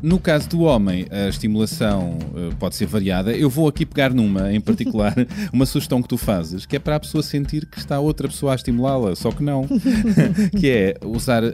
No 0.00 0.20
caso 0.20 0.48
do 0.48 0.60
homem, 0.60 1.06
a 1.10 1.28
estimulação 1.28 2.18
uh, 2.32 2.54
pode 2.56 2.76
ser 2.76 2.86
variada. 2.86 3.32
Eu 3.32 3.50
vou 3.50 3.66
aqui 3.66 3.84
pegar 3.84 4.14
numa, 4.14 4.52
em 4.52 4.60
particular, 4.60 5.14
uma 5.52 5.66
sugestão 5.66 6.00
que 6.00 6.08
tu 6.08 6.16
fazes, 6.16 6.64
que 6.64 6.76
é 6.76 6.78
para 6.78 6.96
a 6.96 7.00
pessoa 7.00 7.22
sentir 7.22 7.66
que 7.66 7.78
está 7.78 7.98
outra 7.98 8.28
pessoa 8.28 8.52
a 8.52 8.54
estimulá-la, 8.54 9.16
só 9.16 9.32
que 9.32 9.42
não. 9.42 9.66
que 10.58 10.70
é 10.70 10.94
usar 11.04 11.42
um, 11.42 11.50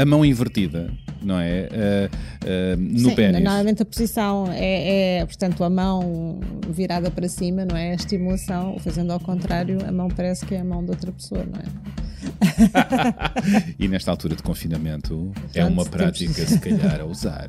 a 0.00 0.04
mão 0.04 0.22
invertida, 0.24 0.90
não 1.22 1.38
é? 1.40 1.68
Uh, 2.44 2.76
no 2.76 3.10
Sim, 3.10 3.14
pênis. 3.14 3.42
Normalmente 3.42 3.82
a 3.82 3.86
posição 3.86 4.48
é, 4.52 5.20
é, 5.20 5.26
portanto, 5.26 5.64
a 5.64 5.70
mão 5.70 6.40
virada 6.68 7.10
para 7.10 7.26
cima, 7.26 7.64
não 7.64 7.76
é? 7.76 7.92
A 7.92 7.94
estimulação, 7.94 8.78
fazendo 8.80 9.12
ao 9.12 9.20
contrário, 9.20 9.78
a 9.86 9.90
mão 9.90 10.08
parece 10.08 10.44
que 10.44 10.54
é 10.54 10.60
a 10.60 10.64
mão 10.64 10.84
de 10.84 10.90
outra 10.90 11.10
pessoa, 11.10 11.42
não 11.44 11.58
é? 11.58 11.98
e 13.78 13.88
nesta 13.88 14.10
altura 14.10 14.36
de 14.36 14.42
confinamento 14.42 15.32
é 15.54 15.64
uma 15.64 15.84
prática, 15.84 16.44
se 16.44 16.58
calhar, 16.58 17.00
a 17.00 17.04
usar. 17.04 17.48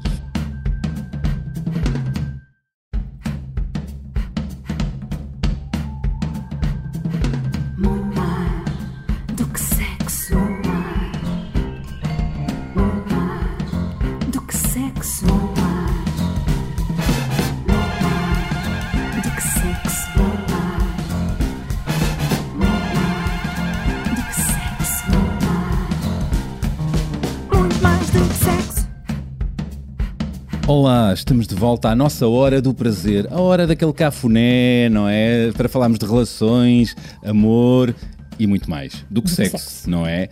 Olá, 30.82 31.12
estamos 31.14 31.46
de 31.46 31.56
volta 31.56 31.90
à 31.90 31.96
nossa 31.96 32.26
hora 32.26 32.62
do 32.62 32.74
prazer, 32.74 33.28
a 33.30 33.42
hora 33.42 33.68
daquele 33.68 33.92
cafuné, 33.92 34.88
não 34.88 35.10
é? 35.10 35.52
Para 35.52 35.68
falarmos 35.68 36.00
de 36.00 36.06
relações, 36.06 36.96
amor 37.22 37.94
e 38.40 38.48
muito 38.48 38.70
mais 38.70 39.06
do 39.10 39.22
que 39.22 39.30
sexo, 39.30 39.58
sexo, 39.58 39.90
não 39.90 40.08
é? 40.08 40.30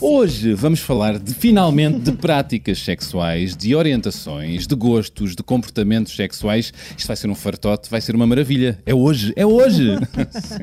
Hoje 0.00 0.52
vamos 0.52 0.80
falar 0.80 1.18
de 1.18 1.32
finalmente 1.32 2.00
de 2.00 2.12
práticas 2.12 2.78
sexuais, 2.78 3.56
de 3.56 3.74
orientações, 3.74 4.66
de 4.66 4.74
gostos, 4.74 5.34
de 5.34 5.42
comportamentos 5.42 6.14
sexuais. 6.14 6.72
Isto 6.96 7.06
vai 7.06 7.16
ser 7.16 7.30
um 7.30 7.34
fartote, 7.34 7.88
vai 7.88 8.00
ser 8.00 8.14
uma 8.14 8.26
maravilha. 8.26 8.78
É 8.84 8.94
hoje, 8.94 9.32
é 9.34 9.46
hoje. 9.46 9.96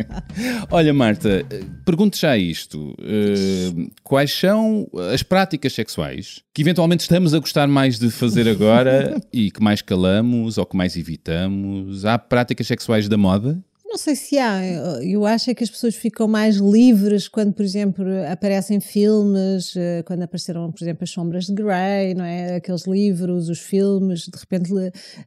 Olha, 0.70 0.94
Marta, 0.94 1.44
pergunto 1.84 2.18
já 2.18 2.38
isto: 2.38 2.92
uh, 2.92 3.92
quais 4.04 4.32
são 4.32 4.88
as 5.12 5.24
práticas 5.24 5.74
sexuais 5.74 6.42
que 6.54 6.62
eventualmente 6.62 7.02
estamos 7.02 7.34
a 7.34 7.40
gostar 7.40 7.68
mais 7.68 7.98
de 7.98 8.12
fazer 8.12 8.48
agora 8.48 9.20
e 9.34 9.50
que 9.50 9.64
mais 9.64 9.82
calamos 9.82 10.60
ou 10.60 10.66
que 10.66 10.78
mais 10.78 10.96
evitamos? 10.96 12.06
Há 12.06 12.20
práticas 12.20 12.68
sexuais 12.68 13.10
da 13.10 13.18
moda? 13.18 13.60
Não 13.94 13.98
sei 14.00 14.16
se 14.16 14.40
há, 14.40 14.60
eu 15.04 15.24
acho 15.24 15.52
é 15.52 15.54
que 15.54 15.64
as 15.64 15.70
pessoas 15.70 15.94
ficam 15.94 16.28
mais 16.28 16.56
livres 16.56 17.28
quando, 17.28 17.54
por 17.54 17.64
exemplo, 17.64 18.04
aparecem 18.28 18.80
filmes, 18.80 19.76
eh, 19.76 20.02
quando 20.02 20.24
apareceram, 20.24 20.72
por 20.72 20.84
exemplo, 20.84 21.04
as 21.04 21.12
Sombras 21.12 21.46
de 21.46 21.54
Grey, 21.54 22.16
não 22.16 22.26
é? 22.26 22.56
Aqueles 22.56 22.88
livros, 22.88 23.50
os 23.50 23.60
filmes, 23.60 24.22
de 24.22 24.36
repente 24.36 24.74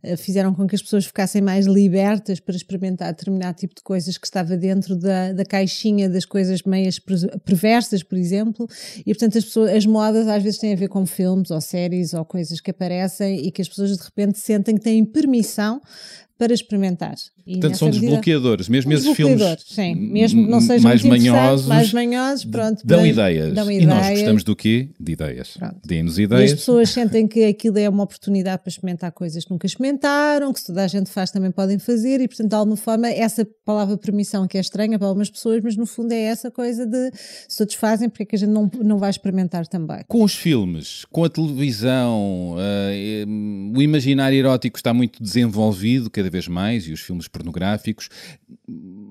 eh, 0.03 0.17
fizeram 0.17 0.53
com 0.53 0.67
que 0.67 0.75
as 0.75 0.83
pessoas 0.83 1.07
ficassem 1.07 1.41
mais 1.41 1.67
libertas 1.67 2.41
para 2.41 2.57
experimentar 2.57 3.13
determinado 3.13 3.57
tipo 3.57 3.73
de 3.73 3.85
coisas 3.85 4.19
que 4.19 4.27
estava 4.27 4.57
dentro 4.57 4.97
da, 4.97 5.33
da 5.33 5.45
caixinha 5.45 6.11
das 6.11 6.25
coisas 6.25 6.61
meias 6.65 6.99
perversas, 7.45 8.03
por 8.03 8.19
exemplo, 8.19 8.67
e 8.99 9.15
portanto 9.15 9.39
as, 9.39 9.45
pessoas, 9.45 9.71
as 9.71 9.87
modas 9.87 10.27
às 10.27 10.43
vezes 10.43 10.59
têm 10.59 10.73
a 10.73 10.77
ver 10.77 10.89
com 10.89 11.07
filmes 11.07 11.53
ou 11.53 11.61
séries 11.61 12.15
ou 12.15 12.25
coisas 12.25 12.61
que 12.61 12.73
aparecem 12.73 13.47
e 13.47 13.53
que 13.53 13.63
as 13.63 13.69
pessoas 13.69 13.97
de 13.97 14.03
repente 14.03 14.41
sentem 14.41 14.75
que 14.75 14.83
têm 14.83 15.05
permissão 15.05 15.81
para 16.37 16.53
experimentar. 16.53 17.15
Portanto, 17.47 17.79
são 17.79 17.91
desbloqueadores, 17.91 18.69
mesmo 18.69 18.93
esses 18.93 19.15
filmes 19.17 19.41
sim, 19.65 19.95
mesmo 19.95 20.49
não 20.49 20.61
sejam 20.61 20.83
mais 20.83 21.03
manhosos, 21.05 21.67
mais 21.67 21.93
manhosos, 21.93 22.45
pronto, 22.45 22.85
dão, 22.85 23.03
mas, 23.03 23.11
ideias. 23.11 23.55
dão 23.55 23.71
ideias. 23.71 23.83
E 23.83 23.87
nós 23.87 24.09
gostamos 24.11 24.45
do 24.45 24.57
quê? 24.57 24.89
De 24.99 25.13
ideias. 25.13 25.57
Deem-nos 25.85 26.19
ideias. 26.19 26.51
E 26.51 26.55
as 26.55 26.59
pessoas 26.59 26.91
sentem 26.97 27.29
que 27.29 27.45
aquilo 27.45 27.79
é 27.79 27.89
uma 27.89 28.03
oportunidade 28.03 28.63
para 28.63 28.71
experimentar 28.71 29.13
coisas 29.13 29.45
que 29.45 29.51
nunca 29.53 29.65
experimentaram, 29.65 30.53
que 30.53 30.59
se 30.59 30.67
toda 30.67 30.83
a 30.83 30.89
gente 30.89 31.09
faz 31.09 31.31
também 31.31 31.53
podem 31.53 31.79
fazer 31.79 32.21
e, 32.21 32.27
portanto, 32.27 32.49
de 32.49 32.57
alguma 32.57 32.77
forma, 32.77 33.09
essa 33.09 33.47
palavra 33.65 33.97
permissão 33.97 34.49
que 34.49 34.59
é 34.59 34.61
estranha 34.61 34.99
para 34.99 35.07
algumas 35.07 35.31
pessoas, 35.31 35.61
mas 35.63 35.77
no 35.77 35.87
fundo 35.87 36.13
é 36.13 36.23
essa 36.23 36.51
coisa 36.51 36.85
de 36.85 37.13
se 37.49 37.59
todos 37.59 37.75
fazem, 37.75 38.09
porque 38.09 38.25
é 38.25 38.27
que 38.27 38.35
a 38.35 38.39
gente 38.39 38.51
não, 38.51 38.69
não 38.83 38.99
vai 38.99 39.11
experimentar 39.11 39.69
também. 39.69 40.01
Com 40.09 40.25
os 40.25 40.35
filmes, 40.35 41.05
com 41.13 41.23
a 41.23 41.29
televisão, 41.29 42.57
uh, 42.57 43.79
o 43.79 43.83
imaginário 43.83 44.37
erótico 44.37 44.77
está 44.77 44.93
muito 44.93 45.23
desenvolvido 45.23 46.11
cada 46.11 46.29
vez 46.29 46.49
mais 46.49 46.89
e 46.89 46.93
os 46.93 47.01
filmes 47.01 47.29
pornográficos. 47.37 48.09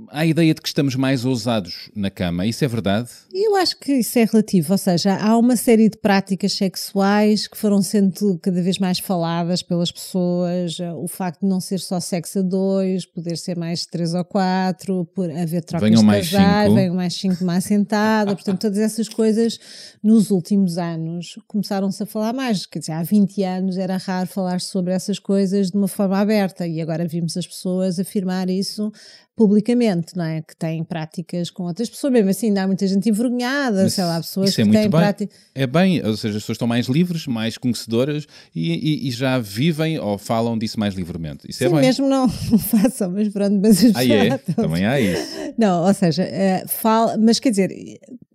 Há 0.10 0.20
a 0.20 0.26
ideia 0.26 0.54
de 0.54 0.62
que 0.62 0.68
estamos 0.68 0.96
mais 0.96 1.26
ousados 1.26 1.90
na 1.96 2.10
cama, 2.10 2.46
isso 2.46 2.64
é 2.64 2.68
verdade? 2.68 3.10
Eu 3.34 3.56
acho 3.56 3.78
que 3.80 3.94
isso 3.94 4.18
é 4.20 4.24
relativo, 4.24 4.72
ou 4.72 4.78
seja, 4.78 5.18
há 5.18 5.38
uma 5.38 5.56
série 5.56 5.90
de 5.90 5.98
práticas 5.98 6.54
sexuais 6.54 7.48
que 7.48 7.58
foram 7.58 7.82
sendo 7.82 8.38
cada 8.40 8.62
vez 8.62 8.78
mais 8.78 9.00
faladas 9.00 9.62
pelas 9.62 9.92
pessoas, 9.92 10.78
o 10.98 11.08
facto 11.08 11.42
de 11.42 11.48
não 11.48 11.60
ser 11.60 11.80
só 11.80 12.00
sexo 12.00 12.40
a 12.40 12.42
dois, 12.42 13.06
poder 13.06 13.38
ser 13.38 13.58
mais 13.58 13.86
três 13.86 14.14
ou 14.14 14.24
quatro, 14.24 15.06
por 15.14 15.30
haver 15.30 15.64
trocas 15.64 15.90
venham 15.90 16.02
de 16.02 16.08
casais, 16.08 16.74
venham 16.74 16.96
mais 16.96 17.14
cinco 17.14 17.44
mais 17.44 17.64
sentada, 17.64 18.36
portanto 18.36 18.62
todas 18.62 18.78
essas 18.78 19.10
coisas 19.10 19.60
nos 20.04 20.32
últimos 20.32 20.78
anos 20.78 21.38
começaram-se 21.48 22.02
a 22.04 22.06
falar 22.06 22.34
mais, 22.34 22.66
quer 22.66 22.80
dizer, 22.80 22.94
há 22.94 23.04
20 23.04 23.44
anos 23.44 23.78
era 23.78 23.98
raro 23.98 24.28
falar 24.28 24.62
sobre 24.62 24.94
essas 24.94 25.20
coisas 25.20 25.72
de 25.72 25.78
uma 25.78 25.88
forma 25.88 26.18
aberta 26.18 26.68
e 26.68 26.82
agora 26.82 27.08
vimos 27.08 27.36
as 27.38 27.48
pessoas 27.48 28.00
afirmar 28.16 28.50
isso 28.50 28.92
publicamente, 29.36 30.16
não 30.16 30.24
é? 30.24 30.42
Que 30.42 30.56
têm 30.56 30.84
práticas 30.84 31.50
com 31.50 31.64
outras 31.64 31.90
pessoas, 31.90 32.14
mesmo 32.14 32.30
assim 32.30 32.48
ainda 32.48 32.64
há 32.64 32.68
muita 32.68 32.88
gente 32.88 33.10
envergonhada, 33.10 33.84
Mas 33.84 33.94
sei 33.94 34.04
lá, 34.06 34.18
pessoas 34.18 34.50
isso 34.50 34.62
é 34.62 34.64
que 34.64 34.70
muito 34.70 34.82
têm 34.82 34.90
práticas. 34.90 35.38
É 35.54 35.68
bem, 35.68 36.04
ou 36.06 36.16
seja, 36.16 36.38
as 36.38 36.44
pessoas 36.44 36.56
estão 36.56 36.68
mais 36.68 36.88
livres, 36.88 37.28
mais 37.28 37.58
conhecedoras 37.58 38.26
e, 38.56 38.74
e, 38.74 39.08
e 39.10 39.12
já 39.12 39.38
vivem 39.38 40.00
ou 40.00 40.18
falam 40.18 40.58
disso 40.58 40.80
mais 40.80 40.96
livremente. 40.96 41.50
Isso 41.50 41.64
é 41.64 41.68
Sim, 41.68 41.74
é 41.74 41.78
bem. 41.78 41.86
mesmo 41.86 42.08
não 42.10 42.30
façam, 42.30 43.12
mas 43.12 43.28
pronto, 43.28 43.60
mas 43.62 43.84
as 43.84 43.96
Ah, 43.96 44.06
é? 44.06 44.38
Também 44.38 44.86
há 44.86 45.00
isso. 45.00 45.28
Não, 45.58 45.86
ou 45.86 45.94
seja, 45.94 46.24
uh, 46.24 46.68
fala, 46.70 47.18
mas 47.18 47.40
quer 47.40 47.50
dizer, 47.50 47.70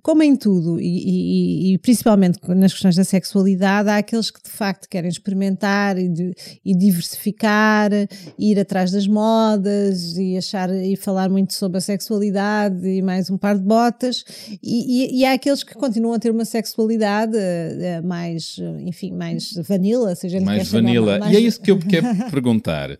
como 0.03 0.22
em 0.22 0.34
tudo, 0.34 0.81
e, 0.81 0.84
e, 0.84 1.75
e, 1.75 1.78
principalmente 1.78 2.38
nas 2.49 2.72
questões 2.72 2.97
da 2.97 3.05
sexualidade, 3.05 3.88
há 3.88 3.99
aqueles 3.99 4.31
que 4.31 4.43
de 4.43 4.50
facto 4.50 4.88
querem 4.88 5.11
experimentar 5.11 5.99
e, 5.99 6.09
de, 6.09 6.34
e, 6.65 6.75
diversificar, 6.75 7.91
ir 8.38 8.59
atrás 8.59 8.91
das 8.91 9.06
modas 9.06 10.17
e 10.17 10.37
achar 10.37 10.71
e 10.92 10.96
falar 10.96 11.28
muito 11.28 11.52
sobre 11.54 11.78
a 11.78 11.80
sexualidade 11.80 12.86
e 12.86 13.02
mais 13.02 13.30
um 13.30 13.38
par 13.38 13.56
de 13.56 13.62
botas, 13.62 14.24
e, 14.62 15.24
há 15.24 15.32
aqueles 15.32 15.62
que 15.62 15.74
continuam 15.74 16.14
a 16.14 16.18
ter 16.18 16.30
uma 16.30 16.44
sexualidade 16.44 17.36
uh, 17.36 18.06
mais, 18.06 18.56
enfim, 18.86 19.12
mais 19.12 19.52
vanilla, 19.66 20.14
seja 20.14 20.40
mais 20.40 20.70
vanilla. 20.70 21.18
Mais... 21.18 21.32
E 21.32 21.36
é 21.36 21.40
isso 21.40 21.60
que 21.60 21.70
eu 21.70 21.78
quero 21.78 22.06
perguntar. 22.30 22.90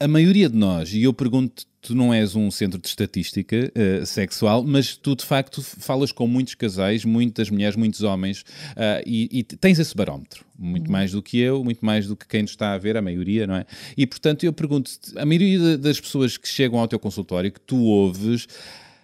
A 0.00 0.08
maioria 0.08 0.48
de 0.48 0.56
nós, 0.56 0.94
e 0.94 1.02
eu 1.02 1.12
pergunto 1.12 1.66
tu 1.82 1.94
não 1.94 2.12
és 2.12 2.34
um 2.36 2.50
centro 2.50 2.78
de 2.78 2.88
estatística 2.88 3.70
uh, 3.74 4.04
sexual, 4.04 4.62
mas 4.64 4.96
tu 4.96 5.14
de 5.14 5.24
facto 5.24 5.62
falas 5.62 6.12
com 6.12 6.26
muitos 6.26 6.54
casais, 6.54 7.04
muitas 7.04 7.48
mulheres, 7.50 7.76
muitos 7.76 8.02
homens, 8.02 8.40
uh, 8.40 9.02
e, 9.06 9.28
e, 9.30 9.42
tens 9.42 9.78
esse 9.78 9.94
barómetro, 9.94 10.44
muito 10.58 10.86
uhum. 10.86 10.92
mais 10.92 11.12
do 11.12 11.22
que 11.22 11.38
eu, 11.38 11.64
muito 11.64 11.84
mais 11.84 12.06
do 12.06 12.16
que 12.16 12.26
quem 12.26 12.42
nos 12.42 12.50
está 12.50 12.72
a 12.72 12.78
ver, 12.78 12.96
a 12.96 13.02
maioria, 13.02 13.46
não 13.46 13.56
é? 13.56 13.66
E 13.96 14.06
portanto 14.06 14.44
eu 14.44 14.52
pergunto 14.52 14.90
a 15.16 15.24
maioria 15.24 15.78
das 15.78 16.00
pessoas 16.00 16.36
que 16.36 16.48
chegam 16.48 16.78
ao 16.78 16.88
teu 16.88 16.98
consultório, 16.98 17.50
que 17.50 17.60
tu 17.60 17.76
ouves, 17.76 18.46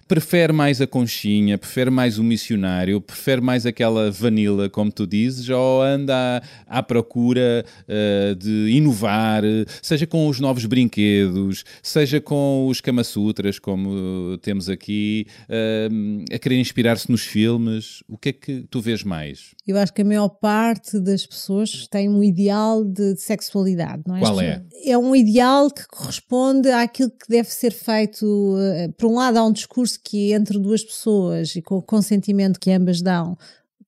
prefere 0.09 0.53
mais 0.53 0.81
a 0.81 0.87
conchinha, 0.87 1.59
prefere 1.59 1.91
mais 1.91 2.19
o 2.19 2.25
missionário, 2.25 3.01
prefere 3.01 3.41
mais 3.41 3.67
aquela 3.67 4.11
vanilla, 4.11 4.69
como 4.71 4.91
tu 4.93 5.07
dizes, 5.07 5.49
ou 5.49 5.83
anda 5.83 6.43
à, 6.67 6.79
à 6.79 6.83
procura 6.83 7.65
uh, 7.83 8.35
de 8.37 8.71
inovar, 8.71 9.43
seja 9.83 10.07
com 10.07 10.29
os 10.29 10.39
novos 10.41 10.65
brinquedos, 10.65 11.65
seja 11.83 12.21
com 12.21 12.67
os 12.69 12.81
Kama 12.81 13.05
Sutras, 13.05 13.59
como 13.59 14.39
temos 14.43 14.69
aqui, 14.69 15.27
uh, 15.49 16.25
a 16.35 16.39
querer 16.39 16.61
inspirar-se 16.61 17.11
nos 17.11 17.23
filmes. 17.23 18.03
O 18.09 18.17
que 18.17 18.29
é 18.29 18.33
que 18.33 18.65
tu 18.71 18.81
vês 18.81 19.03
mais? 19.03 19.55
Eu 19.67 19.77
acho 19.77 19.93
que 19.93 20.03
a 20.03 20.05
maior 20.05 20.29
parte 20.29 21.01
das 21.01 21.27
pessoas 21.27 21.87
tem 21.89 22.09
um 22.09 22.23
ideal 22.23 22.85
de, 22.85 23.17
sexualidade, 23.17 24.03
não 24.07 24.17
é? 24.17 24.21
Qual 24.21 24.41
é? 24.41 24.63
É 24.85 24.97
um 24.97 25.17
ideal 25.17 25.71
que 25.71 25.87
corresponde 25.89 26.71
àquilo 26.71 27.11
que 27.11 27.29
deve 27.29 27.51
ser 27.51 27.73
feito. 27.73 28.25
Uh, 28.25 28.93
por 28.93 29.11
um 29.11 29.15
lado, 29.17 29.39
há 29.39 29.45
um 29.45 29.53
discurso 29.53 29.96
que 29.97 30.33
entre 30.33 30.59
duas 30.59 30.83
pessoas 30.83 31.55
e 31.57 31.63
com 31.63 31.77
o 31.77 31.83
consentimento 31.83 32.59
que 32.61 32.71
ambas 32.71 33.01
dão, 33.01 33.37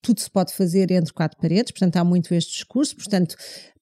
tudo 0.00 0.20
se 0.20 0.30
pode 0.30 0.52
fazer 0.52 0.90
entre 0.90 1.12
quatro 1.12 1.38
paredes, 1.40 1.72
portanto 1.72 1.96
há 1.96 2.04
muito 2.04 2.32
este 2.34 2.52
discurso, 2.52 2.96
portanto 2.96 3.36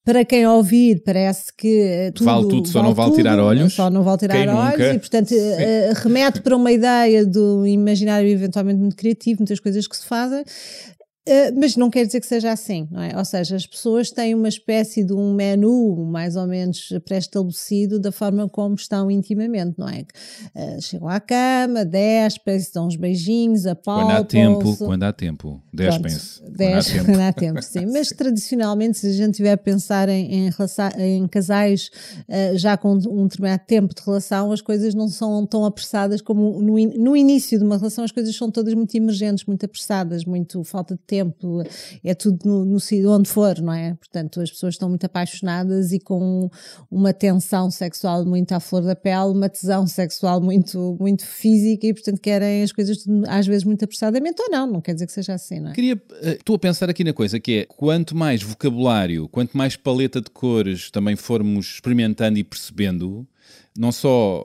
para 0.07 0.23
quem 0.23 0.47
ouvir, 0.47 1.03
parece 1.03 1.51
que 1.53 1.81
eh, 1.81 2.11
tudo, 2.11 2.25
vale 2.27 2.47
tudo, 2.47 2.67
só 2.69 2.79
vale 2.79 2.87
não 2.87 2.95
vale 2.95 3.09
tudo, 3.09 3.17
tirar 3.17 3.39
olhos. 3.39 3.73
Só 3.73 3.89
não 3.89 4.03
vale 4.03 4.17
tirar 4.17 4.47
olhos 4.47 4.71
nunca? 4.71 4.93
e, 4.93 4.99
portanto, 4.99 5.31
uh, 5.31 5.93
remete 6.01 6.39
para 6.39 6.55
uma 6.55 6.71
ideia 6.71 7.25
do 7.25 7.67
imaginário 7.67 8.29
eventualmente 8.29 8.79
muito 8.79 8.95
criativo, 8.95 9.41
muitas 9.41 9.59
coisas 9.59 9.85
que 9.85 9.97
se 9.97 10.05
fazem. 10.05 10.45
Uh, 11.27 11.59
mas 11.59 11.75
não 11.75 11.89
quer 11.89 12.05
dizer 12.05 12.21
que 12.21 12.25
seja 12.25 12.53
assim, 12.53 12.87
não 12.89 13.01
é? 13.01 13.17
Ou 13.17 13.25
seja, 13.25 13.57
as 13.57 13.65
pessoas 13.65 14.09
têm 14.09 14.33
uma 14.33 14.47
espécie 14.47 15.03
de 15.03 15.11
um 15.11 15.33
menu 15.33 16.07
mais 16.09 16.37
ou 16.37 16.47
menos 16.47 16.87
pré-estabelecido 17.03 17.99
da 17.99 18.13
forma 18.13 18.47
como 18.47 18.75
estão 18.75 19.11
intimamente, 19.11 19.75
não 19.77 19.89
é? 19.89 20.05
Uh, 20.55 20.81
chegam 20.81 21.09
à 21.09 21.19
cama, 21.19 21.83
despem, 21.83 22.57
dão 22.73 22.87
uns 22.87 22.95
beijinhos, 22.95 23.65
apalpam 23.65 24.05
Quando 24.05 24.15
há 24.15 24.23
tempo, 24.23 24.77
quando 24.77 25.03
há 25.03 25.11
tempo, 25.11 25.61
despem-se. 25.73 26.41
Quando 27.03 27.19
há 27.19 27.33
tempo, 27.33 27.61
sim. 27.61 27.85
Mas 27.87 28.07
tradicionalmente, 28.07 28.97
se 28.97 29.07
a 29.07 29.11
gente 29.11 29.35
tiver 29.35 29.51
a 29.51 29.57
pensar 29.57 30.07
em, 30.07 30.47
em, 30.47 30.49
em 30.99 31.27
casais 31.27 31.89
uh, 32.29 32.57
já 32.57 32.77
com 32.77 32.93
um 32.93 33.27
determinado 33.27 33.63
tempo 33.67 33.93
de 33.93 34.01
relação, 34.01 34.53
as 34.53 34.61
coisas 34.61 34.95
não 34.95 35.09
são 35.09 35.45
tão 35.45 35.65
apressadas 35.65 36.21
como 36.21 36.61
no, 36.61 36.79
in, 36.79 36.97
no 36.97 37.17
início 37.17 37.59
de 37.59 37.65
uma 37.65 37.77
relação, 37.77 38.05
as 38.05 38.13
coisas 38.13 38.33
são 38.33 38.49
todas 38.49 38.73
muito 38.73 38.95
emergentes, 38.95 39.43
muito 39.43 39.65
apressadas, 39.65 40.23
muito 40.23 40.63
falta 40.63 40.95
de 40.95 41.01
tempo 41.01 41.16
tempo, 41.17 41.63
é 42.03 42.13
tudo 42.13 42.39
no, 42.45 42.65
no 42.65 42.77
onde 43.11 43.29
for, 43.29 43.59
não 43.59 43.73
é? 43.73 43.93
Portanto, 43.95 44.41
as 44.41 44.51
pessoas 44.51 44.75
estão 44.75 44.89
muito 44.89 45.05
apaixonadas 45.05 45.91
e 45.91 45.99
com 45.99 46.49
uma 46.89 47.13
tensão 47.13 47.69
sexual 47.71 48.25
muito 48.25 48.51
à 48.53 48.59
flor 48.59 48.83
da 48.83 48.95
pele, 48.95 49.31
uma 49.31 49.49
tesão 49.49 49.87
sexual 49.87 50.41
muito, 50.41 50.97
muito 50.99 51.25
física 51.25 51.87
e, 51.87 51.93
portanto, 51.93 52.19
querem 52.19 52.63
as 52.63 52.71
coisas 52.71 53.05
às 53.27 53.47
vezes 53.47 53.63
muito 53.63 53.83
apressadamente 53.83 54.41
ou 54.41 54.49
não, 54.51 54.67
não 54.67 54.81
quer 54.81 54.93
dizer 54.93 55.07
que 55.07 55.13
seja 55.13 55.33
assim, 55.33 55.59
não 55.59 55.71
é? 55.71 55.73
Queria, 55.73 56.01
eh, 56.21 56.33
estou 56.33 56.55
a 56.55 56.59
pensar 56.59 56.89
aqui 56.89 57.03
na 57.03 57.13
coisa 57.13 57.39
que 57.39 57.59
é, 57.59 57.65
quanto 57.65 58.15
mais 58.15 58.41
vocabulário, 58.41 59.27
quanto 59.29 59.57
mais 59.57 59.75
paleta 59.75 60.21
de 60.21 60.29
cores 60.29 60.91
também 60.91 61.15
formos 61.15 61.75
experimentando 61.75 62.37
e 62.37 62.43
percebendo, 62.43 63.27
não 63.77 63.91
só 63.91 64.43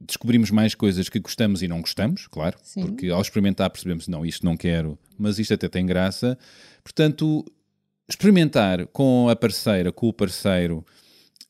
descobrimos 0.00 0.50
mais 0.50 0.74
coisas 0.74 1.08
que 1.08 1.20
gostamos 1.20 1.62
e 1.62 1.68
não 1.68 1.80
gostamos, 1.80 2.26
claro, 2.26 2.58
Sim. 2.62 2.82
porque 2.82 3.10
ao 3.10 3.20
experimentar 3.20 3.68
percebemos, 3.70 4.08
não, 4.08 4.24
isto 4.24 4.44
não 4.44 4.56
quero, 4.56 4.98
mas 5.18 5.38
isto 5.38 5.54
até 5.54 5.68
tem 5.68 5.84
graça. 5.84 6.38
Portanto, 6.82 7.44
experimentar 8.08 8.86
com 8.86 9.28
a 9.28 9.36
parceira, 9.36 9.92
com 9.92 10.08
o 10.08 10.12
parceiro, 10.12 10.84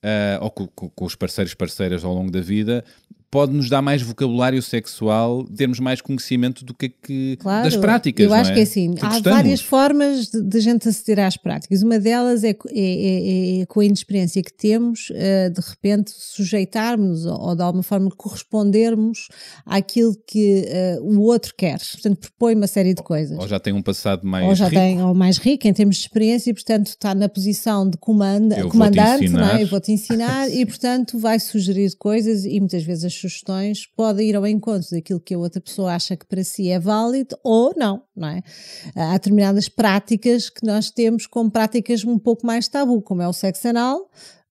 uh, 0.04 0.42
ou 0.42 0.50
com, 0.50 0.66
com, 0.66 1.04
os 1.04 1.14
parceiros 1.14 1.54
parceiras 1.54 2.04
ao 2.04 2.12
longo 2.12 2.30
da 2.30 2.40
vida, 2.40 2.84
pode 3.30 3.52
nos 3.52 3.68
dar 3.68 3.80
mais 3.80 4.02
vocabulário 4.02 4.60
sexual, 4.60 5.44
termos 5.44 5.78
mais 5.78 6.00
conhecimento 6.00 6.64
do 6.64 6.74
que, 6.74 6.88
que 6.88 7.36
claro, 7.36 7.64
das 7.64 7.76
práticas. 7.76 8.26
Eu 8.26 8.34
acho 8.34 8.50
é? 8.50 8.54
que 8.54 8.60
é 8.60 8.62
assim, 8.64 8.94
há 9.00 9.20
várias 9.20 9.60
formas 9.60 10.26
de, 10.26 10.42
de 10.42 10.60
gente 10.60 10.88
aceder 10.88 11.20
às 11.20 11.36
práticas. 11.36 11.82
Uma 11.82 12.00
delas 12.00 12.42
é, 12.42 12.50
é, 12.50 12.56
é, 12.74 13.60
é 13.60 13.66
com 13.66 13.80
a 13.80 13.84
inexperiência 13.84 14.42
que 14.42 14.52
temos, 14.52 15.10
uh, 15.10 15.50
de 15.50 15.60
repente 15.60 16.10
sujeitarmos 16.10 17.24
ou, 17.24 17.40
ou, 17.40 17.54
de 17.54 17.62
alguma 17.62 17.84
forma 17.84 18.10
correspondermos 18.10 19.28
àquilo 19.64 20.16
que 20.26 20.64
uh, 20.98 21.04
o 21.04 21.20
outro 21.20 21.54
quer. 21.56 21.78
Portanto, 21.78 22.18
propõe 22.18 22.56
uma 22.56 22.66
série 22.66 22.94
de 22.94 23.02
coisas. 23.02 23.38
Ou 23.38 23.46
já 23.46 23.60
tem 23.60 23.72
um 23.72 23.82
passado 23.82 24.26
mais 24.26 24.44
ou 24.44 24.54
já 24.56 24.64
rico. 24.64 24.80
Tem, 24.80 25.02
ou 25.02 25.14
mais 25.14 25.38
rico 25.38 25.68
em 25.68 25.72
termos 25.72 25.96
de 25.96 26.02
experiência 26.02 26.50
e, 26.50 26.54
portanto, 26.54 26.88
está 26.88 27.14
na 27.14 27.28
posição 27.28 27.88
de 27.88 27.96
comanda, 27.96 28.60
comandante, 28.64 29.28
vou 29.28 29.40
não 29.40 29.48
é? 29.50 29.62
eu 29.62 29.68
vou-te 29.68 29.92
ensinar 29.92 30.50
e, 30.52 30.66
portanto, 30.66 31.16
vai 31.16 31.38
sugerir 31.38 31.94
coisas 31.96 32.44
e 32.44 32.58
muitas 32.58 32.82
vezes 32.82 33.04
as 33.04 33.19
sugestões 33.20 33.86
podem 33.96 34.28
ir 34.28 34.36
ao 34.36 34.46
encontro 34.46 34.88
daquilo 34.90 35.20
que 35.20 35.34
a 35.34 35.38
outra 35.38 35.60
pessoa 35.60 35.94
acha 35.94 36.16
que 36.16 36.26
para 36.26 36.42
si 36.42 36.68
é 36.68 36.78
válido 36.78 37.36
ou 37.44 37.72
não, 37.76 38.02
não 38.16 38.28
é? 38.28 38.42
Há 38.94 39.12
determinadas 39.12 39.68
práticas 39.68 40.48
que 40.48 40.66
nós 40.66 40.90
temos 40.90 41.26
como 41.26 41.50
práticas 41.50 42.04
um 42.04 42.18
pouco 42.18 42.46
mais 42.46 42.68
tabu, 42.68 43.02
como 43.02 43.22
é 43.22 43.28
o 43.28 43.32
sexo 43.32 43.68
anal, 43.68 44.08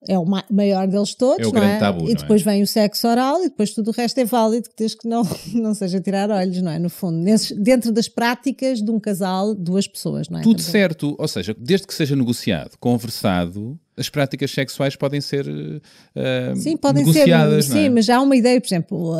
é 0.07 0.17
o 0.17 0.25
maior 0.49 0.87
deles 0.87 1.13
todos, 1.13 1.45
é 1.45 1.49
o 1.49 1.53
não 1.53 1.63
é? 1.63 1.77
Tabu, 1.77 2.09
e 2.09 2.15
depois 2.15 2.41
é? 2.41 2.45
vem 2.45 2.63
o 2.63 2.67
sexo 2.67 3.07
oral 3.07 3.43
e 3.43 3.49
depois 3.49 3.71
tudo 3.73 3.89
o 3.89 3.91
resto 3.91 4.17
é 4.19 4.25
válido, 4.25 4.69
desde 4.77 4.97
que 4.97 5.07
não, 5.07 5.23
não 5.53 5.73
seja 5.73 5.99
tirar 5.99 6.29
olhos, 6.29 6.61
não 6.61 6.71
é? 6.71 6.79
No 6.79 6.89
fundo, 6.89 7.17
nesses, 7.17 7.51
dentro 7.57 7.91
das 7.91 8.07
práticas 8.07 8.81
de 8.81 8.89
um 8.89 8.99
casal, 8.99 9.53
duas 9.53 9.87
pessoas, 9.87 10.29
não 10.29 10.39
é? 10.39 10.41
Tudo 10.41 10.57
Também. 10.57 10.71
certo, 10.71 11.15
ou 11.17 11.27
seja, 11.27 11.55
desde 11.59 11.85
que 11.85 11.93
seja 11.93 12.15
negociado, 12.15 12.77
conversado, 12.79 13.77
as 13.99 14.09
práticas 14.09 14.51
sexuais 14.51 14.95
podem 14.95 15.19
ser 15.19 15.45
uh, 15.47 16.55
sim, 16.55 16.77
podem 16.77 17.03
negociadas. 17.03 17.65
Ser, 17.65 17.71
sim, 17.73 17.85
é? 17.85 17.89
mas 17.89 18.05
já 18.05 18.17
há 18.17 18.21
uma 18.21 18.35
ideia, 18.35 18.59
por 18.59 18.67
exemplo, 18.67 19.13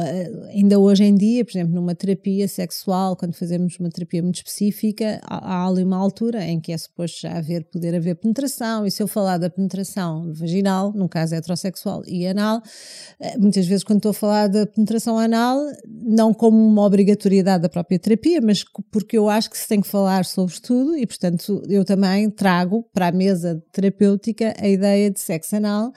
ainda 0.54 0.80
hoje 0.80 1.04
em 1.04 1.16
dia, 1.16 1.44
por 1.44 1.52
exemplo, 1.52 1.74
numa 1.74 1.94
terapia 1.94 2.48
sexual, 2.48 3.16
quando 3.16 3.34
fazemos 3.34 3.78
uma 3.80 3.90
terapia 3.90 4.24
muito 4.24 4.38
específica, 4.38 5.20
há, 5.24 5.56
há 5.56 5.68
ali 5.68 5.84
uma 5.84 5.98
altura 5.98 6.46
em 6.46 6.60
que 6.60 6.72
é 6.72 6.78
suposto 6.78 7.22
já 7.22 7.38
haver, 7.38 7.66
poder 7.66 7.94
haver 7.96 8.16
penetração, 8.16 8.86
e 8.86 8.92
se 8.92 9.04
eu 9.04 9.08
falar 9.08 9.38
da 9.38 9.50
penetração 9.50 10.34
vaginal, 10.34 10.94
num 10.94 11.08
caso 11.08 11.36
heterossexual 11.36 12.04
e 12.08 12.26
anal, 12.26 12.62
eh, 13.20 13.38
muitas 13.38 13.66
vezes 13.66 13.84
quando 13.84 13.98
estou 13.98 14.12
a 14.12 14.14
falar 14.14 14.48
da 14.48 14.66
penetração 14.66 15.18
anal, 15.18 15.60
não 15.88 16.34
como 16.34 16.58
uma 16.58 16.86
obrigatoriedade 16.86 17.64
da 17.64 17.70
própria 17.70 18.00
terapia, 18.00 18.40
mas 18.42 18.64
porque 18.92 19.18
eu 19.18 19.30
acho 19.30 19.50
que 19.50 19.58
se 19.58 19.68
tem 19.68 19.82
que 19.82 19.88
falar 19.88 20.24
sobre 20.26 20.56
tudo 20.62 20.96
e, 20.96 21.06
portanto, 21.06 21.62
eu 21.68 21.84
também 21.84 22.30
trago 22.30 22.86
para 22.94 23.08
a 23.08 23.12
mesa 23.12 23.62
terapêutica 23.72 24.54
a 24.58 24.69
ideia 24.70 25.10
de 25.10 25.20
sexo 25.20 25.56
anal, 25.56 25.92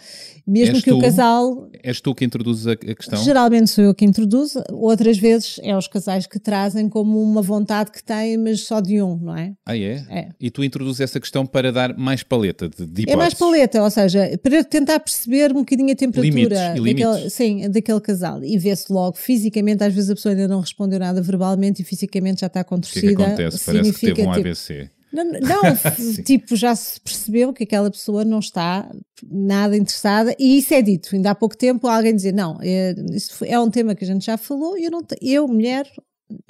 mesmo 0.46 0.76
és 0.76 0.84
que 0.84 0.90
tu, 0.90 0.98
o 0.98 1.00
casal. 1.00 1.68
És 1.82 2.00
tu 2.00 2.14
que 2.14 2.24
introduzes 2.24 2.66
a, 2.66 2.76
questão? 2.76 3.22
Geralmente 3.22 3.70
sou 3.70 3.84
eu 3.84 3.94
que 3.94 4.04
introduzo, 4.04 4.62
outras 4.70 5.18
vezes 5.18 5.60
é 5.62 5.76
os 5.76 5.86
casais 5.86 6.26
que 6.26 6.38
trazem 6.38 6.88
como 6.88 7.22
uma 7.22 7.42
vontade 7.42 7.90
que 7.90 8.02
têm, 8.02 8.36
mas 8.36 8.62
só 8.62 8.80
de 8.80 9.00
um, 9.02 9.16
não 9.16 9.36
é? 9.36 9.52
Ah, 9.64 9.76
é? 9.76 10.04
é. 10.10 10.28
E 10.40 10.50
tu 10.50 10.64
introduzes 10.64 11.00
essa 11.00 11.20
questão 11.20 11.46
para 11.46 11.72
dar 11.72 11.96
mais 11.96 12.22
paleta 12.22 12.68
de, 12.68 12.86
de 12.86 13.10
É 13.10 13.16
mais 13.16 13.34
paleta, 13.34 13.82
ou 13.82 13.90
seja, 13.90 14.38
para 14.42 14.64
tentar 14.64 15.00
perceber 15.00 15.52
um 15.52 15.60
bocadinho 15.60 15.92
a 15.92 15.96
temperatura 15.96 16.74
limites, 16.74 17.08
daquele, 17.08 17.30
sim, 17.30 17.70
daquele 17.70 18.00
casal 18.00 18.42
e 18.44 18.58
ver-se 18.58 18.92
logo 18.92 19.16
fisicamente, 19.16 19.84
às 19.84 19.94
vezes 19.94 20.10
a 20.10 20.14
pessoa 20.14 20.32
ainda 20.32 20.48
não 20.48 20.60
respondeu 20.60 20.98
nada 20.98 21.20
verbalmente 21.20 21.82
e 21.82 21.84
fisicamente 21.84 22.40
já 22.40 22.46
está 22.46 22.64
contorcida. 22.64 23.12
O 23.12 23.16
que, 23.16 23.22
é 23.22 23.26
que 23.26 23.32
acontece? 23.32 23.64
Parece 23.64 23.92
que 23.92 24.06
teve 24.06 24.22
um 24.22 24.32
ABC. 24.32 24.74
Tipo, 24.82 25.01
não, 25.12 25.24
não 25.24 25.62
tipo, 26.24 26.56
já 26.56 26.74
se 26.74 27.00
percebeu 27.00 27.52
que 27.52 27.64
aquela 27.64 27.90
pessoa 27.90 28.24
não 28.24 28.38
está 28.38 28.90
nada 29.30 29.76
interessada 29.76 30.34
e 30.38 30.58
isso 30.58 30.74
é 30.74 30.82
dito. 30.82 31.14
Ainda 31.14 31.30
há 31.30 31.34
pouco 31.34 31.56
tempo 31.56 31.86
alguém 31.86 32.14
dizia, 32.14 32.32
não, 32.32 32.58
é, 32.60 32.94
isso 33.12 33.44
é 33.44 33.58
um 33.58 33.70
tema 33.70 33.94
que 33.94 34.04
a 34.04 34.06
gente 34.06 34.24
já 34.24 34.36
falou 34.36 34.76
e 34.78 34.84
eu, 34.84 34.90
não 34.90 35.02
eu 35.20 35.46
mulher, 35.46 35.86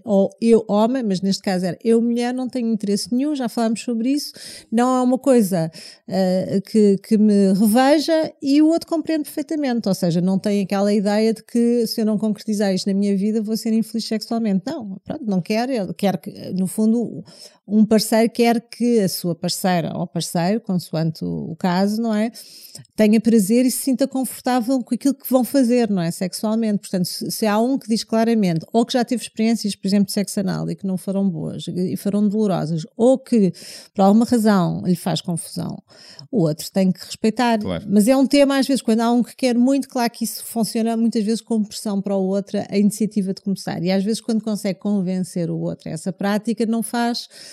ou 0.04 0.30
eu 0.40 0.64
homem, 0.68 1.02
mas 1.02 1.20
neste 1.20 1.42
caso 1.42 1.66
era 1.66 1.78
eu 1.82 2.00
mulher, 2.00 2.32
não 2.32 2.48
tenho 2.48 2.72
interesse 2.72 3.12
nenhum, 3.12 3.34
já 3.34 3.48
falámos 3.48 3.80
sobre 3.80 4.10
isso, 4.10 4.32
não 4.70 4.96
é 4.96 5.02
uma 5.02 5.18
coisa 5.18 5.70
uh, 6.08 6.60
que, 6.62 6.98
que 6.98 7.18
me 7.18 7.52
reveja 7.52 8.32
e 8.40 8.60
o 8.62 8.68
outro 8.68 8.88
compreende 8.88 9.24
perfeitamente, 9.24 9.88
ou 9.88 9.94
seja, 9.94 10.20
não 10.20 10.38
tem 10.38 10.62
aquela 10.62 10.92
ideia 10.92 11.32
de 11.32 11.42
que 11.42 11.86
se 11.86 12.00
eu 12.00 12.06
não 12.06 12.18
concretizar 12.18 12.74
isto 12.74 12.86
na 12.86 12.94
minha 12.94 13.16
vida 13.16 13.42
vou 13.42 13.56
ser 13.56 13.72
infeliz 13.72 14.04
sexualmente. 14.04 14.62
Não, 14.66 15.00
pronto, 15.04 15.24
não 15.24 15.40
quer, 15.40 15.68
ele 15.70 15.92
quer 15.94 16.18
que, 16.18 16.30
no 16.52 16.66
fundo, 16.66 17.24
um 17.74 17.86
parceiro 17.86 18.30
quer 18.30 18.60
que 18.60 19.00
a 19.00 19.08
sua 19.08 19.34
parceira 19.34 19.96
ou 19.96 20.06
parceiro, 20.06 20.60
consoante 20.60 21.24
o, 21.24 21.52
o 21.52 21.56
caso, 21.56 22.02
não 22.02 22.14
é? 22.14 22.30
Tenha 22.94 23.18
prazer 23.18 23.64
e 23.64 23.70
se 23.70 23.78
sinta 23.78 24.06
confortável 24.06 24.82
com 24.82 24.94
aquilo 24.94 25.14
que 25.14 25.30
vão 25.30 25.42
fazer, 25.42 25.88
não 25.88 26.02
é? 26.02 26.10
Sexualmente. 26.10 26.80
Portanto, 26.80 27.06
se, 27.06 27.30
se 27.30 27.46
há 27.46 27.58
um 27.58 27.78
que 27.78 27.88
diz 27.88 28.04
claramente, 28.04 28.66
ou 28.74 28.84
que 28.84 28.92
já 28.92 29.02
teve 29.02 29.22
experiências, 29.22 29.74
por 29.74 29.86
exemplo, 29.86 30.06
de 30.06 30.12
sexo 30.12 30.40
anal 30.40 30.70
e 30.70 30.76
que 30.76 30.86
não 30.86 30.98
foram 30.98 31.26
boas 31.26 31.64
e 31.66 31.96
foram 31.96 32.28
dolorosas, 32.28 32.82
ou 32.94 33.18
que 33.18 33.54
por 33.94 34.02
alguma 34.02 34.26
razão 34.26 34.82
lhe 34.84 34.94
faz 34.94 35.22
confusão, 35.22 35.82
o 36.30 36.42
outro 36.42 36.70
tem 36.70 36.92
que 36.92 37.02
respeitar. 37.02 37.58
Claro. 37.58 37.86
Mas 37.88 38.06
é 38.06 38.14
um 38.14 38.26
tema, 38.26 38.58
às 38.58 38.66
vezes, 38.66 38.82
quando 38.82 39.00
há 39.00 39.10
um 39.10 39.22
que 39.22 39.34
quer 39.34 39.56
muito, 39.56 39.88
claro 39.88 40.10
que 40.12 40.24
isso 40.24 40.44
funciona 40.44 40.94
muitas 40.94 41.24
vezes 41.24 41.40
como 41.40 41.66
pressão 41.66 42.02
para 42.02 42.14
o 42.14 42.22
outro, 42.22 42.58
a 42.68 42.76
iniciativa 42.76 43.32
de 43.32 43.40
começar. 43.40 43.82
E 43.82 43.90
às 43.90 44.04
vezes, 44.04 44.20
quando 44.20 44.42
consegue 44.42 44.78
convencer 44.78 45.50
o 45.50 45.58
outro 45.58 45.88
a 45.88 45.92
essa 45.92 46.12
prática, 46.12 46.66
não 46.66 46.82
faz 46.82 47.28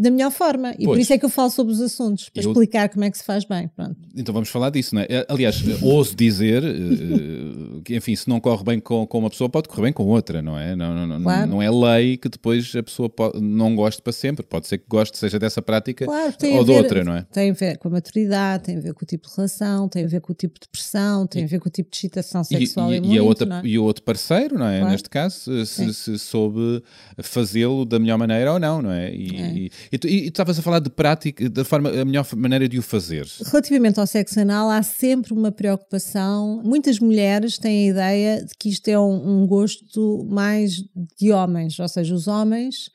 da 0.00 0.10
melhor 0.10 0.30
forma. 0.30 0.72
E 0.78 0.84
pois. 0.84 0.96
por 0.96 0.98
isso 0.98 1.12
é 1.12 1.18
que 1.18 1.24
eu 1.26 1.28
falo 1.28 1.50
sobre 1.50 1.74
os 1.74 1.80
assuntos, 1.80 2.30
para 2.30 2.42
eu... 2.42 2.48
explicar 2.48 2.88
como 2.88 3.04
é 3.04 3.10
que 3.10 3.18
se 3.18 3.24
faz 3.24 3.44
bem. 3.44 3.68
Pronto. 3.76 3.96
Então 4.16 4.32
vamos 4.32 4.48
falar 4.48 4.70
disso, 4.70 4.94
não 4.94 5.02
é? 5.02 5.06
é 5.10 5.26
aliás, 5.28 5.62
ouso 5.82 6.16
dizer 6.16 6.64
eh, 6.64 7.80
que, 7.84 7.96
enfim, 7.96 8.16
se 8.16 8.26
não 8.26 8.40
corre 8.40 8.64
bem 8.64 8.80
com, 8.80 9.06
com 9.06 9.18
uma 9.18 9.28
pessoa, 9.28 9.50
pode 9.50 9.68
correr 9.68 9.82
bem 9.82 9.92
com 9.92 10.06
outra, 10.06 10.40
não 10.40 10.58
é? 10.58 10.74
Não, 10.74 11.06
não, 11.06 11.22
claro. 11.22 11.50
não 11.50 11.62
é 11.62 11.70
lei 11.70 12.16
que 12.16 12.30
depois 12.30 12.74
a 12.74 12.82
pessoa 12.82 13.10
pode, 13.10 13.40
não 13.40 13.76
goste 13.76 14.00
para 14.00 14.12
sempre. 14.12 14.44
Pode 14.44 14.66
ser 14.66 14.78
que 14.78 14.86
goste, 14.88 15.18
seja 15.18 15.38
dessa 15.38 15.60
prática 15.60 16.06
claro, 16.06 16.34
ou 16.54 16.64
de 16.64 16.70
outra, 16.70 17.04
não 17.04 17.14
é? 17.14 17.26
Tem 17.30 17.50
a 17.50 17.54
ver 17.54 17.76
com 17.76 17.88
a 17.88 17.90
maturidade, 17.90 18.64
tem 18.64 18.78
a 18.78 18.80
ver 18.80 18.94
com 18.94 19.04
o 19.04 19.06
tipo 19.06 19.28
de 19.28 19.36
relação, 19.36 19.86
tem 19.86 20.04
a 20.04 20.08
ver 20.08 20.20
com 20.20 20.32
o 20.32 20.34
tipo 20.34 20.58
de 20.58 20.66
pressão, 20.68 21.26
tem 21.26 21.44
a 21.44 21.46
ver 21.46 21.60
com 21.60 21.68
o 21.68 21.72
tipo 21.72 21.90
de 21.90 21.96
excitação 21.96 22.42
sexual. 22.42 22.90
E, 22.90 22.96
e, 22.96 23.00
muito, 23.00 23.14
e, 23.14 23.20
outra, 23.20 23.60
é? 23.62 23.66
e 23.66 23.78
o 23.78 23.84
outro 23.84 24.02
parceiro, 24.02 24.58
não 24.58 24.66
é? 24.66 24.78
Claro. 24.78 24.92
Neste 24.92 25.10
caso, 25.10 25.66
se, 25.66 25.92
se 25.92 26.18
soube 26.18 26.82
fazê-lo 27.22 27.84
da 27.84 27.98
melhor 27.98 28.16
maneira 28.16 28.52
ou 28.52 28.58
não, 28.58 28.80
não 28.80 28.90
é? 28.90 29.14
E, 29.14 29.70
é. 29.89 29.89
E, 29.92 29.98
e 30.06 30.28
estavas 30.28 30.58
a 30.58 30.62
falar 30.62 30.78
de 30.78 30.90
prática, 30.90 31.48
da 31.48 31.64
forma, 31.64 31.90
a 31.90 32.04
melhor 32.04 32.26
maneira 32.36 32.68
de 32.68 32.78
o 32.78 32.82
fazer. 32.82 33.26
Relativamente 33.46 33.98
ao 33.98 34.06
sexo 34.06 34.38
anal, 34.40 34.70
há 34.70 34.82
sempre 34.82 35.32
uma 35.32 35.50
preocupação. 35.50 36.62
Muitas 36.64 36.98
mulheres 36.98 37.58
têm 37.58 37.88
a 37.88 37.90
ideia 37.90 38.44
de 38.44 38.54
que 38.58 38.68
isto 38.68 38.88
é 38.88 38.98
um, 38.98 39.42
um 39.42 39.46
gosto 39.46 40.24
mais 40.30 40.84
de 41.18 41.32
homens, 41.32 41.78
ou 41.78 41.88
seja, 41.88 42.14
os 42.14 42.28
homens 42.28 42.90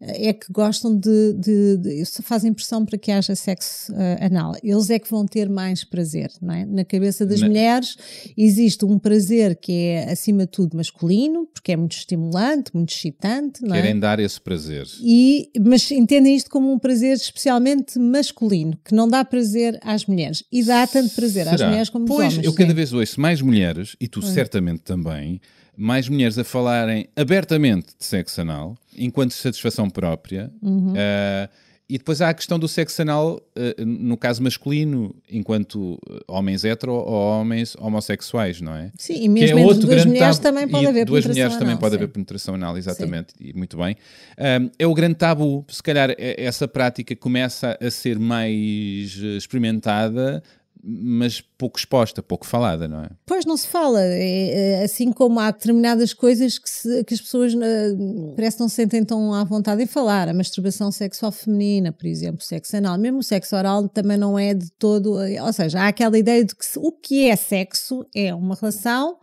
é 0.00 0.32
que 0.32 0.50
gostam 0.50 0.96
de, 0.96 1.34
de, 1.34 1.76
de 1.76 2.04
fazem 2.22 2.52
pressão 2.52 2.86
para 2.86 2.96
que 2.96 3.10
haja 3.10 3.34
sexo 3.34 3.92
uh, 3.92 4.24
anal. 4.24 4.54
Eles 4.62 4.88
é 4.88 4.98
que 4.98 5.10
vão 5.10 5.26
ter 5.26 5.48
mais 5.48 5.84
prazer, 5.84 6.30
não 6.40 6.54
é? 6.54 6.64
Na 6.64 6.84
cabeça 6.84 7.26
das 7.26 7.42
mulheres 7.42 7.96
existe 8.36 8.84
um 8.84 8.98
prazer 8.98 9.56
que 9.56 9.72
é 9.72 10.10
acima 10.10 10.46
de 10.46 10.52
tudo 10.52 10.76
masculino, 10.76 11.46
porque 11.52 11.72
é 11.72 11.76
muito 11.76 11.96
estimulante, 11.96 12.70
muito 12.72 12.94
excitante, 12.94 13.62
não 13.62 13.74
é? 13.74 13.82
Querem 13.82 13.98
dar 13.98 14.18
esse 14.18 14.40
prazer. 14.40 14.86
E, 15.02 15.50
mas 15.60 15.90
entendem 15.90 16.34
isto 16.34 16.48
como 16.48 16.72
um 16.72 16.78
prazer 16.78 17.16
especialmente 17.16 17.98
masculino, 17.98 18.78
que 18.82 18.94
não 18.94 19.06
dá 19.06 19.22
prazer 19.22 19.78
às 19.82 20.06
mulheres. 20.06 20.42
E 20.50 20.64
dá 20.64 20.86
tanto 20.86 21.14
prazer 21.14 21.44
Será? 21.44 21.54
às 21.54 21.62
mulheres 21.62 21.90
como 21.90 22.06
pois, 22.06 22.24
aos 22.24 22.34
homens. 22.34 22.46
eu 22.46 22.54
cada 22.54 22.72
vez 22.72 22.92
ouço 22.92 23.20
mais 23.20 23.42
mulheres, 23.42 23.96
e 24.00 24.08
tu 24.08 24.22
certamente 24.22 24.82
também, 24.82 25.40
mais 25.76 26.08
mulheres 26.08 26.38
a 26.38 26.44
falarem 26.44 27.08
abertamente 27.16 27.88
de 27.98 28.04
sexo 28.04 28.40
anal, 28.40 28.76
enquanto 28.96 29.32
satisfação 29.32 29.88
própria. 29.88 30.50
Uhum. 30.62 30.92
Uh, 30.92 31.48
e 31.88 31.98
depois 31.98 32.20
há 32.22 32.28
a 32.28 32.34
questão 32.34 32.56
do 32.56 32.68
sexo 32.68 33.02
anal, 33.02 33.40
uh, 33.56 33.84
no 33.84 34.16
caso 34.16 34.40
masculino, 34.40 35.12
enquanto 35.28 35.98
homens 36.28 36.64
hetero 36.64 36.92
ou 36.92 37.40
homens 37.40 37.74
homossexuais, 37.80 38.60
não 38.60 38.72
é? 38.72 38.92
Sim, 38.96 39.24
e 39.24 39.28
mesmo 39.28 39.58
é 39.58 39.62
entre 39.62 39.80
duas 39.80 40.04
mulheres 40.04 40.38
tabu, 40.38 40.54
também 40.54 40.68
pode 40.68 40.86
haver 40.86 41.04
duas 41.04 41.26
mulheres 41.26 41.56
também 41.56 41.76
pode 41.76 41.96
haver 41.96 42.08
penetração 42.08 42.54
anal, 42.54 42.78
exatamente, 42.78 43.32
sim. 43.36 43.48
e 43.48 43.52
muito 43.52 43.76
bem. 43.76 43.96
Um, 44.38 44.70
é 44.78 44.86
o 44.86 44.94
grande 44.94 45.16
tabu. 45.16 45.64
Se 45.68 45.82
calhar 45.82 46.10
é, 46.10 46.40
essa 46.44 46.68
prática 46.68 47.16
começa 47.16 47.76
a 47.80 47.90
ser 47.90 48.20
mais 48.20 49.16
experimentada 49.36 50.40
mas 50.82 51.40
pouco 51.40 51.78
exposta, 51.78 52.22
pouco 52.22 52.46
falada, 52.46 52.88
não 52.88 53.04
é? 53.04 53.10
Pois 53.26 53.44
não 53.44 53.56
se 53.56 53.66
fala, 53.66 54.02
é, 54.02 54.80
é, 54.80 54.84
assim 54.84 55.12
como 55.12 55.38
há 55.38 55.50
determinadas 55.50 56.14
coisas 56.14 56.58
que, 56.58 56.68
se, 56.68 57.04
que 57.04 57.14
as 57.14 57.20
pessoas 57.20 57.54
uh, 57.54 58.34
parece 58.34 58.58
não 58.60 58.68
se 58.68 58.76
sentem 58.76 59.04
tão 59.04 59.34
à 59.34 59.44
vontade 59.44 59.82
em 59.82 59.86
falar, 59.86 60.28
a 60.28 60.34
masturbação 60.34 60.90
sexual 60.90 61.32
feminina, 61.32 61.92
por 61.92 62.06
exemplo, 62.06 62.42
sexo 62.42 62.76
anal, 62.76 62.98
mesmo 62.98 63.18
o 63.18 63.22
sexo 63.22 63.56
oral 63.56 63.88
também 63.88 64.16
não 64.16 64.38
é 64.38 64.54
de 64.54 64.70
todo, 64.72 65.20
eh, 65.20 65.42
ou 65.42 65.52
seja, 65.52 65.80
há 65.80 65.88
aquela 65.88 66.18
ideia 66.18 66.44
de 66.44 66.54
que 66.54 66.64
se, 66.64 66.78
o 66.78 66.92
que 66.92 67.28
é 67.28 67.36
sexo 67.36 68.06
é 68.14 68.34
uma 68.34 68.54
relação 68.54 69.18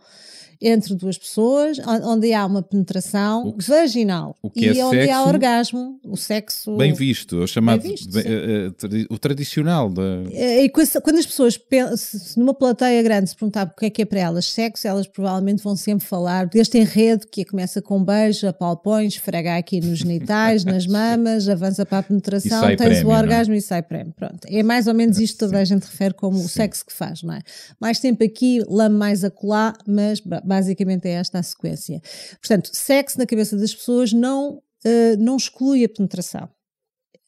entre 0.60 0.94
duas 0.94 1.16
pessoas, 1.16 1.78
onde 1.86 2.32
há 2.32 2.44
uma 2.44 2.62
penetração 2.62 3.52
que, 3.52 3.68
vaginal 3.68 4.36
e 4.56 4.66
é 4.66 4.84
onde 4.84 4.96
sexo, 4.96 5.14
há 5.14 5.24
orgasmo, 5.24 6.00
o 6.04 6.16
sexo. 6.16 6.76
Bem 6.76 6.92
visto, 6.92 7.36
o 7.36 7.46
chamado 7.46 7.82
visto, 7.82 8.10
bem, 8.10 8.24
uh, 8.24 9.06
o 9.14 9.18
tradicional. 9.18 9.88
Da... 9.88 10.02
E 10.32 10.68
quando 10.68 11.18
as 11.18 11.26
pessoas, 11.26 11.56
pensam, 11.56 11.96
se 11.96 12.38
numa 12.38 12.54
plateia 12.54 13.02
grande, 13.02 13.30
se 13.30 13.36
perguntar 13.36 13.66
o 13.66 13.78
que 13.78 13.86
é 13.86 13.90
que 13.90 14.02
é 14.02 14.04
para 14.04 14.20
elas 14.20 14.46
sexo, 14.46 14.86
elas 14.86 15.06
provavelmente 15.06 15.62
vão 15.62 15.76
sempre 15.76 16.06
falar 16.06 16.46
deste 16.46 16.78
enredo 16.78 17.26
que 17.26 17.44
começa 17.44 17.80
com 17.80 18.02
beijo, 18.02 18.46
apalpões, 18.46 19.14
esfrega 19.14 19.56
aqui 19.56 19.80
nos 19.80 20.00
genitais, 20.00 20.64
nas 20.64 20.86
mamas, 20.88 21.48
avança 21.48 21.86
para 21.86 21.98
a 21.98 22.02
penetração, 22.02 22.66
tens 22.68 22.76
prémio, 22.76 23.08
o 23.08 23.12
é? 23.12 23.18
orgasmo 23.18 23.54
e 23.54 23.60
sai 23.60 23.82
prémio. 23.82 24.12
Pronto. 24.16 24.40
É 24.46 24.62
mais 24.62 24.86
ou 24.86 24.94
menos 24.94 25.18
isto 25.18 25.34
que 25.34 25.38
toda 25.40 25.58
a 25.58 25.64
gente 25.64 25.84
refere 25.84 26.14
como 26.14 26.38
Sim. 26.38 26.44
o 26.44 26.48
sexo 26.48 26.84
que 26.84 26.92
faz, 26.92 27.22
não 27.22 27.34
é? 27.34 27.40
Mais 27.80 28.00
tempo 28.00 28.24
aqui, 28.24 28.62
lame 28.68 28.96
mais 28.96 29.22
acolá, 29.22 29.74
mas 29.86 30.20
Basicamente 30.48 31.06
é 31.06 31.12
esta 31.12 31.38
a 31.38 31.42
sequência. 31.42 32.00
Portanto, 32.40 32.70
sexo 32.72 33.18
na 33.18 33.26
cabeça 33.26 33.54
das 33.54 33.74
pessoas 33.74 34.14
não, 34.14 34.54
uh, 34.56 35.16
não 35.18 35.36
exclui 35.36 35.84
a 35.84 35.88
penetração. 35.88 36.48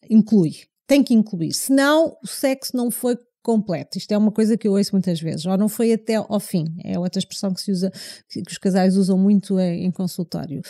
Inclui. 0.08 0.52
Tem 0.86 1.04
que 1.04 1.12
incluir. 1.12 1.52
Senão, 1.52 2.16
o 2.22 2.26
sexo 2.26 2.74
não 2.74 2.90
foi 2.90 3.18
completo. 3.42 3.98
Isto 3.98 4.12
é 4.12 4.18
uma 4.18 4.30
coisa 4.30 4.56
que 4.56 4.68
eu 4.68 4.72
ouço 4.72 4.92
muitas 4.92 5.20
vezes. 5.20 5.46
Ou 5.46 5.56
não 5.56 5.68
foi 5.68 5.92
até 5.92 6.16
ao 6.16 6.40
fim. 6.40 6.66
É 6.84 6.98
outra 6.98 7.18
expressão 7.18 7.52
que 7.52 7.60
se 7.60 7.70
usa, 7.70 7.92
que 8.28 8.42
os 8.48 8.58
casais 8.58 8.96
usam 8.96 9.18
muito 9.18 9.58
em, 9.58 9.86
em 9.86 9.90
consultório. 9.90 10.60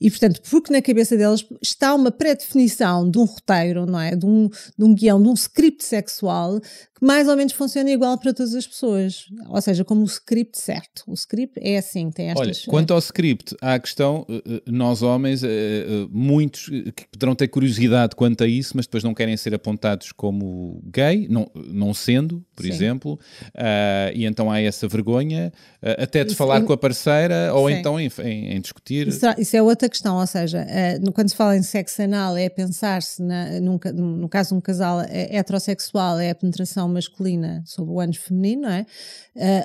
E, 0.00 0.10
portanto, 0.10 0.40
porque 0.50 0.72
na 0.72 0.82
cabeça 0.82 1.16
delas 1.16 1.44
está 1.60 1.94
uma 1.94 2.10
pré-definição 2.10 3.10
de 3.10 3.18
um 3.18 3.24
roteiro, 3.24 3.86
não 3.86 4.00
é? 4.00 4.14
De 4.14 4.26
um, 4.26 4.48
de 4.48 4.84
um 4.84 4.94
guião, 4.94 5.22
de 5.22 5.28
um 5.28 5.34
script 5.34 5.84
sexual 5.84 6.60
que 6.60 7.04
mais 7.04 7.28
ou 7.28 7.36
menos 7.36 7.52
funciona 7.52 7.90
igual 7.90 8.16
para 8.18 8.32
todas 8.32 8.54
as 8.54 8.66
pessoas. 8.66 9.26
Ou 9.48 9.60
seja, 9.60 9.84
como 9.84 10.02
o 10.02 10.06
script 10.06 10.58
certo. 10.58 11.02
O 11.06 11.14
script 11.14 11.58
é 11.60 11.78
assim, 11.78 12.10
tem 12.10 12.30
estas... 12.30 12.46
Olha, 12.46 12.56
quanto 12.68 12.92
ao 12.92 12.98
script, 12.98 13.56
há 13.60 13.74
a 13.74 13.78
questão, 13.78 14.24
eh, 14.28 14.42
eh, 14.46 14.62
nós 14.66 15.02
homens, 15.02 15.42
eh, 15.42 16.06
muitos 16.10 16.68
que 16.68 17.06
poderão 17.10 17.34
ter 17.34 17.48
curiosidade 17.48 18.14
quanto 18.14 18.44
a 18.44 18.46
isso, 18.46 18.72
mas 18.76 18.86
depois 18.86 19.02
não 19.02 19.14
querem 19.14 19.36
ser 19.36 19.54
apontados 19.54 20.12
como 20.12 20.82
gay, 20.86 21.26
não, 21.28 21.50
não 21.54 21.92
sendo 22.12 22.44
por 22.54 22.64
Sim. 22.64 22.70
exemplo, 22.70 23.18
uh, 23.54 24.12
e 24.14 24.24
então 24.24 24.50
há 24.50 24.60
essa 24.60 24.86
vergonha, 24.86 25.52
uh, 25.82 26.02
até 26.02 26.22
de 26.22 26.30
isso, 26.30 26.36
falar 26.36 26.60
com 26.62 26.72
a 26.72 26.76
parceira 26.76 27.52
ou 27.54 27.68
Sim. 27.68 27.74
então 27.74 27.98
em, 27.98 28.10
em, 28.22 28.56
em 28.56 28.60
discutir. 28.60 29.08
Isso, 29.08 29.26
isso, 29.38 29.56
é 29.56 29.62
outra 29.62 29.88
questão, 29.88 30.18
ou 30.18 30.26
seja, 30.26 30.64
uh, 30.64 31.12
quando 31.12 31.30
se 31.30 31.36
fala 31.36 31.56
em 31.56 31.62
sexo 31.62 32.02
anal, 32.02 32.36
é 32.36 32.48
pensar-se, 32.48 33.22
no 33.22 34.28
caso 34.28 34.50
de 34.50 34.54
um 34.54 34.60
casal 34.60 35.00
heterossexual, 35.08 36.18
é 36.18 36.30
a 36.30 36.34
penetração 36.34 36.88
masculina 36.88 37.62
sobre 37.66 37.92
o 37.92 38.00
ânus 38.00 38.18
feminino, 38.18 38.62
não 38.62 38.70
é? 38.70 38.86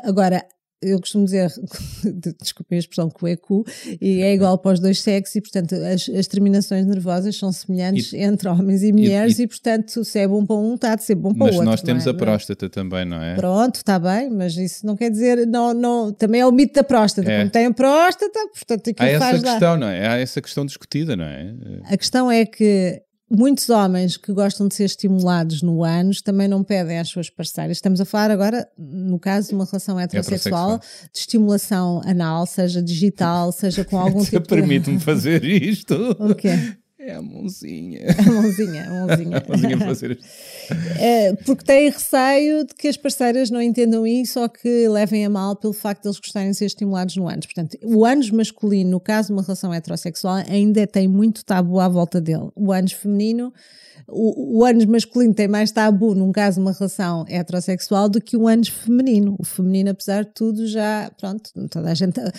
agora, 0.03 0.43
eu 0.81 0.99
costumo 0.99 1.25
dizer, 1.25 1.51
desculpem 2.39 2.77
a 2.77 2.79
expressão, 2.79 3.09
cuecu, 3.09 3.65
e 3.99 4.21
é 4.21 4.33
igual 4.33 4.57
para 4.57 4.73
os 4.73 4.79
dois 4.79 4.99
sexos, 5.01 5.35
e 5.35 5.41
portanto 5.41 5.73
as, 5.73 6.07
as 6.09 6.27
terminações 6.27 6.85
nervosas 6.85 7.35
são 7.35 7.51
semelhantes 7.51 8.13
e, 8.13 8.17
entre 8.17 8.47
homens 8.47 8.83
e 8.83 8.93
mulheres, 8.93 9.39
e, 9.39 9.41
e, 9.41 9.45
e, 9.45 9.47
portanto 9.47 10.03
se 10.03 10.19
é 10.19 10.27
bom 10.27 10.45
para 10.45 10.55
um, 10.55 10.75
está 10.75 10.95
de 10.95 11.03
ser 11.03 11.15
bom 11.15 11.33
para 11.33 11.43
o 11.43 11.47
outro. 11.47 11.57
Mas 11.59 11.65
nós 11.65 11.81
temos 11.81 12.05
é? 12.05 12.09
a 12.11 12.13
próstata 12.13 12.69
também, 12.69 13.05
não 13.05 13.21
é? 13.21 13.35
Pronto, 13.35 13.75
está 13.75 13.97
bem, 13.97 14.29
mas 14.29 14.55
isso 14.55 14.85
não 14.85 14.95
quer 14.95 15.09
dizer, 15.09 15.47
não, 15.47 15.73
não, 15.73 16.13
também 16.13 16.41
é 16.41 16.45
o 16.45 16.51
mito 16.51 16.73
da 16.73 16.83
próstata. 16.83 17.29
É. 17.29 17.39
Como 17.39 17.49
tem 17.49 17.65
a 17.65 17.73
próstata, 17.73 18.39
portanto 18.53 18.89
aquilo 18.89 19.09
Há 19.09 19.11
essa 19.11 19.25
faz 19.25 19.41
questão, 19.41 19.71
lá. 19.71 19.77
não 19.77 19.87
é? 19.87 20.07
Há 20.07 20.17
essa 20.17 20.41
questão 20.41 20.65
discutida, 20.65 21.15
não 21.15 21.25
é? 21.25 21.55
A 21.85 21.97
questão 21.97 22.31
é 22.31 22.45
que 22.45 23.01
muitos 23.29 23.69
homens 23.69 24.17
que 24.17 24.31
gostam 24.31 24.67
de 24.67 24.75
ser 24.75 24.85
estimulados 24.85 25.61
no 25.61 25.83
ânus 25.83 26.21
também 26.21 26.47
não 26.47 26.63
pedem 26.63 26.99
às 26.99 27.09
suas 27.09 27.29
parceiras. 27.29 27.77
Estamos 27.77 27.99
a 27.99 28.05
falar 28.05 28.31
agora, 28.31 28.67
no 28.77 29.19
caso 29.19 29.49
de 29.49 29.55
uma 29.55 29.65
relação 29.65 29.99
heterossexual, 29.99 30.75
heterossexual. 30.75 31.09
de 31.11 31.19
estimulação 31.19 32.01
anal, 32.05 32.45
seja 32.45 32.81
digital, 32.81 33.51
seja 33.51 33.83
com 33.83 33.97
algum 33.99 34.23
tipo 34.23 34.47
permite-me 34.47 34.99
fazer 34.99 35.43
isto. 35.43 35.95
O 36.19 36.35
quê? 36.35 36.49
É 37.07 37.13
a 37.13 37.21
mãozinha. 37.21 38.01
A 38.19 38.29
mãozinha, 38.29 38.83
a 38.83 38.89
mãozinha. 38.89 39.37
a 39.39 39.47
mãozinha 39.47 39.77
fazer 39.77 40.19
é, 40.99 41.33
Porque 41.45 41.63
têm 41.63 41.89
receio 41.89 42.65
de 42.65 42.75
que 42.75 42.89
as 42.89 42.97
parceiras 42.97 43.49
não 43.49 43.61
entendam 43.61 44.05
isso 44.05 44.41
ou 44.41 44.49
que 44.49 44.89
levem 44.89 45.25
a 45.25 45.29
mal 45.29 45.55
pelo 45.55 45.71
facto 45.71 46.01
de 46.01 46.09
eles 46.09 46.19
gostarem 46.19 46.51
de 46.51 46.57
ser 46.57 46.65
estimulados 46.65 47.15
no 47.15 47.29
ânus. 47.29 47.45
Portanto, 47.45 47.77
o 47.81 48.05
ânus 48.05 48.29
masculino, 48.29 48.91
no 48.91 48.99
caso 48.99 49.27
de 49.27 49.33
uma 49.35 49.41
relação 49.41 49.73
heterossexual, 49.73 50.43
ainda 50.49 50.85
tem 50.85 51.07
muito 51.07 51.45
tabu 51.45 51.79
à 51.79 51.87
volta 51.87 52.19
dele. 52.19 52.49
O 52.53 52.73
ânus 52.73 52.91
feminino 52.91 53.53
o, 54.07 54.59
o 54.59 54.65
ânus 54.65 54.85
masculino 54.85 55.33
tem 55.33 55.47
mais 55.47 55.71
tabu 55.71 56.13
num 56.15 56.31
caso 56.31 56.55
de 56.55 56.61
uma 56.61 56.71
relação 56.71 57.25
heterossexual 57.27 58.09
do 58.09 58.21
que 58.21 58.35
o 58.35 58.47
ânus 58.47 58.69
feminino. 58.69 59.35
O 59.39 59.45
feminino, 59.45 59.91
apesar 59.91 60.23
de 60.23 60.31
tudo, 60.33 60.67
já, 60.67 61.11
pronto, 61.19 61.51
toda 61.69 61.91
a 61.91 61.93
gente, 61.93 62.19
uh, 62.19 62.31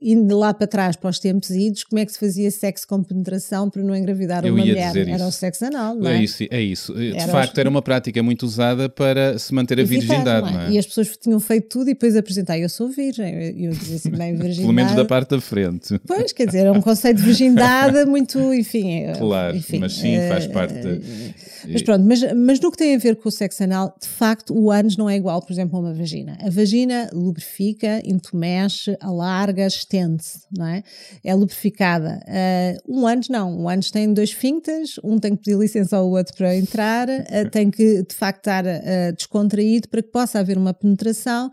indo 0.00 0.38
lá 0.38 0.52
para 0.52 0.66
trás, 0.66 0.96
para 0.96 1.10
os 1.10 1.18
tempos 1.18 1.50
idos, 1.50 1.84
como 1.84 1.98
é 2.00 2.06
que 2.06 2.12
se 2.12 2.18
fazia 2.18 2.50
sexo 2.50 2.86
com 2.86 3.02
penetração 3.02 3.68
para 3.70 3.82
não 3.82 3.94
engravidar 3.94 4.44
Eu 4.44 4.54
uma 4.54 4.64
mulher? 4.64 4.96
Era 4.96 5.26
o 5.26 5.32
sexo 5.32 5.64
anal, 5.64 5.94
não 5.94 6.08
é? 6.08 6.18
É 6.18 6.22
isso, 6.22 6.44
é 6.50 6.60
isso. 6.60 6.94
De 6.94 7.16
era 7.16 7.32
facto, 7.32 7.52
os... 7.52 7.58
era 7.58 7.68
uma 7.68 7.82
prática 7.82 8.22
muito 8.22 8.44
usada 8.44 8.88
para 8.88 9.38
se 9.38 9.54
manter 9.54 9.80
a 9.80 9.84
virgindade, 9.84 10.52
não 10.52 10.60
é? 10.60 10.64
não 10.64 10.68
é? 10.68 10.70
E 10.72 10.78
as 10.78 10.86
pessoas 10.86 11.16
tinham 11.16 11.40
feito 11.40 11.68
tudo 11.68 11.90
e 11.90 11.94
depois 11.94 12.16
apresentar, 12.16 12.58
eu 12.58 12.68
sou 12.68 12.88
virgem. 12.88 13.54
Eu 13.56 13.72
dizia 13.72 13.96
assim, 13.96 14.10
bem, 14.10 14.32
virgindade. 14.34 14.60
Pelo 14.60 14.72
menos 14.72 14.94
da 14.94 15.04
parte 15.04 15.30
da 15.30 15.40
frente. 15.40 15.98
Pois, 16.06 16.32
quer 16.32 16.46
dizer, 16.46 16.66
é 16.66 16.72
um 16.72 16.80
conceito 16.80 17.18
de 17.18 17.22
virgindade 17.22 18.04
muito, 18.06 18.38
enfim. 18.52 19.04
É, 19.04 19.12
claro, 19.12 19.56
enfim, 19.56 19.78
mas 19.78 19.92
sim, 19.92 20.16
faz 20.28 20.46
parte. 20.46 20.79
Uh, 20.86 21.32
mas 21.68 21.82
pronto, 21.82 22.04
mas, 22.04 22.20
mas 22.34 22.60
no 22.60 22.70
que 22.70 22.76
tem 22.76 22.94
a 22.94 22.98
ver 22.98 23.16
com 23.16 23.28
o 23.28 23.32
sexo 23.32 23.62
anal, 23.64 23.94
de 24.00 24.08
facto, 24.08 24.56
o 24.56 24.70
ânus 24.70 24.96
não 24.96 25.08
é 25.08 25.16
igual, 25.16 25.40
por 25.42 25.52
exemplo, 25.52 25.76
a 25.76 25.80
uma 25.80 25.94
vagina. 25.94 26.38
A 26.40 26.50
vagina 26.50 27.10
lubrifica, 27.12 28.00
entumece, 28.04 28.96
alarga, 29.00 29.66
estende-se, 29.66 30.40
não 30.56 30.66
é? 30.66 30.82
É 31.24 31.34
lubrificada. 31.34 32.20
Uh, 32.26 32.98
um 32.98 33.06
ânus 33.06 33.28
não. 33.28 33.60
Um 33.60 33.68
ânus 33.68 33.90
tem 33.90 34.12
dois 34.12 34.32
fintas, 34.32 34.98
um 35.02 35.18
tem 35.18 35.36
que 35.36 35.44
pedir 35.44 35.58
licença 35.58 35.96
ao 35.96 36.08
outro 36.08 36.34
para 36.36 36.56
entrar, 36.56 37.08
uh, 37.08 37.50
tem 37.50 37.70
que, 37.70 38.02
de 38.02 38.14
facto, 38.14 38.40
estar 38.40 38.64
uh, 38.64 39.12
descontraído 39.16 39.88
para 39.88 40.02
que 40.02 40.10
possa 40.10 40.38
haver 40.38 40.56
uma 40.56 40.72
penetração. 40.72 41.50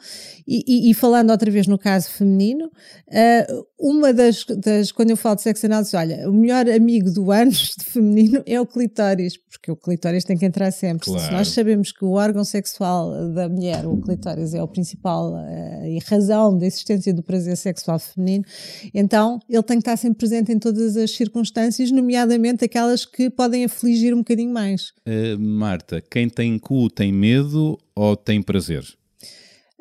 E, 0.48 0.64
e, 0.68 0.92
e 0.92 0.94
falando 0.94 1.32
outra 1.32 1.50
vez 1.52 1.68
no 1.68 1.78
caso 1.78 2.10
feminino, 2.10 2.70
uma 3.80 4.14
das, 4.14 4.44
das, 4.46 4.92
quando 4.92 5.12
eu 5.12 5.18
falo 5.18 5.36
de 5.36 5.44
sexo 5.44 5.66
anal, 5.66 5.82
diz, 5.82 5.94
olha, 5.94 6.30
o 6.30 6.34
melhor 6.34 6.70
amigo 6.70 7.12
do 7.12 7.32
ânus 7.32 7.76
feminino 7.84 8.42
é 8.46 8.60
o 8.60 8.66
clitóris, 8.66 9.38
porque 9.38 9.72
o 9.72 9.76
clitóris 9.76 9.97
tem 9.98 10.38
que 10.38 10.46
entrar 10.46 10.72
sempre. 10.72 11.06
Claro. 11.06 11.26
Se 11.26 11.32
nós 11.32 11.48
sabemos 11.50 11.92
que 11.92 12.04
o 12.06 12.12
órgão 12.12 12.44
sexual 12.44 13.32
da 13.34 13.50
mulher, 13.50 13.86
o 13.86 13.98
clitóris, 13.98 14.54
é 14.54 14.62
o 14.62 14.68
principal 14.68 15.34
uh, 15.34 15.86
e 15.86 16.00
razão 16.08 16.58
da 16.58 16.66
existência 16.66 17.14
do 17.14 17.24
prazer 17.24 17.58
sexual 17.58 18.00
feminino, 18.00 18.46
então 18.94 19.40
ele 19.50 19.64
tem 19.64 19.78
que 19.78 19.82
estar 19.82 19.98
sempre 19.98 20.20
presente 20.20 20.52
em 20.52 20.60
todas 20.60 20.96
as 20.98 21.12
circunstâncias, 21.12 21.92
nomeadamente 21.92 22.66
aquelas 22.66 23.06
que 23.06 23.30
podem 23.30 23.66
afligir 23.66 24.14
um 24.14 24.20
bocadinho 24.20 24.54
mais. 24.54 24.92
Uh, 25.06 25.40
Marta, 25.40 26.02
quem 26.10 26.30
tem 26.30 26.58
cu 26.60 26.90
tem 26.90 27.12
medo 27.12 27.78
ou 27.96 28.16
tem 28.16 28.42
prazer? 28.42 28.84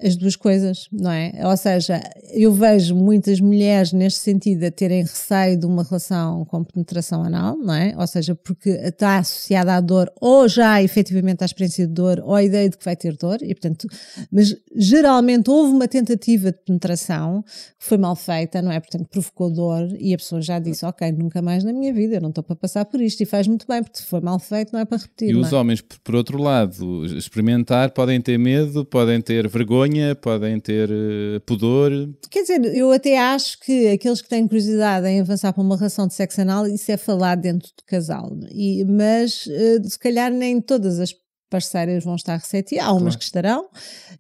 As 0.02 0.14
duas 0.14 0.36
coisas, 0.36 0.88
não 0.92 1.10
é? 1.10 1.32
Ou 1.42 1.56
seja, 1.56 2.02
eu 2.34 2.52
vejo 2.52 2.94
muitas 2.94 3.40
mulheres 3.40 3.94
neste 3.94 4.20
sentido 4.20 4.64
a 4.64 4.70
terem 4.70 5.02
receio 5.02 5.58
de 5.58 5.64
uma 5.64 5.82
relação 5.82 6.44
com 6.44 6.62
penetração 6.62 7.24
anal, 7.24 7.56
não 7.56 7.72
é? 7.72 7.94
Ou 7.96 8.06
seja, 8.06 8.34
porque 8.34 8.68
está 8.70 9.18
associada 9.18 9.74
à 9.74 9.80
dor 9.80 10.12
ou 10.20 10.46
já 10.48 10.82
efetivamente 10.82 11.42
à 11.42 11.46
experiência 11.46 11.86
de 11.86 11.94
dor 11.94 12.20
ou 12.22 12.34
à 12.34 12.42
ideia 12.42 12.68
de 12.68 12.76
que 12.76 12.84
vai 12.84 12.94
ter 12.94 13.16
dor 13.16 13.38
e 13.40 13.54
portanto, 13.54 13.88
mas 14.30 14.54
geralmente 14.74 15.48
houve 15.48 15.72
uma 15.72 15.88
tentativa 15.88 16.52
de 16.52 16.58
penetração 16.58 17.42
que 17.42 17.86
foi 17.86 17.96
mal 17.96 18.14
feita, 18.14 18.60
não 18.60 18.70
é? 18.70 18.78
Portanto, 18.78 19.08
provocou 19.10 19.50
dor 19.50 19.88
e 19.98 20.12
a 20.12 20.18
pessoa 20.18 20.42
já 20.42 20.58
disse, 20.58 20.84
ok, 20.84 21.10
nunca 21.12 21.40
mais 21.40 21.64
na 21.64 21.72
minha 21.72 21.92
vida, 21.94 22.16
eu 22.16 22.20
não 22.20 22.28
estou 22.28 22.44
para 22.44 22.56
passar 22.56 22.84
por 22.84 23.00
isto 23.00 23.22
e 23.22 23.26
faz 23.26 23.48
muito 23.48 23.66
bem, 23.66 23.82
porque 23.82 23.98
se 23.98 24.04
foi 24.04 24.20
mal 24.20 24.38
feito 24.38 24.74
não 24.74 24.80
é 24.80 24.84
para 24.84 24.98
repetir. 24.98 25.30
E 25.30 25.34
os 25.34 25.50
é? 25.50 25.56
homens, 25.56 25.80
por 25.80 26.14
outro 26.14 26.36
lado, 26.36 27.06
experimentar 27.16 27.92
podem 27.92 28.20
ter 28.20 28.38
medo, 28.38 28.84
podem 28.84 29.22
ter 29.22 29.48
vergonha 29.48 29.85
vergonha, 29.86 30.14
podem 30.14 30.60
ter 30.60 30.90
uh, 30.90 31.40
pudor. 31.46 31.90
Quer 32.30 32.42
dizer, 32.42 32.64
eu 32.76 32.92
até 32.92 33.18
acho 33.18 33.58
que 33.60 33.88
aqueles 33.88 34.20
que 34.20 34.28
têm 34.28 34.46
curiosidade 34.46 35.06
em 35.06 35.20
avançar 35.20 35.52
para 35.52 35.62
uma 35.62 35.76
relação 35.76 36.06
de 36.06 36.14
sexo 36.14 36.40
anal, 36.40 36.66
isso 36.66 36.90
é 36.90 36.96
falar 36.96 37.36
dentro 37.36 37.68
do 37.76 37.84
casal. 37.86 38.36
E, 38.50 38.84
mas 38.84 39.46
uh, 39.46 39.88
se 39.88 39.98
calhar 39.98 40.30
nem 40.30 40.60
todas 40.60 40.98
as 40.98 41.12
parceiras 41.48 42.04
vão 42.04 42.16
estar 42.16 42.36
receptivas, 42.36 42.84
há 42.84 42.90
umas 42.90 43.02
claro. 43.02 43.18
que 43.18 43.24
estarão 43.24 43.68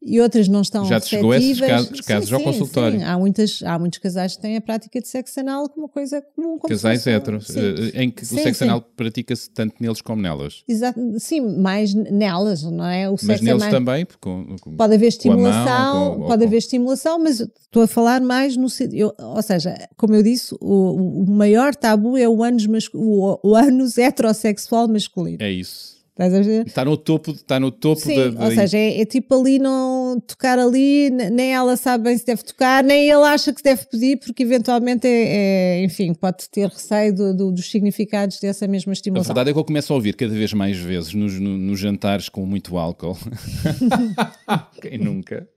e 0.00 0.20
outras 0.20 0.48
não 0.48 0.62
estão 0.62 0.84
Já 0.84 1.00
te 1.00 1.08
chegou 1.08 1.34
esses 1.34 1.60
casos, 1.60 2.00
casos 2.02 2.28
sim, 2.28 2.34
ao 2.34 2.40
consultório? 2.40 2.98
Sim. 3.00 3.04
Há, 3.04 3.18
muitas, 3.18 3.62
há 3.64 3.78
muitos 3.78 3.98
casais 3.98 4.36
que 4.36 4.42
têm 4.42 4.56
a 4.56 4.60
prática 4.60 5.00
de 5.00 5.08
sexo 5.08 5.40
anal 5.40 5.68
como 5.68 5.86
uma 5.86 5.88
coisa 5.88 6.22
comum. 6.34 6.58
Como 6.58 6.68
casais 6.68 7.06
heteros, 7.06 7.48
eh, 7.56 8.02
em 8.02 8.10
que 8.10 8.22
o 8.22 8.26
sexo 8.26 8.64
anal 8.64 8.80
pratica-se 8.80 9.50
tanto 9.50 9.74
neles 9.80 10.00
como 10.00 10.22
nelas. 10.22 10.62
Exato, 10.68 11.00
sim, 11.18 11.40
mais 11.40 11.92
nelas, 11.94 12.62
não 12.62 12.86
é? 12.86 13.08
O 13.10 13.16
mas 13.22 13.40
é 13.40 13.44
neles 13.44 13.60
mais... 13.60 13.72
também, 13.72 14.06
com, 14.20 14.56
com, 14.60 14.76
pode 14.76 14.94
haver 14.94 15.08
estimulação, 15.08 15.94
mão, 15.94 16.20
com, 16.20 16.26
pode 16.26 16.44
haver 16.44 16.58
estimulação, 16.58 17.18
mas 17.18 17.40
estou 17.40 17.82
a 17.82 17.86
falar 17.86 18.20
mais 18.20 18.56
no 18.56 18.66
eu, 18.92 19.12
ou 19.18 19.42
seja, 19.42 19.74
como 19.96 20.14
eu 20.14 20.22
disse, 20.22 20.54
o, 20.60 21.22
o 21.22 21.30
maior 21.30 21.74
tabu 21.74 22.16
é 22.16 22.28
o 22.28 22.42
ânus, 22.42 22.66
o, 22.94 23.38
o 23.42 23.54
ânus 23.56 23.98
heterossexual 23.98 24.86
masculino. 24.86 25.38
É 25.40 25.50
isso. 25.50 25.95
Estás 26.18 26.32
a 26.32 26.40
ver? 26.40 26.66
Está 26.66 26.82
no 26.82 26.96
topo, 26.96 27.32
está 27.32 27.60
no 27.60 27.70
topo 27.70 28.00
Sim, 28.00 28.32
da, 28.32 28.46
ou 28.46 28.50
seja, 28.50 28.78
é, 28.78 29.02
é, 29.02 29.04
tipo 29.04 29.38
ali 29.38 29.58
não 29.58 30.05
tocar 30.20 30.58
ali, 30.58 31.10
nem 31.10 31.54
ela 31.54 31.76
sabe 31.76 32.04
bem 32.04 32.18
se 32.18 32.24
deve 32.24 32.42
tocar, 32.42 32.82
nem 32.82 33.08
ele 33.08 33.22
acha 33.24 33.52
que 33.52 33.62
deve 33.62 33.84
pedir, 33.86 34.18
porque 34.18 34.42
eventualmente 34.42 35.06
é, 35.06 35.80
é 35.80 35.84
enfim, 35.84 36.14
pode 36.14 36.48
ter 36.50 36.68
receio 36.68 37.14
do, 37.14 37.34
do, 37.34 37.52
dos 37.52 37.70
significados 37.70 38.38
dessa 38.40 38.66
mesma 38.66 38.92
estimulação. 38.92 39.30
A 39.30 39.34
verdade 39.34 39.50
é 39.50 39.52
que 39.52 39.58
eu 39.58 39.64
começo 39.64 39.92
a 39.92 39.96
ouvir 39.96 40.14
cada 40.14 40.32
vez 40.32 40.52
mais 40.52 40.76
vezes 40.76 41.14
nos, 41.14 41.38
no, 41.38 41.56
nos 41.56 41.78
jantares 41.78 42.28
com 42.28 42.44
muito 42.44 42.76
álcool. 42.76 43.16
Quem 44.80 44.98
nunca? 44.98 45.48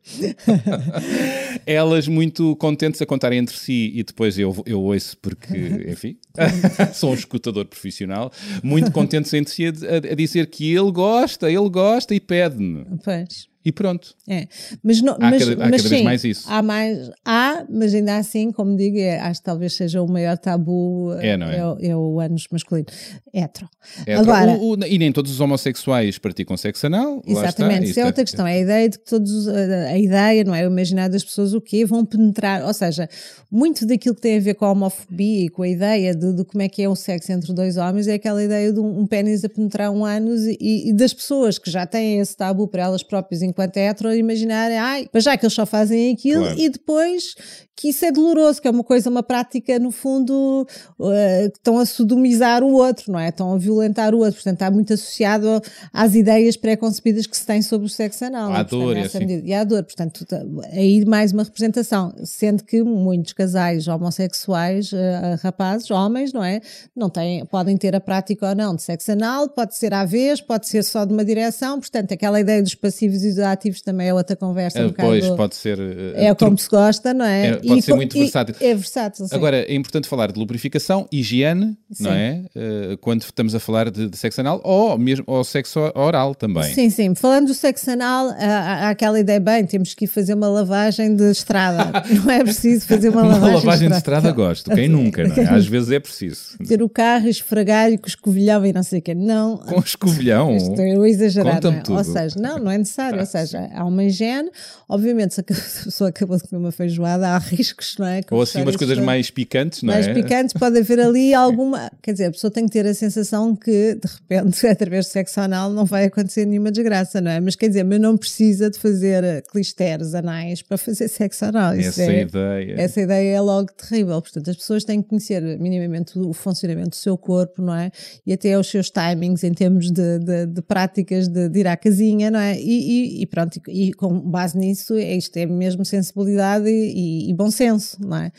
Elas 1.66 2.08
muito 2.08 2.56
contentes 2.56 3.02
a 3.02 3.06
contarem 3.06 3.40
entre 3.40 3.56
si 3.58 3.92
e 3.94 4.04
depois 4.04 4.38
eu, 4.40 4.56
eu 4.66 4.82
ouço 4.82 5.18
porque, 5.18 5.86
enfim, 5.88 6.18
sou 6.94 7.12
um 7.12 7.16
escutador 7.16 7.66
profissional, 7.66 8.32
muito 8.64 8.92
contentes 8.92 9.34
entre 9.34 9.54
si 9.54 9.66
a, 9.66 10.12
a 10.12 10.16
dizer 10.16 10.48
que 10.48 10.74
ele 10.74 10.92
gosta, 10.92 11.52
ele 11.52 11.70
gosta 11.70 12.16
e 12.16 12.20
pede-me. 12.20 12.86
Pois 13.04 13.49
e 13.64 13.72
pronto. 13.72 14.16
É. 14.28 14.48
Mas, 14.82 15.02
não, 15.02 15.14
há 15.14 15.32
mas, 15.32 15.44
cada, 15.44 15.66
há 15.66 15.70
mas 15.70 15.82
cada 15.82 15.84
sim, 15.84 15.90
vez 15.90 16.04
mais 16.04 16.24
isso. 16.24 16.46
Há 16.50 16.62
mais, 16.62 17.12
há, 17.26 17.66
mas 17.70 17.94
ainda 17.94 18.18
assim, 18.18 18.52
como 18.52 18.76
digo, 18.76 18.98
é, 18.98 19.20
acho 19.20 19.42
que 19.42 19.46
talvez 19.46 19.74
seja 19.74 20.02
o 20.02 20.08
maior 20.08 20.38
tabu 20.38 21.14
é, 21.20 21.36
não 21.36 21.48
é? 21.48 21.58
é, 21.58 21.66
o, 21.66 21.78
é 21.82 21.96
o 21.96 22.20
ânus 22.20 22.48
masculino. 22.52 22.88
Hetero. 23.34 23.70
Hetero. 24.02 24.22
Agora, 24.22 24.52
o, 24.52 24.76
o, 24.76 24.86
e 24.86 24.98
nem 24.98 25.12
todos 25.12 25.32
os 25.32 25.40
homossexuais 25.40 26.18
praticam 26.18 26.56
sexo 26.56 26.88
anal. 26.88 27.22
Exatamente, 27.26 27.90
isso 27.90 28.00
é 28.00 28.06
outra 28.06 28.24
questão. 28.24 28.48
É 28.48 28.54
a 28.54 28.60
ideia 28.60 28.90
de 28.90 28.98
que 28.98 29.06
todos, 29.06 29.48
a, 29.48 29.98
ideia, 29.98 30.44
não 30.44 30.56
é? 30.56 30.66
O 30.66 30.72
imaginar 30.72 31.10
das 31.10 31.24
pessoas 31.24 31.54
o 31.54 31.60
quê? 31.60 31.86
Vão 31.86 32.06
penetrar, 32.06 32.64
ou 32.66 32.74
seja, 32.74 33.10
muito 33.52 33.86
daquilo 33.86 34.16
que 34.16 34.22
tem 34.22 34.38
a 34.38 34.42
ver 34.42 34.54
com 34.56 34.66
a 34.66 34.72
homofobia 34.72 35.46
e 35.46 35.50
com 35.50 35.64
a 35.64 35.68
ideia 35.68 36.16
de, 36.16 36.34
de 36.34 36.46
como 36.46 36.62
é 36.62 36.70
que 36.70 36.82
é 36.82 36.88
o 36.90 36.96
sexo 36.96 37.32
entre 37.32 37.54
dois 37.54 37.78
homens 37.78 38.08
é 38.08 38.14
aquela 38.14 38.44
ideia 38.44 38.72
de 38.72 38.80
um, 38.80 39.02
um 39.02 39.08
pênis 39.08 39.44
a 39.44 39.50
penetrar 39.50 39.92
um 39.92 40.06
ânus 40.06 40.42
e, 40.46 40.90
e, 40.90 40.94
das 40.94 41.14
pessoas 41.14 41.58
que 41.58 41.70
já 41.70 41.86
têm 41.86 42.20
esse 42.20 42.36
tabu 42.36 42.68
para 42.68 42.84
elas 42.84 43.04
próprias 43.04 43.42
enquanto 43.60 43.78
hetero, 43.78 44.16
imaginar, 44.16 44.72
ai, 44.72 45.08
mas 45.14 45.24
já 45.24 45.38
que 45.38 45.46
eles 45.46 45.54
só 45.54 45.66
fazem 45.66 46.14
aquilo 46.14 46.44
claro. 46.44 46.60
e 46.60 46.70
depois 46.70 47.36
que 47.80 47.90
isso 47.90 48.04
é 48.04 48.12
doloroso, 48.12 48.62
que 48.62 48.68
é 48.68 48.72
uma 48.72 48.84
coisa, 48.84 49.10
uma 49.10 49.24
prática, 49.24 49.80
no 49.80 49.90
fundo, 49.90 50.68
uh, 51.00 51.50
que 51.50 51.60
estão 51.60 51.78
a 51.78 51.86
sodomizar 51.86 52.62
o 52.62 52.74
outro, 52.74 53.10
não 53.10 53.18
é? 53.18 53.30
Estão 53.30 53.54
a 53.54 53.58
violentar 53.58 54.14
o 54.14 54.18
outro, 54.18 54.34
portanto 54.34 54.56
está 54.56 54.70
muito 54.70 54.94
associado 54.94 55.62
às 55.94 56.14
ideias 56.14 56.58
pré-concebidas 56.58 57.26
que 57.26 57.38
se 57.38 57.46
tem 57.46 57.62
sobre 57.62 57.88
o 57.88 57.90
sexo 57.90 58.26
anal. 58.26 58.52
À 58.52 58.64
dor, 58.64 58.98
e, 58.98 59.00
assim. 59.00 59.44
e 59.46 59.54
à 59.54 59.64
dor, 59.64 59.86
portanto, 59.86 60.26
tá, 60.26 60.42
aí 60.74 61.06
mais 61.06 61.32
uma 61.32 61.44
representação, 61.44 62.14
sendo 62.26 62.66
que 62.66 62.84
muitos 62.84 63.32
casais 63.32 63.88
homossexuais, 63.88 64.92
uh, 64.92 65.40
rapazes, 65.42 65.90
homens, 65.90 66.34
não 66.34 66.44
é? 66.44 66.60
Não 66.94 67.10
têm, 67.10 67.46
podem 67.46 67.78
ter 67.78 67.96
a 67.96 68.02
prática 68.02 68.50
ou 68.50 68.56
não 68.56 68.76
de 68.76 68.84
sexo 68.84 69.14
anal, 69.14 69.48
pode 69.48 69.78
ser 69.78 69.94
à 69.94 70.04
vez, 70.04 70.42
pode 70.42 70.68
ser 70.68 70.84
só 70.84 71.06
de 71.06 71.14
uma 71.14 71.24
direção, 71.24 71.80
portanto, 71.80 72.14
aquela 72.14 72.42
ideia 72.42 72.62
dos 72.62 72.76
passivos 72.76 73.24
e 73.24 73.30
dos 73.30 73.39
ativos 73.44 73.82
também 73.82 74.10
é 74.10 74.14
outra 74.14 74.36
conversa. 74.36 74.80
É, 74.80 74.86
um 74.86 74.92
pois, 74.92 75.22
bocado, 75.22 75.38
pode 75.38 75.56
ser. 75.56 75.80
Uh, 75.80 76.14
é 76.16 76.36
como 76.36 76.58
se 76.58 76.70
gosta, 76.70 77.14
não 77.14 77.26
é? 77.26 77.48
é 77.48 77.56
pode 77.56 77.80
e, 77.80 77.82
ser 77.82 77.94
muito 77.94 78.18
e, 78.18 78.22
versátil. 78.22 78.56
É 78.60 78.76
versátil. 78.76 79.28
Sim. 79.28 79.36
Agora, 79.36 79.58
é 79.58 79.74
importante 79.74 80.08
falar 80.08 80.32
de 80.32 80.40
lubrificação, 80.40 81.08
higiene, 81.12 81.78
sim. 81.92 82.04
não 82.04 82.12
é? 82.12 82.42
Uh, 82.56 82.98
quando 82.98 83.22
estamos 83.22 83.56
a 83.56 83.60
falar 83.60 83.90
de, 83.90 84.10
de, 84.10 84.18
sexo 84.18 84.42
anal 84.42 84.62
ou 84.64 84.98
mesmo 84.98 85.24
ou 85.28 85.44
sexo 85.44 85.80
oral 85.96 86.36
também. 86.36 86.74
Sim, 86.74 86.90
sim. 86.90 87.16
Falando 87.16 87.48
do 87.48 87.54
sexo 87.54 87.90
anal, 87.92 88.30
há, 88.30 88.88
há 88.88 88.90
aquela 88.90 89.20
ideia, 89.20 89.40
bem, 89.40 89.66
temos 89.66 89.94
que 89.94 90.06
ir 90.06 90.08
fazer 90.08 90.34
uma 90.34 90.48
lavagem 90.48 91.16
de 91.16 91.32
estrada. 91.32 92.04
não 92.24 92.32
é 92.32 92.44
preciso 92.44 92.86
fazer 92.86 93.10
uma 93.10 93.22
lavagem, 93.22 93.50
uma 93.50 93.56
lavagem 93.56 93.90
de 93.90 93.96
estrada. 93.96 94.22
de 94.22 94.28
estrada 94.28 94.32
gosto. 94.32 94.72
Quem 94.72 94.88
nunca, 94.88 95.24
não 95.28 95.36
é? 95.36 95.50
Às 95.56 95.68
vezes 95.68 95.92
é 95.92 96.00
preciso. 96.00 96.58
Ter 96.68 96.82
o 96.82 96.90
carro, 96.90 97.28
esfregar 97.28 97.92
e 97.92 97.98
com 97.98 98.08
escovilhão 98.08 98.66
e 98.66 98.74
não 98.74 98.84
sei 98.84 99.00
o 99.00 99.02
quê. 99.02 99.16
Não. 99.16 99.58
Com 99.58 99.80
escovilhão? 99.80 100.56
Isto 100.56 100.80
é 100.80 101.10
exagerado. 101.10 101.72
Não 101.72 101.78
é? 101.78 101.82
Tudo. 101.82 101.98
Ou 101.98 102.04
seja, 102.04 102.40
não, 102.40 102.60
não 102.60 102.72
é 102.72 102.78
necessário. 102.78 103.20
Ou 103.36 103.42
seja, 103.42 103.70
há 103.74 103.86
uma 103.86 104.04
higiene. 104.04 104.50
Obviamente, 104.88 105.36
se 105.36 105.42
a 105.42 105.44
pessoa 105.44 106.10
acabou 106.10 106.38
de 106.38 106.44
comer 106.44 106.62
uma 106.62 106.72
feijoada, 106.72 107.30
há 107.30 107.38
riscos, 107.38 107.96
não 107.98 108.08
é? 108.08 108.22
Ou 108.32 108.42
assim 108.42 108.62
umas 108.62 108.76
coisas 108.76 108.98
mais 108.98 109.30
picantes, 109.30 109.84
não 109.84 109.94
mais 109.94 110.08
é? 110.08 110.14
Mais 110.14 110.24
picantes, 110.24 110.54
pode 110.54 110.80
haver 110.80 111.00
ali 111.00 111.34
alguma. 111.34 111.92
Quer 112.02 112.14
dizer, 112.14 112.26
a 112.26 112.32
pessoa 112.32 112.50
tem 112.50 112.66
que 112.66 112.72
ter 112.72 112.86
a 112.86 112.94
sensação 112.94 113.56
que, 113.56 113.96
de 113.96 114.08
repente, 114.08 114.66
através 114.68 115.06
do 115.08 115.10
sexo 115.12 115.40
anal, 115.42 115.72
não 115.72 115.86
vai 115.86 116.06
acontecer 116.06 116.46
nenhuma 116.46 116.72
desgraça, 116.72 117.22
não 117.22 117.32
é? 117.32 117.40
Mas 117.40 117.56
quer 117.56 117.68
dizer, 117.68 117.84
mas 117.84 118.00
não 118.00 118.18
precisa 118.18 118.70
de 118.70 118.80
fazer 118.80 119.44
clisteres 119.52 120.14
anais 120.14 120.62
para 120.62 120.78
fazer 120.78 121.08
sexo 121.08 121.46
anal. 121.46 121.76
Isso 121.76 122.02
essa 122.02 122.12
é, 122.12 122.22
ideia. 122.22 122.76
Essa 122.78 123.02
ideia 123.02 123.36
é 123.36 123.42
logo 123.42 123.72
terrível. 123.74 124.22
Portanto, 124.22 124.50
as 124.50 124.56
pessoas 124.56 124.84
têm 124.84 125.02
que 125.02 125.10
conhecer 125.10 125.42
minimamente 125.60 126.18
o 126.18 126.34
funcionamento 126.34 126.90
do 126.90 126.96
seu 126.96 127.18
corpo, 127.18 127.62
não 127.62 127.76
é? 127.76 127.92
E 128.26 128.34
até 128.34 128.58
os 128.58 128.68
seus 128.68 128.90
timings 128.90 129.44
em 129.44 129.54
termos 129.54 129.92
de, 129.92 130.20
de, 130.20 130.46
de 130.46 130.62
práticas 130.62 131.28
de, 131.28 131.50
de, 131.50 131.60
ir 131.60 131.68
à 131.68 131.76
casinha, 131.76 132.32
não 132.32 132.40
é? 132.40 132.60
E, 132.60 133.19
e, 133.19 133.19
e 133.22 133.26
pronto, 133.26 133.60
e, 133.68 133.90
e, 133.90 133.94
com 133.94 134.20
base 134.20 134.58
nisso, 134.58 134.96
é 134.96 135.16
isto 135.16 135.38
é 135.38 135.46
mesmo 135.46 135.86
sensibilidade 135.86 136.70
e, 136.70 137.30
e 137.30 137.34
bom 137.34 137.52
senso, 137.52 137.98
não 138.00 138.18
é? 138.18 138.32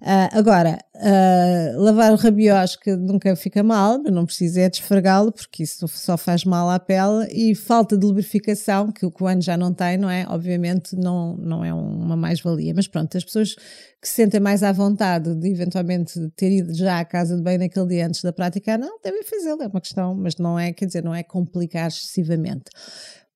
Uh, 0.00 0.38
agora, 0.38 0.78
uh, 0.94 1.80
lavar 1.80 2.12
o 2.12 2.16
rabiosque 2.16 2.94
nunca 2.96 3.34
fica 3.36 3.62
mal, 3.62 3.98
não 3.98 4.26
precisa 4.26 4.62
é 4.62 4.68
desfregá-lo, 4.68 5.32
porque 5.32 5.62
isso 5.62 5.86
só 5.88 6.16
faz 6.16 6.44
mal 6.44 6.68
à 6.70 6.78
pele, 6.78 7.26
e 7.32 7.54
falta 7.54 7.96
de 7.96 8.06
lubrificação, 8.06 8.92
que 8.92 9.06
o 9.06 9.10
coano 9.10 9.42
já 9.42 9.56
não 9.56 9.72
tem, 9.72 9.96
não 9.96 10.10
é? 10.10 10.26
Obviamente 10.28 10.96
não, 10.96 11.36
não 11.36 11.64
é 11.64 11.72
uma 11.72 12.16
mais-valia. 12.16 12.72
Mas 12.74 12.86
pronto, 12.86 13.16
as 13.16 13.24
pessoas 13.24 13.54
que 14.00 14.08
se 14.08 14.14
sentem 14.14 14.40
mais 14.40 14.62
à 14.62 14.72
vontade 14.72 15.34
de 15.34 15.48
eventualmente 15.48 16.30
ter 16.36 16.52
ido 16.52 16.74
já 16.74 17.00
à 17.00 17.04
casa 17.04 17.36
de 17.36 17.42
bem 17.42 17.58
naquele 17.58 17.86
dia 17.86 18.06
antes 18.06 18.22
da 18.22 18.32
prática, 18.32 18.78
não, 18.78 18.98
devem 19.02 19.22
fazê-lo, 19.22 19.62
é 19.62 19.66
uma 19.66 19.80
questão, 19.80 20.14
mas 20.14 20.36
não 20.36 20.58
é, 20.58 20.72
quer 20.72 20.86
dizer, 20.86 21.02
não 21.02 21.14
é 21.14 21.22
complicar 21.22 21.88
excessivamente. 21.88 22.70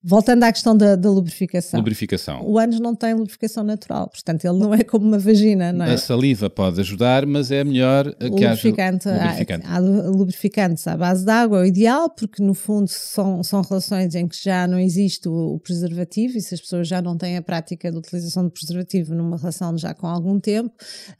Voltando 0.03 0.43
à 0.43 0.51
questão 0.51 0.75
da, 0.75 0.95
da, 0.95 1.11
lubrificação. 1.11 1.79
Lubrificação. 1.79 2.41
O 2.43 2.57
ânus 2.57 2.79
não 2.79 2.95
tem 2.95 3.13
lubrificação 3.13 3.63
natural, 3.63 4.09
portanto 4.09 4.43
ele 4.43 4.57
não 4.57 4.73
é 4.73 4.83
como 4.83 5.05
uma 5.05 5.19
vagina, 5.19 5.71
não 5.71 5.85
é? 5.85 5.93
A 5.93 5.97
saliva 5.97 6.49
pode 6.49 6.81
ajudar, 6.81 7.23
mas 7.27 7.51
é 7.51 7.63
melhor 7.63 8.11
que 8.15 8.27
lubrificante, 8.27 9.07
haja 9.07 9.21
lubrificante. 9.21 9.67
Há, 9.67 9.75
há 9.75 9.79
lubrificantes 9.79 10.87
à 10.87 10.97
base 10.97 11.23
de 11.23 11.29
água, 11.29 11.59
é 11.59 11.61
o 11.61 11.65
ideal, 11.65 12.09
porque 12.09 12.41
no 12.41 12.55
fundo 12.55 12.87
são, 12.87 13.43
são 13.43 13.61
relações 13.61 14.15
em 14.15 14.27
que 14.27 14.43
já 14.43 14.65
não 14.65 14.79
existe 14.79 15.29
o, 15.29 15.53
o, 15.53 15.59
preservativo 15.59 16.35
e 16.35 16.41
se 16.41 16.55
as 16.55 16.61
pessoas 16.61 16.87
já 16.87 16.99
não 16.99 17.15
têm 17.15 17.37
a 17.37 17.41
prática 17.43 17.91
de 17.91 17.97
utilização 17.97 18.43
do 18.43 18.49
preservativo 18.49 19.13
numa 19.13 19.37
relação 19.37 19.77
já 19.77 19.93
com 19.93 20.07
algum 20.07 20.39
tempo, 20.39 20.73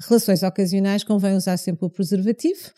relações 0.10 0.42
ocasionais 0.42 1.04
convém 1.04 1.36
usar 1.36 1.58
sempre 1.58 1.86
o 1.86 1.90
preservativo 1.90 2.72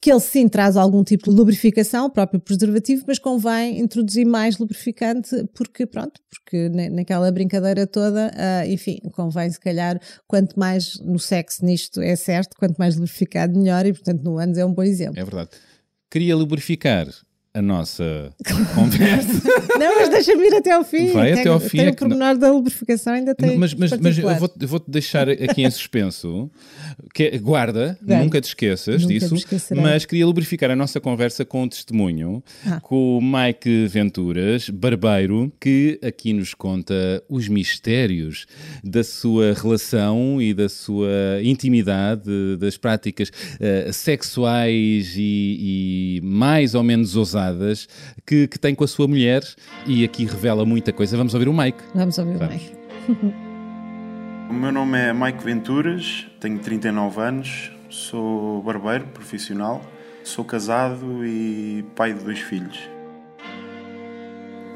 que 0.00 0.10
ele 0.10 0.20
sim 0.20 0.48
traz 0.48 0.76
algum 0.76 1.02
tipo 1.02 1.30
de 1.30 1.36
lubrificação, 1.36 2.08
próprio 2.08 2.40
preservativo, 2.40 3.04
mas 3.06 3.18
convém 3.18 3.80
introduzir 3.80 4.24
mais 4.24 4.56
lubrificante 4.58 5.44
porque, 5.54 5.86
pronto, 5.86 6.20
porque 6.30 6.68
naquela 6.68 7.30
brincadeira 7.32 7.86
toda, 7.86 8.28
uh, 8.28 8.70
enfim, 8.70 8.98
convém 9.12 9.50
se 9.50 9.58
calhar, 9.58 10.00
quanto 10.26 10.58
mais 10.58 10.98
no 11.00 11.18
sexo 11.18 11.64
nisto 11.64 12.00
é 12.00 12.14
certo, 12.14 12.56
quanto 12.56 12.76
mais 12.76 12.94
lubrificado 12.94 13.58
melhor 13.58 13.86
e 13.86 13.92
portanto 13.92 14.22
no 14.22 14.38
ânus 14.38 14.58
é 14.58 14.64
um 14.64 14.72
bom 14.72 14.84
exemplo. 14.84 15.18
É 15.18 15.24
verdade. 15.24 15.50
Queria 16.10 16.36
lubrificar 16.36 17.06
a 17.54 17.62
nossa 17.62 18.30
conversa. 18.74 19.42
Não, 19.78 19.96
mas 19.96 20.08
deixa-me 20.10 20.46
ir 20.46 20.54
até 20.54 20.72
ao 20.72 20.84
fim. 20.84 21.12
Vai 21.12 21.32
até 21.32 21.48
ao 21.48 21.58
fim. 21.58 21.78
Tem 21.78 21.86
é 21.86 21.90
o 21.90 21.96
pormenor 21.96 22.34
não... 22.34 22.38
da 22.38 22.52
lubrificação, 22.52 23.14
ainda 23.14 23.34
tem. 23.34 23.56
Mas, 23.56 23.74
mas, 23.74 23.92
mas 23.98 24.18
eu 24.18 24.34
vou-te 24.36 24.66
vou 24.66 24.82
deixar 24.86 25.28
aqui 25.28 25.62
em 25.62 25.70
suspenso. 25.70 26.50
Que 27.14 27.24
é, 27.24 27.38
guarda, 27.38 27.98
Bem, 28.00 28.18
nunca 28.18 28.40
te 28.40 28.48
esqueças 28.48 29.02
nunca 29.02 29.14
disso. 29.14 29.34
Mas 29.74 30.04
queria 30.04 30.26
lubrificar 30.26 30.70
a 30.70 30.76
nossa 30.76 31.00
conversa 31.00 31.44
com 31.44 31.62
um 31.62 31.68
testemunho 31.68 32.42
ah. 32.66 32.80
com 32.80 33.18
o 33.18 33.20
Mike 33.22 33.86
Venturas, 33.86 34.68
barbeiro, 34.68 35.52
que 35.60 35.98
aqui 36.02 36.32
nos 36.32 36.54
conta 36.54 37.22
os 37.28 37.48
mistérios 37.48 38.46
da 38.82 39.02
sua 39.02 39.54
relação 39.54 40.42
e 40.42 40.52
da 40.52 40.68
sua 40.68 41.40
intimidade, 41.42 42.56
das 42.58 42.76
práticas 42.76 43.28
uh, 43.28 43.92
sexuais 43.92 45.14
e, 45.16 46.18
e 46.18 46.20
mais 46.22 46.74
ou 46.74 46.82
menos 46.82 47.16
ousadas 47.16 47.37
que, 48.26 48.48
que 48.48 48.58
tem 48.58 48.74
com 48.74 48.84
a 48.84 48.88
sua 48.88 49.06
mulher 49.06 49.42
e 49.86 50.04
aqui 50.04 50.24
revela 50.24 50.64
muita 50.64 50.92
coisa. 50.92 51.16
Vamos 51.16 51.34
ouvir 51.34 51.48
o 51.48 51.52
Mike. 51.52 51.78
Vamos 51.94 52.18
ouvir 52.18 52.36
Vamos. 52.36 52.54
o 52.54 52.58
Mike. 52.58 52.76
o 54.50 54.54
meu 54.54 54.72
nome 54.72 54.98
é 54.98 55.12
Mike 55.12 55.42
Venturas, 55.42 56.26
tenho 56.40 56.58
39 56.58 57.20
anos, 57.20 57.72
sou 57.88 58.62
barbeiro 58.62 59.06
profissional, 59.08 59.82
sou 60.24 60.44
casado 60.44 61.24
e 61.24 61.84
pai 61.94 62.12
de 62.12 62.24
dois 62.24 62.40
filhos. 62.40 62.78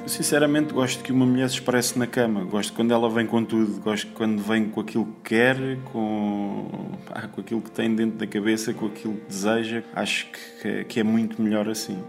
Sinceramente, 0.06 0.72
gosto 0.74 1.02
que 1.02 1.12
uma 1.12 1.24
mulher 1.24 1.48
se 1.48 1.54
expresse 1.54 1.96
na 1.98 2.06
cama. 2.06 2.44
Gosto 2.44 2.72
quando 2.72 2.92
ela 2.92 3.08
vem 3.08 3.24
com 3.26 3.44
tudo. 3.44 3.80
Gosto 3.80 4.08
quando 4.12 4.42
vem 4.42 4.68
com 4.68 4.80
aquilo 4.80 5.06
que 5.06 5.34
quer, 5.34 5.56
com, 5.92 6.68
pá, 7.06 7.28
com 7.28 7.40
aquilo 7.40 7.60
que 7.60 7.70
tem 7.70 7.94
dentro 7.94 8.18
da 8.18 8.26
cabeça, 8.26 8.74
com 8.74 8.86
aquilo 8.86 9.14
que 9.14 9.28
deseja. 9.28 9.82
Acho 9.94 10.26
que, 10.60 10.84
que 10.84 11.00
é 11.00 11.04
muito 11.04 11.40
melhor 11.40 11.68
assim. 11.68 12.02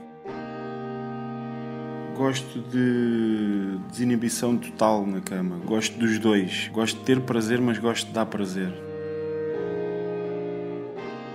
Gosto 2.15 2.59
de 2.59 3.79
desinibição 3.89 4.55
total 4.55 5.03
na 5.03 5.19
cama. 5.19 5.57
Gosto 5.65 5.97
dos 5.97 6.19
dois. 6.19 6.69
Gosto 6.71 6.99
de 6.99 7.05
ter 7.05 7.19
prazer, 7.21 7.59
mas 7.59 7.79
gosto 7.79 8.05
de 8.05 8.13
dar 8.13 8.27
prazer. 8.27 8.71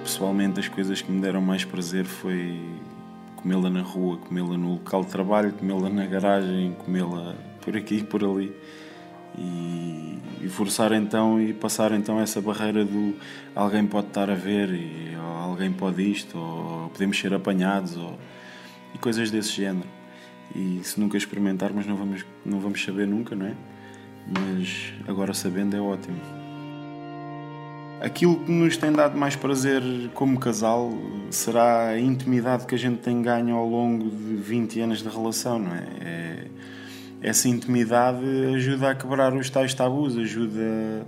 Pessoalmente, 0.05 0.61
as 0.61 0.69
coisas 0.69 1.03
que 1.03 1.11
me 1.11 1.21
deram 1.21 1.41
mais 1.41 1.64
prazer 1.64 2.05
foi 2.05 2.61
comê-la 3.35 3.69
na 3.69 3.83
rua, 3.83 4.19
comê-la 4.19 4.57
no 4.57 4.75
local 4.75 5.03
de 5.03 5.11
trabalho, 5.11 5.53
comê-la 5.53 5.91
na 5.91 6.07
garagem, 6.07 6.77
comê-la 6.79 7.35
por 7.61 7.77
aqui 7.77 7.97
e 7.97 8.05
por 8.05 8.23
ali. 8.23 8.55
E, 9.37 10.19
e, 10.43 10.49
forçar 10.49 10.93
então 10.93 11.41
e 11.41 11.53
passar 11.53 11.91
então 11.91 12.21
essa 12.21 12.41
barreira 12.41 12.85
do 12.85 13.14
alguém 13.55 13.85
pode 13.85 14.09
estar 14.09 14.31
a 14.31 14.35
ver 14.35 14.71
e 14.71 15.14
alguém 15.43 15.73
pode 15.73 16.09
isto, 16.09 16.38
ou 16.38 16.88
podemos 16.88 17.19
ser 17.19 17.35
apanhados, 17.35 17.97
ou, 17.97 18.19
e 18.95 18.99
coisas 18.99 19.31
desse 19.31 19.53
género 19.53 19.98
e 20.55 20.81
se 20.83 20.99
nunca 20.99 21.17
experimentarmos 21.17 21.87
não 21.87 21.97
vamos, 21.97 22.25
não 22.45 22.61
vamos 22.61 22.83
saber 22.83 23.07
nunca, 23.07 23.35
não 23.35 23.47
é? 23.47 23.55
Mas 24.27 24.93
agora 25.07 25.33
sabendo 25.33 25.77
é 25.77 25.81
ótimo. 25.81 26.19
Aquilo 28.01 28.39
que 28.45 28.53
nos 28.53 28.77
tem 28.77 28.93
dado 28.93 29.19
mais 29.19 29.35
prazer 29.35 29.83
como 30.15 30.39
casal 30.39 30.93
será 31.31 31.89
a 31.89 31.99
intimidade 31.99 32.65
que 32.65 32.75
a 32.75 32.79
gente 32.79 32.99
tem 32.99 33.21
ganho 33.21 33.57
ao 33.57 33.69
longo 33.69 34.09
de 34.09 34.37
20 34.37 34.81
anos 34.81 35.03
de 35.03 35.09
relação, 35.09 35.59
não 35.59 35.75
é? 35.75 35.85
é 36.01 36.47
essa 37.21 37.49
intimidade 37.49 38.25
ajuda 38.55 38.91
a 38.91 38.95
quebrar 38.95 39.35
os 39.35 39.51
tais 39.51 39.75
tabus, 39.75 40.17
ajuda 40.17 41.05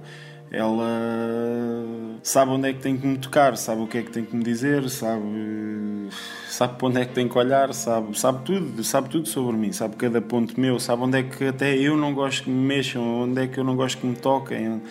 ela 0.51 2.19
sabe 2.23 2.51
onde 2.51 2.69
é 2.69 2.73
que 2.73 2.81
tem 2.81 2.97
que 2.97 3.07
me 3.07 3.19
tocar, 3.19 3.57
sabe 3.57 3.83
o 3.83 3.87
que 3.87 3.99
é 3.99 4.03
que 4.03 4.11
tem 4.11 4.25
que 4.25 4.35
me 4.35 4.43
dizer, 4.43 4.89
sabe, 4.91 6.09
sabe 6.49 6.77
para 6.77 6.89
onde 6.89 7.01
é 7.01 7.05
que 7.05 7.15
tem 7.15 7.29
que 7.29 7.39
olhar, 7.39 7.73
sabe, 7.73 8.19
sabe 8.19 8.45
tudo, 8.45 8.83
sabe 8.83 9.09
tudo 9.09 9.29
sobre 9.29 9.57
mim, 9.57 9.73
sabe 9.73 9.97
cada 9.97 10.21
ponto 10.21 10.61
meu, 10.61 10.81
sabe 10.81 11.03
onde 11.03 11.19
é 11.19 11.23
que 11.23 11.45
até 11.45 11.77
eu 11.77 11.97
não 11.97 12.13
gosto 12.13 12.45
que 12.45 12.51
me 12.51 12.67
mexam, 12.67 13.23
onde 13.23 13.43
é 13.43 13.47
que 13.47 13.59
eu 13.59 13.65
não 13.65 13.77
gosto 13.77 13.99
que 13.99 14.07
me 14.07 14.17
toquem 14.17 14.83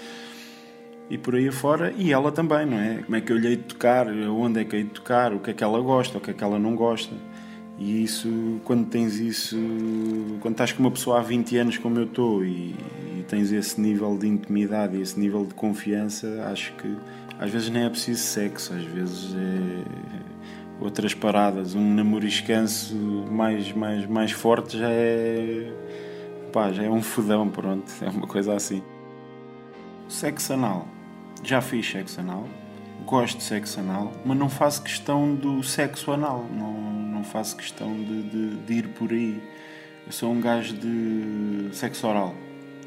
e 1.10 1.18
por 1.18 1.36
aí 1.36 1.48
afora, 1.48 1.92
e 1.98 2.14
ela 2.14 2.32
também, 2.32 2.66
não 2.66 2.80
é? 2.80 3.02
Como 3.04 3.16
é 3.16 3.22
que 3.22 3.32
eu 3.32 3.38
lhe 3.38 3.48
hei 3.48 3.56
de 3.56 3.64
tocar, 3.64 4.08
onde 4.08 4.62
é 4.62 4.64
que 4.64 4.76
hei 4.76 4.84
de 4.84 4.92
tocar, 4.92 5.34
o 5.34 5.40
que 5.40 5.52
é 5.52 5.54
que 5.54 5.64
ela 5.64 5.80
gosta, 5.82 6.20
o 6.20 6.22
que 6.22 6.32
é 6.32 6.34
que 6.34 6.44
ela 6.44 6.60
não 6.60 6.76
gosta. 6.76 7.16
E 7.80 8.04
isso, 8.04 8.60
quando 8.66 8.88
tens 8.88 9.16
isso, 9.16 9.58
quando 10.42 10.56
estás 10.56 10.74
com 10.74 10.84
uma 10.84 10.92
pessoa 10.92 11.20
há 11.20 11.22
20 11.22 11.58
anos 11.58 11.78
como 11.78 11.98
eu 11.98 12.04
estou 12.04 12.44
e, 12.44 12.76
e 13.18 13.26
tens 13.28 13.54
esse 13.54 13.80
nível 13.80 14.18
de 14.18 14.28
intimidade 14.28 14.98
e 14.98 15.02
esse 15.02 15.18
nível 15.18 15.46
de 15.46 15.54
confiança, 15.54 16.46
acho 16.52 16.74
que 16.74 16.98
às 17.40 17.50
vezes 17.50 17.70
nem 17.70 17.86
é 17.86 17.90
preciso 17.90 18.22
sexo, 18.22 18.74
às 18.74 18.84
vezes 18.84 19.34
é 19.34 20.10
outras 20.82 21.14
paradas. 21.14 21.76
Um 21.76 21.94
namoriscanço 21.94 22.96
mais, 23.32 23.72
mais, 23.72 24.06
mais 24.06 24.32
forte 24.32 24.78
já 24.78 24.90
é. 24.90 25.72
pá, 26.52 26.72
já 26.72 26.84
é 26.84 26.90
um 26.90 27.02
fodão, 27.02 27.48
pronto, 27.48 27.90
é 28.02 28.10
uma 28.10 28.28
coisa 28.28 28.54
assim. 28.56 28.84
Sexo 30.08 30.54
anal. 30.54 30.88
Já 31.42 31.62
fiz 31.62 31.90
sexo 31.90 32.20
anal, 32.20 32.46
gosto 33.06 33.38
de 33.38 33.44
sexo 33.44 33.80
anal, 33.80 34.12
mas 34.26 34.38
não 34.38 34.50
faço 34.50 34.84
questão 34.84 35.34
do 35.34 35.64
sexo 35.64 36.12
anal. 36.12 36.46
Não, 36.54 36.74
não 37.20 37.24
faço 37.24 37.56
questão 37.56 37.94
de, 37.94 38.24
de, 38.24 38.56
de, 38.56 38.74
ir 38.74 38.88
por 38.90 39.12
aí. 39.12 39.42
Eu 40.06 40.12
sou 40.12 40.32
um 40.32 40.40
gajo 40.40 40.74
de 40.74 41.70
sexo 41.74 42.08
oral. 42.08 42.34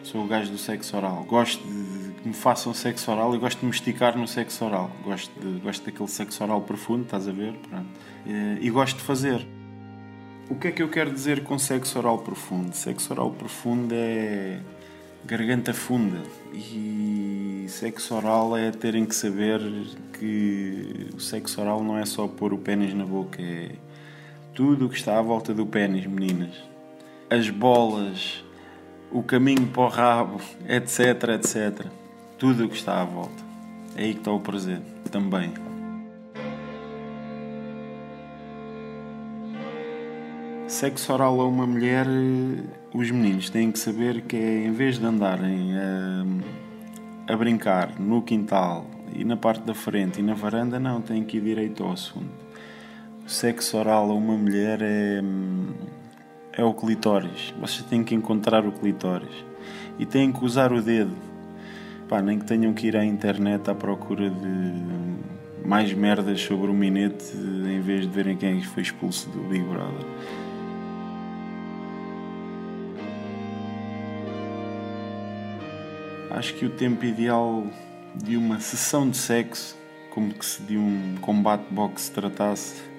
Sou 0.02 0.24
o 0.24 0.26
gajo 0.26 0.50
do 0.50 0.58
sexo 0.58 0.96
oral. 0.96 1.24
Gosto 1.24 1.62
de 1.62 2.12
que 2.22 2.28
me 2.28 2.34
façam 2.34 2.72
sexo 2.72 3.10
oral 3.10 3.34
e 3.34 3.38
gosto 3.38 3.60
de 3.60 3.66
me 3.66 3.70
esticar 3.70 4.16
no 4.16 4.26
sexo 4.26 4.64
oral. 4.64 4.90
Gosto, 5.04 5.38
de, 5.38 5.60
gosto 5.60 5.84
daquele 5.84 6.08
sexo 6.08 6.42
oral 6.42 6.62
profundo, 6.62 7.02
estás 7.02 7.28
a 7.28 7.32
ver? 7.32 7.52
Pronto. 7.68 7.86
E, 8.26 8.66
e 8.66 8.70
gosto 8.70 8.96
de 8.96 9.02
fazer. 9.02 9.46
O 10.48 10.54
que 10.54 10.68
é 10.68 10.72
que 10.72 10.82
eu 10.82 10.88
quero 10.88 11.12
dizer 11.12 11.44
com 11.44 11.58
sexo 11.58 11.98
oral 11.98 12.18
profundo? 12.18 12.74
Sexo 12.74 13.12
oral 13.12 13.30
profundo 13.30 13.94
é 13.94 14.60
garganta 15.24 15.72
funda 15.72 16.20
e 16.52 17.66
sexo 17.68 18.14
oral 18.14 18.56
é 18.56 18.70
terem 18.70 19.04
que 19.04 19.14
saber 19.14 19.60
que 20.18 21.08
o 21.14 21.20
sexo 21.20 21.60
oral 21.60 21.82
não 21.82 21.96
é 21.96 22.04
só 22.04 22.26
pôr 22.26 22.52
o 22.52 22.58
pênis 22.58 22.92
na 22.92 23.04
boca, 23.04 23.40
é 23.40 23.70
tudo 24.54 24.86
o 24.86 24.88
que 24.88 24.96
está 24.96 25.18
à 25.18 25.22
volta 25.22 25.54
do 25.54 25.64
pênis, 25.64 26.06
meninas. 26.06 26.62
As 27.30 27.48
bolas, 27.48 28.44
o 29.10 29.22
caminho 29.22 29.66
para 29.68 29.82
o 29.82 29.88
rabo, 29.88 30.40
etc, 30.68 31.30
etc. 31.34 31.86
Tudo 32.38 32.66
o 32.66 32.68
que 32.68 32.76
está 32.76 33.00
à 33.00 33.04
volta. 33.04 33.42
É 33.96 34.04
aí 34.04 34.12
que 34.12 34.20
está 34.20 34.30
o 34.30 34.40
prazer, 34.40 34.80
também. 35.10 35.52
Sexo 40.66 41.12
oral 41.12 41.40
a 41.40 41.46
uma 41.46 41.66
mulher, 41.66 42.06
os 42.94 43.10
meninos 43.10 43.50
têm 43.50 43.70
que 43.70 43.78
saber 43.78 44.22
que 44.22 44.36
é, 44.36 44.66
em 44.66 44.72
vez 44.72 44.98
de 44.98 45.04
andarem 45.04 45.74
a, 45.76 47.32
a 47.32 47.36
brincar 47.36 47.98
no 48.00 48.22
quintal 48.22 48.86
e 49.14 49.24
na 49.24 49.36
parte 49.36 49.62
da 49.64 49.74
frente 49.74 50.20
e 50.20 50.22
na 50.22 50.32
varanda, 50.32 50.80
não, 50.80 51.02
têm 51.02 51.24
que 51.24 51.36
ir 51.36 51.42
direito 51.42 51.84
ao 51.84 51.92
assunto 51.92 52.42
sexo 53.32 53.78
oral 53.78 54.10
a 54.10 54.14
uma 54.14 54.36
mulher 54.36 54.80
é, 54.82 55.22
é 56.52 56.62
o 56.62 56.74
clitóris. 56.74 57.52
Vocês 57.58 57.84
têm 57.86 58.04
que 58.04 58.14
encontrar 58.14 58.66
o 58.66 58.72
clitóris 58.72 59.44
e 59.98 60.04
têm 60.04 60.30
que 60.30 60.44
usar 60.44 60.72
o 60.72 60.82
dedo. 60.82 61.16
Pá, 62.08 62.20
nem 62.20 62.38
que 62.38 62.44
tenham 62.44 62.74
que 62.74 62.86
ir 62.86 62.96
à 62.96 63.04
internet 63.04 63.70
à 63.70 63.74
procura 63.74 64.28
de 64.28 65.66
mais 65.66 65.92
merdas 65.94 66.40
sobre 66.40 66.70
o 66.70 66.74
minete 66.74 67.34
em 67.34 67.80
vez 67.80 68.02
de 68.02 68.08
verem 68.08 68.36
quem 68.36 68.62
foi 68.62 68.82
expulso 68.82 69.30
do 69.30 69.40
Big 69.44 69.64
Brother. 69.64 70.06
Acho 76.30 76.54
que 76.54 76.66
o 76.66 76.70
tempo 76.70 77.04
ideal 77.04 77.66
de 78.14 78.36
uma 78.36 78.60
sessão 78.60 79.08
de 79.08 79.16
sexo, 79.16 79.76
como 80.10 80.32
que 80.34 80.44
se 80.44 80.62
de 80.62 80.76
um 80.76 81.14
combate 81.20 81.64
boxe 81.70 82.10
tratasse, 82.10 82.91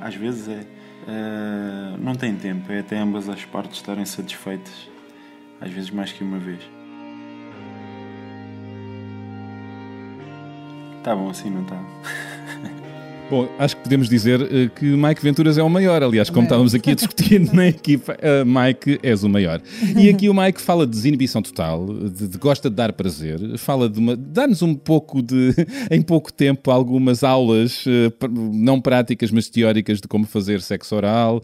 às 0.00 0.14
vezes 0.14 0.48
é. 0.48 0.66
Uh, 1.04 1.98
não 1.98 2.14
tem 2.14 2.36
tempo, 2.36 2.70
é 2.70 2.78
até 2.78 2.96
ambas 2.96 3.28
as 3.28 3.44
partes 3.44 3.78
estarem 3.78 4.04
satisfeitas, 4.04 4.88
às 5.60 5.70
vezes 5.70 5.90
mais 5.90 6.12
que 6.12 6.22
uma 6.22 6.38
vez. 6.38 6.60
Tá 11.02 11.16
bom 11.16 11.28
assim, 11.28 11.50
não 11.50 11.62
está? 11.62 11.76
Bom, 13.32 13.48
acho 13.58 13.78
que 13.78 13.84
podemos 13.84 14.10
dizer 14.10 14.42
uh, 14.42 14.68
que 14.76 14.84
Mike 14.84 15.22
Venturas 15.22 15.56
é 15.56 15.62
o 15.62 15.70
maior. 15.70 16.02
Aliás, 16.02 16.28
como 16.28 16.42
é. 16.42 16.44
estávamos 16.44 16.74
aqui 16.74 16.90
a 16.90 16.94
discutir 16.94 17.40
na 17.54 17.68
equipa, 17.68 18.12
uh, 18.12 18.44
Mike 18.44 19.00
és 19.02 19.24
o 19.24 19.28
maior. 19.30 19.62
E 19.98 20.10
aqui 20.10 20.28
o 20.28 20.34
Mike 20.34 20.60
fala 20.60 20.86
de 20.86 20.92
desinibição 20.92 21.40
total, 21.40 21.86
de, 21.86 22.28
de 22.28 22.36
gosta 22.36 22.68
de 22.68 22.76
dar 22.76 22.92
prazer, 22.92 23.56
fala 23.56 23.88
de 23.88 23.98
uma. 23.98 24.14
dá-nos 24.14 24.60
um 24.60 24.74
pouco 24.74 25.22
de. 25.22 25.54
em 25.90 26.02
pouco 26.02 26.30
tempo, 26.30 26.70
algumas 26.70 27.24
aulas, 27.24 27.86
uh, 27.86 28.28
não 28.52 28.78
práticas, 28.78 29.30
mas 29.30 29.48
teóricas 29.48 29.98
de 29.98 30.06
como 30.06 30.26
fazer 30.26 30.60
sexo 30.60 30.94
oral 30.94 31.42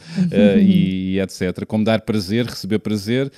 e 0.61 1.19
etc. 1.19 1.65
Como 1.67 1.87
dar 1.87 2.03
prazer, 2.03 2.45
receber 2.45 2.81
prazer. 2.81 3.33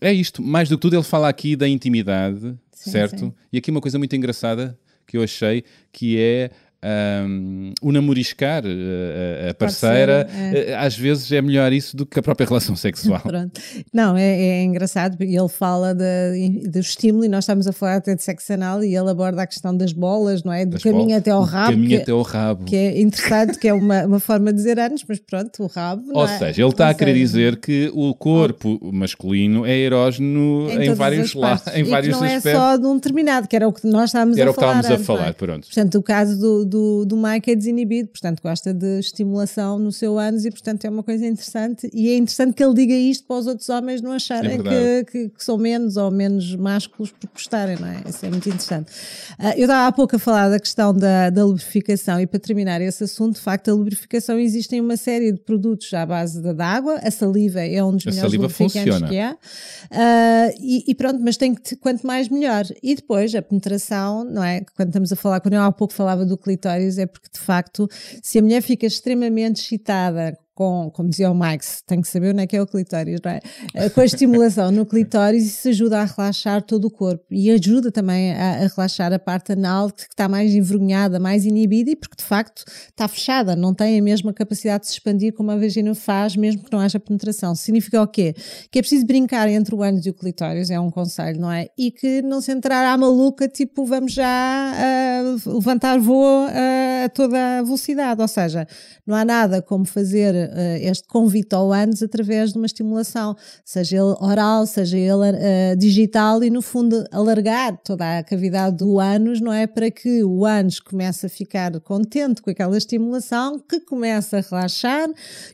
É 0.00 0.12
isto. 0.12 0.42
Mais 0.42 0.68
do 0.68 0.76
que 0.76 0.82
tudo, 0.82 0.96
ele 0.96 1.04
fala 1.04 1.28
aqui 1.28 1.54
da 1.54 1.68
intimidade, 1.68 2.56
sim, 2.72 2.90
certo? 2.90 3.20
Sim. 3.20 3.32
E 3.52 3.58
aqui 3.58 3.70
uma 3.70 3.80
coisa 3.80 3.98
muito 4.00 4.16
engraçada 4.16 4.76
que 5.06 5.16
eu 5.16 5.22
achei 5.22 5.64
que 5.92 6.18
é 6.18 6.50
um, 6.82 7.72
o 7.82 7.92
namoriscar 7.92 8.62
a, 8.64 9.50
a 9.50 9.54
parceira, 9.54 10.26
é. 10.32 10.74
às 10.76 10.96
vezes 10.96 11.30
é 11.30 11.42
melhor 11.42 11.72
isso 11.72 11.96
do 11.96 12.06
que 12.06 12.18
a 12.18 12.22
própria 12.22 12.46
relação 12.46 12.74
sexual. 12.74 13.22
Não, 13.92 14.16
é, 14.16 14.40
é 14.40 14.62
engraçado, 14.62 15.16
porque 15.16 15.36
ele 15.36 15.48
fala 15.48 15.94
de, 15.94 16.68
do 16.68 16.78
estímulo 16.78 17.24
e 17.24 17.28
nós 17.28 17.44
estamos 17.44 17.66
a 17.66 17.72
falar 17.72 17.96
até 17.96 18.14
de 18.14 18.22
sexo 18.22 18.52
anal 18.54 18.82
e 18.82 18.96
ele 18.96 19.10
aborda 19.10 19.42
a 19.42 19.46
questão 19.46 19.76
das 19.76 19.92
bolas, 19.92 20.42
não 20.42 20.52
é? 20.52 20.64
Do 20.64 20.72
das 20.72 20.82
caminho 20.82 21.08
bolas, 21.08 21.18
até 21.18 21.30
ao 21.30 21.42
rabo. 21.42 21.72
caminho 21.72 21.88
que, 21.88 21.96
até 21.96 22.12
ao 22.12 22.22
rabo. 22.22 22.64
Que 22.64 22.76
é 22.76 23.00
interessante, 23.00 23.58
que 23.58 23.68
é 23.68 23.74
uma, 23.74 24.06
uma 24.06 24.20
forma 24.20 24.50
de 24.50 24.56
dizer 24.56 24.78
anos, 24.78 25.04
mas 25.06 25.18
pronto, 25.18 25.62
o 25.62 25.66
rabo. 25.66 26.04
Ou 26.14 26.24
é? 26.24 26.38
seja, 26.38 26.62
ele 26.62 26.70
está 26.70 26.88
a 26.88 26.94
querer 26.94 27.14
dizer 27.14 27.56
que 27.56 27.90
o 27.94 28.14
corpo 28.14 28.78
masculino 28.92 29.66
é 29.66 29.76
erógeno 29.76 30.70
em, 30.70 30.88
em 30.88 30.94
vários, 30.94 31.34
lá, 31.34 31.60
em 31.74 31.84
vários 31.84 32.16
não 32.16 32.24
aspectos. 32.24 32.46
é 32.46 32.54
só 32.54 32.76
de 32.76 32.86
um 32.86 32.94
determinado, 32.94 33.46
que 33.46 33.56
era 33.56 33.68
o 33.68 33.72
que 33.72 33.86
nós 33.86 34.10
estávamos 34.10 34.38
era 34.38 34.50
a 34.50 34.54
falar. 34.54 34.66
Era 34.66 34.78
o 34.78 34.82
que 34.82 34.88
estávamos 34.88 35.02
a 35.02 35.04
falar, 35.04 35.34
pronto. 35.34 35.66
Portanto, 35.66 35.94
o 35.98 36.02
caso 36.02 36.38
do 36.38 36.64
do, 36.70 37.04
do 37.04 37.16
Mike 37.16 37.50
é 37.50 37.56
desinibido, 37.56 38.08
portanto 38.08 38.40
gosta 38.40 38.72
de 38.72 39.00
estimulação 39.00 39.78
no 39.78 39.90
seu 39.90 40.18
ânus 40.18 40.44
e 40.44 40.50
portanto 40.50 40.84
é 40.84 40.90
uma 40.90 41.02
coisa 41.02 41.26
interessante 41.26 41.90
e 41.92 42.08
é 42.08 42.16
interessante 42.16 42.54
que 42.54 42.62
ele 42.62 42.74
diga 42.74 42.94
isto 42.94 43.26
para 43.26 43.36
os 43.36 43.46
outros 43.46 43.68
homens 43.68 44.00
não 44.00 44.12
acharem 44.12 44.52
é 44.52 45.02
que, 45.04 45.10
que, 45.10 45.28
que, 45.30 45.44
são 45.44 45.58
menos 45.58 45.96
ou 45.96 46.10
menos 46.10 46.54
másculos 46.54 47.10
por 47.10 47.28
gostarem, 47.30 47.76
não 47.78 47.88
é? 47.88 48.02
Isso 48.08 48.24
é 48.24 48.30
muito 48.30 48.48
interessante. 48.48 48.90
Uh, 49.38 49.52
eu 49.56 49.62
estava 49.62 49.88
há 49.88 49.92
pouco 49.92 50.14
a 50.14 50.18
falar 50.18 50.48
da 50.48 50.60
questão 50.60 50.94
da, 50.94 51.28
da 51.30 51.44
lubrificação 51.44 52.20
e 52.20 52.26
para 52.26 52.38
terminar 52.38 52.80
esse 52.80 53.02
assunto, 53.04 53.34
de 53.34 53.40
facto 53.40 53.70
a 53.70 53.74
lubrificação 53.74 54.38
existem 54.38 54.80
uma 54.80 54.96
série 54.96 55.32
de 55.32 55.40
produtos 55.40 55.92
à 55.92 56.06
base 56.06 56.40
da 56.40 56.66
água, 56.66 57.00
a 57.02 57.10
saliva 57.10 57.60
é 57.60 57.82
um 57.82 57.96
dos 57.96 58.06
a 58.06 58.10
melhores 58.10 58.32
lubrificantes 58.32 58.82
funciona. 58.82 59.08
que 59.08 59.18
há 59.18 59.32
uh, 59.32 60.54
e, 60.60 60.84
e, 60.86 60.94
pronto, 60.94 61.20
mas 61.20 61.36
tem 61.36 61.54
que 61.54 61.76
quanto 61.76 62.06
mais 62.06 62.28
melhor 62.28 62.64
e 62.82 62.94
depois 62.94 63.34
a 63.34 63.42
penetração, 63.42 64.24
não 64.24 64.44
é? 64.44 64.62
Quando 64.76 64.88
estamos 64.88 65.12
a 65.12 65.16
falar, 65.16 65.40
quando 65.40 65.54
eu 65.54 65.62
há 65.62 65.72
pouco 65.72 65.92
falava 65.92 66.24
do 66.24 66.36
clitóris 66.36 66.59
é 66.68 67.06
porque, 67.06 67.28
de 67.32 67.40
facto, 67.40 67.88
se 68.22 68.38
a 68.38 68.42
mulher 68.42 68.62
fica 68.62 68.86
extremamente 68.86 69.60
excitada 69.62 70.36
com, 70.60 70.90
como 70.90 71.08
dizia 71.08 71.30
o 71.30 71.34
Max, 71.34 71.82
tem 71.86 72.02
que 72.02 72.08
saber 72.08 72.34
onde 72.34 72.42
é 72.42 72.46
que 72.46 72.54
é 72.54 72.60
o 72.60 72.66
clitóris, 72.66 73.18
não 73.24 73.32
é? 73.32 73.40
Eh, 73.72 73.88
com 73.88 74.02
a 74.02 74.04
estimulação 74.04 74.70
no 74.70 74.84
clitóris, 74.84 75.42
isso 75.46 75.68
ajuda 75.70 76.02
a 76.02 76.04
relaxar 76.04 76.60
todo 76.60 76.84
o 76.84 76.90
corpo 76.90 77.24
e 77.30 77.50
ajuda 77.50 77.90
também 77.90 78.34
a, 78.34 78.64
a 78.64 78.66
relaxar 78.66 79.10
a 79.10 79.18
parte 79.18 79.52
anal 79.52 79.90
que 79.90 80.02
está 80.02 80.28
mais 80.28 80.54
envergonhada, 80.54 81.18
mais 81.18 81.46
inibida 81.46 81.92
e 81.92 81.96
porque 81.96 82.16
de 82.18 82.24
facto 82.24 82.62
está 82.66 83.08
fechada, 83.08 83.56
não 83.56 83.72
tem 83.72 83.98
a 83.98 84.02
mesma 84.02 84.34
capacidade 84.34 84.82
de 84.82 84.88
se 84.88 84.92
expandir 84.92 85.32
como 85.32 85.50
a 85.50 85.56
vagina 85.56 85.94
faz, 85.94 86.36
mesmo 86.36 86.62
que 86.62 86.70
não 86.70 86.78
haja 86.78 87.00
penetração. 87.00 87.54
Significa 87.54 88.02
o 88.02 88.06
quê? 88.06 88.34
Que 88.70 88.80
é 88.80 88.82
preciso 88.82 89.06
brincar 89.06 89.48
entre 89.48 89.74
o 89.74 89.82
ânus 89.82 90.04
e 90.04 90.10
o 90.10 90.14
clitóris, 90.14 90.68
é 90.68 90.78
um 90.78 90.90
conselho, 90.90 91.40
não 91.40 91.50
é? 91.50 91.68
E 91.78 91.90
que 91.90 92.20
não 92.20 92.42
se 92.42 92.52
entrar 92.52 92.84
à 92.84 92.98
maluca, 92.98 93.48
tipo, 93.48 93.86
vamos 93.86 94.12
já 94.12 94.74
uh, 94.76 95.54
levantar 95.54 95.98
voo 95.98 96.44
uh, 96.44 97.06
a 97.06 97.08
toda 97.08 97.60
a 97.60 97.62
velocidade, 97.62 98.20
ou 98.20 98.28
seja, 98.28 98.66
não 99.06 99.14
há 99.14 99.24
nada 99.24 99.62
como 99.62 99.86
fazer 99.86 100.49
este 100.80 101.06
convite 101.06 101.54
ao 101.54 101.72
ânus 101.72 102.02
através 102.02 102.52
de 102.52 102.58
uma 102.58 102.66
estimulação, 102.66 103.36
seja 103.64 103.96
ele 103.96 104.16
oral, 104.20 104.66
seja 104.66 104.96
ele 104.98 105.12
uh, 105.12 105.76
digital, 105.76 106.42
e 106.42 106.50
no 106.50 106.62
fundo 106.62 107.04
alargar 107.10 107.78
toda 107.84 108.18
a 108.18 108.22
cavidade 108.22 108.76
do 108.76 108.98
ânus, 108.98 109.40
não 109.40 109.52
é? 109.52 109.66
Para 109.66 109.90
que 109.90 110.22
o 110.24 110.44
ânus 110.44 110.80
comece 110.80 111.26
a 111.26 111.28
ficar 111.28 111.78
contente 111.80 112.42
com 112.42 112.50
aquela 112.50 112.76
estimulação, 112.76 113.58
que 113.58 113.80
comece 113.80 114.36
a 114.36 114.40
relaxar, 114.40 115.08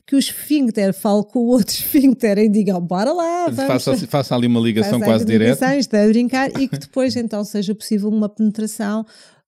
que 0.05 0.15
o 0.15 0.19
esfíncter 0.19 0.93
fale 0.93 1.23
com 1.23 1.39
o 1.39 1.47
outro 1.47 1.73
esfíncter 1.75 2.37
e 2.37 2.49
diga, 2.49 2.79
bora 2.79 3.11
lá. 3.11 3.51
Faça, 3.51 3.95
faça 4.07 4.35
ali 4.35 4.47
uma 4.47 4.59
ligação 4.59 4.99
quase 4.99 5.25
direta. 5.25 5.75
Está 5.75 6.03
a 6.03 6.07
brincar 6.07 6.49
e 6.59 6.67
que 6.67 6.77
depois 6.77 7.15
então 7.17 7.43
seja 7.43 7.73
possível 7.73 8.09
uma 8.09 8.29
penetração 8.29 9.05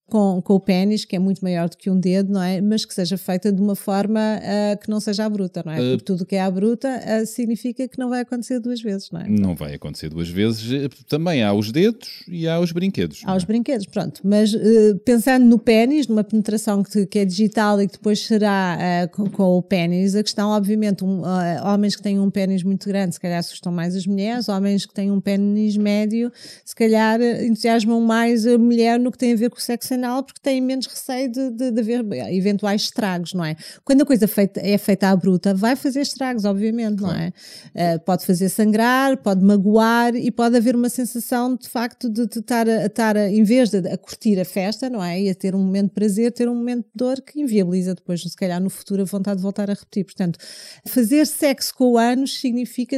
com, 0.09 0.41
com 0.41 0.55
o 0.55 0.59
pênis, 0.59 1.05
que 1.05 1.15
é 1.15 1.19
muito 1.19 1.41
maior 1.41 1.69
do 1.69 1.77
que 1.77 1.89
um 1.89 1.99
dedo, 1.99 2.33
não 2.33 2.41
é? 2.41 2.59
Mas 2.61 2.85
que 2.85 2.93
seja 2.93 3.17
feita 3.17 3.51
de 3.51 3.61
uma 3.61 3.75
forma 3.75 4.19
uh, 4.19 4.79
que 4.79 4.89
não 4.89 4.99
seja 4.99 5.25
à 5.25 5.29
bruta, 5.29 5.61
não 5.65 5.71
é? 5.71 5.79
Uh, 5.79 5.89
Porque 5.91 6.05
tudo 6.05 6.25
que 6.25 6.35
é 6.35 6.41
à 6.41 6.49
bruta 6.49 6.87
uh, 6.87 7.25
significa 7.25 7.87
que 7.87 7.99
não 7.99 8.09
vai 8.09 8.21
acontecer 8.21 8.59
duas 8.59 8.81
vezes, 8.81 9.11
não 9.11 9.21
é? 9.21 9.29
Não 9.29 9.55
vai 9.55 9.75
acontecer 9.75 10.09
duas 10.09 10.29
vezes. 10.29 10.89
Também 11.07 11.43
há 11.43 11.53
os 11.53 11.71
dedos 11.71 12.23
e 12.27 12.47
há 12.47 12.59
os 12.59 12.71
brinquedos. 12.71 13.21
Há 13.25 13.35
os 13.35 13.43
é? 13.43 13.45
brinquedos, 13.45 13.85
pronto. 13.85 14.21
Mas 14.23 14.55
pensando 15.05 15.45
no 15.45 15.59
pênis, 15.59 16.07
numa 16.07 16.23
penetração 16.23 16.83
que, 16.83 17.05
que, 17.05 17.19
é 17.19 17.25
digital 17.25 17.81
e 17.81 17.87
que 17.87 17.93
depois 17.93 18.25
será 18.25 19.07
com, 19.11 19.29
com, 19.29 19.57
o 19.57 19.61
pênis, 19.61 20.15
a 20.15 20.23
questão, 20.23 20.49
obviamente, 20.49 21.03
um, 21.03 21.21
homens 21.63 21.95
que 21.95 22.01
têm 22.01 22.19
um 22.19 22.29
pênis 22.29 22.63
muito 22.63 22.87
grande, 22.87 23.15
se 23.15 23.19
calhar 23.19 23.39
assustam 23.39 23.71
mais 23.71 23.95
as 23.95 24.07
mulheres, 24.07 24.49
homens 24.49 24.85
que 24.85 24.93
têm 24.93 25.11
um 25.11 25.21
pênis 25.21 25.77
médio, 25.77 26.31
se 26.63 26.75
calhar 26.75 27.21
entusiasmam 27.21 28.01
mais 28.01 28.47
a 28.47 28.57
mulher 28.57 28.99
no 28.99 29.11
que 29.11 29.17
tem 29.17 29.33
a 29.33 29.35
ver 29.35 29.49
com 29.49 29.57
o 29.57 29.61
sexo 29.61 29.93
porque 30.23 30.39
têm 30.41 30.61
menos 30.61 30.85
receio 30.85 31.31
de, 31.31 31.49
de, 31.51 31.71
de 31.71 31.79
haver 31.79 32.05
eventuais 32.31 32.83
estragos, 32.83 33.33
não 33.33 33.43
é? 33.43 33.55
Quando 33.83 34.01
a 34.01 34.05
coisa 34.05 34.27
feita, 34.27 34.59
é 34.63 34.77
feita 34.77 35.09
à 35.09 35.15
bruta, 35.15 35.53
vai 35.53 35.75
fazer 35.75 36.01
estragos, 36.01 36.45
obviamente, 36.45 37.01
não 37.01 37.11
é? 37.11 37.31
Uh, 37.75 37.99
pode 38.05 38.25
fazer 38.25 38.49
sangrar, 38.49 39.17
pode 39.17 39.43
magoar 39.43 40.15
e 40.15 40.31
pode 40.31 40.55
haver 40.57 40.75
uma 40.75 40.89
sensação 40.89 41.55
de 41.55 41.67
facto 41.67 42.09
de, 42.09 42.23
estar, 42.23 42.67
a, 42.67 42.85
estar 42.85 43.17
a, 43.17 43.29
em 43.29 43.43
vez 43.43 43.69
de 43.69 43.79
a 43.87 43.97
curtir 43.97 44.39
a 44.39 44.45
festa, 44.45 44.89
não 44.89 45.03
é? 45.03 45.21
E 45.21 45.29
a 45.29 45.35
ter 45.35 45.55
um 45.55 45.59
momento 45.59 45.89
de 45.89 45.93
prazer, 45.93 46.31
ter 46.31 46.47
um 46.47 46.55
momento 46.55 46.85
de 46.85 46.91
dor 46.95 47.21
que 47.21 47.41
inviabiliza 47.41 47.95
depois, 47.95 48.21
se 48.21 48.35
calhar 48.35 48.61
no 48.61 48.69
futuro, 48.69 49.01
a 49.01 49.05
vontade 49.05 49.37
de 49.37 49.43
voltar 49.43 49.69
a 49.69 49.73
repetir. 49.73 50.05
Portanto, 50.05 50.39
fazer 50.85 51.25
sexo 51.25 51.73
com 51.75 51.97
anos 51.97 52.39
significa, 52.39 52.97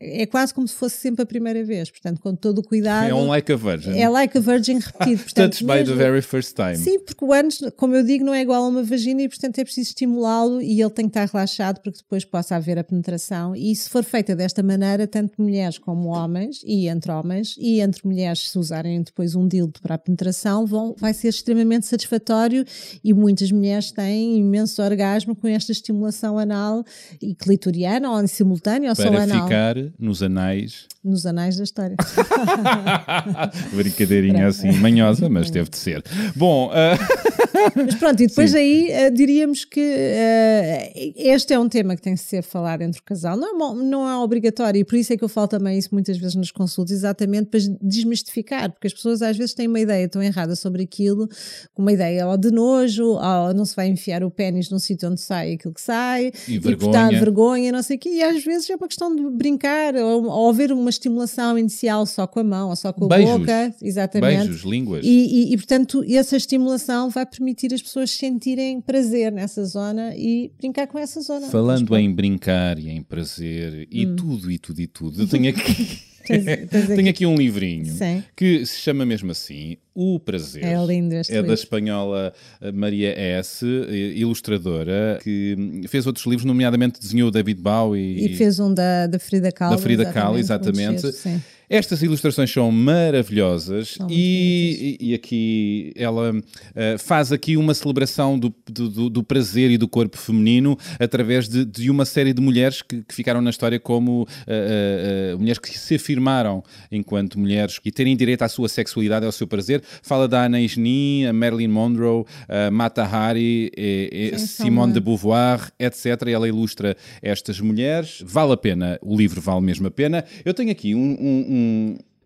é 0.00 0.26
quase 0.26 0.52
como 0.54 0.66
se 0.66 0.74
fosse 0.74 0.96
sempre 0.96 1.22
a 1.22 1.26
primeira 1.26 1.64
vez, 1.64 1.90
portanto, 1.90 2.20
com 2.20 2.34
todo 2.34 2.58
o 2.58 2.62
cuidado. 2.62 3.10
É 3.10 3.14
um 3.14 3.26
like 3.26 3.52
a 3.52 3.56
virgin. 3.56 3.98
É 3.98 4.08
like 4.08 4.36
a 4.36 4.40
virgin 4.40 4.78
repetido. 4.78 5.22
Portanto, 5.32 5.52
Touched 5.52 5.66
by 5.66 5.84
the 5.84 5.94
very 5.94 6.22
first 6.32 6.56
time. 6.56 6.76
Sim, 6.76 6.98
porque 7.00 7.22
o 7.22 7.32
ânus, 7.32 7.60
como 7.76 7.94
eu 7.94 8.02
digo, 8.02 8.24
não 8.24 8.32
é 8.32 8.40
igual 8.40 8.64
a 8.64 8.68
uma 8.68 8.82
vagina 8.82 9.20
e, 9.20 9.28
portanto, 9.28 9.58
é 9.58 9.64
preciso 9.64 9.90
estimulá-lo 9.90 10.62
e 10.62 10.80
ele 10.80 10.90
tem 10.90 11.04
que 11.04 11.10
estar 11.10 11.28
relaxado 11.30 11.80
para 11.80 11.92
que 11.92 11.98
depois 11.98 12.24
possa 12.24 12.56
haver 12.56 12.78
a 12.78 12.84
penetração. 12.84 13.54
E 13.54 13.76
se 13.76 13.90
for 13.90 14.02
feita 14.02 14.34
desta 14.34 14.62
maneira, 14.62 15.06
tanto 15.06 15.40
mulheres 15.40 15.76
como 15.76 16.08
homens, 16.08 16.62
e 16.64 16.88
entre 16.88 17.12
homens, 17.12 17.54
e 17.58 17.80
entre 17.80 18.00
mulheres, 18.06 18.50
se 18.50 18.58
usarem 18.58 19.02
depois 19.02 19.34
um 19.34 19.46
dildo 19.46 19.78
para 19.82 19.96
a 19.96 19.98
penetração, 19.98 20.64
vão, 20.64 20.94
vai 20.98 21.12
ser 21.12 21.28
extremamente 21.28 21.86
satisfatório 21.86 22.64
e 23.04 23.12
muitas 23.12 23.52
mulheres 23.52 23.92
têm 23.92 24.38
imenso 24.38 24.82
orgasmo 24.82 25.36
com 25.36 25.46
esta 25.46 25.72
estimulação 25.72 26.38
anal 26.38 26.82
e 27.20 27.34
clitoriana, 27.34 28.10
ou 28.10 28.22
em 28.22 28.26
simultâneo, 28.26 28.88
ou 28.88 28.96
para 28.96 29.04
só 29.04 29.14
anal. 29.14 29.48
Para 29.48 29.74
ficar 29.74 29.92
nos 29.98 30.22
anais. 30.22 30.86
Nos 31.04 31.26
anais 31.26 31.56
da 31.56 31.64
história. 31.64 31.96
Brincadeirinha 33.74 34.46
assim 34.46 34.70
manhosa, 34.72 35.28
mas 35.28 35.50
teve 35.50 35.68
de 35.68 35.76
ser. 35.76 36.04
Bom. 36.36 36.70
Uh... 36.70 37.42
Mas 37.74 37.94
pronto, 37.96 38.22
e 38.22 38.26
depois 38.26 38.50
Sim. 38.50 38.56
aí 38.56 38.90
uh, 38.90 39.10
diríamos 39.10 39.64
que 39.64 39.80
uh, 39.80 41.12
este 41.16 41.52
é 41.52 41.58
um 41.58 41.68
tema 41.68 41.96
que 41.96 42.02
tem 42.02 42.14
que 42.14 42.20
ser 42.20 42.42
falado 42.42 42.82
entre 42.82 43.00
o 43.00 43.02
casal. 43.02 43.36
Não 43.36 43.48
é, 43.48 43.74
não 43.84 44.08
é 44.08 44.16
obrigatório, 44.16 44.80
e 44.80 44.84
por 44.84 44.96
isso 44.96 45.12
é 45.12 45.16
que 45.16 45.24
eu 45.24 45.28
falo 45.28 45.48
também 45.48 45.78
isso 45.78 45.90
muitas 45.92 46.16
vezes 46.18 46.34
nos 46.34 46.50
consultos, 46.50 46.92
exatamente 46.92 47.46
para 47.46 47.60
desmistificar, 47.80 48.70
porque 48.70 48.86
as 48.86 48.92
pessoas 48.92 49.22
às 49.22 49.36
vezes 49.36 49.54
têm 49.54 49.68
uma 49.68 49.80
ideia 49.80 50.08
tão 50.08 50.22
errada 50.22 50.56
sobre 50.56 50.82
aquilo, 50.82 51.28
uma 51.76 51.92
ideia 51.92 52.26
ou 52.26 52.36
de 52.36 52.50
nojo, 52.50 53.04
ou 53.04 53.54
não 53.54 53.64
se 53.64 53.76
vai 53.76 53.88
enfiar 53.88 54.24
o 54.24 54.30
pênis 54.30 54.70
num 54.70 54.78
sítio 54.78 55.08
onde 55.08 55.20
sai 55.20 55.54
aquilo 55.54 55.74
que 55.74 55.80
sai, 55.80 56.32
e, 56.48 56.54
e 56.54 56.58
vergonha. 56.58 57.18
vergonha, 57.18 57.72
não 57.72 57.82
sei 57.82 57.96
o 57.96 57.98
quê, 58.00 58.10
e 58.10 58.22
às 58.22 58.42
vezes 58.44 58.68
é 58.70 58.76
uma 58.76 58.88
questão 58.88 59.14
de 59.14 59.28
brincar, 59.30 59.94
ou, 59.94 60.26
ou 60.26 60.48
haver 60.48 60.72
uma 60.72 60.90
estimulação 60.90 61.58
inicial 61.58 62.06
só 62.06 62.26
com 62.26 62.40
a 62.40 62.44
mão, 62.44 62.70
ou 62.70 62.76
só 62.76 62.92
com 62.92 63.04
a 63.06 63.08
Beijos. 63.08 63.38
boca, 63.38 63.74
exatamente. 63.82 64.48
Beijos, 64.48 64.62
línguas. 64.62 65.04
E, 65.04 65.50
e, 65.50 65.52
e 65.52 65.56
portanto, 65.56 66.04
essa 66.08 66.36
estimulação 66.36 67.10
vai 67.10 67.26
permitir 67.26 67.51
permitir 67.52 67.74
as 67.74 67.82
pessoas 67.82 68.10
sentirem 68.10 68.80
prazer 68.80 69.30
nessa 69.30 69.64
zona 69.64 70.14
e 70.16 70.50
brincar 70.58 70.86
com 70.86 70.98
essa 70.98 71.20
zona. 71.20 71.48
Falando 71.48 71.96
em 71.96 72.12
brincar 72.12 72.78
e 72.78 72.88
em 72.88 73.02
prazer 73.02 73.86
e 73.90 74.06
hum. 74.06 74.16
tudo 74.16 74.50
e 74.50 74.58
tudo 74.58 74.80
e 74.80 74.86
tudo, 74.86 75.22
eu 75.22 75.28
tenho 75.28 75.50
aqui. 75.50 76.02
Tenho 76.94 77.10
aqui 77.10 77.26
um 77.26 77.34
livrinho 77.34 77.92
Sim. 77.92 78.22
que 78.36 78.64
se 78.64 78.78
chama 78.78 79.04
mesmo 79.04 79.32
assim 79.32 79.76
O 79.92 80.20
Prazer. 80.20 80.64
É 80.64 80.84
lindo 80.84 81.14
este 81.16 81.32
É 81.32 81.36
livro. 81.36 81.48
da 81.48 81.54
espanhola 81.54 82.32
eh, 82.60 82.70
Maria 82.70 83.12
S., 83.18 83.66
ilustradora, 84.14 85.18
que 85.20 85.82
fez 85.88 86.06
outros 86.06 86.24
livros, 86.26 86.44
nomeadamente 86.44 87.00
desenhou 87.00 87.28
David 87.28 87.60
Bowie. 87.60 88.20
E, 88.20 88.26
e 88.26 88.36
fez 88.36 88.60
um 88.60 88.72
da, 88.72 89.08
da 89.08 89.18
Frida 89.18 89.50
Kahlo. 89.50 89.76
Da 89.76 89.82
Frida 89.82 90.12
Kahlo, 90.12 90.38
exatamente. 90.38 91.06
exatamente. 91.06 91.44
Estas 91.72 92.02
ilustrações 92.02 92.52
são 92.52 92.70
maravilhosas 92.70 93.94
são 93.96 94.06
e, 94.10 94.98
e, 95.00 95.08
e, 95.08 95.14
aqui 95.14 95.90
ela 95.96 96.30
uh, 96.30 96.98
faz 96.98 97.32
aqui 97.32 97.56
uma 97.56 97.72
celebração 97.72 98.38
do, 98.38 98.54
do, 98.66 99.08
do, 99.08 99.24
prazer 99.24 99.70
e 99.70 99.78
do 99.78 99.88
corpo 99.88 100.18
feminino 100.18 100.76
através 101.00 101.48
de, 101.48 101.64
de 101.64 101.88
uma 101.88 102.04
série 102.04 102.34
de 102.34 102.42
mulheres 102.42 102.82
que, 102.82 103.02
que 103.02 103.14
ficaram 103.14 103.40
na 103.40 103.48
história 103.48 103.80
como 103.80 104.24
uh, 104.24 105.34
uh, 105.34 105.38
mulheres 105.38 105.58
que 105.58 105.78
se 105.78 105.94
afirmaram 105.94 106.62
enquanto 106.90 107.38
mulheres 107.38 107.80
e 107.82 107.90
terem 107.90 108.14
direito 108.18 108.42
à 108.42 108.50
sua 108.50 108.68
sexualidade 108.68 109.24
e 109.24 109.26
ao 109.26 109.32
seu 109.32 109.46
prazer. 109.46 109.82
Fala 110.02 110.28
da 110.28 110.44
Anna 110.44 110.60
Isni, 110.60 111.26
a 111.26 111.32
Marilyn 111.32 111.68
Monroe, 111.68 112.26
a 112.50 112.70
Mata 112.70 113.02
Hari, 113.02 113.72
e, 113.74 114.32
e 114.34 114.38
Simone 114.38 114.92
de 114.92 115.00
Beauvoir, 115.00 115.72
etc. 115.78 116.04
E 116.26 116.32
ela 116.32 116.46
ilustra 116.46 116.94
estas 117.22 117.60
mulheres. 117.60 118.22
Vale 118.26 118.52
a 118.52 118.58
pena, 118.58 118.98
o 119.00 119.16
livro 119.16 119.40
vale 119.40 119.62
mesmo 119.62 119.86
a 119.86 119.90
pena. 119.90 120.22
Eu 120.44 120.52
tenho 120.52 120.70
aqui 120.70 120.94
um, 120.94 121.16
um 121.18 121.61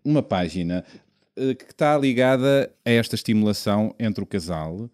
uma 0.03 0.23
página 0.23 0.83
uh, 1.37 1.55
que 1.55 1.65
está 1.71 1.97
ligada 1.97 2.71
a 2.85 2.91
esta 2.91 3.15
estimulação 3.15 3.93
entre 3.99 4.23
o 4.23 4.27
casal. 4.27 4.89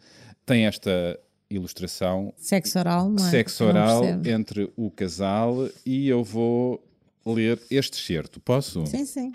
tem 0.46 0.66
esta 0.66 1.20
ilustração. 1.50 2.34
Sexo 2.38 2.80
oral, 2.80 3.10
não 3.10 3.26
é? 3.26 3.30
Sexo 3.30 3.64
oral 3.64 4.04
entre 4.26 4.72
o 4.76 4.90
casal 4.90 5.70
e 5.86 6.08
eu 6.10 6.24
vou 6.24 6.84
ler 7.26 7.60
este 7.70 7.98
certo. 7.98 8.40
Posso? 8.40 8.86
Sim, 8.88 9.06
sim. 9.06 9.32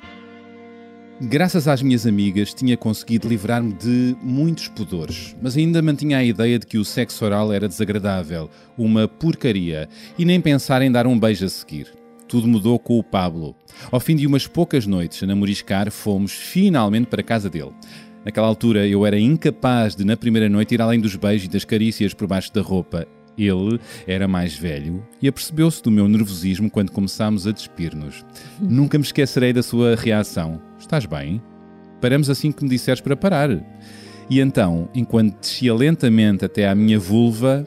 Graças 1.20 1.66
às 1.66 1.82
minhas 1.82 2.06
amigas, 2.06 2.54
tinha 2.54 2.76
conseguido 2.76 3.28
livrar-me 3.28 3.72
de 3.72 4.16
muitos 4.22 4.68
pudores, 4.68 5.34
mas 5.42 5.56
ainda 5.56 5.82
mantinha 5.82 6.18
a 6.18 6.24
ideia 6.24 6.60
de 6.60 6.66
que 6.66 6.78
o 6.78 6.84
sexo 6.84 7.24
oral 7.24 7.52
era 7.52 7.66
desagradável, 7.66 8.48
uma 8.76 9.08
porcaria, 9.08 9.88
e 10.16 10.24
nem 10.24 10.40
pensar 10.40 10.80
em 10.80 10.92
dar 10.92 11.08
um 11.08 11.18
beijo 11.18 11.44
a 11.44 11.48
seguir. 11.48 11.97
Tudo 12.28 12.46
mudou 12.46 12.78
com 12.78 12.98
o 12.98 13.02
Pablo. 13.02 13.56
Ao 13.90 13.98
fim 13.98 14.14
de 14.14 14.26
umas 14.26 14.46
poucas 14.46 14.86
noites 14.86 15.22
a 15.22 15.26
namoriscar, 15.26 15.90
fomos 15.90 16.32
finalmente 16.32 17.06
para 17.06 17.22
a 17.22 17.24
casa 17.24 17.48
dele. 17.48 17.72
Naquela 18.24 18.46
altura 18.46 18.86
eu 18.86 19.06
era 19.06 19.18
incapaz 19.18 19.96
de, 19.96 20.04
na 20.04 20.16
primeira 20.16 20.48
noite, 20.48 20.74
ir 20.74 20.82
além 20.82 21.00
dos 21.00 21.16
beijos 21.16 21.46
e 21.46 21.50
das 21.50 21.64
carícias 21.64 22.12
por 22.12 22.26
baixo 22.26 22.52
da 22.52 22.60
roupa. 22.60 23.06
Ele 23.38 23.80
era 24.06 24.28
mais 24.28 24.54
velho 24.54 25.02
e 25.22 25.28
apercebeu-se 25.28 25.82
do 25.82 25.90
meu 25.90 26.06
nervosismo 26.08 26.70
quando 26.70 26.92
começámos 26.92 27.46
a 27.46 27.52
despir-nos. 27.52 28.26
Nunca 28.60 28.98
me 28.98 29.04
esquecerei 29.04 29.52
da 29.52 29.62
sua 29.62 29.94
reação. 29.94 30.60
Estás 30.78 31.06
bem? 31.06 31.40
Paramos 32.00 32.28
assim 32.28 32.52
que 32.52 32.62
me 32.62 32.68
disseres 32.68 33.00
para 33.00 33.16
parar. 33.16 33.50
E 34.28 34.40
então, 34.40 34.90
enquanto 34.94 35.38
descia 35.40 35.72
lentamente 35.72 36.44
até 36.44 36.68
à 36.68 36.74
minha 36.74 36.98
vulva, 36.98 37.66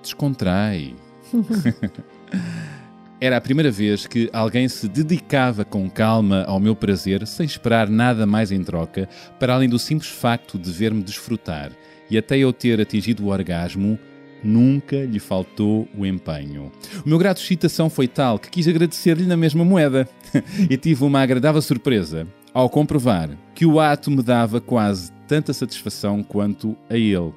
descontrai. 0.00 0.94
Era 3.20 3.36
a 3.36 3.40
primeira 3.40 3.70
vez 3.70 4.06
que 4.06 4.30
alguém 4.32 4.66
se 4.66 4.88
dedicava 4.88 5.62
com 5.62 5.90
calma 5.90 6.42
ao 6.44 6.58
meu 6.58 6.74
prazer, 6.74 7.26
sem 7.26 7.44
esperar 7.44 7.86
nada 7.86 8.24
mais 8.24 8.50
em 8.50 8.64
troca, 8.64 9.06
para 9.38 9.54
além 9.54 9.68
do 9.68 9.78
simples 9.78 10.08
facto 10.08 10.58
de 10.58 10.70
ver-me 10.72 11.02
desfrutar. 11.02 11.70
E 12.10 12.16
até 12.16 12.38
eu 12.38 12.50
ter 12.50 12.80
atingido 12.80 13.22
o 13.22 13.28
orgasmo, 13.28 13.98
nunca 14.42 15.04
lhe 15.04 15.18
faltou 15.18 15.86
o 15.94 16.06
empenho. 16.06 16.72
O 17.04 17.08
meu 17.10 17.18
grado 17.18 17.36
de 17.36 17.42
excitação 17.42 17.90
foi 17.90 18.08
tal 18.08 18.38
que 18.38 18.48
quis 18.48 18.66
agradecer-lhe 18.66 19.26
na 19.26 19.36
mesma 19.36 19.66
moeda. 19.66 20.08
e 20.70 20.74
tive 20.78 21.04
uma 21.04 21.20
agradável 21.20 21.60
surpresa 21.60 22.26
ao 22.54 22.70
comprovar 22.70 23.28
que 23.54 23.66
o 23.66 23.78
ato 23.78 24.10
me 24.10 24.22
dava 24.22 24.62
quase 24.62 25.12
tanta 25.28 25.52
satisfação 25.52 26.22
quanto 26.22 26.74
a 26.88 26.96
ele. 26.96 27.34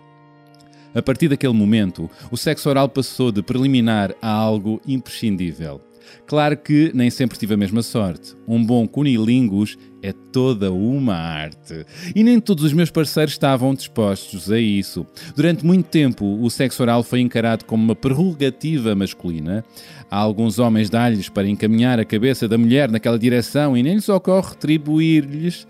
A 0.96 1.02
partir 1.02 1.28
daquele 1.28 1.54
momento, 1.54 2.10
o 2.32 2.38
sexo 2.38 2.70
oral 2.70 2.88
passou 2.88 3.32
de 3.32 3.42
preliminar 3.42 4.14
a 4.22 4.30
algo 4.30 4.80
imprescindível. 4.88 5.82
Claro 6.28 6.58
que 6.58 6.92
nem 6.94 7.10
sempre 7.10 7.38
tive 7.38 7.54
a 7.54 7.58
mesma 7.58 7.82
sorte. 7.82 8.36
Um 8.48 8.64
bom 8.64 8.88
cunilingus 8.88 9.78
é 10.02 10.12
toda 10.12 10.72
uma 10.72 11.16
arte. 11.16 11.86
E 12.16 12.24
nem 12.24 12.40
todos 12.40 12.64
os 12.64 12.74
meus 12.74 12.92
parceiros 12.92 13.34
estavam 13.34 13.74
dispostos 13.74 14.52
a 14.52 14.60
isso. 14.60 15.06
Durante 15.36 15.66
muito 15.66 15.88
tempo, 15.88 16.40
o 16.42 16.50
sexo 16.50 16.84
oral 16.84 17.04
foi 17.04 17.22
encarado 17.22 17.66
como 17.66 17.84
uma 17.84 17.96
prerrogativa 17.96 18.94
masculina. 18.94 19.64
Há 20.12 20.18
alguns 20.18 20.60
homens 20.60 20.90
dá-lhes 20.90 21.30
para 21.30 21.48
encaminhar 21.48 22.00
a 22.00 22.06
cabeça 22.06 22.48
da 22.48 22.58
mulher 22.58 22.92
naquela 22.92 23.18
direção 23.18 23.76
e 23.76 23.82
nem 23.82 23.96
lhes 23.96 24.10
ocorre 24.10 24.50
retribuir-lhes. 24.50 25.66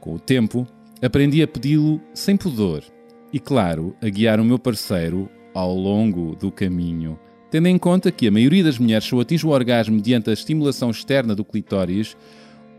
Com 0.00 0.14
o 0.14 0.18
tempo, 0.18 0.66
aprendi 1.02 1.42
a 1.42 1.48
pedi-lo 1.48 2.00
sem 2.14 2.36
pudor 2.36 2.91
e, 3.32 3.40
claro, 3.40 3.96
a 4.02 4.08
guiar 4.08 4.40
o 4.40 4.44
meu 4.44 4.58
parceiro 4.58 5.28
ao 5.54 5.74
longo 5.74 6.36
do 6.36 6.50
caminho. 6.50 7.18
Tendo 7.50 7.68
em 7.68 7.78
conta 7.78 8.10
que 8.10 8.26
a 8.26 8.30
maioria 8.30 8.64
das 8.64 8.78
mulheres 8.78 9.04
só 9.04 9.20
atinge 9.20 9.46
o 9.46 9.50
orgasmo 9.50 9.94
mediante 9.94 10.30
a 10.30 10.32
estimulação 10.32 10.90
externa 10.90 11.34
do 11.34 11.44
clitóris, 11.44 12.16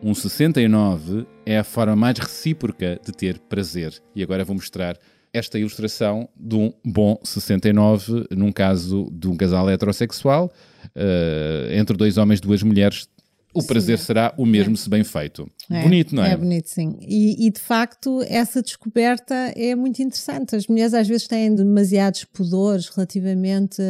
um 0.02 0.14
69 0.14 1.26
é 1.46 1.60
a 1.60 1.64
forma 1.64 1.96
mais 1.96 2.18
recíproca 2.18 3.00
de 3.06 3.12
ter 3.12 3.40
prazer. 3.40 3.94
E 4.16 4.24
agora 4.24 4.44
vou 4.44 4.56
mostrar 4.56 4.98
esta 5.32 5.58
ilustração 5.58 6.30
de 6.40 6.56
um 6.56 6.74
bom 6.86 7.20
69, 7.24 8.28
num 8.32 8.52
caso 8.52 9.10
de 9.12 9.28
um 9.28 9.36
casal 9.36 9.70
heterossexual, 9.70 10.52
uh, 10.96 11.72
entre 11.74 11.98
dois 11.98 12.18
homens 12.18 12.40
e 12.40 12.42
duas 12.44 12.62
mulheres 12.62 13.08
o 13.54 13.64
prazer 13.64 14.00
sim. 14.00 14.06
será 14.06 14.34
o 14.38 14.46
mesmo 14.46 14.74
é. 14.74 14.78
se 14.78 14.90
bem 14.90 15.04
feito. 15.04 15.50
É, 15.70 15.82
bonito, 15.84 16.16
não 16.16 16.24
é? 16.24 16.32
É 16.32 16.38
bonito, 16.38 16.70
sim. 16.70 16.98
E, 17.02 17.48
e, 17.48 17.52
de 17.52 17.60
facto, 17.60 18.22
essa 18.28 18.62
descoberta 18.62 19.34
é 19.56 19.76
muito 19.76 20.02
interessante. 20.02 20.56
As 20.56 20.68
mulheres 20.68 20.94
às 20.94 21.08
vezes 21.08 21.28
têm 21.28 21.54
demasiados 21.54 22.26
pudores 22.26 22.90
relativamente 22.90 23.82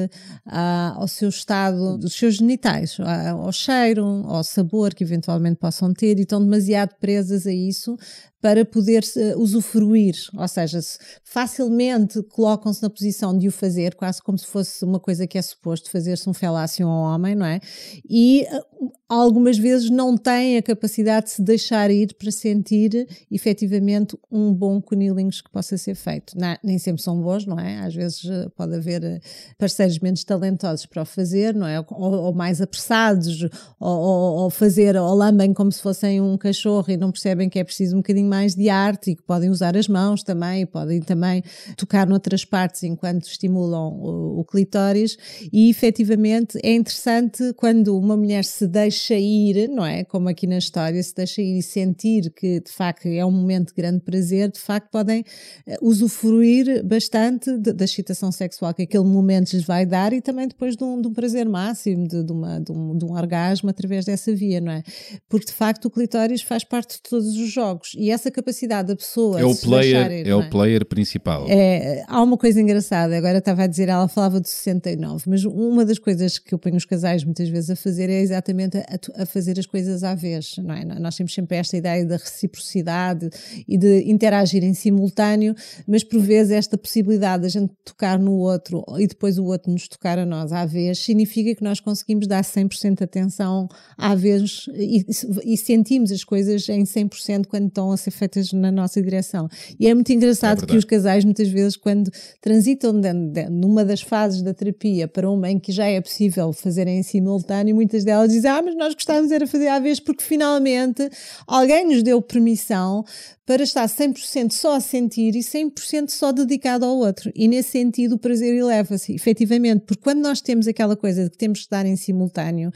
a, 0.45 0.93
ao 0.95 1.07
seu 1.07 1.29
estado, 1.29 1.97
dos 1.97 2.13
seus 2.13 2.35
genitais, 2.35 2.97
ao 2.99 3.51
cheiro, 3.51 4.05
ao 4.27 4.43
sabor 4.43 4.93
que 4.93 5.03
eventualmente 5.03 5.57
possam 5.57 5.93
ter, 5.93 6.19
e 6.19 6.23
estão 6.23 6.43
demasiado 6.43 6.95
presas 6.99 7.47
a 7.47 7.53
isso 7.53 7.97
para 8.43 8.65
poder 8.65 9.05
usufruir, 9.37 10.15
ou 10.37 10.47
seja, 10.49 10.77
facilmente 11.23 12.21
colocam-se 12.23 12.83
na 12.83 12.89
posição 12.89 13.37
de 13.37 13.47
o 13.47 13.51
fazer, 13.53 13.95
quase 13.95 14.21
como 14.21 14.37
se 14.37 14.45
fosse 14.45 14.83
uma 14.83 14.99
coisa 14.99 15.25
que 15.25 15.37
é 15.37 15.41
suposto 15.41 15.89
fazer-se 15.89 16.29
um 16.29 16.33
felácio 16.33 16.85
ao 16.85 17.03
homem, 17.15 17.35
não 17.35 17.45
é? 17.45 17.61
E 18.07 18.45
uh, 18.51 18.91
algumas 19.07 19.57
vezes 19.57 19.89
não 19.89 20.17
têm 20.17 20.57
a 20.57 20.61
capacidade 20.61 21.27
de 21.27 21.31
se 21.31 21.41
deixar 21.41 21.89
ir 21.89 22.15
para 22.15 22.29
sentir 22.31 23.07
efetivamente 23.31 24.17
um 24.29 24.53
bom 24.53 24.81
cunilingus 24.81 25.39
que 25.39 25.49
possa 25.49 25.77
ser 25.77 25.95
feito. 25.95 26.37
Não, 26.37 26.57
nem 26.61 26.77
sempre 26.77 27.01
são 27.01 27.21
bons, 27.21 27.45
não 27.45 27.57
é? 27.57 27.79
Às 27.79 27.95
vezes 27.95 28.25
uh, 28.25 28.49
pode 28.57 28.75
haver 28.75 29.21
parceiros 29.57 29.99
menos 29.99 30.21
talentosos 30.25 30.85
para 30.85 31.01
o 31.01 31.05
fazer, 31.05 31.55
não 31.55 31.65
é? 31.65 31.79
Ou, 31.79 32.13
ou 32.25 32.33
mais 32.33 32.59
apressados, 32.59 33.41
ou, 33.79 33.99
ou, 33.99 34.33
ou 34.41 34.49
fazer, 34.49 34.97
ou 34.97 35.15
lambem 35.15 35.53
como 35.53 35.71
se 35.71 35.81
fossem 35.81 36.19
um 36.19 36.37
cachorro 36.37 36.91
e 36.91 36.97
não 36.97 37.09
percebem 37.09 37.47
que 37.47 37.57
é 37.57 37.63
preciso 37.63 37.95
um 37.95 37.99
bocadinho 37.99 38.32
mais 38.33 38.55
de 38.55 38.67
arte 38.67 39.11
e 39.11 39.15
que 39.15 39.21
podem 39.21 39.51
usar 39.51 39.77
as 39.77 39.87
mãos 39.87 40.23
também, 40.23 40.65
podem 40.65 40.99
também 40.99 41.43
tocar 41.77 42.07
noutras 42.07 42.43
partes 42.43 42.81
enquanto 42.81 43.27
estimulam 43.27 43.93
o, 43.93 44.39
o 44.39 44.43
clitóris 44.43 45.15
e 45.51 45.69
efetivamente 45.69 46.57
é 46.63 46.73
interessante 46.73 47.53
quando 47.53 47.95
uma 47.95 48.17
mulher 48.17 48.43
se 48.43 48.65
deixa 48.65 49.13
ir, 49.13 49.69
não 49.69 49.85
é? 49.85 50.03
Como 50.03 50.27
aqui 50.27 50.47
na 50.47 50.57
história, 50.57 51.01
se 51.03 51.13
deixa 51.13 51.43
ir 51.43 51.59
e 51.59 51.61
sentir 51.61 52.31
que 52.31 52.59
de 52.59 52.71
facto 52.71 53.05
é 53.05 53.23
um 53.23 53.29
momento 53.29 53.67
de 53.67 53.75
grande 53.75 53.99
prazer, 53.99 54.49
de 54.51 54.59
facto 54.59 54.89
podem 54.89 55.23
eh, 55.67 55.77
usufruir 55.79 56.83
bastante 56.83 57.55
de, 57.59 57.71
da 57.71 57.85
excitação 57.85 58.31
sexual 58.31 58.73
que 58.73 58.81
aquele 58.81 59.03
momento 59.03 59.53
lhes 59.53 59.63
vai 59.63 59.85
dar 59.85 60.11
e 60.11 60.21
também 60.21 60.47
depois 60.47 60.75
de 60.75 60.83
um, 60.83 60.99
de 60.99 61.07
um 61.07 61.13
prazer 61.13 61.47
máximo, 61.47 62.07
de, 62.07 62.23
de, 62.23 62.31
uma, 62.31 62.59
de, 62.59 62.71
um, 62.71 62.97
de 62.97 63.05
um 63.05 63.11
orgasmo 63.13 63.69
através 63.69 64.05
dessa 64.05 64.33
via, 64.33 64.59
não 64.59 64.71
é? 64.71 64.81
Porque 65.29 65.45
de 65.45 65.53
facto 65.53 65.85
o 65.85 65.91
clitóris 65.91 66.41
faz 66.41 66.63
parte 66.63 66.95
de 66.95 67.03
todos 67.03 67.37
os 67.37 67.51
jogos 67.51 67.93
e 67.95 68.09
essa 68.09 68.22
essa 68.23 68.31
capacidade 68.31 68.87
da 68.87 68.95
pessoa 68.95 69.39
é 69.39 69.45
o 69.45 69.53
player 69.53 70.11
ir, 70.11 70.27
é, 70.27 70.35
o 70.35 70.41
é? 70.41 70.49
player 70.49 70.85
principal 70.85 71.45
é, 71.49 72.03
há 72.07 72.21
uma 72.21 72.37
coisa 72.37 72.61
engraçada 72.61 73.17
agora 73.17 73.39
estava 73.39 73.63
a 73.63 73.67
dizer 73.67 73.89
ela 73.89 74.07
falava 74.07 74.39
de 74.39 74.49
69 74.49 75.29
mas 75.29 75.43
uma 75.43 75.83
das 75.83 75.99
coisas 75.99 76.39
que 76.39 76.53
eu 76.53 76.59
ponho 76.59 76.77
os 76.77 76.85
casais 76.85 77.23
muitas 77.23 77.49
vezes 77.49 77.69
a 77.69 77.75
fazer 77.75 78.09
é 78.09 78.21
exatamente 78.21 78.77
a, 78.77 79.23
a 79.23 79.25
fazer 79.25 79.59
as 79.59 79.65
coisas 79.65 80.03
à 80.03 80.15
vez 80.15 80.55
não 80.57 80.73
é? 80.73 80.85
nós 80.85 81.17
temos 81.17 81.33
sempre 81.33 81.57
esta 81.57 81.75
ideia 81.75 82.05
da 82.05 82.15
reciprocidade 82.15 83.29
e 83.67 83.77
de 83.77 84.09
interagir 84.09 84.63
em 84.63 84.73
simultâneo 84.73 85.53
mas 85.85 86.03
por 86.03 86.21
vezes 86.21 86.51
esta 86.51 86.77
possibilidade 86.77 87.41
de 87.41 87.47
a 87.47 87.61
gente 87.61 87.73
tocar 87.83 88.17
no 88.17 88.37
outro 88.37 88.85
e 88.97 89.07
depois 89.07 89.37
o 89.37 89.45
outro 89.45 89.71
nos 89.71 89.87
tocar 89.87 90.17
a 90.17 90.25
nós 90.25 90.53
à 90.53 90.65
vez 90.65 90.99
significa 90.99 91.53
que 91.53 91.63
nós 91.63 91.81
conseguimos 91.81 92.25
dar 92.25 92.43
100% 92.43 92.99
de 92.99 93.03
atenção 93.03 93.67
à 93.97 94.15
vez 94.15 94.65
e, 94.73 95.05
e 95.43 95.57
sentimos 95.57 96.11
as 96.11 96.23
coisas 96.23 96.69
em 96.69 96.83
100% 96.83 97.47
quando 97.47 97.67
estão 97.67 97.91
a 97.91 97.97
ser 97.97 98.12
feitas 98.13 98.53
na 98.53 98.71
nossa 98.71 99.01
direção. 99.01 99.47
E 99.79 99.87
é 99.87 99.93
muito 99.93 100.11
engraçado 100.11 100.63
é 100.63 100.67
que 100.67 100.77
os 100.77 100.85
casais, 100.85 101.25
muitas 101.25 101.47
vezes, 101.47 101.75
quando 101.75 102.11
transitam 102.41 102.99
de, 102.99 103.13
de, 103.13 103.49
numa 103.49 103.83
das 103.83 104.01
fases 104.01 104.41
da 104.41 104.53
terapia 104.53 105.07
para 105.07 105.29
uma 105.29 105.49
em 105.49 105.59
que 105.59 105.71
já 105.71 105.85
é 105.85 105.99
possível 105.99 106.53
fazerem 106.53 106.99
em 106.99 107.03
simultâneo, 107.03 107.75
muitas 107.75 108.03
delas 108.03 108.31
dizem: 108.31 108.49
Ah, 108.49 108.61
mas 108.61 108.75
nós 108.75 108.93
gostávamos 108.93 109.31
era 109.31 109.47
fazer 109.47 109.67
à 109.67 109.79
vez, 109.79 109.99
porque 109.99 110.23
finalmente 110.23 111.09
alguém 111.47 111.85
nos 111.85 112.03
deu 112.03 112.21
permissão 112.21 113.03
para 113.45 113.63
estar 113.63 113.87
100% 113.87 114.51
só 114.51 114.75
a 114.75 114.79
sentir 114.79 115.35
e 115.35 115.39
100% 115.39 116.09
só 116.09 116.31
dedicado 116.31 116.85
ao 116.85 116.97
outro. 116.97 117.31
E 117.35 117.47
nesse 117.47 117.71
sentido 117.71 118.15
o 118.15 118.17
prazer 118.17 118.53
eleva-se, 118.55 119.13
efetivamente, 119.13 119.83
porque 119.85 120.01
quando 120.01 120.21
nós 120.21 120.39
temos 120.39 120.67
aquela 120.67 120.95
coisa 120.95 121.25
de 121.25 121.29
que 121.29 121.37
temos 121.37 121.59
que 121.59 121.65
estar 121.65 121.85
em 121.85 121.95
simultâneo 121.95 122.71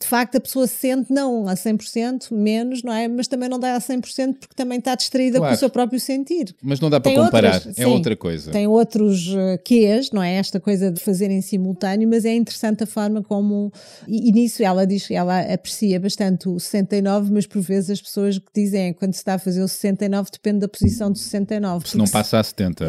de 0.00 0.06
facto 0.06 0.36
a 0.36 0.40
pessoa 0.40 0.66
sente 0.66 1.12
não 1.12 1.46
a 1.46 1.54
100%, 1.54 2.32
menos, 2.32 2.82
não 2.82 2.92
é? 2.92 3.06
Mas 3.06 3.28
também 3.28 3.48
não 3.48 3.58
dá 3.58 3.76
a 3.76 3.78
100% 3.78 4.36
porque 4.40 4.54
também 4.56 4.78
está 4.78 4.94
distraída 4.94 5.38
claro. 5.38 5.52
com 5.52 5.56
o 5.56 5.58
seu 5.58 5.68
próprio 5.68 6.00
sentir. 6.00 6.54
Mas 6.62 6.80
não 6.80 6.88
dá 6.88 6.98
para 6.98 7.12
tem 7.12 7.22
comparar, 7.22 7.54
outras, 7.54 7.78
é 7.78 7.84
sim, 7.84 7.90
outra 7.90 8.16
coisa. 8.16 8.50
Tem 8.50 8.66
outros 8.66 9.28
uh, 9.28 9.58
quês, 9.62 10.10
não 10.10 10.22
é? 10.22 10.36
Esta 10.36 10.58
coisa 10.58 10.90
de 10.90 11.00
fazer 11.00 11.30
em 11.30 11.42
simultâneo, 11.42 12.08
mas 12.08 12.24
é 12.24 12.34
interessante 12.34 12.82
a 12.82 12.86
forma 12.86 13.22
como. 13.22 13.70
E, 14.08 14.30
e 14.30 14.32
nisso 14.32 14.62
ela 14.62 14.86
diz, 14.86 15.10
ela 15.10 15.40
aprecia 15.40 16.00
bastante 16.00 16.48
o 16.48 16.58
69, 16.58 17.30
mas 17.30 17.46
por 17.46 17.60
vezes 17.60 17.90
as 17.90 18.00
pessoas 18.00 18.38
que 18.38 18.48
dizem 18.54 18.94
quando 18.94 19.12
se 19.12 19.18
está 19.18 19.34
a 19.34 19.38
fazer 19.38 19.62
o 19.62 19.68
69 19.68 20.30
depende 20.32 20.60
da 20.60 20.68
posição 20.68 21.12
do 21.12 21.18
69. 21.18 21.88
Se 21.90 21.96
não 21.98 22.06
passa 22.06 22.38
a 22.38 22.42
70. 22.42 22.86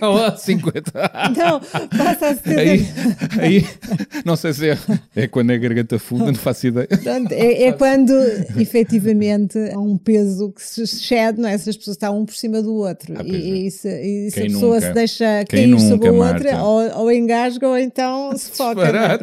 Ou 0.00 0.24
a 0.24 0.36
50. 0.36 0.92
Não, 1.36 1.60
passa 1.98 2.28
a 2.28 2.34
70. 2.36 2.60
Aí, 2.60 2.86
aí 3.40 3.66
não 4.24 4.36
sei 4.36 4.52
se 4.52 4.70
é, 4.70 4.78
é 5.16 5.26
quando 5.26 5.50
a 5.50 5.56
garganta 5.56 5.98
não 6.18 6.34
faço 6.34 6.66
ideia. 6.66 6.86
Pronto, 6.86 7.32
é, 7.32 7.64
é 7.64 7.72
quando 7.72 8.12
efetivamente 8.72 9.58
há 9.72 9.78
um 9.78 9.96
peso 9.96 10.50
que 10.52 10.62
se 10.62 10.82
excede, 10.82 11.40
não 11.40 11.48
é? 11.48 11.56
Se 11.58 11.70
as 11.70 11.76
pessoas 11.76 11.94
estão 11.96 12.18
um 12.20 12.24
por 12.24 12.34
cima 12.34 12.62
do 12.62 12.74
outro 12.74 13.14
Ah, 13.18 13.22
e, 13.24 13.34
é. 13.34 13.38
e 13.66 13.70
se, 13.70 13.88
e 13.88 14.30
se 14.30 14.40
a 14.40 14.42
pessoa 14.44 14.74
nunca? 14.76 14.86
se 14.88 14.92
deixa 14.94 15.44
Quem 15.48 15.70
cair 15.70 15.80
sobre 15.88 16.08
a 16.08 16.12
nunca, 16.12 16.24
outra, 16.32 16.52
Marta? 16.52 16.64
ou, 16.64 17.02
ou 17.04 17.12
engasga 17.12 17.68
ou 17.68 17.78
então 17.78 18.32
se 18.36 18.50
foca. 18.50 18.82
é? 18.86 19.18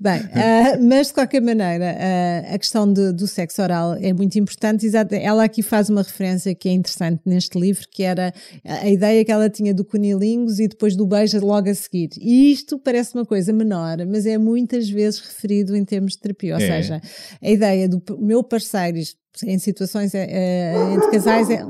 Bem, 0.00 0.20
ah, 0.34 0.78
mas 0.80 1.08
de 1.08 1.14
qualquer 1.14 1.40
maneira, 1.40 1.96
ah, 1.98 2.54
a 2.54 2.58
questão 2.58 2.90
de- 2.92 3.12
do 3.12 3.26
sexo 3.26 3.62
oral 3.62 3.94
é 3.94 4.12
muito 4.12 4.38
importante. 4.38 4.86
Exato, 4.86 5.14
ela 5.14 5.44
aqui 5.44 5.62
faz 5.62 5.88
uma 5.88 6.02
referência 6.02 6.54
que 6.54 6.68
é 6.68 6.72
interessante 6.72 7.20
neste 7.24 7.58
livro, 7.58 7.86
que 7.90 8.02
era 8.02 8.32
a 8.64 8.84
a 8.84 8.88
ideia 8.90 9.24
que 9.24 9.32
ela 9.32 9.48
tinha 9.48 9.72
do 9.72 9.82
cunilingus 9.84 10.58
e 10.58 10.68
depois 10.68 10.94
do 10.94 11.06
beijo 11.06 11.38
logo 11.40 11.70
a 11.70 11.74
seguir. 11.74 12.10
E 12.20 12.52
isto 12.52 12.78
parece 12.78 13.14
uma 13.14 13.24
coisa 13.24 13.50
menor, 13.52 13.96
mas 14.06 14.26
é 14.26 14.36
muitas 14.36 14.90
vezes 14.90 15.20
referido 15.20 15.74
em 15.74 15.84
termos 15.84 16.13
de 16.16 16.22
terapia. 16.22 16.54
Ou 16.56 16.60
É. 16.60 16.66
seja, 16.66 17.00
a 17.42 17.50
ideia 17.50 17.88
do 17.88 18.02
meu 18.18 18.42
parceiro, 18.42 18.98
em 19.44 19.58
situações 19.58 20.14
eh, 20.14 20.26
eh, 20.28 20.94
entre 20.94 21.10
casais, 21.10 21.50
é. 21.50 21.60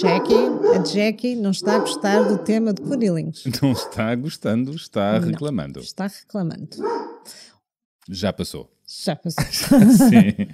Jackie, 0.00 0.34
a 0.74 0.82
Jackie 0.82 1.36
não 1.36 1.50
está 1.50 1.76
a 1.76 1.78
gostar 1.78 2.22
do 2.22 2.38
tema 2.38 2.72
de 2.72 2.80
cunilingus. 2.82 3.44
Não 3.62 3.72
está 3.72 4.14
gostando, 4.14 4.74
está 4.74 5.20
Não. 5.20 5.28
reclamando. 5.28 5.80
Está 5.80 6.06
reclamando. 6.06 6.68
Já 8.08 8.32
passou. 8.32 8.70
Já 8.86 9.14
passou. 9.14 9.44
Sim. 9.92 10.48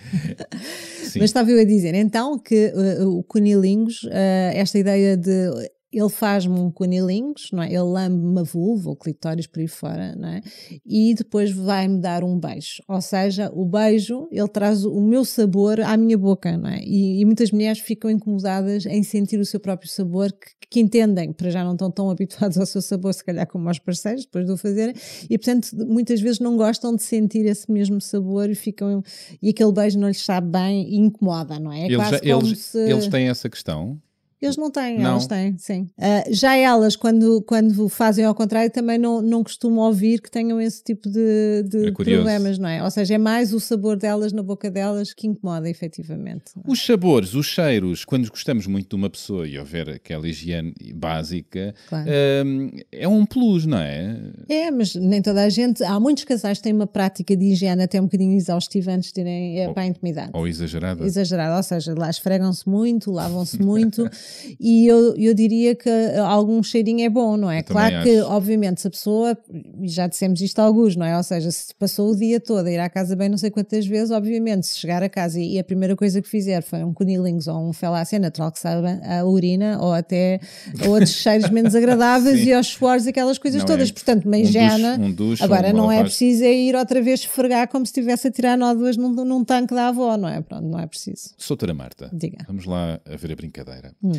Sim. 1.10 1.18
Mas 1.20 1.30
estava 1.30 1.50
eu 1.50 1.60
a 1.60 1.64
dizer 1.64 1.94
então 1.94 2.38
que 2.38 2.72
uh, 2.74 3.08
o 3.08 3.22
cunilingus, 3.22 4.02
uh, 4.04 4.10
esta 4.54 4.78
ideia 4.78 5.16
de 5.16 5.50
ele 5.92 6.08
faz-me 6.08 6.58
um 6.58 6.70
cunilingus, 6.70 7.50
não 7.52 7.62
é? 7.62 7.66
Ele 7.68 7.78
lambe-me 7.82 8.40
a 8.40 8.42
vulva, 8.42 8.90
o 8.90 8.96
clitóris 8.96 9.46
por 9.46 9.60
aí 9.60 9.66
fora, 9.68 10.14
não 10.16 10.28
é? 10.28 10.40
E 10.86 11.14
depois 11.14 11.50
vai-me 11.50 12.00
dar 12.00 12.22
um 12.22 12.38
beijo. 12.38 12.82
Ou 12.88 13.00
seja, 13.00 13.50
o 13.54 13.64
beijo, 13.64 14.28
ele 14.30 14.48
traz 14.48 14.84
o 14.84 15.00
meu 15.00 15.24
sabor 15.24 15.80
à 15.80 15.96
minha 15.96 16.16
boca, 16.16 16.56
não 16.56 16.70
é? 16.70 16.80
E, 16.82 17.20
e 17.20 17.24
muitas 17.24 17.50
mulheres 17.50 17.80
ficam 17.80 18.10
incomodadas 18.10 18.86
em 18.86 19.02
sentir 19.02 19.40
o 19.40 19.44
seu 19.44 19.58
próprio 19.58 19.90
sabor, 19.90 20.30
que, 20.32 20.68
que 20.70 20.80
entendem, 20.80 21.32
para 21.32 21.50
já 21.50 21.64
não 21.64 21.72
estão 21.72 21.90
tão 21.90 22.08
habituados 22.10 22.56
ao 22.56 22.66
seu 22.66 22.80
sabor, 22.80 23.12
se 23.12 23.24
calhar 23.24 23.46
como 23.48 23.66
aos 23.68 23.78
parceiros, 23.80 24.24
depois 24.24 24.46
de 24.46 24.52
o 24.52 24.56
fazerem, 24.56 24.94
e 25.28 25.36
portanto 25.36 25.68
muitas 25.86 26.20
vezes 26.20 26.38
não 26.38 26.56
gostam 26.56 26.94
de 26.94 27.02
sentir 27.02 27.44
esse 27.46 27.70
mesmo 27.72 28.00
sabor 28.00 28.48
e 28.48 28.54
ficam, 28.54 29.02
e 29.42 29.48
aquele 29.50 29.72
beijo 29.72 29.98
não 29.98 30.06
lhes 30.06 30.24
sabe 30.24 30.48
bem 30.48 30.88
e 30.88 30.96
incomoda, 30.98 31.58
não 31.58 31.72
é? 31.72 31.80
É 31.80 31.86
Eles, 31.86 32.08
já- 32.08 32.20
eles, 32.22 32.58
se... 32.60 32.78
eles 32.78 33.08
têm 33.08 33.28
essa 33.28 33.50
questão. 33.50 33.98
Eles 34.42 34.56
não 34.56 34.70
têm, 34.70 34.98
Não. 34.98 35.10
elas 35.10 35.26
têm, 35.26 35.56
sim. 35.58 35.88
Ah, 35.98 36.24
já 36.30 36.56
elas, 36.56 36.96
quando, 36.96 37.42
quando 37.42 37.88
fazem 37.90 38.24
ao 38.24 38.34
contrário, 38.34 38.70
também 38.70 38.96
não, 38.98 39.20
não 39.20 39.42
costumam 39.44 39.84
ouvir 39.84 40.20
que 40.22 40.30
tenham 40.30 40.58
esse 40.60 40.82
tipo 40.82 41.10
de, 41.10 41.62
de 41.68 41.88
É 41.88 41.92
problemas, 41.92 42.58
não 42.58 42.68
é? 42.68 42.82
Ou 42.82 42.90
seja, 42.90 43.14
é 43.14 43.18
mais 43.18 43.52
o 43.52 43.60
sabor 43.60 43.96
delas 43.96 44.32
na 44.32 44.42
boca 44.42 44.70
delas 44.70 45.12
que 45.12 45.26
incomoda, 45.26 45.68
efetivamente. 45.68 46.52
Os 46.66 46.84
sabores, 46.84 47.34
os 47.34 47.46
cheiros, 47.46 48.04
quando 48.04 48.28
gostamos 48.30 48.66
muito 48.66 48.88
de 48.88 48.96
uma 48.96 49.10
pessoa 49.10 49.46
e 49.46 49.58
houver 49.58 49.90
aquela 49.90 50.26
higiene 50.26 50.72
básica, 50.94 51.74
Claro. 51.88 52.08
hum, 52.46 52.70
é 52.90 53.06
um 53.06 53.26
plus, 53.26 53.66
não 53.66 53.78
é? 53.78 54.16
É, 54.48 54.70
mas 54.70 54.94
nem 54.94 55.20
toda 55.20 55.42
a 55.42 55.48
gente. 55.48 55.82
Há 55.84 55.98
muitos 56.00 56.24
casais 56.24 56.58
que 56.58 56.64
têm 56.64 56.72
uma 56.72 56.86
prática 56.86 57.36
de 57.36 57.44
higiene 57.44 57.82
até 57.82 58.00
um 58.00 58.04
bocadinho 58.04 58.36
exaustiva 58.36 58.92
antes 58.92 59.12
de 59.12 59.20
irem 59.20 59.60
eh, 59.60 59.68
Ou- 59.68 59.74
para 59.74 59.82
a 59.82 59.86
intimidade. 59.86 60.30
Ou 60.32 60.48
exagerada. 60.48 61.04
Exagerado, 61.04 61.56
ou 61.56 61.62
seja, 61.62 61.94
lá 61.96 62.08
esfregam-se 62.08 62.68
muito, 62.68 63.10
lavam-se 63.10 63.60
muito 63.60 64.08
e 64.58 64.86
eu, 64.86 65.14
eu 65.16 65.34
diria 65.34 65.74
que 65.74 65.88
algum 66.26 66.62
cheirinho 66.62 67.04
é 67.04 67.08
bom, 67.08 67.36
não 67.36 67.50
é? 67.50 67.60
Eu 67.60 67.64
Claro 67.64 68.02
que, 68.02 68.18
acho. 68.18 68.28
obviamente, 68.30 68.80
se 68.80 68.86
a 68.88 68.90
pessoa, 68.90 69.36
e 69.82 69.88
já 69.88 70.06
dissemos 70.06 70.40
isto 70.40 70.58
a 70.58 70.62
alguns, 70.64 70.96
não 70.96 71.06
é? 71.06 71.16
Ou 71.16 71.22
seja, 71.22 71.50
se 71.50 71.74
passou 71.74 72.10
o 72.12 72.16
dia 72.16 72.40
todo 72.40 72.66
a 72.66 72.70
ir 72.70 72.78
à 72.78 72.88
casa 72.88 73.14
bem 73.16 73.28
não 73.28 73.38
sei 73.38 73.50
quantas 73.50 73.86
vezes, 73.86 74.10
obviamente, 74.10 74.66
se 74.66 74.78
chegar 74.78 75.02
a 75.02 75.08
casa 75.08 75.40
e, 75.40 75.54
e 75.54 75.58
a 75.58 75.64
primeira 75.64 75.94
coisa 75.96 76.20
que 76.22 76.28
fizer 76.28 76.62
foi 76.62 76.82
um 76.84 76.92
cunilingus 76.92 77.46
ou 77.48 77.56
um 77.68 77.72
felácia, 77.72 78.16
é 78.16 78.18
natural 78.18 78.50
que 78.52 78.58
saiba 78.58 79.00
a 79.04 79.24
urina 79.24 79.78
ou 79.80 79.92
até 79.92 80.40
outros 80.88 81.10
cheiros 81.20 81.50
menos 81.50 81.74
agradáveis 81.74 82.46
e 82.46 82.52
aos 82.52 82.66
suores, 82.66 83.06
aquelas 83.06 83.38
coisas 83.38 83.60
Não 83.60 83.66
todas. 83.66 83.88
é. 83.88 83.92
Portanto, 83.92 84.24
uma 84.26 84.36
Um 84.36 84.40
duche- 84.42 84.58
higiene. 84.58 85.04
um 85.04 85.12
duche, 85.12 85.42
Agora, 85.42 85.72
não 85.72 85.90
é 85.90 86.02
preciso 86.02 86.44
é 86.44 86.52
ir 86.52 86.74
outra 86.76 87.00
vez 87.02 87.20
esfregar 87.20 87.68
como 87.68 87.84
se 87.86 87.90
estivesse 87.90 88.28
a 88.28 88.30
tirar 88.30 88.56
nódoas 88.56 88.96
num, 88.96 89.08
num 89.12 89.44
tanque 89.44 89.74
da 89.74 89.88
avó, 89.88 90.16
não 90.16 90.28
é? 90.28 90.40
Pronto, 90.40 90.64
não 90.66 90.78
é 90.78 90.86
preciso. 90.86 91.30
Soutora 91.36 91.74
Marta, 91.74 92.10
Diga. 92.12 92.38
vamos 92.46 92.64
lá 92.66 93.00
a 93.04 93.16
ver 93.16 93.32
a 93.32 93.36
brincadeira. 93.36 93.92
Hum. 94.02 94.12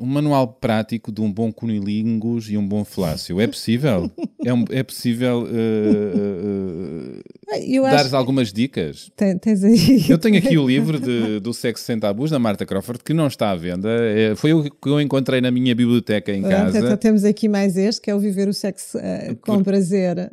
Um 0.00 0.06
manual 0.06 0.48
prático 0.48 1.10
de 1.12 1.20
um 1.20 1.30
bom 1.32 1.50
cunilingus 1.52 2.48
e 2.50 2.56
um 2.56 2.66
bom 2.66 2.84
falácio. 2.84 3.40
É 3.40 3.46
possível? 3.46 4.10
é, 4.44 4.52
um- 4.54 4.64
é 4.70 4.82
possível 4.82 5.42
uh, 5.42 5.46
uh, 5.46 7.20
uh, 7.78 7.82
dares 7.82 8.12
algumas 8.14 8.52
dicas? 8.52 9.10
Tem- 9.16 9.38
Tens 9.38 9.64
aí. 9.64 10.04
Eu 10.08 10.18
tenho 10.18 10.38
aqui 10.38 10.56
o 10.58 10.66
livro 10.66 10.98
de- 11.00 11.40
do 11.40 11.52
Sexo 11.52 11.84
Sem 11.84 11.98
Tabus, 11.98 12.30
da 12.30 12.38
Marta 12.38 12.64
Crawford, 12.66 13.02
que 13.02 13.12
não 13.14 13.26
está 13.26 13.50
à 13.50 13.56
venda. 13.56 13.88
É, 13.90 14.34
foi 14.36 14.52
o 14.52 14.64
que 14.70 14.88
eu 14.88 15.00
encontrei 15.00 15.40
na 15.40 15.50
minha 15.50 15.74
biblioteca 15.74 16.32
em 16.32 16.42
Pronto, 16.42 16.68
então 16.70 16.82
casa. 16.82 16.96
temos 16.96 17.24
aqui 17.24 17.48
mais 17.48 17.76
este, 17.76 18.00
que 18.02 18.10
é 18.10 18.14
o 18.14 18.20
Viver 18.20 18.48
o 18.48 18.52
Sexo 18.54 18.98
eh, 18.98 19.36
com 19.40 19.62
Prazer, 19.62 20.30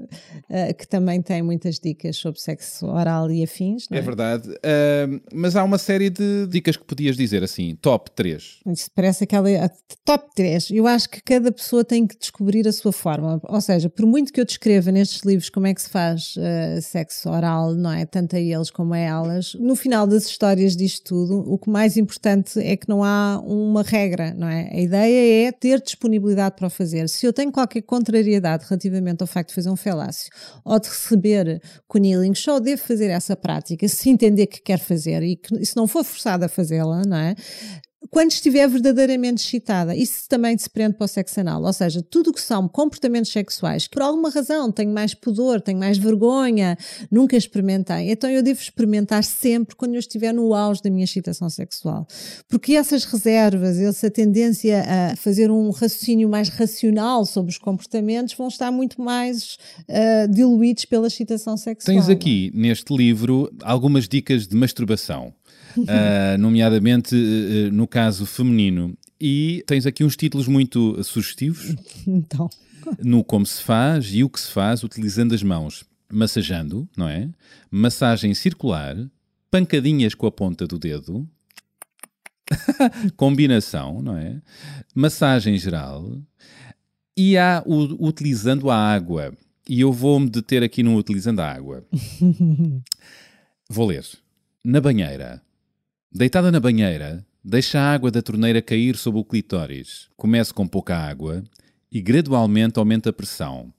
eh, 0.49 0.73
que 0.73 0.87
também 0.87 1.21
tem 1.21 1.41
muitas 1.41 1.79
dicas 1.79 2.15
sobre 2.17 2.39
sexo 2.39 2.85
oral 2.87 3.31
e 3.31 3.43
afins. 3.43 3.87
É 3.91 3.97
é? 3.97 4.01
verdade. 4.01 4.49
Uh, 4.49 5.21
mas 5.33 5.55
há 5.55 5.63
uma 5.63 5.77
série 5.77 6.09
de 6.09 6.47
dicas 6.47 6.75
que 6.77 6.83
podias 6.83 7.15
dizer 7.17 7.43
assim, 7.43 7.75
top 7.81 8.11
3. 8.11 8.59
Isso 8.67 8.89
parece 8.93 9.23
aquela 9.23 9.49
top 10.03 10.27
3. 10.35 10.71
Eu 10.71 10.87
acho 10.87 11.09
que 11.09 11.21
cada 11.21 11.51
pessoa 11.51 11.83
tem 11.83 12.05
que 12.05 12.17
descobrir 12.17 12.67
a 12.67 12.71
sua 12.71 12.91
forma. 12.91 13.41
Ou 13.43 13.61
seja, 13.61 13.89
por 13.89 14.05
muito 14.05 14.31
que 14.31 14.39
eu 14.39 14.45
descreva 14.45 14.91
nestes 14.91 15.21
livros 15.21 15.49
como 15.49 15.67
é 15.67 15.73
que 15.73 15.81
se 15.81 15.89
faz 15.89 16.35
eh, 16.37 16.79
sexo 16.81 17.29
oral, 17.29 17.73
não 17.73 17.91
é? 17.91 18.05
Tanto 18.05 18.35
a 18.35 18.39
eles 18.39 18.69
como 18.69 18.93
a 18.93 18.97
elas, 18.97 19.53
no 19.55 19.75
final 19.75 20.05
das 20.05 20.25
histórias 20.27 20.75
disto 20.75 21.05
tudo, 21.05 21.39
o 21.51 21.57
que 21.57 21.69
mais 21.69 21.97
importante 21.97 22.59
é 22.59 22.75
que 22.75 22.89
não 22.89 23.03
há 23.03 23.41
uma 23.45 23.83
regra, 23.83 24.33
não 24.33 24.47
é? 24.47 24.69
A 24.71 24.79
ideia 24.79 25.47
é 25.47 25.51
ter 25.51 25.81
disponibilidade 25.81 26.55
para 26.55 26.67
o 26.67 26.69
fazer. 26.69 27.07
Se 27.09 27.25
eu 27.25 27.33
tenho 27.33 27.51
qualquer 27.51 27.81
contrariedade 27.81 28.65
relativamente 28.67 29.21
ao 29.21 29.27
facto 29.27 29.49
de 29.49 29.55
fazer 29.55 29.69
um 29.69 29.75
felácio 29.75 30.29
ou 30.63 30.79
de 30.79 30.87
receber 30.87 31.61
cunilingus, 31.87 32.39
só 32.39 32.59
devo 32.59 32.81
fazer 32.81 33.09
essa 33.09 33.35
prática 33.35 33.87
se 33.87 34.09
entender 34.09 34.47
que 34.47 34.61
quer 34.61 34.79
fazer 34.79 35.23
e 35.23 35.35
que 35.35 35.65
se 35.65 35.75
não 35.75 35.87
for 35.87 36.03
forçada 36.03 36.45
a 36.45 36.49
fazê-la, 36.49 37.03
não 37.05 37.17
é? 37.17 37.35
Quando 38.09 38.31
estiver 38.31 38.67
verdadeiramente 38.67 39.43
excitada. 39.43 39.95
Isso 39.95 40.27
também 40.27 40.57
se 40.57 40.69
prende 40.69 40.95
para 40.95 41.05
o 41.05 41.07
sexo 41.07 41.39
anal. 41.39 41.63
Ou 41.63 41.73
seja, 41.73 42.01
tudo 42.01 42.29
o 42.29 42.33
que 42.33 42.41
são 42.41 42.67
comportamentos 42.67 43.31
sexuais, 43.31 43.87
que 43.87 43.93
por 43.93 44.01
alguma 44.01 44.29
razão 44.29 44.71
tenho 44.71 44.91
mais 44.91 45.13
pudor, 45.13 45.61
tenho 45.61 45.79
mais 45.79 45.97
vergonha, 45.97 46.77
nunca 47.11 47.35
experimentei. 47.35 48.11
Então 48.11 48.29
eu 48.29 48.43
devo 48.43 48.59
experimentar 48.59 49.23
sempre 49.23 49.75
quando 49.75 49.93
eu 49.93 49.99
estiver 49.99 50.33
no 50.33 50.53
auge 50.53 50.81
da 50.81 50.89
minha 50.89 51.05
excitação 51.05 51.49
sexual. 51.49 52.07
Porque 52.47 52.73
essas 52.73 53.03
reservas, 53.03 53.77
essa 53.77 54.09
tendência 54.09 54.83
a 55.11 55.15
fazer 55.15 55.49
um 55.51 55.69
raciocínio 55.71 56.29
mais 56.29 56.49
racional 56.49 57.25
sobre 57.25 57.51
os 57.51 57.57
comportamentos 57.57 58.33
vão 58.33 58.47
estar 58.47 58.71
muito 58.71 59.01
mais 59.01 59.57
ah, 59.89 60.27
diluídos 60.27 60.85
pela 60.85 61.07
excitação 61.07 61.57
sexual. 61.57 61.95
Tens 61.95 62.09
aqui 62.09 62.51
neste 62.53 62.95
livro 62.95 63.51
algumas 63.63 64.07
dicas 64.07 64.47
de 64.47 64.55
masturbação, 64.55 65.33
ah, 65.87 66.37
nomeadamente 66.37 67.15
eh, 67.15 67.71
no 67.71 67.87
caso 67.87 68.25
feminino. 68.25 68.97
E 69.19 69.63
tens 69.65 69.85
aqui 69.85 70.03
uns 70.03 70.15
títulos 70.15 70.47
muito 70.47 71.01
sugestivos 71.03 71.75
Então, 72.05 72.49
no 73.01 73.23
como 73.23 73.45
se 73.45 73.61
faz 73.61 74.13
e 74.13 74.23
o 74.23 74.29
que 74.29 74.39
se 74.39 74.51
faz 74.51 74.83
utilizando 74.83 75.33
as 75.33 75.43
mãos. 75.43 75.85
Massajando, 76.11 76.87
não 76.95 77.09
é? 77.09 77.29
Massagem 77.71 78.33
circular, 78.33 78.95
pancadinhas 79.49 80.13
com 80.13 80.27
a 80.27 80.31
ponta 80.31 80.67
do 80.67 80.77
dedo, 80.77 81.27
combinação, 83.17 84.01
não 84.01 84.15
é? 84.15 84.39
Massagem 84.93 85.57
geral 85.57 86.21
e 87.17 87.37
há 87.37 87.63
o 87.65 88.07
utilizando 88.07 88.69
a 88.69 88.77
água. 88.77 89.33
E 89.67 89.81
eu 89.81 89.91
vou-me 89.91 90.29
deter 90.29 90.61
aqui 90.61 90.83
no 90.83 90.95
utilizando 90.95 91.39
a 91.39 91.51
água. 91.51 91.83
Vou 93.69 93.87
ler. 93.87 94.05
Na 94.63 94.79
banheira. 94.79 95.41
Deitada 96.17 96.49
na 96.49 96.61
banheira, 96.61 97.25
deixa 97.43 97.77
a 97.77 97.93
água 97.93 98.09
da 98.09 98.21
torneira 98.21 98.61
cair 98.61 98.95
sobre 98.95 99.19
o 99.19 99.25
clitóris. 99.25 100.07
Comece 100.15 100.53
com 100.53 100.65
pouca 100.65 100.95
água 100.95 101.43
e 101.91 102.01
gradualmente 102.01 102.79
aumenta 102.79 103.09
a 103.09 103.13
pressão. 103.13 103.73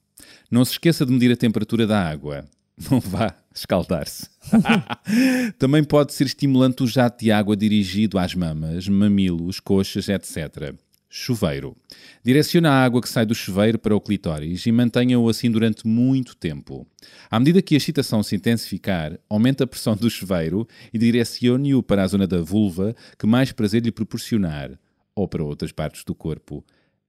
Não 0.50 0.62
se 0.62 0.72
esqueça 0.72 1.06
de 1.06 1.12
medir 1.14 1.32
a 1.32 1.36
temperatura 1.36 1.86
da 1.86 1.98
água. 1.98 2.44
Não 2.90 3.00
vá 3.00 3.34
escaldar-se. 3.54 4.28
Também 5.58 5.82
pode 5.82 6.12
ser 6.12 6.24
estimulante 6.24 6.82
o 6.82 6.86
jato 6.86 7.24
de 7.24 7.32
água 7.32 7.56
dirigido 7.56 8.18
às 8.18 8.34
mamas, 8.34 8.86
mamilos, 8.86 9.58
coxas, 9.58 10.06
etc. 10.10 10.74
Chuveiro. 11.18 11.74
Direcione 12.22 12.66
a 12.66 12.72
água 12.84 13.00
que 13.00 13.08
sai 13.08 13.24
do 13.24 13.34
chuveiro 13.34 13.78
para 13.78 13.96
o 13.96 14.00
clitóris 14.00 14.66
e 14.66 14.70
mantenha-o 14.70 15.26
assim 15.30 15.50
durante 15.50 15.86
muito 15.86 16.36
tempo. 16.36 16.86
À 17.30 17.40
medida 17.40 17.62
que 17.62 17.74
a 17.74 17.78
excitação 17.78 18.22
se 18.22 18.36
intensificar, 18.36 19.18
aumente 19.26 19.62
a 19.62 19.66
pressão 19.66 19.96
do 19.96 20.10
chuveiro 20.10 20.68
e 20.92 20.98
direcione-o 20.98 21.82
para 21.82 22.02
a 22.02 22.06
zona 22.06 22.26
da 22.26 22.42
vulva 22.42 22.94
que 23.18 23.26
mais 23.26 23.50
prazer 23.50 23.82
lhe 23.82 23.90
proporcionar, 23.90 24.78
ou 25.14 25.26
para 25.26 25.42
outras 25.42 25.72
partes 25.72 26.04
do 26.04 26.14
corpo. 26.14 26.62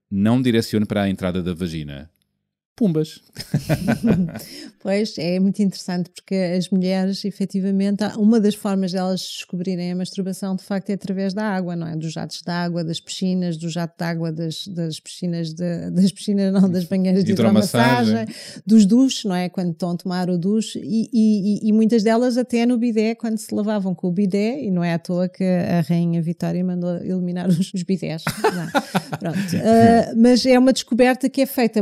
Não 0.09 0.41
direcione 0.41 0.85
para 0.85 1.01
a 1.01 1.09
entrada 1.09 1.43
da 1.43 1.53
vagina. 1.53 2.09
Pumbas. 2.77 3.19
pois, 4.79 5.17
é 5.17 5.39
muito 5.39 5.61
interessante 5.63 6.11
porque 6.11 6.35
as 6.35 6.69
mulheres, 6.69 7.25
efetivamente, 7.25 8.03
uma 8.17 8.39
das 8.39 8.53
formas 8.53 8.91
delas 8.91 9.19
descobrirem 9.19 9.91
a 9.91 9.95
masturbação, 9.95 10.55
de 10.55 10.63
facto, 10.63 10.91
é 10.91 10.93
através 10.93 11.33
da 11.33 11.43
água, 11.43 11.75
não 11.75 11.87
é? 11.87 11.95
Dos 11.95 12.13
jatos 12.13 12.43
de 12.43 12.51
água, 12.51 12.83
das 12.83 12.99
piscinas, 12.99 13.57
do 13.57 13.67
jato 13.67 13.95
de 13.97 14.05
água 14.05 14.31
das, 14.31 14.67
das 14.67 14.99
piscinas, 14.99 15.53
de, 15.53 15.89
das 15.89 16.11
piscinas, 16.11 16.53
não, 16.53 16.69
das 16.69 16.85
banheiras 16.85 17.23
de 17.23 17.31
hidromassagem, 17.31 18.27
dos 18.63 18.85
duches, 18.85 19.25
não 19.25 19.35
é? 19.35 19.49
Quando 19.49 19.71
estão 19.71 19.89
a 19.89 19.97
tomar 19.97 20.29
o 20.29 20.37
duche 20.37 20.79
e, 20.79 21.09
e, 21.11 21.67
e, 21.67 21.73
muitas 21.73 22.03
delas 22.03 22.37
até 22.37 22.63
no 22.67 22.77
bidé, 22.77 23.15
quando 23.15 23.39
se 23.39 23.53
lavavam 23.55 23.95
com 23.95 24.07
o 24.07 24.11
bidé, 24.11 24.61
e 24.63 24.69
não 24.69 24.83
é 24.83 24.93
à 24.93 24.99
toa 24.99 25.27
que 25.27 25.43
a 25.43 25.81
Rainha 25.81 26.21
Vitória 26.21 26.63
mandou 26.63 26.95
eliminar 26.97 27.49
os, 27.49 27.73
os 27.73 27.81
bidés. 27.81 28.23
Pronto. 29.19 29.37
Uh, 29.37 30.21
mas 30.21 30.45
é 30.45 30.59
uma 30.59 30.71
descoberta 30.71 31.27
que 31.27 31.41
é 31.41 31.47
feita 31.47 31.81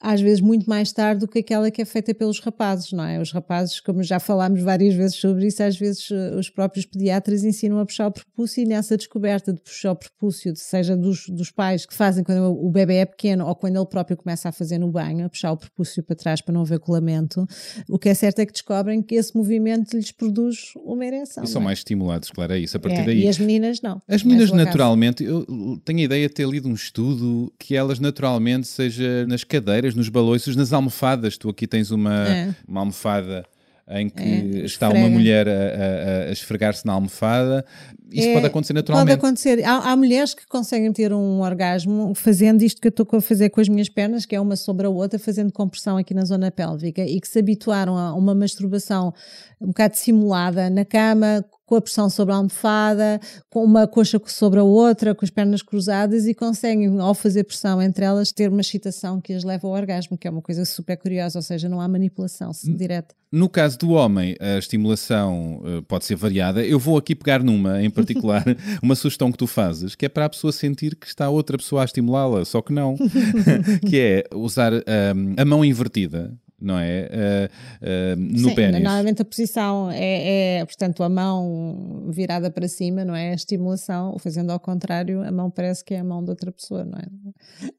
às 0.00 0.20
vezes 0.20 0.40
muito 0.40 0.68
mais 0.68 0.92
tarde 0.92 1.20
do 1.20 1.28
que 1.28 1.40
aquela 1.40 1.70
que 1.70 1.82
é 1.82 1.84
feita 1.84 2.14
pelos 2.14 2.40
rapazes, 2.40 2.92
não 2.92 3.04
é? 3.04 3.20
Os 3.20 3.32
rapazes, 3.32 3.80
como 3.80 4.02
já 4.02 4.18
falámos 4.18 4.62
várias 4.62 4.94
vezes 4.94 5.16
sobre 5.16 5.46
isso, 5.46 5.62
às 5.62 5.76
vezes 5.76 6.10
eh, 6.10 6.34
os 6.36 6.48
próprios 6.48 6.86
pediatras 6.86 7.44
ensinam 7.44 7.78
a 7.78 7.84
puxar 7.84 8.06
o 8.06 8.12
prepúcio 8.12 8.62
e 8.62 8.66
nessa 8.66 8.96
descoberta 8.96 9.52
de 9.52 9.60
puxar 9.60 9.92
o 9.92 9.96
prepúcio, 9.96 10.54
seja 10.56 10.96
dos, 10.96 11.28
dos 11.28 11.50
pais 11.50 11.84
que 11.84 11.92
fazem 11.92 12.24
quando 12.24 12.50
o 12.50 12.70
bebê 12.70 12.96
é 12.96 13.04
pequeno 13.04 13.46
ou 13.46 13.54
quando 13.54 13.76
ele 13.76 13.86
próprio 13.86 14.16
começa 14.16 14.48
a 14.48 14.52
fazer 14.52 14.78
no 14.78 14.90
banho, 14.90 15.26
a 15.26 15.28
puxar 15.28 15.52
o 15.52 15.56
prepúcio 15.56 16.02
para 16.02 16.16
trás 16.16 16.40
para 16.40 16.54
não 16.54 16.62
haver 16.62 16.78
colamento, 16.78 17.46
o 17.88 17.98
que 17.98 18.08
é 18.08 18.14
certo 18.14 18.38
é 18.38 18.46
que 18.46 18.52
descobrem 18.52 19.02
que 19.02 19.14
esse 19.14 19.36
movimento 19.36 19.96
lhes 19.96 20.12
produz 20.12 20.72
uma 20.76 21.04
ereção. 21.04 21.44
E 21.44 21.46
são 21.46 21.60
é? 21.60 21.64
mais 21.64 21.80
estimulados, 21.80 22.30
claro, 22.30 22.54
é 22.54 22.58
isso, 22.58 22.76
a 22.76 22.80
partir 22.80 23.00
é, 23.00 23.04
daí. 23.04 23.24
E 23.24 23.28
as 23.28 23.38
meninas 23.38 23.82
não. 23.82 24.00
As 24.08 24.22
meninas 24.22 24.50
naturalmente, 24.50 25.22
eu 25.22 25.44
tenho 25.84 25.98
a 25.98 26.02
ideia 26.02 26.28
de 26.28 26.34
ter 26.34 26.48
lido 26.48 26.68
um 26.68 26.74
estudo 26.74 27.52
que 27.58 27.76
elas 27.76 27.98
naturalmente, 27.98 28.66
seja 28.66 29.26
nas 29.26 29.44
cadeiras, 29.44 29.73
nos 29.94 30.08
balões, 30.08 30.46
nas 30.56 30.72
almofadas. 30.72 31.36
Tu 31.36 31.48
aqui 31.48 31.66
tens 31.66 31.90
uma, 31.90 32.28
é. 32.28 32.54
uma 32.66 32.80
almofada 32.80 33.44
em 33.88 34.08
que 34.08 34.22
é, 34.22 34.64
está 34.64 34.88
uma 34.88 35.08
mulher 35.10 35.46
a, 35.46 35.52
a, 35.52 36.28
a 36.28 36.32
esfregar-se 36.32 36.86
na 36.86 36.94
almofada. 36.94 37.64
Isto 38.10 38.28
é, 38.28 38.32
pode 38.32 38.46
acontecer 38.46 38.72
naturalmente. 38.72 39.08
Pode 39.08 39.26
acontecer. 39.26 39.64
Há, 39.64 39.90
há, 39.90 39.96
mulheres 39.96 40.32
que 40.32 40.46
conseguem 40.46 40.90
ter 40.92 41.12
um 41.12 41.40
orgasmo 41.40 42.14
fazendo 42.14 42.62
isto 42.62 42.80
que 42.80 42.88
eu 42.88 42.90
estou 42.90 43.06
a 43.12 43.20
fazer 43.20 43.50
com 43.50 43.60
as 43.60 43.68
minhas 43.68 43.88
pernas, 43.88 44.24
que 44.24 44.34
é 44.34 44.40
uma 44.40 44.56
sobre 44.56 44.86
a 44.86 44.90
outra, 44.90 45.18
fazendo 45.18 45.52
compressão 45.52 45.98
aqui 45.98 46.14
na 46.14 46.24
zona 46.24 46.50
pélvica 46.50 47.04
e 47.04 47.20
que 47.20 47.28
se 47.28 47.38
habituaram 47.38 47.98
a 47.98 48.14
uma 48.14 48.34
masturbação 48.34 49.12
um 49.60 49.68
bocado 49.68 49.96
simulada 49.96 50.70
na 50.70 50.84
cama, 50.84 51.44
com 51.66 51.76
a 51.76 51.80
pressão 51.80 52.10
sobre 52.10 52.34
a 52.34 52.36
almofada, 52.36 53.20
com 53.50 53.64
uma 53.64 53.86
coxa 53.86 54.20
sobre 54.26 54.60
a 54.60 54.62
outra, 54.62 55.14
com 55.14 55.24
as 55.24 55.30
pernas 55.30 55.62
cruzadas 55.62 56.26
e 56.26 56.34
conseguem, 56.34 57.00
ao 57.00 57.14
fazer 57.14 57.44
pressão 57.44 57.80
entre 57.80 58.04
elas, 58.04 58.32
ter 58.32 58.50
uma 58.50 58.60
excitação 58.60 59.20
que 59.20 59.32
as 59.32 59.44
leva 59.44 59.66
ao 59.66 59.72
orgasmo, 59.72 60.18
que 60.18 60.28
é 60.28 60.30
uma 60.30 60.42
coisa 60.42 60.64
super 60.64 60.96
curiosa, 60.96 61.38
ou 61.38 61.42
seja, 61.42 61.68
não 61.68 61.80
há 61.80 61.88
manipulação 61.88 62.50
direta. 62.76 63.14
No 63.32 63.48
caso 63.48 63.76
do 63.78 63.90
homem, 63.90 64.36
a 64.38 64.58
estimulação 64.58 65.60
uh, 65.64 65.82
pode 65.82 66.04
ser 66.04 66.14
variada. 66.14 66.64
Eu 66.64 66.78
vou 66.78 66.96
aqui 66.96 67.16
pegar 67.16 67.42
numa, 67.42 67.82
em 67.82 67.90
particular, 67.90 68.44
uma 68.80 68.94
sugestão 68.94 69.32
que 69.32 69.38
tu 69.38 69.46
fazes, 69.46 69.96
que 69.96 70.06
é 70.06 70.08
para 70.08 70.26
a 70.26 70.28
pessoa 70.28 70.52
sentir 70.52 70.94
que 70.94 71.06
está 71.06 71.28
outra 71.28 71.58
pessoa 71.58 71.82
a 71.82 71.84
estimulá-la, 71.84 72.44
só 72.44 72.62
que 72.62 72.72
não, 72.72 72.94
que 73.88 73.98
é 73.98 74.24
usar 74.32 74.72
um, 74.72 74.80
ehm, 74.86 75.34
a 75.36 75.44
mão 75.44 75.64
invertida 75.64 76.32
não 76.60 76.78
é? 76.78 77.08
Uh, 77.10 78.16
uh, 78.16 78.16
no 78.16 78.48
Sim, 78.50 78.54
pênis. 78.54 78.82
Normalmente 78.82 79.22
a 79.22 79.24
posição 79.24 79.90
é, 79.90 80.58
é, 80.58 80.64
portanto, 80.64 81.02
a 81.02 81.08
mão 81.08 82.06
virada 82.08 82.50
para 82.50 82.68
cima, 82.68 83.04
não 83.04 83.14
é? 83.14 83.32
A 83.32 83.34
estimulação, 83.34 84.16
fazendo 84.18 84.50
ao 84.50 84.60
contrário, 84.60 85.22
a 85.22 85.32
mão 85.32 85.50
parece 85.50 85.84
que 85.84 85.94
é 85.94 85.98
a 85.98 86.04
mão 86.04 86.22
de 86.22 86.30
outra 86.30 86.52
pessoa, 86.52 86.84
não 86.84 86.98
é? 86.98 87.04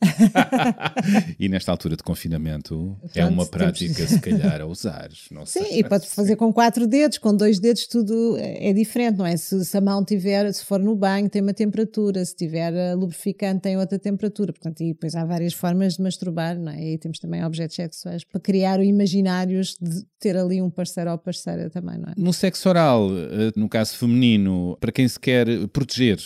e 1.40 1.50
nesta 1.50 1.72
altura 1.72 1.96
de 1.96 2.04
confinamento 2.04 2.98
é 3.14 3.26
uma 3.26 3.46
prática, 3.46 3.96
temos... 3.96 4.12
se 4.12 4.20
calhar, 4.20 4.62
a 4.62 4.66
usar. 4.66 5.10
Não 5.32 5.46
Sim, 5.46 5.66
e 5.72 5.84
pode 5.84 6.08
fazer 6.08 6.36
com 6.36 6.52
quatro 6.54 6.86
dedos, 6.86 7.18
com 7.18 7.36
dois 7.36 7.60
dedos, 7.60 7.88
tudo 7.88 8.36
é 8.38 8.74
diferente, 8.74 9.18
não 9.18 9.26
é? 9.26 9.38
Se, 9.38 9.64
se, 9.64 9.78
a 9.78 9.82
mão 9.82 10.04
tiver, 10.04 10.52
se 10.54 10.64
for 10.64 10.80
no 10.80 10.96
banho, 10.96 11.30
tem 11.30 11.42
uma 11.42 11.54
temperatura, 11.54 12.24
se 12.24 12.36
tiver 12.36 12.74
eh, 12.74 12.94
lubrificante, 12.94 13.62
tem 13.62 13.78
outra 13.78 13.98
temperatura. 13.98 14.52
Portanto, 14.52 14.82
e 14.82 14.94
depois 14.94 15.16
há 15.16 15.24
várias 15.26 15.54
formas 15.54 15.96
de 15.96 16.04
masturbar, 16.04 16.60
não 16.60 16.72
é? 16.72 16.94
E 16.94 16.98
temos 16.98 17.20
também 17.20 17.44
objetos 17.44 17.76
sexuais 17.76 18.24
para 18.24 18.40
criar 18.40 18.65
imaginários 18.84 19.78
de 19.80 20.04
ter 20.20 20.36
ali 20.36 20.62
um 20.62 20.70
parceiro 20.70 21.12
ou 21.12 21.18
parceira 21.18 21.70
também, 21.70 21.98
não 21.98 22.10
é? 22.10 22.14
No 22.18 22.34
sexo 22.34 22.70
oral, 22.70 23.10
eh, 23.12 23.52
no 23.56 23.70
caso 23.70 23.98
feminino, 23.98 24.78
para 24.80 24.92
quem 24.92 25.08
se 25.08 25.20
quer 25.20 25.48
proteger, 25.68 26.20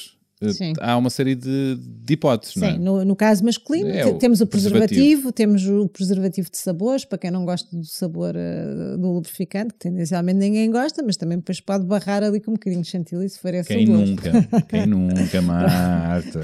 Sim. 0.54 0.72
há 0.80 0.96
uma 0.96 1.10
série 1.10 1.36
de, 1.36 1.78
de 1.78 2.14
hipóteses, 2.14 2.54
Sim, 2.54 2.62
não 2.62 2.68
é? 2.68 2.78
no, 2.78 3.06
no 3.06 3.16
caso 3.16 3.44
masculino 3.44 3.90
é, 3.90 4.10
temos 4.14 4.40
o 4.40 4.48
preservativo, 4.48 4.88
preservativo, 4.88 5.32
temos 5.34 5.68
o 5.68 5.90
preservativo 5.90 6.50
de 6.50 6.58
sabores, 6.58 7.04
para 7.04 7.18
quem 7.18 7.30
não 7.30 7.44
gosta 7.44 7.68
do 7.76 7.84
sabor 7.84 8.36
uh, 8.36 8.98
do 8.98 9.12
lubrificante, 9.12 9.74
que 9.74 9.80
tendencialmente 9.80 10.40
ninguém 10.40 10.72
gosta, 10.72 11.04
mas 11.04 11.18
também 11.18 11.40
depois 11.40 11.60
pode 11.60 11.86
barrar 11.86 12.24
ali 12.24 12.40
com 12.40 12.52
um 12.52 12.54
bocadinho 12.54 12.82
de 12.82 12.88
chantilly 12.88 13.28
se 13.28 13.38
for 13.38 13.54
esse 13.54 13.68
Quem 13.68 13.86
nunca, 13.86 14.32
quem 14.70 14.86
nunca, 14.88 15.42
Marta. 15.42 16.40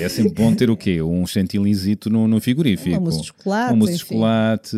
É 0.00 0.08
sempre 0.08 0.32
bom 0.32 0.54
ter 0.54 0.70
o 0.70 0.76
quê? 0.76 1.02
Um 1.02 1.26
chantillyzito 1.26 2.08
no, 2.08 2.26
no 2.26 2.40
frigorífico. 2.40 2.96
Um 2.96 3.02
mousse 3.02 3.20
de 3.20 3.26
chocolate. 3.26 3.74
Um 3.74 3.76
mousse 3.76 3.92
de 3.92 3.98
chocolate 3.98 4.76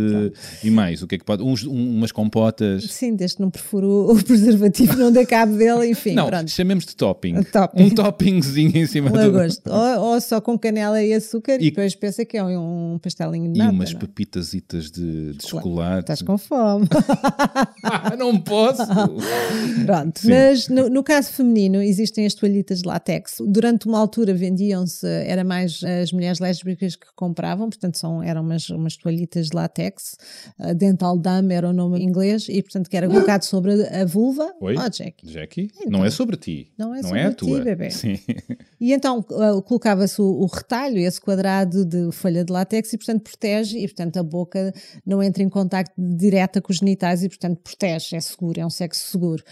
e 0.65 0.71
mais, 0.73 1.03
o 1.03 1.07
que 1.07 1.15
é 1.15 1.19
que 1.19 1.25
pode? 1.25 1.41
Uns, 1.41 1.65
um, 1.65 1.99
umas 1.99 2.11
compotas. 2.11 2.83
Sim, 2.91 3.15
desde 3.15 3.37
que 3.37 3.43
não 3.43 3.51
perfuro 3.51 4.11
o 4.11 4.25
preservativo, 4.25 4.97
não 4.97 5.13
dê 5.13 5.25
cabo 5.25 5.57
dele, 5.57 5.89
enfim. 5.89 6.15
Não, 6.15 6.27
pronto. 6.27 6.51
chamemos 6.51 6.85
de 6.85 6.97
topping. 6.97 7.45
topping. 7.45 7.83
Um 7.85 7.91
toppingzinho 7.91 8.56
em 8.63 8.87
cima 8.87 9.11
do... 9.11 9.17
Lagosto. 9.17 9.71
Ou, 9.71 10.13
ou, 10.13 10.21
só 10.21 10.41
com 10.41 10.59
canela 10.59 11.03
e 11.03 11.13
açúcar 11.13 11.55
e, 11.61 11.67
e 11.67 11.71
depois 11.71 11.95
pensa 11.95 12.25
que 12.25 12.37
é 12.37 12.45
um 12.45 12.99
pastelinho 13.03 13.53
de. 13.53 13.61
E 13.61 13.63
umas 13.63 13.93
não? 13.93 14.01
pepitasitas 14.01 14.91
de, 14.91 15.35
de 15.35 15.47
chocolate. 15.47 16.01
Estás 16.01 16.23
com 16.23 16.39
fome. 16.39 16.89
não 18.19 18.41
posso. 18.41 18.83
Pronto, 19.85 20.21
Sim. 20.21 20.29
mas 20.31 20.69
no, 20.69 20.89
no, 20.89 21.03
caso 21.03 21.33
feminino 21.33 21.83
existem 21.83 22.27
as 22.27 22.35
toalhitas 22.35 22.83
de 22.83 22.89
látex. 22.89 23.37
Durante 23.47 23.87
uma 23.87 23.99
altura 23.99 24.35
vendiam-se, 24.35 25.07
era 25.07 25.45
mais 25.45 25.83
as 25.83 26.13
mulheres 26.13 26.39
lésbicas 26.39 26.97
que 26.97 27.07
compravam, 27.15 27.69
portanto 27.69 27.99
são, 27.99 28.23
eram 28.23 28.43
umas, 28.43 28.69
umas 28.71 28.97
toalhitas 28.97 29.49
de 29.49 29.57
látex. 29.57 30.17
Dental 30.77 31.19
Dam 31.19 31.51
era 31.51 31.69
o 31.69 31.73
nome 31.73 32.01
em 32.01 32.05
inglês 32.05 32.47
e 32.49 32.63
portanto 32.63 32.89
que 32.89 32.97
era 32.97 33.09
colocado 33.09 33.43
sobre 33.43 33.87
a 33.89 34.05
vulva. 34.05 34.55
Oi? 34.61 34.75
Oh, 34.77 34.91
Jackie. 34.91 35.29
Jackie? 35.29 35.71
Então, 35.77 35.91
não 35.91 36.05
é 36.05 36.11
sobre 36.11 36.37
ti. 36.37 36.73
Não 36.79 36.95
é 36.95 37.03
não 37.03 37.09
sobre 37.09 37.21
é 37.21 37.25
a 37.27 37.31
ti, 37.31 37.37
tua. 37.37 37.61
bebê. 37.61 37.91
Sim. 37.91 38.19
E 38.79 38.93
então 38.93 39.21
uh, 39.31 39.63
colocava-se 39.63 40.21
o, 40.21 40.25
o, 40.25 40.47
retalho, 40.47 40.99
esse 40.99 41.19
quadrado 41.19 41.83
de 41.83 42.13
folha 42.13 42.45
de 42.45 42.53
látex 42.53 42.93
e, 42.93 42.99
portanto, 42.99 43.23
protege 43.23 43.79
e, 43.79 43.87
portanto, 43.89 44.19
a 44.19 44.23
boca 44.23 44.73
não 45.05 45.23
entra 45.23 45.43
em 45.43 45.49
contacto 45.49 45.95
direta 45.97 46.61
com 46.61 46.71
os 46.71 46.79
genitais 46.79 47.23
e, 47.23 47.29
portanto, 47.29 47.59
protege, 47.65 48.17
é 48.17 48.21
seguro, 48.21 48.61
é 48.61 48.67
um 48.67 48.71
sexo 48.71 49.11
seguro. 49.11 49.43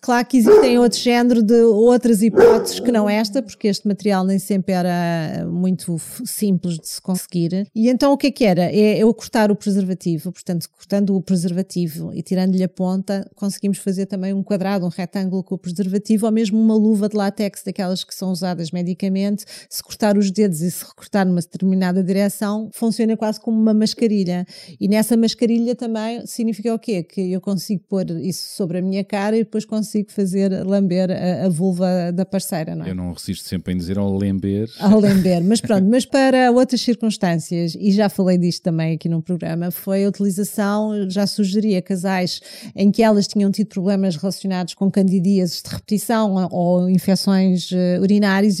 Claro 0.00 0.24
que 0.26 0.36
existem 0.36 0.78
outro 0.78 0.98
género 0.98 1.42
de 1.42 1.60
outras 1.62 2.22
hipóteses 2.22 2.78
que 2.78 2.92
não 2.92 3.10
esta, 3.10 3.42
porque 3.42 3.66
este 3.66 3.88
material 3.88 4.24
nem 4.24 4.38
sempre 4.38 4.72
era 4.72 5.44
muito 5.46 5.96
simples 6.24 6.78
de 6.78 6.88
se 6.88 7.02
conseguir. 7.02 7.68
E 7.74 7.88
então 7.88 8.12
o 8.12 8.16
que 8.16 8.28
é 8.28 8.30
que 8.30 8.44
era? 8.44 8.62
É 8.62 8.98
eu 8.98 9.12
cortar 9.12 9.50
o 9.50 9.56
preservativo, 9.56 10.30
portanto, 10.30 10.68
cortando 10.70 11.16
o 11.16 11.20
preservativo 11.20 12.14
e 12.14 12.22
tirando-lhe 12.22 12.62
a 12.62 12.68
ponta, 12.68 13.28
conseguimos 13.34 13.78
fazer 13.78 14.06
também 14.06 14.32
um 14.32 14.42
quadrado, 14.42 14.86
um 14.86 14.88
retângulo 14.88 15.42
com 15.42 15.56
o 15.56 15.58
preservativo 15.58 16.26
ou 16.26 16.32
mesmo 16.32 16.60
uma 16.60 16.76
luva 16.76 17.08
de 17.08 17.16
látex 17.16 17.64
daquelas 17.64 18.04
que 18.04 18.14
são 18.14 18.30
usadas 18.38 18.70
medicamente, 18.70 19.44
se 19.68 19.82
cortar 19.82 20.16
os 20.16 20.30
dedos 20.30 20.60
e 20.60 20.70
se 20.70 20.84
recortar 20.84 21.26
numa 21.26 21.40
determinada 21.40 22.02
direção, 22.02 22.70
funciona 22.72 23.16
quase 23.16 23.40
como 23.40 23.60
uma 23.60 23.74
mascarilha. 23.74 24.46
E 24.80 24.88
nessa 24.88 25.16
mascarilha 25.16 25.74
também 25.74 26.26
significa 26.26 26.74
o 26.74 26.78
quê? 26.78 27.02
Que 27.02 27.32
eu 27.32 27.40
consigo 27.40 27.82
pôr 27.88 28.10
isso 28.20 28.54
sobre 28.56 28.78
a 28.78 28.82
minha 28.82 29.04
cara 29.04 29.36
e 29.36 29.40
depois 29.40 29.64
consigo 29.64 30.10
fazer 30.10 30.50
lamber 30.64 31.10
a, 31.10 31.46
a 31.46 31.48
vulva 31.48 32.12
da 32.12 32.24
parceira, 32.24 32.74
não 32.74 32.84
é? 32.84 32.90
Eu 32.90 32.94
não 32.94 33.12
resisto 33.12 33.48
sempre 33.48 33.74
em 33.74 33.76
dizer 33.76 33.98
ao 33.98 34.16
lember. 34.16 34.70
Ao 34.78 34.98
lember, 34.98 35.42
mas 35.42 35.60
pronto, 35.60 35.86
mas 35.88 36.04
para 36.04 36.50
outras 36.50 36.80
circunstâncias, 36.80 37.76
e 37.78 37.90
já 37.92 38.08
falei 38.08 38.38
disto 38.38 38.62
também 38.62 38.94
aqui 38.94 39.08
no 39.08 39.22
programa, 39.22 39.70
foi 39.70 40.04
a 40.04 40.08
utilização, 40.08 41.08
já 41.08 41.26
sugeria 41.26 41.82
casais 41.82 42.40
em 42.74 42.90
que 42.90 43.02
elas 43.02 43.26
tinham 43.26 43.50
tido 43.50 43.68
problemas 43.68 44.16
relacionados 44.16 44.74
com 44.74 44.90
candidíases 44.90 45.62
de 45.62 45.70
repetição 45.70 46.48
ou 46.50 46.88
infecções 46.88 47.70
eh, 47.72 47.98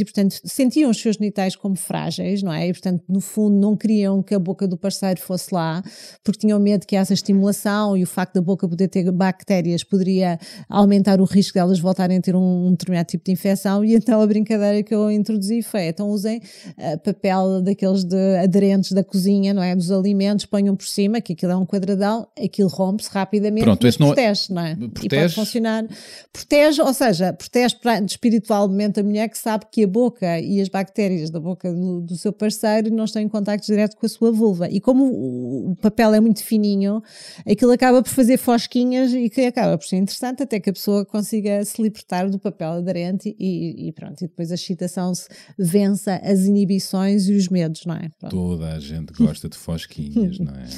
e, 0.00 0.04
portanto, 0.04 0.40
sentiam 0.44 0.90
os 0.90 1.00
seus 1.00 1.16
genitais 1.16 1.54
como 1.54 1.76
frágeis, 1.76 2.42
não 2.42 2.52
é? 2.52 2.68
E, 2.68 2.72
portanto, 2.72 3.02
no 3.08 3.20
fundo, 3.20 3.56
não 3.56 3.76
queriam 3.76 4.22
que 4.22 4.34
a 4.34 4.38
boca 4.38 4.66
do 4.66 4.76
parceiro 4.76 5.20
fosse 5.20 5.54
lá, 5.54 5.82
porque 6.24 6.40
tinham 6.40 6.58
medo 6.58 6.86
que 6.86 6.96
essa 6.96 7.12
estimulação 7.12 7.96
e 7.96 8.02
o 8.02 8.06
facto 8.06 8.34
da 8.34 8.40
boca 8.40 8.68
poder 8.68 8.88
ter 8.88 9.10
bactérias 9.10 9.84
poderia 9.84 10.38
aumentar 10.68 11.20
o 11.20 11.24
risco 11.24 11.54
delas 11.54 11.78
voltarem 11.78 12.18
a 12.18 12.20
ter 12.20 12.34
um, 12.34 12.66
um 12.66 12.70
determinado 12.70 13.06
tipo 13.06 13.24
de 13.24 13.32
infecção. 13.32 13.84
E 13.84 13.94
então 13.94 14.20
a 14.20 14.26
brincadeira 14.26 14.82
que 14.82 14.94
eu 14.94 15.10
introduzi 15.10 15.62
foi: 15.62 15.88
então 15.88 16.08
usem 16.08 16.38
uh, 16.38 16.98
papel 17.04 17.62
daqueles 17.62 18.04
de 18.04 18.36
aderentes 18.42 18.92
da 18.92 19.04
cozinha, 19.04 19.52
não 19.52 19.62
é? 19.62 19.74
Dos 19.74 19.90
alimentos, 19.90 20.46
ponham 20.46 20.74
por 20.74 20.86
cima, 20.86 21.20
que 21.20 21.32
aquilo 21.32 21.52
é 21.52 21.56
um 21.56 21.66
quadradão, 21.66 22.26
aquilo 22.42 22.68
rompe-se 22.68 23.10
rapidamente, 23.10 23.64
Pronto, 23.64 23.82
não... 23.98 24.08
É- 24.08 24.14
protege, 24.14 24.52
não 24.52 24.62
é? 24.62 24.76
Protege. 24.76 25.06
E 25.06 25.08
pode 25.08 25.34
funcionar. 25.34 25.86
Protege, 26.32 26.82
ou 26.82 26.94
seja, 26.94 27.32
protege 27.32 27.76
espiritualmente 28.06 29.00
a 29.00 29.02
mulher 29.02 29.28
que 29.28 29.38
sabe 29.38 29.57
sabe 29.58 29.66
que 29.70 29.84
a 29.84 29.86
boca 29.86 30.38
e 30.38 30.60
as 30.60 30.68
bactérias 30.68 31.30
da 31.30 31.40
boca 31.40 31.72
do, 31.72 32.00
do 32.00 32.16
seu 32.16 32.32
parceiro 32.32 32.90
não 32.90 33.04
estão 33.04 33.20
em 33.20 33.28
contacto 33.28 33.66
direto 33.66 33.96
com 33.96 34.06
a 34.06 34.08
sua 34.08 34.30
vulva. 34.30 34.68
E 34.70 34.80
como 34.80 35.04
o, 35.04 35.72
o, 35.72 35.76
papel 35.76 36.14
é 36.14 36.20
muito 36.20 36.42
fininho, 36.44 37.02
aquilo 37.50 37.72
acaba 37.72 38.02
por 38.02 38.10
fazer 38.10 38.36
fosquinhas 38.38 39.12
e 39.12 39.28
que 39.28 39.42
acaba 39.42 39.76
por 39.76 39.84
ser 39.86 39.96
interessante 39.96 40.42
até 40.42 40.60
que 40.60 40.70
a 40.70 40.72
pessoa 40.72 41.04
consiga 41.04 41.64
se 41.64 41.82
libertar 41.82 42.28
do 42.30 42.38
papel 42.38 42.72
aderente 42.72 43.34
e, 43.38 43.88
e 43.88 43.92
pronto. 43.92 44.22
E 44.22 44.28
depois 44.28 44.50
a 44.50 44.54
excitação 44.54 45.14
se 45.14 45.28
vença 45.58 46.16
as 46.22 46.44
inibições 46.44 47.28
e 47.28 47.34
os 47.34 47.48
medos, 47.48 47.84
não 47.84 47.94
é? 47.94 48.10
Pronto. 48.18 48.34
Toda 48.34 48.72
a 48.74 48.80
gente 48.80 49.12
gosta 49.12 49.48
de 49.48 49.56
fosquinhas, 49.56 50.38
não 50.40 50.54
é? 50.54 50.68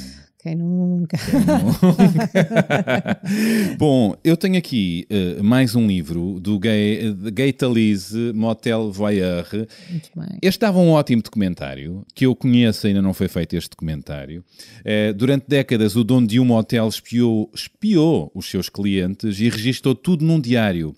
Quem 0.41 0.55
nunca? 0.55 1.17
Quem 1.17 1.39
nunca? 1.39 3.21
Bom, 3.77 4.15
eu 4.23 4.35
tenho 4.35 4.57
aqui 4.57 5.05
uh, 5.11 5.43
mais 5.43 5.75
um 5.75 5.85
livro 5.85 6.39
do 6.39 6.57
Gay, 6.57 7.13
Gay 7.31 7.53
Talese, 7.53 8.33
Motel 8.33 8.91
Voyeur. 8.91 9.47
Muito 9.87 10.09
bem. 10.15 10.39
Este 10.41 10.61
dava 10.61 10.79
um 10.79 10.93
ótimo 10.93 11.21
documentário, 11.21 12.03
que 12.15 12.25
eu 12.25 12.35
conheço, 12.35 12.87
ainda 12.87 13.03
não 13.03 13.13
foi 13.13 13.27
feito 13.27 13.55
este 13.55 13.69
documentário. 13.69 14.43
Uh, 14.79 15.13
durante 15.13 15.45
décadas, 15.47 15.95
o 15.95 16.03
dono 16.03 16.25
de 16.25 16.39
um 16.39 16.45
motel 16.45 16.87
espiou, 16.87 17.51
espiou 17.53 18.31
os 18.33 18.49
seus 18.49 18.67
clientes 18.67 19.39
e 19.39 19.47
registou 19.47 19.93
tudo 19.93 20.25
num 20.25 20.39
diário. 20.39 20.95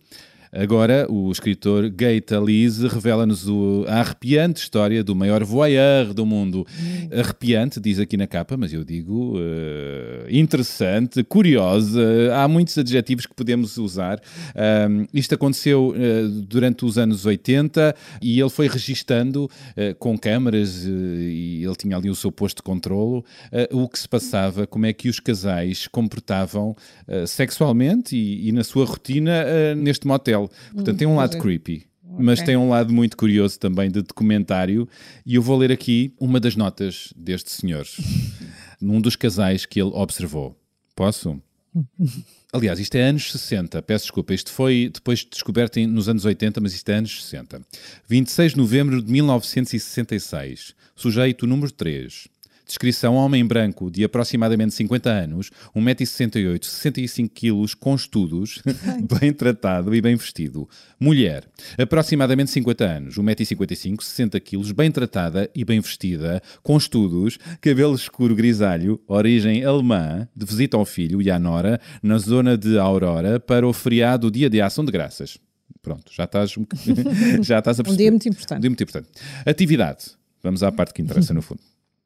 Agora, 0.56 1.08
o 1.10 1.32
escritor 1.32 1.90
Gay 1.90 2.22
Talese 2.22 2.88
revela-nos 2.88 3.48
a 3.88 4.02
arrepiante 4.02 4.62
história 4.62 5.04
do 5.04 5.16
maior 5.16 5.44
voyeur 5.44 6.14
do 6.14 6.28
mundo. 6.28 6.64
Arrepiante, 7.12 7.80
diz 7.80 7.98
aqui 7.98 8.16
na 8.16 8.28
capa, 8.28 8.56
mas 8.56 8.72
eu 8.72 8.84
digo 8.84 9.36
uh, 9.36 10.30
interessante, 10.30 11.24
curiosa. 11.24 12.02
Há 12.36 12.48
muitos 12.48 12.78
adjetivos 12.78 13.26
que 13.26 13.34
podemos 13.34 13.78
usar. 13.78 14.22
Um, 14.88 15.08
isto 15.12 15.34
aconteceu 15.34 15.90
uh, 15.90 16.30
durante 16.30 16.86
os 16.86 17.00
anos 17.00 17.26
80 17.26 17.96
e 18.22 18.40
ele 18.40 18.50
foi 18.50 18.68
registando 18.68 19.46
uh, 19.46 19.96
com 19.98 20.16
câmaras 20.16 20.86
e 20.86 21.64
ele 21.64 21.76
tinha 21.76 21.98
ali 21.98 22.12
o 22.12 22.16
seu 22.16 22.32
posto 22.32 22.58
de 22.58 22.64
controlo 22.64 23.26
o 23.72 23.88
que 23.88 23.98
se 23.98 24.08
passava, 24.08 24.68
como 24.68 24.86
é 24.86 24.94
que 24.94 25.10
os 25.10 25.20
casais 25.20 25.88
comportavam 25.88 26.76
sexualmente 27.26 28.16
e, 28.16 28.50
e, 28.50 28.52
na 28.52 28.64
sua 28.64 28.86
rotina 28.86 29.76
neste 29.76 30.08
motel. 30.08 30.43
Portanto, 30.74 30.98
tem 30.98 31.08
um 31.08 31.16
lado 31.16 31.38
creepy. 31.38 31.86
Okay. 32.04 32.26
Mas 32.26 32.42
tem 32.42 32.56
um 32.56 32.70
lado 32.70 32.94
muito 32.94 33.18
curioso 33.18 33.60
também 33.60 33.90
de 33.90 34.02
documentário, 34.02 34.88
e 35.26 35.36
eu 35.36 35.42
vou 35.42 35.58
ler 35.58 35.72
aqui 35.72 36.14
uma 36.20 36.40
das 36.40 36.56
notas 36.56 37.12
deste 37.16 37.50
senhor, 37.50 37.86
num 38.80 39.02
dos 39.02 39.16
casais 39.16 39.66
que 39.66 39.82
ele 39.82 39.92
observou. 39.94 40.56
Posso? 40.96 41.42
Aliás, 42.54 42.80
isto 42.80 42.94
é 42.96 43.02
anos 43.02 43.32
60, 43.32 43.82
peço 43.82 44.06
desculpa, 44.06 44.32
isto 44.32 44.52
foi 44.52 44.92
depois 44.94 45.26
descoberto 45.26 45.80
nos 45.88 46.08
anos 46.08 46.24
80, 46.24 46.62
mas 46.62 46.76
isto 46.76 46.88
é 46.90 46.96
anos 46.98 47.24
60. 47.24 47.62
26 48.08 48.52
de 48.52 48.58
novembro 48.60 49.02
de 49.02 49.12
1966, 49.12 50.76
sujeito 50.96 51.48
número 51.48 51.72
3. 51.72 52.28
Descrição: 52.66 53.16
homem 53.16 53.46
branco 53.46 53.92
de 53.92 54.04
aproximadamente 54.04 54.74
50 54.74 55.10
anos, 55.10 55.52
1,68m, 55.76 56.60
65kg, 56.60 57.76
com 57.80 57.96
estudos, 57.96 58.62
bem 59.20 59.34
tratado 59.34 59.94
e 59.94 60.02
bem 60.02 60.16
vestido. 60.16 60.68
Mulher, 61.00 61.44
aproximadamente 61.78 62.52
50 62.52 62.86
anos, 62.86 63.16
1,55m, 63.18 63.98
60kg, 63.98 64.74
bem 64.74 64.92
tratada 64.92 65.50
e 65.54 65.66
bem 65.66 65.80
vestida, 65.80 66.42
com 66.62 66.78
estudos, 66.78 67.38
cabelo 67.60 67.96
escuro 67.96 68.36
grisalho, 68.36 69.02
origem 69.08 69.64
alemã, 69.66 70.28
de 70.36 70.46
visita 70.46 70.78
ao 70.78 70.86
filho 70.86 71.22
e 71.22 71.30
à 71.30 71.38
nora, 71.38 71.80
na 72.02 72.18
zona 72.18 72.58
de 72.58 72.78
Aurora, 72.78 73.40
para 73.40 73.68
o 73.68 73.74
feriado 73.74 74.32
Dia 74.32 74.50
de 74.50 74.62
Ação 74.62 74.86
de 74.86 74.92
Graças. 74.92 75.38
Pronto, 75.82 76.14
já 76.14 76.24
estás, 76.24 76.56
já 77.44 77.60
estás 77.60 77.80
a 77.80 77.84
perceber. 77.84 77.92
Um 77.92 77.98
dia 77.98 78.12
muito 78.12 78.30
importante. 78.30 78.58
Um 78.58 78.62
dia 78.62 78.70
muito 78.70 78.84
importante. 78.84 79.10
Atividade. 79.46 80.06
Vamos 80.42 80.64
à 80.64 80.72
parte 80.72 80.94
que 80.94 81.02
interessa, 81.02 81.34
no 81.34 81.42
fundo. 81.42 81.62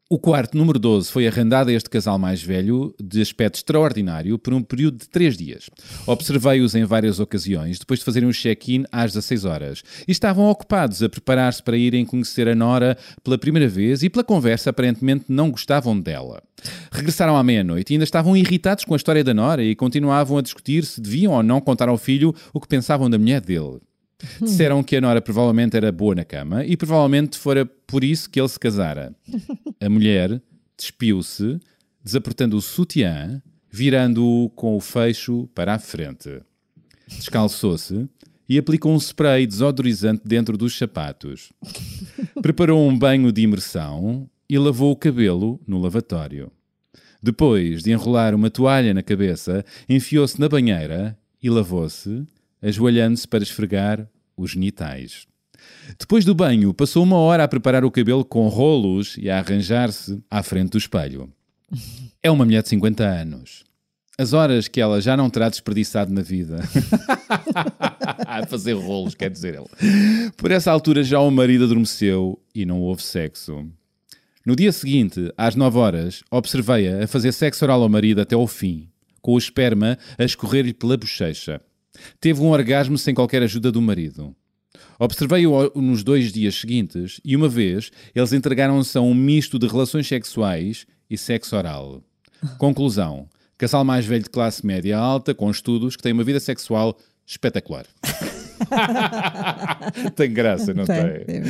O 0.10 0.18
quarto, 0.18 0.58
número 0.58 0.80
12, 0.80 1.12
foi 1.12 1.28
arrendado 1.28 1.70
a 1.70 1.74
este 1.74 1.90
casal 1.90 2.18
mais 2.18 2.42
velho, 2.42 2.96
de 2.98 3.22
aspecto 3.22 3.56
extraordinário, 3.56 4.40
por 4.40 4.54
um 4.54 4.64
período 4.64 5.00
de 5.00 5.10
três 5.10 5.36
dias. 5.36 5.70
Observei-os 6.06 6.76
em 6.76 6.86
várias 6.86 7.20
ocasiões, 7.20 7.78
depois 7.78 8.00
de 8.00 8.06
fazerem 8.06 8.30
um 8.30 8.32
check-in 8.32 8.86
às 8.90 9.12
16 9.12 9.44
horas. 9.44 9.84
E 10.08 10.12
estavam 10.14 10.46
ocupados 10.46 11.04
a 11.04 11.10
preparar-se 11.10 11.62
para 11.62 11.76
irem 11.76 12.06
conhecer 12.06 12.48
a 12.48 12.56
Nora 12.56 12.98
pela 13.22 13.38
primeira 13.38 13.68
vez 13.68 14.02
e, 14.02 14.10
pela 14.10 14.24
conversa, 14.24 14.70
aparentemente 14.70 15.26
não 15.28 15.52
gostavam 15.52 16.00
dela. 16.00 16.42
Regressaram 16.90 17.36
à 17.36 17.44
meia-noite 17.44 17.92
e 17.92 17.96
ainda 17.96 18.06
estavam 18.06 18.38
irritados 18.38 18.86
com 18.86 18.94
a 18.94 18.98
história 18.98 19.26
da 19.26 19.34
Nora 19.34 19.62
e 19.62 19.76
continuavam 19.76 20.38
a 20.38 20.42
discutir 20.42 20.86
se 20.86 21.02
deviam 21.02 21.34
ou 21.34 21.44
não 21.44 21.60
contar 21.60 21.90
ao 21.90 21.98
filho 21.98 22.34
o 22.54 22.62
que 22.62 22.68
pensavam 22.70 23.10
da 23.10 23.20
mulher 23.20 23.42
dele. 23.42 23.82
Disseram 24.42 24.84
que 24.84 24.96
a 24.96 25.02
Nora 25.02 25.22
provavelmente 25.22 25.78
era 25.78 25.92
boa 25.92 26.16
na 26.16 26.26
cama 26.26 26.66
e 26.66 26.76
provavelmente 26.76 27.38
fora 27.38 27.66
por 27.66 28.04
isso 28.04 28.30
que 28.30 28.40
ele 28.40 28.50
se 28.50 28.60
casara. 28.60 29.16
A 29.80 29.90
mulher 29.90 30.42
despiu-se, 30.76 31.60
desapertando 32.04 32.58
o 32.58 32.62
sutiã, 32.62 33.42
virando-o 33.70 34.50
com 34.52 34.76
o 34.76 34.82
fecho 34.82 35.48
para 35.54 35.76
a 35.76 35.80
frente. 35.80 36.42
Descalçou-se 37.08 38.08
e 38.50 38.58
aplicou 38.58 38.94
um 38.94 38.98
spray 38.98 39.46
desodorizante 39.46 40.24
dentro 40.26 40.58
dos 40.58 40.78
sapatos. 40.78 41.52
Preparou 42.42 42.88
um 42.88 42.98
banho 42.98 43.32
de 43.32 43.42
imersão 43.42 44.30
e 44.50 44.58
lavou 44.58 44.92
o 44.92 44.96
cabelo 44.96 45.60
no 45.68 45.80
lavatório. 45.80 46.52
Depois 47.22 47.84
de 47.84 47.92
enrolar 47.92 48.34
uma 48.34 48.50
toalha 48.50 48.94
na 48.94 49.04
cabeça, 49.04 49.66
enfiou-se 49.90 50.40
na 50.40 50.48
banheira 50.48 51.18
e 51.42 51.50
lavou-se, 51.50 52.26
ajoelhando-se 52.62 53.28
para 53.28 53.44
esfregar 53.44 54.08
os 54.36 54.52
genitais. 54.52 55.28
Depois 56.00 56.24
do 56.24 56.36
banho, 56.36 56.74
passou 56.74 57.04
uma 57.04 57.18
hora 57.18 57.44
a 57.44 57.48
preparar 57.48 57.84
o 57.84 57.92
cabelo 57.92 58.24
com 58.24 58.48
rolos 58.48 59.16
e 59.18 59.30
a 59.30 59.40
arranjar-se 59.40 60.22
à 60.30 60.44
frente 60.44 60.72
do 60.72 60.78
espelho. 60.78 61.32
É 62.22 62.30
uma 62.32 62.46
mulher 62.46 62.62
de 62.62 62.70
50 62.70 63.04
anos. 63.04 63.64
As 64.20 64.34
horas 64.34 64.68
que 64.68 64.82
ela 64.82 65.00
já 65.00 65.16
não 65.16 65.30
terá 65.30 65.48
desperdiçado 65.48 66.12
na 66.12 66.22
vida. 66.22 66.60
a 68.26 68.46
fazer 68.48 68.74
rolos, 68.74 69.14
quer 69.14 69.30
dizer 69.30 69.56
ele. 69.56 70.32
Por 70.36 70.50
essa 70.50 70.72
altura 70.72 71.04
já 71.04 71.20
o 71.20 71.30
marido 71.30 71.66
adormeceu 71.66 72.42
e 72.54 72.66
não 72.66 72.82
houve 72.82 73.04
sexo. 73.04 73.66
No 74.46 74.56
dia 74.56 74.72
seguinte, 74.72 75.32
às 75.38 75.56
9 75.56 75.78
horas, 75.78 76.24
observei-a 76.32 77.04
a 77.04 77.08
fazer 77.08 77.32
sexo 77.32 77.66
oral 77.66 77.84
ao 77.84 77.90
marido 77.90 78.22
até 78.22 78.34
ao 78.34 78.48
fim, 78.48 78.90
com 79.22 79.34
o 79.34 79.38
esperma 79.38 79.98
a 80.18 80.24
escorrer-lhe 80.24 80.74
pela 80.74 80.98
bochecha. 80.98 81.62
Teve 82.20 82.42
um 82.42 82.50
orgasmo 82.50 82.98
sem 82.98 83.14
qualquer 83.14 83.44
ajuda 83.44 83.72
do 83.72 83.82
marido. 83.82 84.36
Observei-o 85.00 85.72
nos 85.76 86.04
dois 86.04 86.32
dias 86.32 86.56
seguintes 86.56 87.20
e, 87.24 87.36
uma 87.36 87.48
vez, 87.48 87.92
eles 88.16 88.34
entregaram-se 88.34 88.98
a 88.98 89.02
um 89.02 89.14
misto 89.14 89.60
de 89.60 89.68
relações 89.68 90.08
sexuais 90.08 90.86
e 91.10 91.18
sexo 91.18 91.56
oral. 91.56 92.04
Conclusão: 92.58 93.28
casal 93.58 93.84
mais 93.84 94.06
velho 94.06 94.24
de 94.24 94.30
classe 94.30 94.66
média 94.66 94.98
alta, 94.98 95.34
com 95.34 95.50
estudos, 95.50 95.96
que 95.96 96.04
tem 96.04 96.14
uma 96.14 96.24
vida 96.24 96.40
sexual 96.40 96.98
espetacular. 97.26 97.86
tem 100.16 100.32
graça, 100.32 100.74
não 100.74 100.86
tem? 100.86 101.04
tem? 101.26 101.42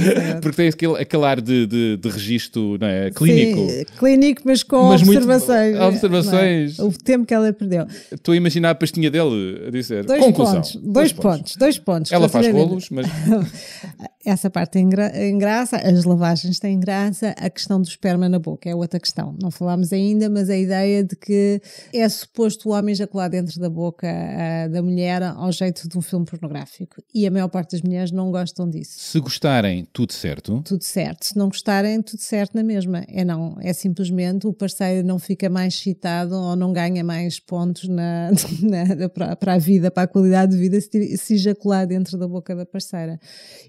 Porque 0.42 0.58
tem 0.58 0.68
aquele, 0.70 1.02
aquele 1.02 1.26
ar 1.26 1.42
de, 1.42 1.66
de, 1.68 1.98
de 1.98 2.10
registro 2.10 2.78
não 2.80 2.88
é? 2.88 3.12
clínico. 3.12 3.70
Sim, 3.70 3.86
clínico, 3.98 4.42
mas 4.46 4.64
com 4.64 4.90
mas 4.90 5.02
observações. 5.02 5.78
Muito, 5.78 5.88
observações. 5.88 6.80
É? 6.80 6.84
O 6.84 6.92
tempo 6.92 7.26
que 7.26 7.34
ela 7.34 7.52
perdeu. 7.54 7.86
Estou 8.12 8.34
a 8.34 8.38
imaginar 8.38 8.72
a 8.72 8.76
pastinha 8.76 9.10
dele 9.10 9.64
a 9.68 9.72
dizer. 9.72 10.06
Dois 10.06 10.24
Conclusão. 10.24 10.56
Pontos, 10.56 10.76
dois, 10.76 10.94
dois 10.94 11.12
pontos, 11.14 11.38
pontos, 11.38 11.56
dois 11.58 11.78
pontos. 11.78 12.12
Ela 12.12 12.30
faz 12.30 12.48
rolos, 12.48 12.90
mas. 12.90 13.08
Essa 14.28 14.50
parte 14.50 14.72
tem, 14.72 14.90
gra 14.90 15.10
graça, 15.38 15.78
as 15.78 16.04
lavagens 16.04 16.60
têm 16.60 16.78
graça, 16.78 17.30
a 17.38 17.50
questão 17.50 17.82
do 17.82 17.88
esperma 17.88 18.28
na 18.28 18.38
boca 18.38 18.70
é 18.70 18.76
outra 18.76 19.00
questão. 19.00 19.34
Não 19.42 19.50
falámos 19.50 19.94
ainda, 19.94 20.30
mas 20.30 20.50
a 20.50 20.58
ideia 20.58 21.02
de 21.02 21.16
que 21.16 21.62
é 21.94 22.10
suposto 22.10 22.68
o 22.68 22.74
homem 22.74 22.92
ejacular 22.92 23.30
dentro 23.30 23.58
da 23.58 23.70
boca 23.70 24.06
uh, 24.06 24.70
da 24.70 24.84
mulher 24.84 25.24
ao 25.24 25.50
jeito 25.54 25.88
de 25.88 25.98
um 25.98 26.02
filme 26.02 26.26
pornográfico. 26.26 27.02
E 27.16 27.26
a 27.26 27.32
maior 27.32 27.48
parte 27.48 27.72
das 27.72 27.82
mulheres 27.82 28.12
não 28.12 28.30
gostam 28.30 28.70
disso. 28.70 29.00
Se 29.00 29.18
gostarem, 29.22 29.88
tudo 29.94 30.12
certo? 30.12 30.62
Tudo 30.62 30.84
certo. 30.84 31.28
Se 31.28 31.38
não 31.38 31.48
gostarem, 31.48 32.02
tudo 32.02 32.20
certo 32.20 32.54
na 32.54 32.64
mesma. 32.64 33.06
É 33.08 33.24
não. 33.24 33.56
É 33.62 33.72
simplesmente 33.72 34.46
o 34.46 34.52
parceiro 34.52 35.08
não 35.08 35.20
fica 35.20 35.50
mais 35.50 35.76
excitado 35.76 36.36
ou 36.36 36.54
não 36.54 36.74
ganha 36.74 37.02
mais 37.02 37.40
pontos 37.40 37.88
na, 37.88 38.32
na 38.62 39.08
para, 39.08 39.38
para, 39.38 39.54
a 39.54 39.58
vida, 39.58 39.90
para 39.90 40.04
a 40.04 40.08
qualidade 40.08 40.52
de 40.52 40.58
vida, 40.58 40.82
se, 40.82 41.16
se 41.16 41.36
ejacular 41.36 41.88
dentro 41.88 42.18
da 42.18 42.28
boca 42.28 42.54
da 42.54 42.66
parceira. 42.66 43.18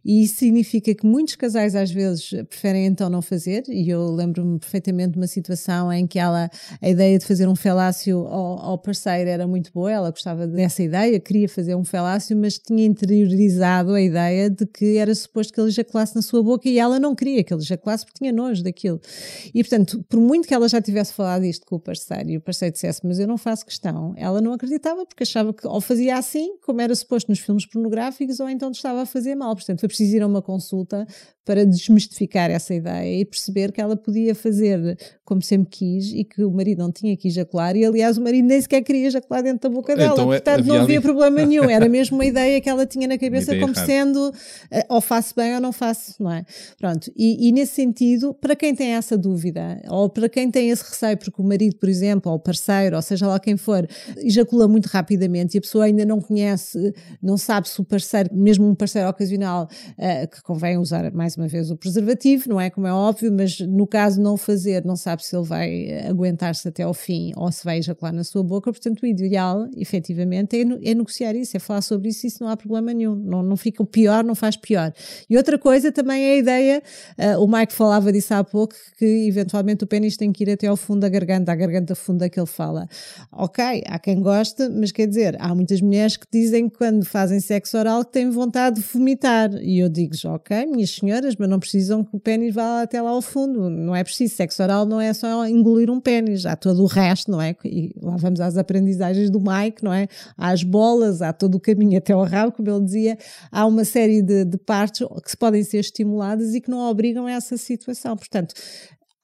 E 0.05 0.25
isso 0.25 0.48
significa 0.49 0.95
que 0.95 1.07
muitos 1.07 1.37
casais 1.37 1.75
às 1.75 1.91
vezes 1.91 2.31
preferem 2.49 2.87
então 2.87 3.11
não 3.11 3.21
fazer, 3.21 3.65
e 3.69 3.89
eu 3.89 4.11
lembro-me 4.11 4.59
perfeitamente 4.59 5.13
de 5.13 5.19
uma 5.19 5.27
situação 5.27 5.93
em 5.93 6.07
que 6.07 6.19
ela, 6.19 6.51
a 6.81 6.89
ideia 6.89 7.19
de 7.19 7.27
fazer 7.27 7.47
um 7.47 7.55
felácio 7.55 8.27
ao, 8.27 8.59
ao 8.59 8.79
parceiro 8.79 9.29
era 9.29 9.47
muito 9.47 9.71
boa, 9.73 9.93
ela 9.93 10.11
gostava 10.11 10.47
dessa 10.47 10.83
ideia, 10.83 11.21
queria 11.21 11.49
fazer 11.49 11.75
um 11.75 11.85
felácio, 11.85 12.37
mas 12.37 12.59
tinha 12.59 12.85
interiorizado 12.85 13.93
a 13.93 14.01
ideia 14.01 14.49
de 14.49 14.67
que 14.67 14.97
era 14.97 15.15
suposto 15.15 15.53
que 15.53 15.61
ele 15.61 15.69
ejaculasse 15.69 16.17
na 16.17 16.23
sua 16.23 16.43
boca 16.43 16.69
e 16.69 16.79
ela 16.79 16.99
não 16.99 17.15
queria 17.15 17.45
que 17.45 17.53
ele 17.53 17.63
ejaculasse 17.63 18.05
porque 18.05 18.19
tinha 18.19 18.33
nojo 18.33 18.63
daquilo. 18.63 19.01
E 19.55 19.63
portanto, 19.63 20.03
por 20.09 20.21
muito 20.21 20.49
que 20.49 20.55
ela 20.55 20.69
já 20.69 20.81
tivesse 20.81 21.13
falado 21.13 21.45
isto 21.45 21.67
com 21.67 21.77
o 21.77 21.81
parceiro 21.81 22.31
e 22.31 22.37
o 22.39 22.41
parceiro 22.41 22.73
dissesse, 22.73 23.01
mas 23.05 23.19
eu 23.19 23.27
não 23.27 23.37
faço 23.37 23.67
questão, 23.67 24.15
ela 24.17 24.41
não 24.41 24.53
acreditava 24.53 25.05
porque 25.05 25.23
achava 25.23 25.53
que 25.53 25.67
ou 25.67 25.81
fazia 25.81 26.17
assim, 26.17 26.57
como 26.65 26.81
era 26.81 26.95
suposto 26.95 27.31
nos 27.31 27.39
filmes 27.39 27.67
pornográficos, 27.67 28.41
ou 28.41 28.49
então 28.49 28.71
estava 28.71 29.03
a 29.03 29.07
fazer 29.07 29.35
mal. 29.35 29.55
Portanto, 29.55 29.81
foi 29.81 29.89
preciso 29.89 30.17
ir 30.17 30.23
a 30.23 30.27
uma 30.27 30.38
uma 30.39 30.43
consulta 30.43 31.07
para 31.49 31.65
desmistificar 31.65 32.51
essa 32.51 32.75
ideia 32.75 33.23
e 33.23 33.25
perceber 33.25 33.73
que 33.73 33.81
ela 33.81 33.97
podia 33.97 34.35
fazer 34.35 34.99
como 35.25 35.41
sempre 35.41 35.71
quis 35.71 36.13
e 36.13 36.23
que 36.23 36.45
o 36.45 36.51
marido 36.51 36.81
não 36.81 36.93
tinha 36.93 37.17
que 37.17 37.29
ejacular 37.29 37.75
e 37.75 37.87
aliás 37.87 38.19
o 38.19 38.23
marido 38.23 38.47
nem 38.47 38.61
sequer 38.61 38.83
queria 38.83 39.07
ejacular 39.07 39.43
dentro 39.43 39.67
da 39.67 39.75
boca 39.75 39.97
dela, 39.97 40.13
então, 40.13 40.31
é, 40.31 40.37
portanto 40.37 40.59
havia 40.61 40.73
não 40.75 40.83
havia 40.83 40.97
ali... 40.99 41.03
problema 41.03 41.47
nenhum, 41.47 41.65
era 41.71 41.89
mesmo 41.89 42.19
uma 42.19 42.27
ideia 42.27 42.61
que 42.61 42.69
ela 42.69 42.85
tinha 42.85 43.09
na 43.09 43.17
cabeça 43.17 43.59
como 43.59 43.73
errada. 43.73 43.87
sendo 43.87 44.29
uh, 44.29 44.35
ou 44.91 45.01
faço 45.01 45.35
bem 45.35 45.55
ou 45.55 45.61
não 45.61 45.73
faço, 45.73 46.23
não 46.23 46.31
é? 46.31 46.45
Pronto, 46.79 47.11
e, 47.17 47.49
e, 47.49 47.53
nesse 47.53 47.77
sentido, 47.77 48.35
para 48.35 48.55
quem 48.55 48.75
tem 48.75 48.89
essa 48.89 49.17
dúvida 49.17 49.81
ou 49.89 50.11
para 50.11 50.29
quem 50.29 50.51
tem 50.51 50.69
esse 50.69 50.85
receio 50.85 51.17
porque 51.17 51.41
o 51.41 51.45
marido, 51.45 51.77
por 51.77 51.89
exemplo, 51.89 52.31
ou 52.31 52.37
o 52.37 52.41
parceiro, 52.41 52.97
ou 52.97 53.03
seja 53.03 53.27
lá 53.27 53.41
quem 53.41 53.57
for, 53.57 53.89
ejacula 54.19 54.69
muito 54.69 54.87
rapidamente 54.87 55.57
e 55.57 55.59
a 55.59 55.63
pessoa 55.63 55.87
ainda 55.87 56.05
não 56.05 56.21
conhece, 56.21 56.93
não 57.23 57.39
sabe 57.39 57.71
se 57.71 57.81
o 57.81 57.85
parceiro, 57.85 58.29
mesmo 58.35 58.69
um 58.69 58.75
parceiro 58.75 59.09
ocasional, 59.09 59.67
uh, 59.93 60.29
que 60.29 60.43
convém 60.43 60.77
usar 60.77 61.11
mais 61.13 61.38
uma 61.39 61.47
vez 61.47 61.71
o 61.71 61.77
preservativo, 61.77 62.49
não 62.49 62.61
é? 62.61 62.69
Como 62.69 62.87
é 62.87 62.93
óbvio, 62.93 63.33
mas 63.33 63.61
no 63.61 63.87
caso 63.87 64.21
não 64.21 64.37
fazer, 64.37 64.85
não 64.85 64.97
sabe 64.97 65.25
se 65.25 65.37
ele 65.37 65.47
vai 65.47 66.01
aguentar-se 66.09 66.67
até 66.67 66.83
ao 66.83 66.93
fim 66.93 67.33
ou 67.37 67.51
se 67.53 67.65
vai 67.65 67.79
ejacular 67.79 68.13
na 68.13 68.25
sua 68.25 68.43
boca, 68.43 68.73
portanto 68.73 69.03
o 69.03 69.07
ideal, 69.07 69.69
efetivamente, 69.77 70.57
é, 70.57 70.61
é 70.61 70.95
negociar 70.95 71.35
isso, 71.37 71.57
é 71.57 71.61
falar 71.61 71.81
sobre 71.83 72.09
isso, 72.09 72.27
isso 72.27 72.43
não 72.43 72.51
há 72.51 72.57
problema 72.57 72.93
nenhum, 72.93 73.15
não, 73.15 73.43
não 73.43 73.57
fica 73.57 73.85
pior, 73.85 74.25
não 74.25 74.35
faz 74.35 74.57
pior. 74.57 74.93
E 75.31 75.37
outra 75.37 75.59
coisa 75.59 75.93
também 75.93 76.25
é 76.25 76.33
a 76.33 76.37
ideia, 76.37 76.83
uh, 77.19 77.43
o 77.43 77.47
Mike 77.47 77.73
falava 77.73 78.13
disso 78.13 78.35
há 78.35 78.43
pouco, 78.43 78.75
que 78.99 79.29
eventualmente 79.29 79.85
o 79.85 79.87
pênis 79.87 80.17
tem 80.17 80.33
que 80.33 80.43
ir 80.43 80.51
até 80.51 80.67
ao 80.67 80.77
fundo 80.77 81.01
da 81.01 81.09
garganta, 81.09 81.53
à 81.53 81.55
garganta 81.55 81.95
funda 81.95 82.29
que 82.29 82.39
ele 82.39 82.47
fala. 82.47 82.89
Ok, 83.31 83.83
há 83.87 83.99
quem 83.99 84.21
goste, 84.21 84.69
mas 84.69 84.91
quer 84.91 85.07
dizer, 85.07 85.37
há 85.39 85.55
muitas 85.55 85.81
mulheres 85.81 86.17
que 86.17 86.27
dizem 86.33 86.69
que 86.69 86.77
quando 86.77 87.05
fazem 87.05 87.39
sexo 87.39 87.79
oral 87.79 88.05
que 88.05 88.13
têm 88.13 88.31
vontade 88.31 88.81
de 88.81 88.87
vomitar, 88.93 89.51
e 89.63 89.79
eu 89.79 89.89
digo 89.89 90.15
ok, 90.27 90.67
minhas 90.67 90.91
mas 91.37 91.49
não 91.49 91.59
precisam 91.59 92.05
que 92.05 92.15
o 92.15 92.21
pênis 92.21 92.55
vá 92.55 92.83
até 92.83 93.01
lá 93.01 93.11
ao 93.11 93.21
fundo. 93.23 93.69
Não 93.69 93.95
é 93.95 94.05
preciso. 94.05 94.35
Sexo 94.35 94.63
oral 94.63 94.87
não 94.87 95.01
é 95.01 95.13
só 95.13 95.47
engolir 95.47 95.91
um 95.91 96.01
pênis, 96.01 96.47
há 96.47 96.55
todo 96.55 96.83
o 96.83 96.87
resto, 96.87 97.31
não 97.31 97.41
é? 97.41 97.55
E 97.65 97.93
lá 98.01 98.17
vamos 98.17 98.41
às 98.41 98.57
aprendizagens 98.57 99.31
do 99.31 99.41
Mike, 99.41 99.83
não 99.83 99.93
é? 99.93 100.09
As 100.37 100.63
bolas, 100.63 101.23
há 101.23 101.33
todo 101.33 101.57
o 101.57 101.61
caminho 101.61 101.99
até 101.99 102.13
ao 102.13 102.25
rabo, 102.25 102.53
como 102.53 102.71
ele 102.71 102.85
dizia. 102.85 103.19
Há 103.51 103.67
uma 103.67 103.85
série 103.85 104.23
de, 104.23 104.45
de 104.45 104.59
partes 104.59 105.07
que 105.25 105.37
podem 105.37 105.63
ser 105.65 105.79
estimuladas 105.79 106.55
e 106.55 106.61
que 106.61 106.71
não 106.71 106.89
obrigam 106.89 107.27
a 107.27 107.33
essa 107.33 107.57
situação. 107.57 108.17
Portanto, 108.17 108.55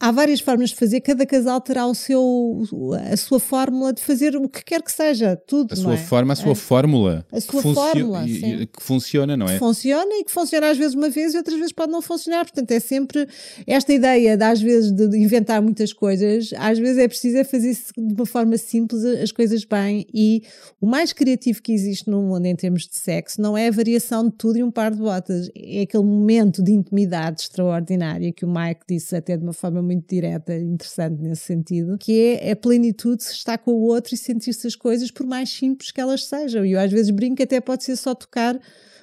há 0.04 0.10
várias 0.10 0.40
formas 0.40 0.70
de 0.70 0.76
fazer, 0.76 1.00
cada 1.00 1.24
casal 1.24 1.58
terá 1.62 1.86
o 1.86 1.94
seu, 1.94 2.62
a 3.10 3.16
sua 3.16 3.40
fórmula 3.40 3.90
de 3.90 4.02
fazer 4.02 4.36
o 4.36 4.46
que 4.46 4.62
quer 4.62 4.82
que 4.82 4.92
seja, 4.92 5.34
tudo. 5.34 5.72
A 5.72 5.76
sua 5.76 5.94
é? 5.94 5.96
forma, 5.96 6.34
a 6.34 6.36
sua 6.36 6.52
é. 6.52 6.54
fórmula. 6.54 7.26
A 7.32 7.40
sua 7.40 7.62
fórmula. 7.62 8.24
Que 8.24 8.82
funciona, 8.82 9.34
não 9.34 9.46
é? 9.46 9.54
Que 9.54 9.58
funciona 9.58 10.14
e 10.16 10.24
que 10.24 10.30
funciona 10.30 10.70
às 10.70 10.76
vezes 10.76 10.94
uma 10.94 11.08
vez 11.08 11.32
e 11.32 11.38
outras 11.38 11.56
vezes 11.56 11.72
pode 11.72 11.90
não 11.90 12.02
funcionar. 12.02 12.44
Portanto, 12.44 12.70
é 12.70 12.80
sempre 12.80 13.26
esta 13.66 13.94
ideia 13.94 14.36
de 14.36 14.44
às 14.44 14.60
vezes 14.60 14.92
de 14.92 15.16
inventar 15.16 15.62
muitas 15.62 15.92
coisas, 15.92 16.50
às 16.58 16.78
vezes 16.78 16.98
é 16.98 17.08
preciso 17.08 17.38
é 17.38 17.44
fazer 17.44 17.74
de 17.96 18.14
uma 18.14 18.26
forma 18.26 18.58
simples 18.58 19.02
as 19.04 19.32
coisas 19.32 19.64
bem 19.64 20.06
e 20.12 20.42
o 20.80 20.86
mais 20.86 21.14
criativo 21.14 21.62
que 21.62 21.72
existe 21.72 22.10
no 22.10 22.20
mundo 22.20 22.44
em 22.44 22.54
termos 22.54 22.86
de 22.86 22.96
sexo 22.96 23.40
não 23.40 23.56
é 23.56 23.68
a 23.68 23.70
variação 23.70 24.28
de 24.28 24.32
tudo 24.32 24.58
e 24.58 24.62
um 24.62 24.70
par 24.70 24.90
de 24.90 24.98
botas, 24.98 25.50
é 25.56 25.82
aquele 25.82 26.04
momento 26.04 26.62
de 26.62 26.72
intimidade 26.72 27.42
extraordinária 27.42 28.32
que 28.32 28.44
o 28.44 28.48
Mike 28.48 28.82
disse 28.88 29.16
até 29.16 29.36
de 29.36 29.42
uma 29.42 29.52
forma 29.52 29.80
muito 29.80 29.93
muito 29.94 30.08
direta, 30.08 30.56
interessante 30.56 31.20
nesse 31.22 31.42
sentido, 31.42 31.96
que 31.98 32.38
é 32.40 32.52
a 32.52 32.56
plenitude 32.56 33.24
de 33.24 33.30
estar 33.30 33.58
com 33.58 33.72
o 33.72 33.82
outro 33.82 34.14
e 34.14 34.18
sentir-se 34.18 34.66
as 34.66 34.76
coisas 34.76 35.10
por 35.10 35.26
mais 35.26 35.50
simples 35.50 35.90
que 35.90 36.00
elas 36.00 36.24
sejam. 36.24 36.64
E 36.64 36.72
eu 36.72 36.80
às 36.80 36.92
vezes 36.92 37.10
brinco 37.10 37.42
até 37.42 37.60
pode 37.60 37.84
ser 37.84 37.96
só 37.96 38.14
tocar 38.14 38.60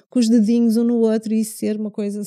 com 0.08 0.18
os 0.18 0.28
dedinhos 0.28 0.76
um 0.76 0.84
no 0.84 0.98
outro 0.98 1.32
e 1.32 1.44
ser 1.44 1.78
uma 1.78 1.90
coisa 1.90 2.22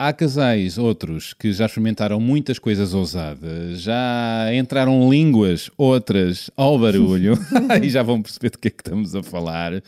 Há 0.00 0.12
casais, 0.12 0.78
outros, 0.78 1.34
que 1.34 1.52
já 1.52 1.66
experimentaram 1.66 2.20
muitas 2.20 2.56
coisas 2.60 2.94
ousadas, 2.94 3.80
já 3.80 4.46
entraram 4.54 5.10
línguas, 5.10 5.72
outras 5.76 6.48
ao 6.56 6.78
barulho, 6.78 7.36
e 7.82 7.90
já 7.90 8.00
vão 8.00 8.22
perceber 8.22 8.50
do 8.50 8.58
que 8.60 8.68
é 8.68 8.70
que 8.70 8.80
estamos 8.80 9.16
a 9.16 9.24
falar, 9.24 9.82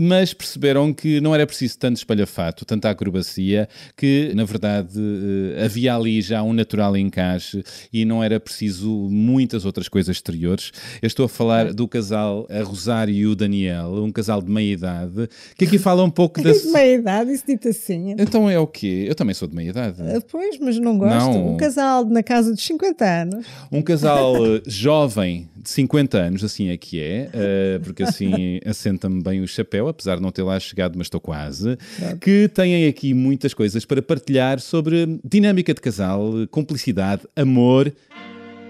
mas 0.00 0.32
perceberam 0.32 0.94
que 0.94 1.20
não 1.20 1.34
era 1.34 1.44
preciso 1.44 1.80
tanto 1.80 1.96
espalhafato, 1.96 2.64
tanta 2.64 2.88
acrobacia, 2.88 3.68
que 3.96 4.30
na 4.36 4.44
verdade 4.44 5.00
eh, 5.00 5.64
havia 5.64 5.96
ali 5.96 6.22
já 6.22 6.44
um 6.44 6.52
natural 6.52 6.96
encaixe 6.96 7.64
e 7.92 8.04
não 8.04 8.22
era 8.22 8.38
preciso 8.38 8.88
muitas 9.10 9.64
outras 9.64 9.88
coisas 9.88 10.14
exteriores. 10.14 10.70
Eu 11.02 11.08
estou 11.08 11.26
a 11.26 11.28
falar 11.28 11.74
do 11.74 11.88
casal 11.88 12.46
a 12.48 12.62
Rosário 12.62 13.12
e 13.12 13.26
o 13.26 13.34
Daniel, 13.34 14.04
um 14.04 14.12
casal 14.12 14.40
de 14.40 14.48
meia 14.48 14.74
idade, 14.74 15.28
que 15.56 15.64
aqui 15.64 15.76
fala 15.76 16.04
um 16.04 16.10
pouco 16.10 16.38
da. 16.40 16.52
De 16.52 16.66
meia 16.68 16.94
idade, 16.94 17.32
isso 17.32 17.44
dito 17.44 17.66
assim. 17.66 18.14
Então 18.16 18.48
é 18.48 18.60
o 18.60 18.66
quê? 18.68 19.06
Eu 19.08 19.16
também 19.16 19.34
sou 19.34 19.48
de 19.48 19.55
meia 19.56 19.70
idade. 19.70 20.02
Uh, 20.02 20.22
pois, 20.30 20.58
mas 20.58 20.78
não 20.78 20.98
gosto. 20.98 21.14
Não. 21.14 21.54
Um 21.54 21.56
casal 21.56 22.04
na 22.04 22.22
casa 22.22 22.52
dos 22.52 22.64
50 22.64 23.04
anos. 23.04 23.46
Um 23.72 23.82
casal 23.82 24.36
eh, 24.36 24.62
jovem 24.66 25.48
de 25.56 25.70
50 25.70 26.18
anos, 26.18 26.44
assim 26.44 26.68
é 26.68 26.76
que 26.76 27.00
é, 27.00 27.30
uh, 27.34 27.80
porque 27.82 28.02
assim 28.02 28.60
assenta-me 28.64 29.22
bem 29.22 29.40
o 29.40 29.48
chapéu, 29.48 29.88
apesar 29.88 30.16
de 30.16 30.22
não 30.22 30.30
ter 30.30 30.42
lá 30.42 30.60
chegado, 30.60 30.96
mas 30.96 31.06
estou 31.06 31.20
quase. 31.20 31.76
Claro. 31.98 32.18
Que 32.18 32.48
têm 32.48 32.86
aqui 32.86 33.14
muitas 33.14 33.54
coisas 33.54 33.84
para 33.84 34.02
partilhar 34.02 34.60
sobre 34.60 35.18
dinâmica 35.24 35.72
de 35.72 35.80
casal, 35.80 36.30
cumplicidade, 36.50 37.22
amor 37.34 37.92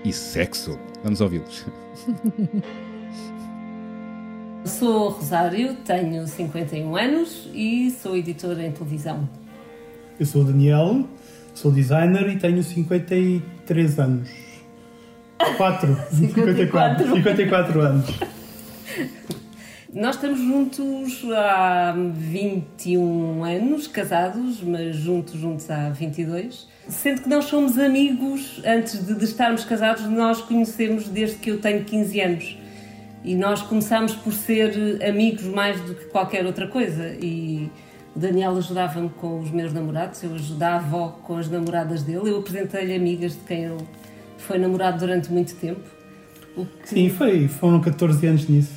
e 0.04 0.12
sexo. 0.12 0.78
Vamos 1.02 1.20
ouvi-los. 1.20 1.66
Sou 4.64 5.10
Rosário, 5.10 5.76
tenho 5.84 6.26
51 6.26 6.96
anos 6.96 7.48
e 7.54 7.90
sou 7.90 8.16
editora 8.16 8.66
em 8.66 8.72
televisão. 8.72 9.45
Eu 10.18 10.24
sou 10.24 10.42
o 10.42 10.44
Daniel, 10.44 11.06
sou 11.54 11.70
designer 11.70 12.28
e 12.30 12.36
tenho 12.38 12.62
53 12.62 13.98
anos. 13.98 14.28
4, 15.58 15.96
54. 16.10 17.14
54 17.14 17.80
anos. 17.80 18.06
Nós 19.92 20.16
estamos 20.16 20.38
juntos 20.38 21.22
há 21.34 21.94
21 21.96 23.44
anos, 23.44 23.86
casados, 23.86 24.62
mas 24.62 24.96
juntos, 24.96 25.38
juntos 25.40 25.70
há 25.70 25.88
22. 25.88 26.68
Sendo 26.88 27.22
que 27.22 27.28
nós 27.30 27.46
somos 27.46 27.78
amigos, 27.78 28.60
antes 28.66 29.06
de, 29.06 29.14
de 29.14 29.24
estarmos 29.24 29.64
casados, 29.64 30.04
nós 30.04 30.42
conhecemos 30.42 31.08
desde 31.08 31.36
que 31.36 31.50
eu 31.50 31.60
tenho 31.60 31.82
15 31.82 32.20
anos. 32.20 32.58
E 33.24 33.34
nós 33.34 33.62
começámos 33.62 34.14
por 34.14 34.34
ser 34.34 35.02
amigos 35.02 35.44
mais 35.44 35.80
do 35.80 35.94
que 35.94 36.04
qualquer 36.06 36.44
outra 36.44 36.68
coisa. 36.68 37.16
E 37.18 37.70
o 38.16 38.18
Daniel 38.18 38.56
ajudava-me 38.56 39.10
com 39.10 39.40
os 39.40 39.50
meus 39.50 39.74
namorados, 39.74 40.22
eu 40.22 40.34
ajudava 40.34 41.08
com 41.22 41.36
as 41.36 41.50
namoradas 41.50 42.02
dele. 42.02 42.30
Eu 42.30 42.38
apresentei-lhe 42.38 42.96
amigas 42.96 43.32
de 43.32 43.40
quem 43.40 43.64
ele 43.64 43.84
foi 44.38 44.58
namorado 44.58 44.98
durante 44.98 45.30
muito 45.30 45.54
tempo. 45.56 45.82
Que... 46.54 46.88
Sim, 46.88 47.10
foi, 47.10 47.46
foram 47.46 47.78
14 47.78 48.26
anos 48.26 48.48
nisso. 48.48 48.72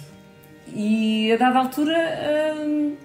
E 0.75 1.31
a 1.31 1.37
dada 1.37 1.59
altura 1.59 1.95
hum, 2.59 2.95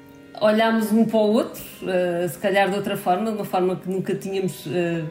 olhámos 0.40 0.90
um 0.90 1.04
para 1.04 1.18
o 1.18 1.32
outro, 1.34 1.62
uh, 1.82 2.28
se 2.28 2.36
calhar 2.38 2.68
de 2.68 2.74
outra 2.74 2.96
forma, 2.96 3.30
de 3.30 3.36
uma 3.36 3.44
forma 3.44 3.76
que 3.76 3.88
nunca 3.88 4.12
tínhamos 4.16 4.66
uh, 4.66 5.08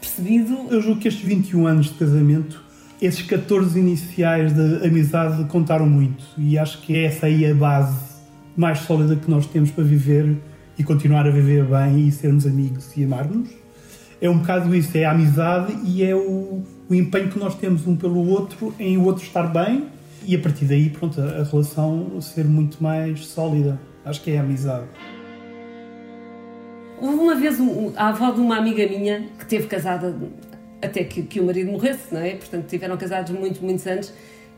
percebido. 0.00 0.68
Eu 0.70 0.80
julgo 0.80 1.02
que 1.02 1.08
estes 1.08 1.22
21 1.22 1.66
anos 1.66 1.86
de 1.88 1.98
casamento, 1.98 2.64
esses 3.00 3.20
14 3.20 3.78
iniciais 3.78 4.54
de 4.54 4.86
amizade 4.86 5.44
contaram 5.48 5.86
muito 5.86 6.24
e 6.38 6.58
acho 6.58 6.80
que 6.80 6.96
é 6.96 7.04
essa 7.04 7.26
aí 7.26 7.44
a 7.44 7.54
base 7.54 8.13
mais 8.56 8.80
sólida 8.80 9.16
que 9.16 9.30
nós 9.30 9.46
temos 9.46 9.70
para 9.70 9.84
viver 9.84 10.36
e 10.78 10.84
continuar 10.84 11.26
a 11.26 11.30
viver 11.30 11.64
bem 11.64 12.08
e 12.08 12.12
sermos 12.12 12.46
amigos 12.46 12.96
e 12.96 13.04
amarmos. 13.04 13.50
É 14.20 14.28
um 14.28 14.38
bocado 14.38 14.74
isso, 14.74 14.96
é 14.96 15.04
a 15.04 15.10
amizade 15.10 15.74
e 15.84 16.02
é 16.04 16.14
o, 16.14 16.62
o 16.88 16.94
empenho 16.94 17.28
que 17.28 17.38
nós 17.38 17.54
temos 17.56 17.86
um 17.86 17.96
pelo 17.96 18.26
outro 18.28 18.74
em 18.78 18.96
o 18.96 19.04
outro 19.04 19.22
estar 19.22 19.44
bem 19.44 19.84
e 20.26 20.34
a 20.34 20.38
partir 20.38 20.64
daí, 20.64 20.88
pronto, 20.88 21.20
a, 21.20 21.40
a 21.40 21.44
relação 21.44 22.20
ser 22.20 22.44
muito 22.44 22.82
mais 22.82 23.26
sólida. 23.26 23.78
Acho 24.04 24.22
que 24.22 24.30
é 24.30 24.38
a 24.38 24.40
amizade. 24.40 24.86
Houve 27.00 27.18
uma 27.18 27.34
vez 27.34 27.60
um, 27.60 27.92
a 27.96 28.08
avó 28.08 28.30
de 28.30 28.40
uma 28.40 28.56
amiga 28.56 28.86
minha 28.86 29.28
que 29.38 29.46
teve 29.46 29.66
casada 29.66 30.16
até 30.80 31.04
que, 31.04 31.22
que 31.22 31.40
o 31.40 31.44
marido 31.44 31.70
morresse, 31.70 32.12
não 32.12 32.20
é? 32.20 32.34
Portanto, 32.34 32.66
tiveram 32.66 32.96
casados 32.96 33.32
muito, 33.32 33.62
muitos 33.62 33.86
anos 33.86 34.12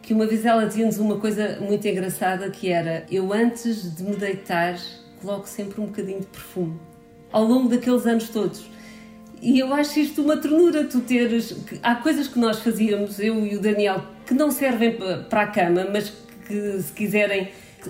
que 0.07 0.15
uma 0.15 0.25
vez 0.25 0.47
ela 0.47 0.65
dizia-nos 0.65 0.99
uma 0.99 1.17
coisa 1.19 1.59
muito 1.61 1.87
engraçada 1.87 2.49
que 2.49 2.69
era 2.69 3.05
eu 3.11 3.33
antes 3.33 3.93
de 3.97 4.05
me 4.05 4.15
deitar 4.15 4.79
coloco 5.21 5.49
sempre 5.49 5.81
um 5.81 5.87
bocadinho 5.87 6.21
de 6.21 6.27
perfume 6.27 6.79
ao 7.33 7.43
longo 7.43 7.69
daqueles 7.69 8.07
anos 8.07 8.29
todos. 8.29 8.71
E 9.43 9.59
eu 9.59 9.75
acho 9.75 9.99
isto 9.99 10.23
uma 10.23 10.37
ternura 10.37 10.85
tu 10.85 11.01
teres 11.01 11.51
que, 11.67 11.81
há 11.83 11.97
coisas 11.97 12.29
que 12.29 12.39
nós 12.39 12.61
fazíamos 12.61 13.19
eu 13.19 13.45
e 13.45 13.57
o 13.57 13.61
Daniel 13.61 14.01
que 14.25 14.33
não 14.33 14.53
servem 14.53 14.97
para 15.29 15.43
a 15.43 15.47
cama 15.49 15.89
mas 15.93 16.13
que 16.47 16.81
se 16.81 16.93
quiserem 16.93 17.49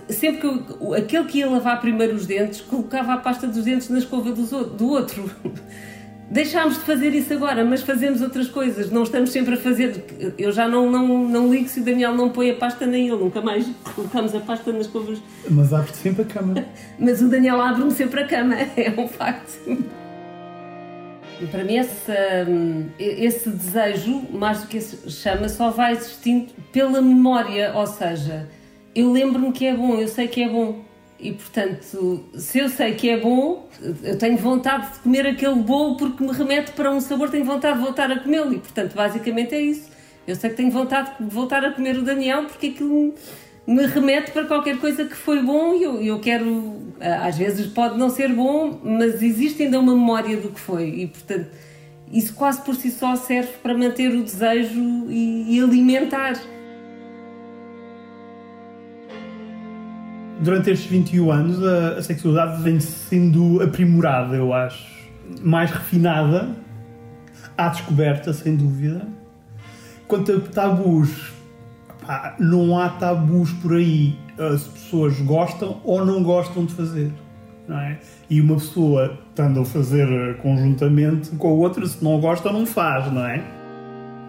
sempre 0.08 0.40
que 0.40 0.46
eu, 0.46 0.94
aquele 0.94 1.24
que 1.26 1.38
ia 1.38 1.50
lavar 1.50 1.82
primeiro 1.82 2.14
os 2.14 2.24
dentes 2.24 2.62
colocava 2.62 3.12
a 3.12 3.18
pasta 3.18 3.46
dos 3.46 3.62
dentes 3.62 3.90
na 3.90 3.98
escova 3.98 4.32
do 4.32 4.88
outro 4.88 5.30
deixámos 6.30 6.74
de 6.74 6.80
fazer 6.80 7.14
isso 7.14 7.32
agora, 7.32 7.64
mas 7.64 7.82
fazemos 7.82 8.20
outras 8.20 8.48
coisas, 8.48 8.90
não 8.90 9.02
estamos 9.02 9.30
sempre 9.30 9.54
a 9.54 9.56
fazer. 9.56 10.34
Eu 10.36 10.50
já 10.52 10.68
não, 10.68 10.90
não, 10.90 11.06
não 11.28 11.50
ligo 11.50 11.68
se 11.68 11.80
o 11.80 11.84
Daniel 11.84 12.14
não 12.14 12.30
põe 12.30 12.50
a 12.50 12.54
pasta 12.54 12.86
nem 12.86 13.08
ele, 13.08 13.16
nunca 13.16 13.40
mais 13.40 13.66
colocamos 13.94 14.34
a 14.34 14.40
pasta 14.40 14.72
nas 14.72 14.86
covas. 14.86 15.18
Mas 15.48 15.72
abre-te 15.72 15.98
sempre 15.98 16.22
a 16.22 16.24
cama. 16.24 16.54
mas 16.98 17.22
o 17.22 17.28
Daniel 17.28 17.60
abre-me 17.60 17.90
sempre 17.90 18.20
a 18.20 18.26
cama, 18.26 18.54
é 18.76 18.92
um 18.96 19.08
facto. 19.08 19.84
Para 21.50 21.64
mim, 21.64 21.76
esse, 21.76 22.12
esse 22.98 23.50
desejo, 23.50 24.22
mais 24.32 24.62
do 24.62 24.68
que 24.68 24.78
esse 24.78 25.10
chama, 25.10 25.48
só 25.50 25.70
vai 25.70 25.92
existindo 25.92 26.46
pela 26.72 27.02
memória, 27.02 27.72
ou 27.74 27.86
seja, 27.86 28.48
eu 28.94 29.12
lembro-me 29.12 29.52
que 29.52 29.66
é 29.66 29.74
bom, 29.74 29.96
eu 29.96 30.08
sei 30.08 30.28
que 30.28 30.42
é 30.42 30.48
bom. 30.48 30.82
E 31.18 31.32
portanto, 31.32 32.24
se 32.34 32.58
eu 32.58 32.68
sei 32.68 32.94
que 32.94 33.08
é 33.08 33.18
bom, 33.18 33.68
eu 34.02 34.18
tenho 34.18 34.36
vontade 34.36 34.92
de 34.92 34.98
comer 34.98 35.26
aquele 35.26 35.54
bolo 35.56 35.96
porque 35.96 36.22
me 36.22 36.32
remete 36.32 36.72
para 36.72 36.90
um 36.90 37.00
sabor, 37.00 37.30
tenho 37.30 37.44
vontade 37.44 37.78
de 37.78 37.84
voltar 37.84 38.10
a 38.10 38.18
comê-lo. 38.18 38.52
E 38.52 38.58
portanto, 38.58 38.94
basicamente 38.94 39.54
é 39.54 39.60
isso. 39.60 39.88
Eu 40.26 40.34
sei 40.34 40.50
que 40.50 40.56
tenho 40.56 40.70
vontade 40.70 41.12
de 41.18 41.34
voltar 41.34 41.64
a 41.64 41.72
comer 41.72 41.96
o 41.96 42.02
Daniel 42.02 42.44
porque 42.44 42.66
aquilo 42.66 43.14
me 43.66 43.86
remete 43.86 44.30
para 44.30 44.44
qualquer 44.44 44.78
coisa 44.78 45.04
que 45.04 45.14
foi 45.14 45.42
bom 45.42 45.74
e 45.74 45.82
eu, 45.82 46.02
eu 46.02 46.20
quero. 46.20 46.76
Às 47.00 47.38
vezes 47.38 47.66
pode 47.66 47.98
não 47.98 48.10
ser 48.10 48.32
bom, 48.32 48.78
mas 48.82 49.22
existe 49.22 49.62
ainda 49.62 49.80
uma 49.80 49.94
memória 49.94 50.36
do 50.36 50.50
que 50.50 50.60
foi. 50.60 50.88
E 50.88 51.06
portanto, 51.06 51.48
isso 52.12 52.34
quase 52.34 52.60
por 52.62 52.74
si 52.74 52.90
só 52.90 53.16
serve 53.16 53.52
para 53.62 53.76
manter 53.76 54.10
o 54.10 54.22
desejo 54.22 55.06
e, 55.08 55.56
e 55.56 55.60
alimentar. 55.60 56.34
Durante 60.40 60.70
estes 60.70 60.90
21 60.90 61.30
anos 61.30 61.64
a, 61.64 61.98
a 61.98 62.02
sexualidade 62.02 62.62
vem 62.62 62.80
sendo 62.80 63.62
aprimorada, 63.62 64.36
eu 64.36 64.52
acho. 64.52 64.96
Mais 65.42 65.70
refinada, 65.70 66.50
à 67.56 67.68
descoberta, 67.68 68.32
sem 68.32 68.56
dúvida. 68.56 69.06
Quanto 70.06 70.32
a 70.32 70.40
tabus, 70.40 71.32
pá, 72.06 72.36
não 72.38 72.78
há 72.78 72.88
tabus 72.90 73.52
por 73.54 73.74
aí. 73.74 74.16
As 74.38 74.64
pessoas 74.64 75.18
gostam 75.20 75.80
ou 75.82 76.04
não 76.04 76.22
gostam 76.22 76.64
de 76.64 76.74
fazer. 76.74 77.12
É? 77.68 77.96
E 78.30 78.40
uma 78.40 78.54
pessoa, 78.54 79.18
estando 79.28 79.60
a 79.60 79.64
fazer 79.64 80.36
conjuntamente 80.36 81.30
com 81.30 81.48
a 81.48 81.52
outra, 81.52 81.84
se 81.84 82.02
não 82.04 82.20
gosta, 82.20 82.52
não 82.52 82.64
faz, 82.64 83.12
não 83.12 83.24
é? 83.26 83.42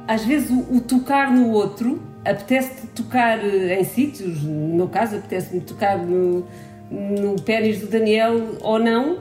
Às 0.08 0.26
vezes 0.26 0.50
o, 0.50 0.78
o 0.78 0.82
tocar 0.82 1.32
no 1.32 1.50
outro 1.52 2.02
apetece-te 2.26 2.88
tocar 2.88 3.40
eh, 3.40 3.80
em 3.80 3.84
sítios, 3.84 4.44
no 4.44 4.76
meu 4.76 4.88
caso, 4.88 5.18
apetece-me 5.18 5.62
tocar 5.62 5.98
no, 5.98 6.46
no 6.92 7.42
pênis 7.42 7.80
do 7.80 7.88
Daniel 7.88 8.58
ou 8.62 8.80
não, 8.80 9.20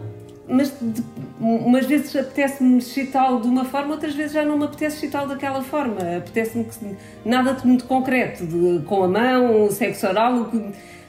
mas 0.49 0.73
de, 0.81 1.03
umas 1.41 1.87
vezes 1.87 2.15
apetece-me 2.15 2.79
excitá-lo 2.79 3.41
de 3.41 3.49
uma 3.49 3.65
forma, 3.65 3.95
outras 3.95 4.15
vezes 4.15 4.33
já 4.33 4.45
não 4.45 4.59
me 4.59 4.65
apetece 4.65 4.97
excitá-lo 4.97 5.29
daquela 5.29 5.63
forma. 5.63 5.99
Apetece-me 6.17 6.65
que, 6.65 6.97
nada 7.25 7.53
de 7.53 7.67
muito 7.67 7.85
concreto, 7.85 8.47
de, 8.47 8.85
com 8.85 9.05
a 9.05 9.09
mão, 9.09 9.71
sexo 9.71 10.07
oral, 10.07 10.51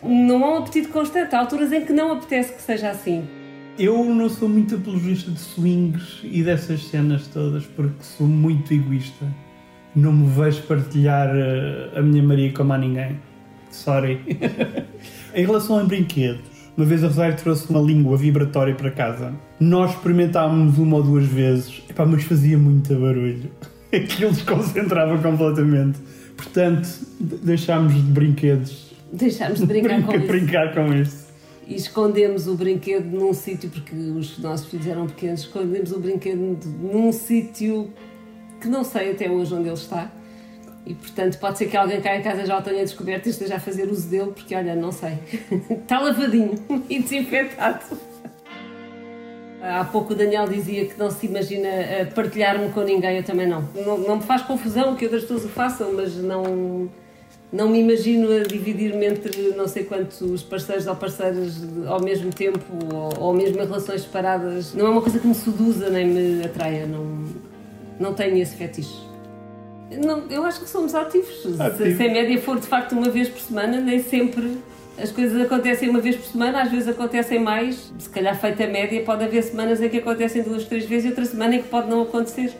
não 0.03 0.43
há 0.43 0.53
um 0.53 0.57
apetite 0.57 0.87
constante. 0.87 1.35
Há 1.35 1.39
alturas 1.39 1.71
em 1.71 1.85
que 1.85 1.93
não 1.93 2.13
apetece 2.13 2.53
que 2.53 2.61
seja 2.61 2.89
assim. 2.89 3.27
Eu 3.77 4.03
não 4.03 4.27
sou 4.27 4.49
muito 4.49 4.75
apologista 4.75 5.29
de 5.29 5.39
swings 5.39 6.21
e 6.23 6.41
dessas 6.41 6.83
cenas 6.87 7.27
todas, 7.27 7.63
porque 7.65 8.01
sou 8.01 8.27
muito 8.27 8.73
egoísta 8.73 9.25
não 9.97 10.13
me 10.13 10.29
vejo 10.29 10.61
partilhar 10.63 11.29
eh, 11.35 11.89
a 11.95 12.01
minha 12.01 12.21
Maria 12.21 12.53
com 12.53 12.71
a 12.71 12.77
ninguém. 12.77 13.19
Sorry. 13.71 14.21
em 15.33 15.45
relação 15.45 15.79
a 15.79 15.83
brinquedos, 15.83 16.41
uma 16.77 16.85
vez 16.85 17.03
a 17.03 17.07
Rosário 17.07 17.35
trouxe 17.35 17.67
uma 17.69 17.81
língua 17.81 18.15
vibratória 18.15 18.75
para 18.75 18.91
casa. 18.91 19.33
Nós 19.59 19.91
experimentámos 19.91 20.77
uma 20.77 20.97
ou 20.97 21.03
duas 21.03 21.25
vezes, 21.25 21.81
epá, 21.89 22.05
mas 22.05 22.23
fazia 22.23 22.57
muito 22.57 22.93
barulho. 22.93 23.49
Aquilo 23.91 24.31
desconcentrava 24.31 25.17
completamente. 25.17 25.99
Portanto, 26.35 26.87
deixámos 27.19 27.95
de 27.95 28.01
brinquedos. 28.01 28.93
Deixámos 29.11 29.59
de 29.59 29.65
brincar 29.67 30.03
com 30.03 30.15
isso. 30.15 30.27
brincar 30.27 30.73
com 30.75 30.93
isso. 30.93 31.27
E 31.67 31.75
escondemos 31.75 32.47
o 32.47 32.53
brinquedo 32.53 33.05
num 33.05 33.33
sítio, 33.33 33.69
porque 33.69 33.95
os 33.95 34.37
nossos 34.37 34.67
filhos 34.67 34.85
eram 34.85 35.07
pequenos, 35.07 35.41
escondemos 35.41 35.91
o 35.91 35.99
brinquedo 35.99 36.59
num 36.79 37.11
sítio 37.11 37.91
que 38.67 38.69
não 38.69 38.83
sei 38.83 39.11
até 39.11 39.29
hoje 39.29 39.55
onde 39.55 39.69
ele 39.69 39.75
está. 39.75 40.11
E 40.85 40.93
portanto, 40.93 41.37
pode 41.39 41.57
ser 41.57 41.67
que 41.67 41.75
alguém 41.75 41.99
cá 42.01 42.15
em 42.15 42.21
casa 42.21 42.45
já 42.45 42.57
o 42.57 42.61
tenha 42.61 42.83
descoberto 42.83 43.27
e 43.27 43.29
esteja 43.29 43.55
a 43.55 43.59
fazer 43.59 43.89
uso 43.89 44.07
dele, 44.07 44.31
porque 44.31 44.53
olha, 44.53 44.75
não 44.75 44.91
sei. 44.91 45.17
está 45.71 45.99
lavadinho 45.99 46.53
e 46.89 46.99
desinfetado. 46.99 47.85
Há 49.61 49.83
pouco 49.85 50.13
o 50.13 50.15
Daniel 50.15 50.47
dizia 50.47 50.85
que 50.85 50.97
não 50.99 51.09
se 51.09 51.25
imagina 51.25 51.67
eh, 51.67 52.05
partilhar-me 52.13 52.69
com 52.69 52.81
ninguém, 52.81 53.17
eu 53.17 53.23
também 53.23 53.47
não. 53.47 53.67
não. 53.85 53.97
Não 53.97 54.15
me 54.17 54.23
faz 54.23 54.43
confusão 54.43 54.95
que 54.95 55.05
outras 55.05 55.23
pessoas 55.23 55.45
o 55.45 55.49
façam, 55.49 55.93
mas 55.93 56.15
não, 56.15 56.89
não 57.51 57.67
me 57.67 57.79
imagino 57.79 58.31
a 58.31 58.43
dividir-me 58.43 59.07
entre 59.07 59.53
não 59.57 59.67
sei 59.67 59.83
quantos 59.83 60.43
parceiros 60.43 60.87
ou 60.87 60.95
parceiras 60.95 61.55
ao 61.87 62.01
mesmo 62.01 62.31
tempo 62.31 62.65
ou, 62.93 63.27
ou 63.27 63.33
mesmo 63.33 63.61
em 63.61 63.65
relações 63.65 64.01
separadas. 64.01 64.73
Não 64.73 64.87
é 64.87 64.89
uma 64.89 65.01
coisa 65.01 65.19
que 65.19 65.27
me 65.27 65.35
seduza 65.35 65.89
nem 65.89 66.05
me 66.05 66.45
atraia. 66.45 66.85
Não, 66.85 67.25
não 67.99 68.13
tenho 68.13 68.37
esse 68.37 68.55
fetiche. 68.55 69.07
Não, 70.03 70.23
eu 70.29 70.43
acho 70.43 70.61
que 70.61 70.69
somos 70.69 70.93
ativos. 70.93 71.43
Se, 71.43 71.95
se 71.95 72.03
a 72.03 72.11
média 72.11 72.41
for 72.41 72.59
de 72.59 72.67
facto 72.67 72.91
uma 72.91 73.09
vez 73.09 73.29
por 73.29 73.39
semana, 73.39 73.79
nem 73.79 73.99
sempre 73.99 74.57
as 74.97 75.11
coisas 75.11 75.39
acontecem 75.39 75.89
uma 75.89 75.99
vez 75.99 76.15
por 76.15 76.25
semana, 76.25 76.63
às 76.63 76.71
vezes 76.71 76.87
acontecem 76.87 77.39
mais. 77.39 77.93
Se 77.99 78.09
calhar 78.09 78.35
feita 78.39 78.63
a 78.63 78.67
média, 78.67 79.01
pode 79.03 79.23
haver 79.23 79.43
semanas 79.43 79.79
em 79.79 79.89
que 79.89 79.97
acontecem 79.97 80.41
duas, 80.41 80.65
três 80.65 80.85
vezes 80.85 81.05
e 81.05 81.09
outra 81.09 81.25
semana 81.25 81.55
em 81.55 81.61
que 81.61 81.69
pode 81.69 81.87
não 81.87 82.01
acontecer. 82.01 82.51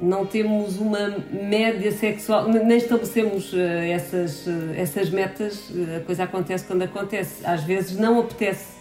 Não 0.00 0.26
temos 0.26 0.78
uma 0.78 1.16
média 1.30 1.90
sexual, 1.90 2.48
nem 2.48 2.76
estabelecemos 2.76 3.52
uh, 3.52 3.58
essas, 3.58 4.46
uh, 4.46 4.50
essas 4.76 5.08
metas. 5.08 5.70
Uh, 5.70 5.96
a 5.96 6.00
coisa 6.00 6.24
acontece 6.24 6.64
quando 6.64 6.82
acontece. 6.82 7.46
Às 7.46 7.62
vezes 7.62 7.96
não 7.96 8.20
apetece 8.20 8.74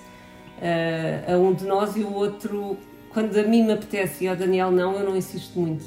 a 1.28 1.38
um 1.38 1.54
de 1.54 1.66
nós 1.66 1.98
e 1.98 2.02
o 2.02 2.14
outro 2.14 2.78
quando 3.14 3.38
a 3.38 3.44
mim 3.44 3.64
me 3.64 3.74
apetece 3.74 4.26
e 4.26 4.28
ao 4.28 4.36
Daniel 4.36 4.72
não, 4.72 4.98
eu 4.98 5.06
não 5.06 5.16
insisto 5.16 5.60
muito. 5.60 5.86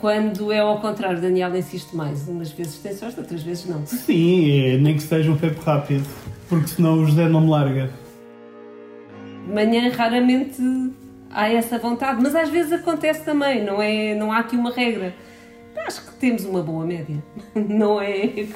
Quando 0.00 0.50
é 0.50 0.60
ao 0.60 0.80
contrário, 0.80 1.20
Daniel 1.20 1.54
insiste 1.54 1.94
mais. 1.94 2.26
Umas 2.26 2.50
vezes 2.52 2.78
tem 2.78 2.94
sorte, 2.94 3.20
outras 3.20 3.42
vezes 3.42 3.66
não. 3.66 3.84
Sim, 3.84 4.78
nem 4.78 4.94
que 4.94 5.02
seja 5.02 5.30
um 5.30 5.36
pepe 5.36 5.60
rápido, 5.60 6.06
porque 6.48 6.68
senão 6.68 6.94
o 6.94 7.04
José 7.04 7.28
não 7.28 7.42
me 7.42 7.50
larga. 7.50 7.90
Manhã 9.46 9.90
raramente 9.90 10.62
há 11.30 11.52
essa 11.52 11.78
vontade, 11.78 12.22
mas 12.22 12.34
às 12.34 12.48
vezes 12.48 12.72
acontece 12.72 13.24
também, 13.24 13.64
não, 13.64 13.82
é, 13.82 14.14
não 14.14 14.32
há 14.32 14.38
aqui 14.38 14.56
uma 14.56 14.72
regra. 14.72 15.14
Acho 15.86 16.06
que 16.06 16.12
temos 16.14 16.44
uma 16.44 16.62
boa 16.62 16.86
média, 16.86 17.16
não 17.54 18.00
é? 18.00 18.46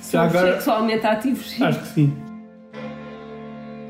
Somos 0.00 0.14
agora, 0.14 0.52
sexualmente 0.54 1.06
ativos. 1.06 1.50
Sim. 1.50 1.64
Acho 1.64 1.80
que 1.80 1.88
sim. 1.88 2.31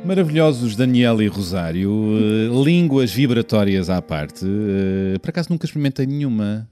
Maravilhosos 0.05 0.75
Daniel 0.75 1.23
e 1.23 1.29
Rosário, 1.29 1.91
uh, 1.91 2.65
línguas 2.65 3.13
vibratórias 3.13 3.89
à 3.89 4.03
parte. 4.03 4.45
Uh, 4.45 5.19
por 5.21 5.31
acaso 5.31 5.49
nunca 5.51 5.65
experimentei 5.65 6.07
nenhuma. 6.07 6.69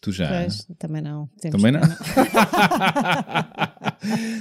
Tu 0.00 0.12
já? 0.12 0.28
Pois, 0.28 0.66
também 0.78 1.02
não. 1.02 1.28
Temos 1.40 1.60
também 1.60 1.72
não? 1.72 1.80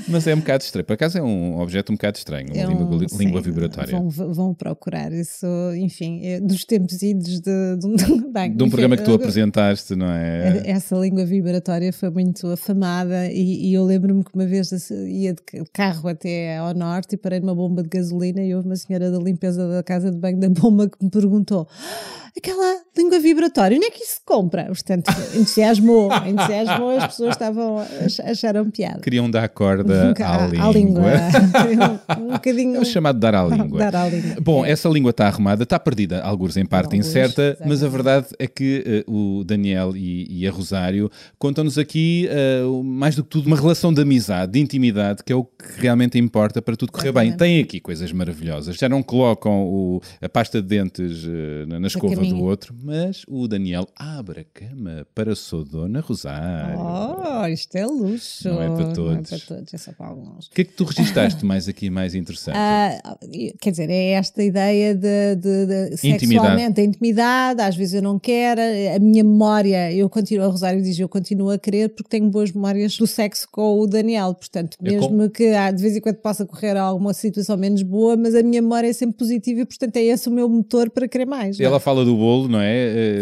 Mas 0.07 0.27
é 0.27 0.35
um 0.35 0.39
bocado 0.39 0.63
estranho. 0.63 0.85
Por 0.85 0.93
acaso 0.93 1.17
é 1.17 1.21
um 1.21 1.59
objeto 1.59 1.91
um 1.91 1.95
bocado 1.95 2.17
estranho, 2.17 2.47
uma 2.53 2.57
é 2.57 2.67
um, 2.67 2.71
língua, 2.71 3.07
língua, 3.17 3.41
vibratória. 3.41 3.91
Vão, 3.91 4.33
vão, 4.33 4.53
procurar 4.53 5.11
isso, 5.11 5.45
enfim, 5.75 6.25
é 6.25 6.39
dos 6.39 6.65
tempos 6.65 7.01
idos 7.01 7.39
de, 7.39 7.75
de, 7.77 7.87
de, 7.97 8.49
de 8.55 8.63
um 8.63 8.69
programa 8.69 8.97
que 8.97 9.03
tu 9.03 9.13
apresentaste, 9.15 9.95
não 9.95 10.11
é? 10.11 10.63
Essa 10.65 10.95
língua 10.95 11.25
vibratória 11.25 11.91
foi 11.93 12.09
muito 12.09 12.47
afamada 12.47 13.27
e, 13.31 13.69
e 13.69 13.73
eu 13.73 13.83
lembro-me 13.83 14.23
que 14.23 14.33
uma 14.33 14.45
vez 14.45 14.71
ia 14.91 15.33
de 15.33 15.41
carro 15.71 16.09
até 16.09 16.57
ao 16.57 16.73
norte 16.73 17.13
e 17.13 17.17
parei 17.17 17.39
numa 17.39 17.55
bomba 17.55 17.83
de 17.83 17.89
gasolina 17.89 18.41
e 18.41 18.53
houve 18.53 18.67
uma 18.67 18.75
senhora 18.75 19.11
da 19.11 19.19
limpeza 19.19 19.67
da 19.67 19.83
casa 19.83 20.11
de 20.11 20.17
banho 20.17 20.39
da 20.39 20.49
bomba 20.49 20.89
que 20.89 21.03
me 21.03 21.09
perguntou 21.09 21.67
aquela 22.37 22.81
língua 22.97 23.19
vibratória, 23.19 23.77
onde 23.77 23.87
é 23.87 23.91
que 23.91 24.03
isso 24.03 24.15
se 24.15 24.21
compra? 24.25 24.65
Portanto, 24.65 25.11
entusiasmou, 25.35 26.09
entusiasmou, 26.25 26.97
as 26.97 27.07
pessoas 27.07 27.31
estavam, 27.31 27.77
acharam 28.25 28.69
piada. 28.69 29.01
Queriam 29.01 29.29
dar 29.31 29.47
corda 29.49 30.13
à, 30.19 30.43
à, 30.43 30.47
língua. 30.47 30.71
Língua. 30.71 32.01
um, 32.19 32.31
bocadinho... 32.33 32.75
É 32.77 32.79
o 32.79 32.85
chamado 32.85 33.19
dar 33.19 33.35
à 33.35 33.43
língua. 33.43 33.79
Dar 33.79 33.95
à 33.95 34.09
língua. 34.09 34.35
Bom, 34.41 34.65
essa 34.65 34.89
língua 34.89 35.11
está 35.11 35.27
arrumada, 35.27 35.63
está 35.63 35.79
perdida, 35.79 36.21
alguns 36.21 36.57
em 36.57 36.65
parte 36.65 36.93
alguns, 36.93 37.07
incerta, 37.07 37.41
exatamente. 37.41 37.69
mas 37.69 37.83
a 37.83 37.87
verdade 37.87 38.27
é 38.37 38.47
que 38.47 39.03
uh, 39.07 39.39
o 39.39 39.43
Daniel 39.43 39.95
e, 39.95 40.27
e 40.29 40.47
a 40.47 40.51
Rosário 40.51 41.09
contam-nos 41.39 41.77
aqui, 41.77 42.29
uh, 42.65 42.83
mais 42.83 43.15
do 43.15 43.23
que 43.23 43.29
tudo, 43.29 43.47
uma 43.47 43.57
relação 43.57 43.93
de 43.93 44.01
amizade, 44.01 44.51
de 44.53 44.59
intimidade, 44.59 45.23
que 45.23 45.31
é 45.31 45.35
o 45.35 45.43
que 45.43 45.79
realmente 45.79 46.17
importa 46.17 46.61
para 46.61 46.75
tudo 46.75 46.91
correr 46.91 47.09
exatamente. 47.09 47.37
bem. 47.37 47.37
Tem 47.37 47.59
aqui 47.61 47.79
coisas 47.79 48.11
maravilhosas. 48.11 48.75
Já 48.75 48.89
não 48.89 49.01
colocam 49.01 49.63
o, 49.63 50.01
a 50.21 50.29
pasta 50.29 50.61
de 50.61 50.67
dentes 50.67 51.23
uh, 51.25 51.79
na 51.79 51.87
escova 51.87 52.21
do 52.21 52.43
outro, 52.43 52.75
mas 52.81 53.23
o 53.27 53.47
Daniel 53.47 53.87
abre 53.95 54.41
a 54.41 54.43
cama 54.43 55.05
para 55.15 55.33
a 55.33 55.35
sua 55.35 55.63
dona 55.63 55.99
Rosário. 55.99 56.79
Oh, 56.79 57.45
isto 57.47 57.75
é 57.75 57.85
luxo. 57.85 58.49
Não 58.49 58.61
é 58.61 58.69
para 58.69 58.93
todos. 58.93 59.20
Não 59.29 59.37
é 59.37 59.39
para 59.39 59.55
todos, 59.55 59.73
é 59.73 59.77
só 59.77 59.91
para 59.91 60.07
alguns. 60.07 60.47
O 60.47 60.51
que 60.51 60.61
é 60.61 60.63
que 60.65 60.73
tu 60.73 60.83
registaste 60.83 61.45
mais 61.45 61.67
aqui, 61.67 61.89
mais 61.89 62.15
interessante? 62.15 62.55
Ah, 62.63 63.17
quer 63.59 63.71
dizer, 63.71 63.89
é 63.89 64.11
esta 64.11 64.41
ideia 64.43 64.93
de, 64.95 65.35
de, 65.35 65.65
de 65.91 65.97
sexualmente, 65.97 66.79
a 66.79 66.83
intimidade, 66.83 67.61
às 67.61 67.75
vezes 67.75 67.95
eu 67.95 68.01
não 68.01 68.17
quero, 68.19 68.61
a 68.95 68.99
minha 68.99 69.23
memória, 69.23 69.91
eu 69.93 70.09
continuo, 70.09 70.45
a 70.45 70.47
Rosário 70.49 70.81
diz, 70.81 70.97
eu 70.99 71.09
continuo 71.09 71.49
a 71.49 71.57
querer 71.57 71.89
porque 71.89 72.09
tenho 72.09 72.29
boas 72.29 72.51
memórias 72.51 72.95
do 72.97 73.05
sexo 73.07 73.47
com 73.51 73.79
o 73.79 73.87
Daniel, 73.87 74.33
portanto, 74.33 74.77
mesmo 74.81 75.29
que 75.29 75.47
ah, 75.49 75.71
de 75.71 75.81
vez 75.81 75.95
em 75.95 76.01
quando 76.01 76.17
possa 76.17 76.45
correr 76.45 76.77
alguma 76.77 77.13
situação 77.13 77.57
menos 77.57 77.81
boa, 77.83 78.15
mas 78.15 78.35
a 78.35 78.41
minha 78.43 78.61
memória 78.61 78.87
é 78.87 78.93
sempre 78.93 79.17
positiva 79.17 79.61
e, 79.61 79.65
portanto, 79.65 79.95
é 79.97 80.03
esse 80.03 80.27
o 80.29 80.31
meu 80.31 80.47
motor 80.47 80.89
para 80.89 81.07
querer 81.07 81.25
mais. 81.25 81.59
é? 81.59 81.63
Ela 81.63 81.79
fala 81.79 82.03
do 82.05 82.15
bolo, 82.15 82.47
não 82.47 82.59
é? 82.61 82.71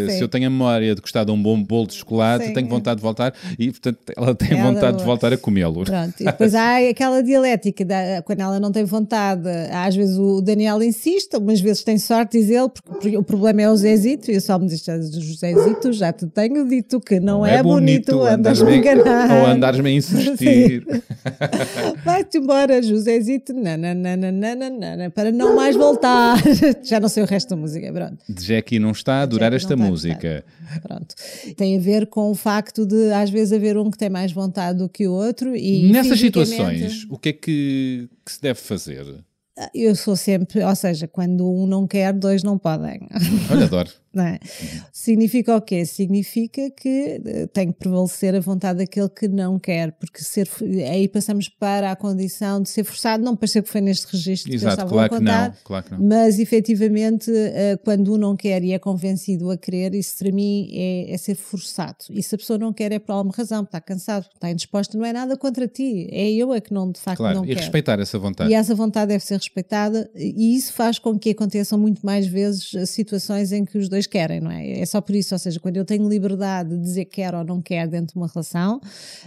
Eh, 0.04 0.06
Sim. 0.10 0.16
Se 0.18 0.22
eu 0.24 0.28
tenho 0.28 0.46
a 0.46 0.50
memória 0.50 0.94
de 0.94 1.00
gostar 1.00 1.24
de 1.24 1.30
um 1.30 1.40
bom 1.42 1.62
bolo 1.62 1.86
de 1.86 1.94
chocolate, 1.94 2.46
Sim. 2.46 2.52
tenho 2.52 2.68
vontade 2.68 2.96
de 2.96 3.02
voltar 3.02 3.34
e, 3.58 3.70
portanto, 3.70 3.98
ela 4.16 4.34
tem 4.34 4.58
Ela- 4.58 4.72
vontade 4.72 4.98
de 4.98 5.04
voltar 5.04 5.32
a 5.32 5.36
comê-lo. 5.36 5.84
Pronto, 5.90 6.14
e 6.20 6.24
depois 6.24 6.54
há 6.54 6.76
aquela 6.88 7.22
dialética, 7.22 7.84
da- 7.84 8.22
quando 8.24 8.40
ela 8.40 8.60
não 8.60 8.70
tem 8.70 8.84
vontade, 8.84 9.48
às 9.72 9.94
vezes 9.96 10.16
o 10.16 10.40
Daniel 10.40 10.80
insiste, 10.82 11.34
algumas 11.34 11.60
vezes 11.60 11.82
tem 11.82 11.98
sorte, 11.98 12.38
diz 12.38 12.48
ele, 12.48 12.68
porque 12.68 13.16
o 13.16 13.22
problema 13.22 13.62
é 13.62 13.70
o 13.70 13.76
Zezito, 13.76 14.30
e 14.30 14.34
eu 14.34 14.40
só 14.40 14.58
me 14.58 14.66
diz, 14.68 14.84
Zezito, 14.84 15.92
já 15.92 16.12
te 16.12 16.26
tenho 16.26 16.66
dito 16.68 17.00
que 17.00 17.18
não, 17.18 17.44
é, 17.44 17.62
bonito, 17.62 18.22
andas-me 18.22 18.72
a 18.72 18.76
enganar. 18.76 19.30
Ou 19.40 19.46
andares-me 19.46 19.88
a 19.88 19.92
insistir. 19.92 20.86
Vai-te 22.04 22.38
embora, 22.38 22.82
Josezito, 22.82 23.52
nananana, 23.52 25.10
para 25.10 25.30
não 25.32 25.56
mais 25.56 25.76
voltar. 25.76 26.36
Já 26.82 27.00
não 27.00 27.08
sei 27.08 27.22
o 27.22 27.26
resto 27.26 27.50
da 27.50 27.56
música, 27.56 27.92
pronto. 27.92 28.18
Jackie 28.40 28.78
não 28.78 28.90
está 28.92 29.22
a 29.22 29.26
durar 29.26 29.52
esta 29.52 29.76
não 29.76 29.86
música. 29.88 30.44
Pronto. 30.82 31.14
Tem 31.56 31.76
a 31.76 31.80
ver 31.80 32.06
com 32.06 32.30
o 32.30 32.34
facto 32.34 32.86
de 32.86 33.12
às 33.12 33.30
vezes 33.30 33.52
haver 33.52 33.76
um 33.76 33.90
que 33.90 33.98
tem 33.98 34.08
mais 34.08 34.32
vontade 34.32 34.78
do 34.78 34.88
que 34.88 35.06
o 35.08 35.12
outro 35.12 35.54
e 35.56 35.69
Nessas 35.90 36.18
fisicamente- 36.20 36.56
situações, 36.56 37.06
o 37.10 37.18
que 37.18 37.28
é 37.28 37.32
que, 37.32 38.08
que 38.24 38.32
se 38.32 38.40
deve 38.40 38.58
fazer? 38.60 39.06
Eu 39.74 39.94
sou 39.94 40.16
sempre, 40.16 40.62
ou 40.64 40.74
seja, 40.74 41.06
quando 41.06 41.46
um 41.50 41.66
não 41.66 41.86
quer, 41.86 42.12
dois 42.14 42.42
não 42.42 42.56
podem. 42.58 43.00
Olha, 43.50 43.64
adoro. 43.66 43.90
É? 44.16 44.40
Significa 44.92 45.56
o 45.56 45.60
quê? 45.60 45.86
Significa 45.86 46.68
que 46.70 47.22
eh, 47.24 47.46
tem 47.46 47.70
que 47.70 47.78
prevalecer 47.78 48.34
a 48.34 48.40
vontade 48.40 48.80
daquele 48.80 49.08
que 49.08 49.28
não 49.28 49.56
quer, 49.56 49.92
porque 49.92 50.24
ser, 50.24 50.48
aí 50.90 51.06
passamos 51.06 51.48
para 51.48 51.92
a 51.92 51.96
condição 51.96 52.60
de 52.60 52.68
ser 52.68 52.82
forçado, 52.82 53.22
não 53.22 53.36
parecer 53.36 53.62
que 53.62 53.68
foi 53.70 53.80
neste 53.80 54.10
registro 54.10 54.50
que 54.50 54.56
Exato, 54.56 54.72
estavam 54.72 54.92
claro 54.92 55.06
a 55.06 55.08
que 55.10 55.24
contar, 55.24 55.48
não. 55.48 55.56
Claro 55.62 55.84
que 55.84 55.92
não. 55.92 56.00
mas 56.08 56.40
efetivamente, 56.40 57.30
eh, 57.30 57.78
quando 57.84 58.12
um 58.12 58.16
não 58.16 58.36
quer 58.36 58.64
e 58.64 58.72
é 58.72 58.80
convencido 58.80 59.48
a 59.48 59.56
querer, 59.56 59.94
isso 59.94 60.18
para 60.18 60.32
mim 60.32 60.68
é, 60.72 61.12
é 61.12 61.16
ser 61.16 61.36
forçado. 61.36 61.98
E 62.10 62.20
se 62.20 62.34
a 62.34 62.38
pessoa 62.38 62.58
não 62.58 62.72
quer 62.72 62.90
é 62.90 62.98
por 62.98 63.12
alguma 63.12 63.32
razão, 63.32 63.62
está 63.62 63.80
cansado, 63.80 64.26
está 64.34 64.50
indisposta, 64.50 64.98
não 64.98 65.04
é 65.04 65.12
nada 65.12 65.36
contra 65.36 65.68
ti, 65.68 66.08
é 66.10 66.28
eu 66.32 66.52
é 66.52 66.60
que 66.60 66.74
não, 66.74 66.90
de 66.90 66.98
facto 66.98 67.18
Claro, 67.18 67.36
não 67.36 67.44
e 67.44 67.48
quero. 67.48 67.60
respeitar 67.60 68.00
essa 68.00 68.18
vontade. 68.18 68.50
E 68.50 68.54
essa 68.54 68.74
vontade 68.74 69.08
deve 69.08 69.24
ser 69.24 69.36
respeitada, 69.36 70.10
e 70.16 70.56
isso 70.56 70.72
faz 70.72 70.98
com 70.98 71.16
que 71.16 71.30
aconteçam 71.30 71.78
muito 71.78 72.04
mais 72.04 72.26
vezes 72.26 72.74
eh, 72.74 72.84
situações 72.86 73.52
em 73.52 73.64
que 73.64 73.78
os 73.78 73.88
dois 73.88 73.99
querem, 74.06 74.40
não 74.40 74.50
é? 74.50 74.80
É 74.80 74.86
só 74.86 75.00
por 75.00 75.14
isso, 75.14 75.34
ou 75.34 75.38
seja, 75.38 75.58
quando 75.60 75.76
eu 75.76 75.84
tenho 75.84 76.08
liberdade 76.08 76.70
de 76.70 76.80
dizer 76.80 77.04
quero 77.06 77.38
ou 77.38 77.44
não 77.44 77.60
quero 77.60 77.90
dentro 77.90 78.14
de 78.14 78.16
uma 78.16 78.26
relação, 78.26 78.80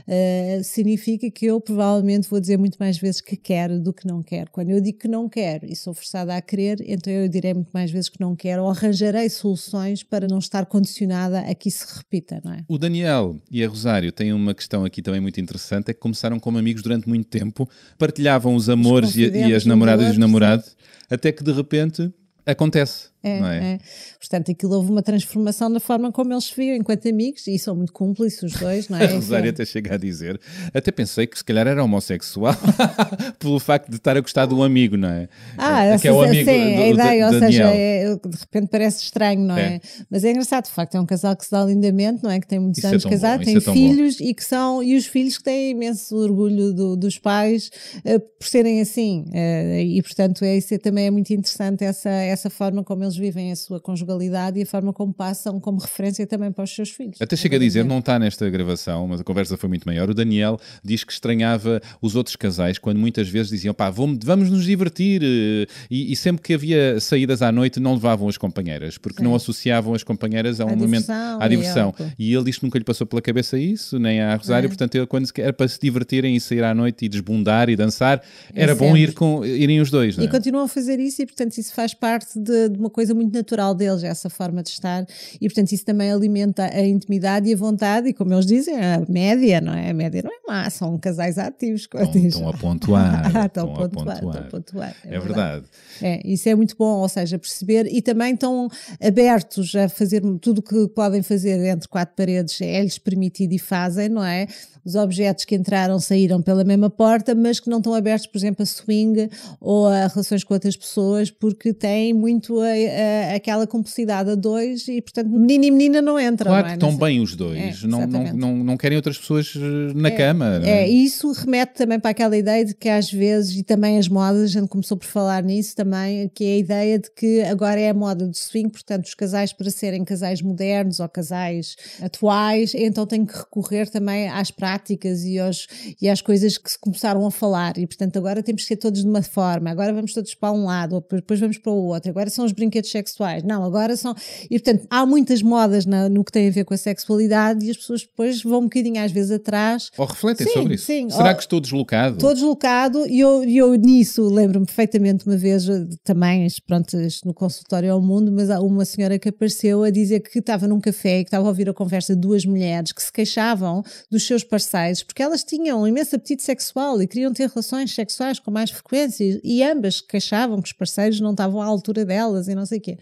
eh, 0.07 0.61
significa 0.63 1.29
que 1.29 1.45
eu 1.45 1.59
provavelmente 1.59 2.29
vou 2.29 2.39
dizer 2.39 2.57
muito 2.57 2.77
mais 2.77 2.97
vezes 2.97 3.21
que 3.21 3.35
quero 3.35 3.79
do 3.79 3.93
que 3.93 4.07
não 4.07 4.21
quero. 4.21 4.51
Quando 4.51 4.69
eu 4.69 4.81
digo 4.81 4.99
que 4.99 5.07
não 5.07 5.29
quero 5.29 5.65
e 5.65 5.75
sou 5.75 5.93
forçada 5.93 6.35
a 6.35 6.41
querer, 6.41 6.77
então 6.85 7.11
eu 7.11 7.27
direi 7.27 7.53
muito 7.53 7.71
mais 7.73 7.91
vezes 7.91 8.09
que 8.09 8.19
não 8.19 8.35
quero 8.35 8.63
ou 8.63 8.69
arranjarei 8.69 9.29
soluções 9.29 10.03
para 10.03 10.27
não 10.27 10.39
estar 10.39 10.65
condicionada 10.65 11.39
a 11.39 11.55
que 11.55 11.69
isso 11.69 11.87
se 11.87 11.97
repita, 11.97 12.41
não 12.43 12.53
é? 12.53 12.63
O 12.67 12.77
Daniel 12.77 13.37
e 13.51 13.63
a 13.63 13.67
Rosário 13.67 14.11
têm 14.11 14.33
uma 14.33 14.53
questão 14.53 14.85
aqui 14.85 15.01
também 15.01 15.21
muito 15.21 15.39
interessante: 15.39 15.91
é 15.91 15.93
que 15.93 15.99
começaram 15.99 16.39
como 16.39 16.57
amigos 16.57 16.81
durante 16.81 17.07
muito 17.07 17.27
tempo, 17.27 17.69
partilhavam 17.97 18.55
os 18.55 18.69
amores 18.69 19.15
e, 19.15 19.21
e 19.21 19.25
confidentes 19.25 19.55
as 19.57 19.65
namoradas 19.65 20.07
e 20.07 20.11
os 20.11 20.17
namorados, 20.17 20.75
até 21.09 21.31
que 21.31 21.43
de 21.43 21.51
repente 21.51 22.11
acontece. 22.45 23.12
É, 23.23 23.39
é? 23.39 23.63
é. 23.73 23.79
Portanto, 24.19 24.51
aquilo 24.51 24.73
houve 24.75 24.91
uma 24.91 25.01
transformação 25.01 25.69
na 25.69 25.79
forma 25.79 26.11
como 26.11 26.33
eles 26.33 26.45
se 26.45 26.55
viam 26.55 26.75
enquanto 26.75 27.07
amigos 27.07 27.47
e 27.47 27.57
são 27.57 27.75
muito 27.75 27.93
cúmplices 27.93 28.43
os 28.43 28.53
dois, 28.59 28.89
não 28.89 28.97
é? 28.97 29.05
A 29.05 29.13
Rosário 29.13 29.49
até 29.49 29.65
chega 29.65 29.95
a 29.95 29.97
dizer, 29.97 30.39
até 30.73 30.91
pensei 30.91 31.25
que 31.27 31.37
se 31.37 31.43
calhar 31.43 31.65
era 31.67 31.83
homossexual 31.83 32.53
pelo 33.39 33.59
facto 33.59 33.89
de 33.89 33.95
estar 33.97 34.17
a 34.17 34.21
gostar 34.21 34.51
um 34.51 34.61
amigo, 34.63 34.97
não 34.97 35.09
é? 35.09 35.27
Ah, 35.57 35.85
É, 35.85 35.97
que 35.97 36.07
é 36.07 36.11
o 36.11 36.21
amigo 36.21 36.49
sim, 36.49 36.75
do- 36.75 36.81
a 36.81 36.85
do 36.85 36.93
ideia, 36.93 37.25
ou 37.27 37.31
Daniel. 37.31 37.49
seja, 37.51 37.63
é- 37.75 38.15
de 38.15 38.37
repente 38.37 38.67
parece 38.69 39.03
estranho, 39.03 39.41
não 39.41 39.57
é? 39.57 39.75
É. 39.75 39.81
Mas 40.09 40.23
é 40.23 40.31
engraçado, 40.31 40.65
de 40.65 40.71
facto, 40.71 40.95
é 40.95 40.99
um 41.01 41.05
casal 41.05 41.35
que 41.35 41.45
se 41.45 41.51
dá 41.51 41.63
lindamente, 41.63 42.23
não 42.23 42.29
é? 42.31 42.39
Que 42.39 42.47
tem 42.47 42.59
muitos 42.59 42.79
Isso 42.79 42.87
é 42.87 42.89
anos 42.91 43.05
casado, 43.05 43.39
bom, 43.39 43.45
tem 43.45 43.57
é 43.57 43.61
filhos 43.61 44.19
e 44.19 44.33
que 44.33 44.43
são, 44.43 44.83
e 44.83 44.95
os 44.95 45.05
filhos 45.05 45.37
que 45.37 45.43
têm 45.43 45.71
imenso 45.71 46.15
orgulho 46.15 46.73
do- 46.73 46.95
dos 46.95 47.17
pais 47.17 47.69
eh, 48.03 48.19
por 48.19 48.47
serem 48.47 48.81
assim. 48.81 49.25
eh, 49.33 49.83
e 49.83 50.01
portanto, 50.01 50.43
é, 50.43 50.57
isso 50.57 50.73
é- 50.73 50.77
também 50.77 51.05
é 51.07 51.11
muito 51.11 51.31
interessante 51.33 51.83
essa, 51.83 52.09
essa 52.09 52.49
forma 52.49 52.83
como 52.83 53.03
eles 53.03 53.12
vivem 53.17 53.51
a 53.51 53.55
sua 53.55 53.79
conjugalidade 53.79 54.59
e 54.59 54.63
a 54.63 54.65
forma 54.65 54.91
como 54.93 55.13
passam 55.13 55.59
como 55.59 55.79
referência 55.79 56.25
também 56.27 56.51
para 56.51 56.63
os 56.63 56.73
seus 56.73 56.89
filhos. 56.89 57.21
Até 57.21 57.35
chega 57.35 57.55
a 57.55 57.59
dizer, 57.59 57.83
não 57.85 57.99
está 57.99 58.17
nesta 58.19 58.49
gravação, 58.49 59.07
mas 59.07 59.21
a 59.21 59.23
conversa 59.23 59.57
foi 59.57 59.69
muito 59.69 59.85
maior. 59.85 60.09
O 60.09 60.13
Daniel 60.13 60.59
diz 60.83 61.03
que 61.03 61.11
estranhava 61.13 61.81
os 62.01 62.15
outros 62.15 62.35
casais 62.35 62.77
quando 62.77 62.97
muitas 62.99 63.27
vezes 63.29 63.49
diziam, 63.51 63.73
pá, 63.73 63.89
vamos, 63.89 64.49
nos 64.49 64.65
divertir. 64.65 65.21
eh, 65.23 65.67
E, 65.89 66.11
e 66.11 66.15
sempre 66.15 66.41
que 66.41 66.53
havia 66.53 66.99
saídas 66.99 67.41
à 67.41 67.51
noite 67.51 67.79
não 67.79 67.93
levavam 67.93 68.27
as 68.27 68.37
companheiras, 68.37 68.97
porque 68.97 69.17
Sim. 69.19 69.23
não 69.25 69.35
associavam 69.35 69.93
as 69.93 70.03
companheiras 70.03 70.59
a 70.59 70.65
um 70.65 70.69
À 70.69 70.75
momento 70.75 71.09
à 71.11 71.45
e 71.45 71.49
diversão. 71.49 71.93
ao- 71.99 72.05
E 72.17 72.33
ele 72.33 72.45
diz 72.45 72.57
que 72.57 72.63
nunca 72.63 72.77
lhe 72.77 72.83
passou 72.85 73.05
pela 73.05 73.21
cabeça 73.21 73.57
isso, 73.57 73.99
nem 73.99 74.21
à 74.21 74.35
Rosário. 74.35 74.67
É. 74.67 74.69
Portanto, 74.69 74.95
ele, 74.95 75.05
quando 75.05 75.27
era 75.37 75.53
para 75.53 75.67
se 75.67 75.79
divertirem 75.79 76.35
e 76.35 76.39
sair 76.39 76.63
à 76.63 76.73
noite 76.73 77.05
e 77.05 77.09
desbundar 77.09 77.69
e 77.69 77.75
dançar, 77.75 78.21
É 78.53 78.63
era 78.63 78.75
bom 78.75 78.85
sempre. 78.87 79.01
ir 79.01 79.13
com, 79.13 79.45
irem 79.45 79.81
os 79.81 79.89
dois. 79.91 80.15
Não 80.17 80.23
E 80.23 80.27
é? 80.27 80.29
continuam 80.29 80.65
a 80.65 80.67
fazer 80.67 80.99
isso 80.99 81.21
e, 81.21 81.25
portanto, 81.25 81.57
isso 81.57 81.73
faz 81.73 81.93
parte 81.93 82.39
de, 82.39 82.69
de 82.69 82.79
uma 82.79 82.89
coisa 82.89 83.02
muito 83.11 83.33
natural 83.33 83.73
deles, 83.73 84.03
essa 84.03 84.29
forma 84.29 84.61
de 84.63 84.69
estar. 84.69 85.05
E, 85.41 85.47
portanto, 85.49 85.71
isso 85.71 85.83
também 85.83 86.11
alimenta 86.11 86.63
a 86.65 86.81
intimidade 86.85 87.49
e 87.49 87.53
a 87.53 87.57
vontade. 87.57 88.09
E, 88.09 88.13
como 88.13 88.33
eles 88.33 88.45
dizem, 88.45 88.75
a 88.79 89.03
média, 89.09 89.59
não 89.59 89.73
é? 89.73 89.89
A 89.89 89.93
média 89.93 90.21
não 90.23 90.31
é 90.31 90.35
má, 90.47 90.69
são 90.69 90.97
casais 90.97 91.37
ativos. 91.37 91.81
Estão, 91.81 92.01
estão 92.27 92.49
a 92.49 92.53
pontuar. 92.53 93.23
Ah, 93.35 93.45
estão 93.47 93.67
estão 93.67 93.85
a 93.85 93.89
pontuar, 93.89 93.89
pontuar. 93.89 94.17
estão 94.17 94.41
a 94.41 94.61
pontuar. 94.61 94.95
É 95.03 95.19
verdade. 95.19 95.65
É, 96.01 96.21
isso 96.23 96.47
é 96.47 96.53
muito 96.55 96.75
bom, 96.77 96.99
ou 96.99 97.09
seja, 97.09 97.39
perceber 97.39 97.87
e 97.91 98.01
também 98.01 98.33
estão 98.33 98.67
abertos 99.01 99.75
a 99.75 99.89
fazer 99.89 100.21
tudo 100.41 100.59
o 100.59 100.61
que 100.61 100.87
podem 100.89 101.21
fazer 101.21 101.59
entre 101.65 101.87
quatro 101.87 102.15
paredes, 102.15 102.59
é-lhes 102.61 102.97
permitido 102.97 103.53
e 103.53 103.59
fazem, 103.59 104.09
não 104.09 104.23
é? 104.23 104.47
Os 104.85 104.95
objetos 104.95 105.45
que 105.45 105.55
entraram 105.55 105.97
saíram 105.99 106.41
pela 106.41 106.63
mesma 106.63 106.89
porta, 106.89 107.33
mas 107.33 107.59
que 107.59 107.69
não 107.69 107.77
estão 107.77 107.93
abertos, 107.93 108.27
por 108.27 108.37
exemplo, 108.37 108.63
a 108.63 108.65
swing 108.65 109.29
ou 109.61 109.87
a 109.87 110.07
relações 110.07 110.43
com 110.43 110.53
outras 110.53 110.75
pessoas, 110.75 111.31
porque 111.31 111.73
têm 111.73 112.13
muito 112.13 112.59
a- 112.59 112.67
a- 112.93 113.35
aquela 113.35 113.65
cumplicidade 113.67 114.29
a 114.29 114.35
dois 114.35 114.87
e, 114.87 115.01
portanto, 115.01 115.29
menino 115.29 115.65
e 115.65 115.71
menina 115.71 116.01
não 116.01 116.19
entram. 116.19 116.51
Claro 116.51 116.63
não 116.67 116.73
é? 116.73 116.77
que 116.77 116.85
estão 116.85 116.97
bem 116.97 117.19
os 117.21 117.35
dois, 117.35 117.83
É, 117.83 117.87
não, 117.87 118.07
não, 118.07 118.33
não, 118.33 118.55
não 118.63 118.77
querem 118.77 118.95
outras 118.95 119.17
pessoas 119.17 119.53
eh, 119.55 119.93
na 119.93 120.11
cama. 120.11 120.59
não 120.59 120.67
É, 120.67 120.89
e 120.89 121.03
isso 121.05 121.31
remete 121.31 121.73
também 121.75 121.99
para 121.99 122.11
aquela 122.11 122.35
ideia 122.37 122.63
de 122.65 122.73
que 122.73 122.89
às 122.89 123.11
vezes, 123.11 123.55
e 123.57 123.63
também 123.63 123.97
as 123.97 124.07
modas, 124.07 124.43
a 124.43 124.47
gente 124.59 124.67
começou 124.67 124.97
por 124.97 125.05
falar 125.07 125.43
nisso 125.43 125.75
também, 125.75 126.29
que 126.33 126.43
é 126.43 126.53
a 126.53 126.57
ideia 126.57 126.99
de 126.99 127.09
que 127.11 127.41
agora 127.43 127.79
é 127.79 127.89
a 127.89 127.93
moda 127.93 128.27
do 128.27 128.35
swing, 128.35 128.69
portanto, 128.69 129.05
os 129.05 129.13
casais 129.13 129.51
para 129.53 129.69
serem 129.69 130.03
casais 130.03 130.41
modernos 130.41 130.99
ou 130.99 131.09
casais 131.09 131.75
atuais, 132.01 132.73
então 132.75 133.05
têm 133.05 133.25
que 133.25 133.35
recorrer 133.37 133.89
também 133.89 134.27
às 134.29 134.51
práticas 134.51 135.23
e, 135.23 135.39
aos, 135.39 135.67
e 136.01 136.07
às 136.09 136.21
coisas 136.21 136.57
que 136.57 136.69
se 136.71 136.77
começaram 136.79 137.25
a 137.25 137.31
falar, 137.31 137.77
e 137.77 137.87
portanto 137.87 138.17
agora 138.17 138.43
temos 138.43 138.61
que 138.63 138.67
ser 138.67 138.77
todos 138.77 139.01
de 139.01 139.07
uma 139.07 139.21
forma, 139.21 139.69
agora 139.71 139.93
vamos 139.93 140.13
todos 140.13 140.33
para 140.35 140.51
um 140.51 140.65
lado, 140.65 140.95
ou 140.95 141.05
depois 141.11 141.39
vamos 141.39 141.57
para 141.57 141.71
o 141.71 141.85
outro, 141.87 142.09
agora 142.09 142.29
são 142.29 142.45
os 142.45 142.51
brinquedos 142.51 142.72
sexuais, 142.81 143.43
não, 143.43 143.63
agora 143.63 143.95
são. 143.95 144.15
E 144.49 144.59
portanto, 144.59 144.85
há 144.89 145.05
muitas 145.05 145.41
modas 145.41 145.85
na- 145.85 146.09
no 146.09 146.23
que 146.23 146.31
tem 146.31 146.47
a 146.47 146.51
ver 146.51 146.63
com 146.65 146.73
a 146.73 146.77
sexualidade 146.77 147.65
e 147.65 147.69
as 147.71 147.77
pessoas 147.77 148.01
depois 148.01 148.41
vão 148.41 148.59
um 148.59 148.63
bocadinho 148.63 148.99
às 149.03 149.11
vezes 149.11 149.31
atrás 149.31 149.89
Ou 149.97 150.05
refletem 150.05 150.47
Sim, 150.47 150.53
sobre 150.53 150.75
isso. 150.75 150.85
sim. 150.85 151.09
Será 151.09 151.29
Ou- 151.29 151.35
que 151.35 151.41
estou 151.41 151.59
deslocado? 151.59 152.15
Estou 152.15 152.33
deslocado 152.33 153.05
e 153.07 153.19
eu, 153.19 153.43
eu 153.43 153.73
nisso 153.75 154.23
lembro-me 154.29 154.65
perfeitamente 154.65 155.25
uma 155.25 155.35
vez 155.37 155.67
eh, 155.67 155.85
também, 156.03 156.47
pronto, 156.65 156.97
no 157.25 157.33
consultório 157.33 157.91
ao 157.91 158.01
mundo, 158.01 158.31
mas 158.31 158.49
há 158.49 158.59
uma 158.59 158.85
senhora 158.85 159.19
que 159.19 159.29
apareceu 159.29 159.83
a 159.83 159.89
dizer 159.89 160.21
que 160.21 160.39
estava 160.39 160.67
num 160.67 160.79
café 160.79 161.19
e 161.19 161.23
que 161.23 161.27
estava 161.29 161.45
a 161.45 161.49
ouvir 161.49 161.69
a 161.69 161.73
conversa 161.73 162.15
de 162.15 162.21
duas 162.21 162.45
mulheres 162.45 162.91
que 162.91 163.01
se 163.03 163.11
queixavam 163.11 163.83
dos 164.09 164.25
seus 164.25 164.43
parceiros 164.43 165.03
porque 165.03 165.21
elas 165.21 165.43
tinham 165.43 165.81
um 165.81 165.87
imenso 165.87 166.15
apetite 166.15 166.43
sexual 166.43 167.01
e 167.01 167.07
queriam 167.07 167.33
ter 167.33 167.49
relações 167.49 167.93
sexuais 167.93 168.39
com 168.39 168.51
mais 168.51 168.69
frequência 168.71 169.39
e 169.43 169.63
ambas 169.63 169.95
se 169.97 170.07
queixavam 170.07 170.61
que 170.61 170.67
os 170.67 170.73
parceiros 170.73 171.19
não 171.19 171.31
estavam 171.31 171.61
à 171.61 171.65
altura 171.65 172.05
delas 172.05 172.47
e 172.47 172.55
não 172.55 172.62
não 172.63 172.67
sei 172.67 172.77
o 172.79 172.81
quê. 172.81 172.97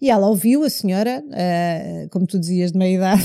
E 0.00 0.10
ela 0.10 0.28
ouviu, 0.28 0.62
a 0.62 0.70
senhora, 0.70 1.24
uh, 1.24 2.08
como 2.10 2.26
tu 2.26 2.38
dizias, 2.38 2.72
de 2.72 2.78
meia 2.78 2.96
idade, 2.96 3.24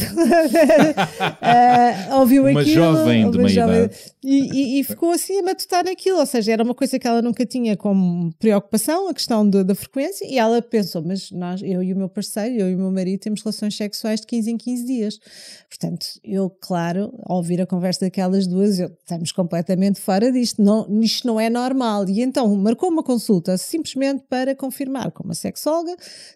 uh, 2.09 2.15
ouviu 2.19 2.43
uma 2.43 2.61
aquilo. 2.61 2.75
Jovem 2.75 3.29
de 3.29 3.37
meia 3.37 3.49
jovem 3.49 3.79
idade. 3.85 3.95
E, 4.23 4.77
e, 4.77 4.79
e, 4.79 4.83
ficou 4.83 5.11
assim 5.11 5.39
a 5.39 5.43
matutar 5.43 5.83
naquilo, 5.83 6.19
ou 6.19 6.25
seja, 6.25 6.53
era 6.53 6.63
uma 6.63 6.73
coisa 6.73 6.97
que 6.97 7.05
ela 7.05 7.21
nunca 7.21 7.45
tinha 7.45 7.75
como 7.75 8.33
preocupação, 8.39 9.09
a 9.09 9.13
questão 9.13 9.47
de, 9.47 9.63
da 9.63 9.75
frequência, 9.75 10.25
e 10.25 10.39
ela 10.39 10.61
pensou, 10.61 11.03
mas 11.03 11.29
nós, 11.31 11.61
eu 11.61 11.83
e 11.83 11.93
o 11.93 11.97
meu 11.97 12.07
parceiro, 12.07 12.55
eu 12.55 12.69
e 12.69 12.75
o 12.75 12.77
meu 12.77 12.91
marido, 12.91 13.19
temos 13.19 13.41
relações 13.43 13.75
sexuais 13.75 14.21
de 14.21 14.27
15 14.27 14.51
em 14.51 14.57
15 14.57 14.85
dias. 14.85 15.19
Portanto, 15.67 16.05
eu, 16.23 16.49
claro, 16.49 17.13
ao 17.23 17.37
ouvir 17.37 17.59
a 17.61 17.65
conversa 17.65 18.05
daquelas 18.05 18.47
duas, 18.47 18.79
eu, 18.79 18.87
estamos 18.87 19.31
completamente 19.31 19.99
fora 19.99 20.31
disto, 20.31 20.61
não, 20.61 20.87
isto 21.01 21.27
não 21.27 21.39
é 21.39 21.49
normal. 21.49 22.07
E 22.07 22.21
então 22.21 22.55
marcou 22.55 22.89
uma 22.89 23.03
consulta 23.03 23.57
simplesmente 23.57 24.23
para 24.29 24.55
confirmar 24.55 25.11
com 25.11 25.23
uma 25.23 25.33
sexóloga 25.33 25.72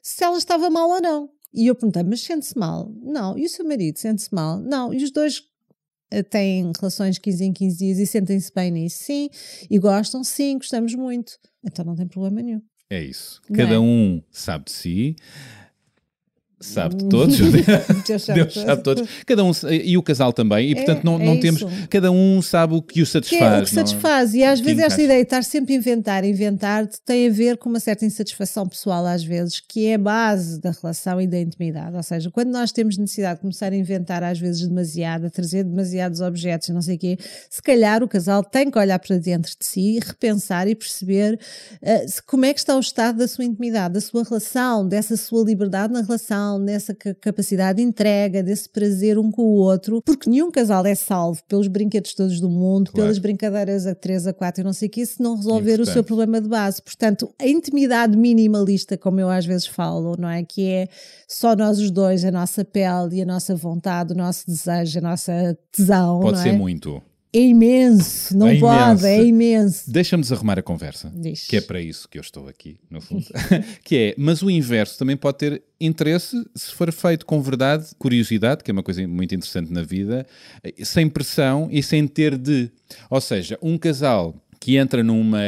se 0.02 0.24
ela 0.24 0.38
estava 0.38 0.70
mal 0.70 0.90
ou 0.90 1.02
não. 1.02 1.30
E 1.54 1.68
eu 1.68 1.76
perguntei, 1.76 2.04
mas 2.04 2.22
sente-se 2.22 2.58
mal? 2.58 2.92
Não. 3.02 3.38
E 3.38 3.46
o 3.46 3.50
seu 3.50 3.66
marido 3.66 3.98
sente-se 3.98 4.34
mal? 4.34 4.60
Não. 4.60 4.94
E 4.94 5.04
os 5.04 5.12
dois 5.12 5.42
eh, 6.12 6.24
têm 6.24 6.72
relações 6.80 7.18
15 7.18 7.46
em 7.46 7.54
15 7.54 7.78
dias 7.78 7.98
e 7.98 8.06
sentem-se 8.06 8.52
bem 8.54 8.72
nisso? 8.72 9.04
Sim. 9.04 9.30
E 9.70 9.80
gostam? 9.80 10.24
Sim, 10.24 10.58
gostamos 10.58 10.94
muito. 10.94 11.34
Então 11.66 11.84
não 11.84 11.96
tem 11.96 12.08
problema 12.08 12.42
nenhum. 12.42 12.62
É 12.90 13.02
isso. 13.02 13.42
Cada 13.54 13.76
é? 13.76 13.80
um 13.80 14.22
sabe 14.32 14.66
de 14.66 14.72
si 14.72 15.16
sabe 16.60 16.96
de 16.96 17.06
todos, 17.06 17.38
Deus 18.08 18.24
sabe, 18.24 18.42
Deus 18.42 18.54
sabe 18.54 18.82
todos, 18.82 19.08
cada 19.26 19.44
um 19.44 19.52
e 19.70 19.98
o 19.98 20.02
casal 20.02 20.34
também, 20.34 20.72
e 20.72 20.76
portanto 20.76 21.00
é, 21.00 21.04
não, 21.04 21.20
não 21.20 21.34
é 21.34 21.40
temos, 21.40 21.64
cada 21.90 22.12
um 22.12 22.42
sabe 22.42 22.74
o 22.74 22.82
que 22.82 23.02
o 23.02 23.06
satisfaz. 23.06 23.40
Que 23.40 23.46
é, 23.46 23.60
o 23.60 23.64
que 23.64 23.70
satisfaz, 23.70 24.34
não, 24.34 24.40
e 24.40 24.44
às 24.44 24.60
vezes 24.60 24.84
esta 24.84 25.02
ideia 25.02 25.20
de 25.20 25.28
estar 25.28 25.44
sempre 25.44 25.74
a 25.74 25.78
inventar, 25.78 26.24
inventar, 26.24 26.88
tem 27.06 27.28
a 27.28 27.32
ver 27.32 27.58
com 27.58 27.70
uma 27.70 27.80
certa 27.80 28.06
insatisfação 28.06 28.68
pessoal 28.68 29.06
às 29.06 29.24
vezes, 29.24 29.60
que 29.60 29.86
é 29.86 29.96
a 29.96 30.00
base 30.00 30.60
da 30.60 30.72
relação 30.72 31.22
e 31.22 31.28
da 31.28 31.40
intimidade, 31.40 31.96
ou 31.96 32.04
seja, 32.04 32.32
quando 32.32 32.50
nós 32.50 32.72
temos 32.72 32.98
necessidade 32.98 33.36
de 33.36 33.42
começar 33.42 33.72
a 33.72 33.76
inventar 33.76 34.24
às 34.24 34.40
vezes 34.40 34.68
demasiado, 34.68 35.28
a 35.28 35.30
trazer 35.30 35.64
demasiados 35.64 36.22
objetos, 36.22 36.70
não 36.70 36.82
sei 36.82 36.96
o 36.96 37.00
quê, 37.00 37.18
se 37.50 37.62
calhar 37.62 38.02
o 38.02 38.08
casal 38.08 38.44
tem 38.44 38.72
que 38.72 38.80
olhar 38.80 38.98
para 38.98 39.18
dentro 39.18 39.52
de 39.58 39.66
si, 39.66 40.00
repensar 40.04 40.68
e 40.68 40.74
perceber 40.74 41.40
uh, 41.84 42.22
como 42.26 42.46
é 42.46 42.54
que 42.54 42.60
está 42.60 42.76
o 42.76 42.80
estado 42.80 43.20
da 43.20 43.28
sua 43.28 43.46
intimidade, 43.46 43.94
da 43.94 44.02
sua 44.02 44.24
relação, 44.24 44.88
dessa 44.88 45.16
sua 45.16 45.44
liberdade 45.44 45.94
na 45.94 46.02
relação, 46.02 46.47
nessa 46.60 46.96
capacidade 47.20 47.78
de 47.78 47.84
entrega, 47.84 48.44
desse 48.44 48.70
prazer 48.70 49.18
um 49.18 49.32
com 49.32 49.42
o 49.42 49.56
outro, 49.56 50.02
porque 50.04 50.30
nenhum 50.30 50.52
casal 50.52 50.86
é 50.86 50.94
salvo 50.94 51.42
pelos 51.48 51.68
brinquedos 51.68 52.14
todos 52.14 52.40
do 52.40 52.50
mundo, 52.50 52.92
claro. 52.92 53.06
pelas 53.06 53.18
brincadeiras 53.18 53.88
a 53.88 53.96
3, 53.96 54.28
a 54.28 54.34
4 54.34 54.62
e 54.62 54.64
não 54.64 54.74
sei 54.74 54.88
o 54.88 54.92
que, 54.92 55.06
se 55.06 55.22
não 55.22 55.36
resolver 55.36 55.80
o 55.80 55.86
seu 55.86 56.04
problema 56.04 56.40
de 56.40 56.48
base. 56.48 56.82
Portanto, 56.82 57.34
a 57.40 57.48
intimidade 57.48 58.16
minimalista, 58.16 58.98
como 58.98 59.20
eu 59.20 59.30
às 59.30 59.46
vezes 59.46 59.66
falo, 59.66 60.16
não 60.18 60.30
é? 60.30 60.44
Que 60.44 60.68
é 60.68 60.88
só 61.28 61.56
nós 61.56 61.80
os 61.80 61.90
dois, 61.90 62.24
a 62.24 62.32
nossa 62.32 62.64
pele 62.64 63.16
e 63.18 63.22
a 63.22 63.26
nossa 63.26 63.56
vontade, 63.56 64.14
o 64.14 64.16
nosso 64.16 64.46
desejo, 64.46 65.00
a 65.00 65.02
nossa 65.02 65.58
tesão. 65.72 66.20
Pode 66.20 66.40
ser 66.40 66.50
é? 66.50 66.54
muito. 66.54 67.02
É 67.34 67.40
imenso, 67.40 68.38
não 68.38 68.48
é 68.48 68.58
pode, 68.58 69.02
imenso. 69.02 69.06
é 69.06 69.24
imenso. 69.24 69.92
Deixa-me 69.92 70.22
desarrumar 70.22 70.58
a 70.58 70.62
conversa, 70.62 71.12
Diz. 71.14 71.46
que 71.46 71.58
é 71.58 71.62
para 71.62 71.82
isso 71.82 72.08
que 72.08 72.18
eu 72.18 72.22
estou 72.22 72.48
aqui, 72.48 72.80
no 72.90 73.02
fundo. 73.02 73.26
que 73.84 73.96
é, 73.96 74.16
mas 74.18 74.42
o 74.42 74.50
inverso 74.50 74.98
também 74.98 75.18
pode 75.18 75.38
ter 75.38 75.64
interesse 75.80 76.36
se 76.56 76.72
for 76.74 76.92
feito 76.92 77.26
com 77.26 77.42
verdade, 77.42 77.88
curiosidade, 78.00 78.64
que 78.64 78.72
é 78.72 78.74
uma 78.74 78.84
coisa 78.84 79.06
muito 79.08 79.36
interessante 79.36 79.72
na 79.72 79.84
vida, 79.84 80.26
sem 80.84 81.10
pressão 81.10 81.68
e 81.70 81.84
sem 81.84 82.08
ter 82.08 82.38
de. 82.38 82.72
Ou 83.10 83.20
seja, 83.20 83.60
um 83.62 83.78
casal 83.78 84.34
que 84.60 84.78
entra 84.78 85.04
numa 85.04 85.42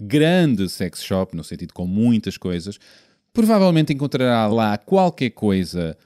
grande 0.00 0.68
sex 0.68 1.02
shop, 1.02 1.34
no 1.36 1.42
sentido 1.42 1.72
com 1.72 1.86
muitas 1.86 2.36
coisas, 2.36 2.78
provavelmente 3.32 3.92
encontrará 3.92 4.46
lá 4.46 4.76
qualquer 4.76 5.30
coisa 5.30 5.96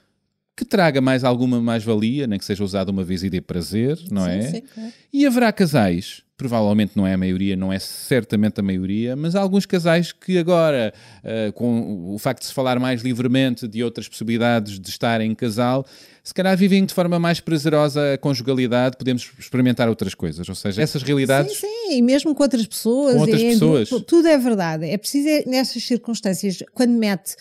que 0.57 0.65
traga 0.65 0.99
mais 0.99 1.23
alguma 1.23 1.61
mais-valia, 1.61 2.25
nem 2.25 2.39
que 2.39 2.43
seja 2.43 2.63
usado 2.63 2.89
uma 2.89 3.03
vez 3.03 3.23
e 3.23 3.29
dê 3.29 3.39
prazer, 3.39 3.95
não 4.09 4.23
sim, 4.23 4.29
é? 4.31 4.41
Sim, 4.41 4.63
claro. 4.73 4.93
E 5.13 5.23
haverá 5.23 5.51
casais, 5.51 6.23
provavelmente 6.35 6.93
não 6.95 7.05
é 7.05 7.13
a 7.13 7.17
maioria, 7.17 7.55
não 7.55 7.71
é 7.71 7.77
certamente 7.77 8.59
a 8.59 8.63
maioria, 8.63 9.15
mas 9.15 9.35
há 9.35 9.39
alguns 9.39 9.67
casais 9.67 10.11
que 10.11 10.35
agora, 10.35 10.91
uh, 11.23 11.53
com 11.53 12.11
o 12.11 12.17
facto 12.17 12.41
de 12.41 12.47
se 12.47 12.53
falar 12.55 12.79
mais 12.79 13.03
livremente 13.03 13.67
de 13.67 13.83
outras 13.83 14.07
possibilidades 14.07 14.79
de 14.79 14.89
estar 14.89 15.21
em 15.21 15.35
casal, 15.35 15.85
se 16.23 16.33
calhar 16.33 16.57
vivem 16.57 16.83
de 16.87 16.93
forma 16.93 17.19
mais 17.19 17.39
prazerosa 17.39 18.15
a 18.15 18.17
conjugalidade, 18.17 18.97
podemos 18.97 19.31
experimentar 19.37 19.87
outras 19.87 20.15
coisas. 20.15 20.49
Ou 20.49 20.55
seja, 20.55 20.81
essas 20.81 21.03
realidades. 21.03 21.55
Sim, 21.55 21.67
sim, 21.67 21.97
e 21.97 22.01
mesmo 22.01 22.33
com 22.33 22.41
outras 22.41 22.65
pessoas. 22.65 23.13
Com 23.13 23.21
outras 23.21 23.41
pessoas. 23.41 23.89
tudo 24.07 24.27
é 24.27 24.37
verdade. 24.39 24.89
É 24.89 24.97
preciso, 24.97 25.27
é, 25.27 25.43
nessas 25.45 25.83
circunstâncias, 25.83 26.63
quando 26.73 26.93
mete 26.93 27.35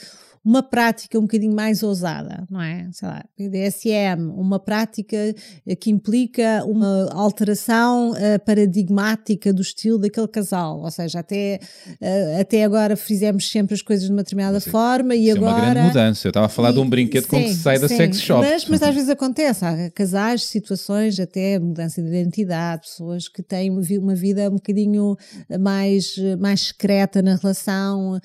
uma 0.47 0.63
prática 0.63 1.19
um 1.19 1.23
bocadinho 1.23 1.53
mais 1.53 1.83
ousada, 1.83 2.47
não 2.49 2.63
é? 2.63 2.89
Sei 2.93 3.09
lá, 3.09 3.25
BDSM, 3.37 4.31
uma 4.37 4.61
prática 4.61 5.17
eh, 5.67 5.75
que 5.75 5.91
implica 5.91 6.65
uma 6.65 7.09
alteração 7.11 8.13
uh, 8.13 8.39
paradigmática 8.45 9.53
do 9.53 9.61
estilo 9.61 9.99
daquele 9.99 10.29
casal, 10.29 10.83
ou 10.83 10.91
seja, 10.93 11.19
até, 11.19 11.59
uh, 12.01 12.41
até 12.41 12.63
agora 12.63 12.95
fizemos 12.95 13.51
sempre 13.51 13.75
as 13.75 13.83
coisas 13.83 14.07
de 14.07 14.13
uma 14.13 14.23
determinada 14.23 14.61
sim, 14.61 14.71
forma 14.71 15.17
e 15.17 15.33
agora... 15.33 15.51
é 15.51 15.55
uma 15.57 15.71
grande 15.73 15.89
mudança, 15.89 16.29
eu 16.29 16.31
estava 16.31 16.47
a 16.47 16.49
falar 16.49 16.71
e, 16.71 16.75
de 16.75 16.79
um 16.79 16.89
brinquedo 16.89 17.25
sim, 17.25 17.29
quando 17.29 17.49
se 17.49 17.55
sai 17.57 17.81
da 17.81 17.89
sex 17.89 18.21
shop. 18.21 18.47
Mas, 18.47 18.69
mas 18.69 18.83
às 18.85 18.95
vezes 18.95 19.11
acontece, 19.11 19.65
há 19.65 19.91
casais, 19.91 20.45
situações, 20.45 21.19
até 21.19 21.59
mudança 21.59 22.01
de 22.01 22.07
identidade, 22.07 22.83
pessoas 22.83 23.27
que 23.27 23.43
têm 23.43 23.69
uma 23.69 24.15
vida 24.15 24.49
um 24.49 24.55
bocadinho 24.55 25.17
mais, 25.59 26.15
mais 26.39 26.69
secreta 26.69 27.21
na 27.21 27.35
relação, 27.35 28.15
uh, 28.17 28.21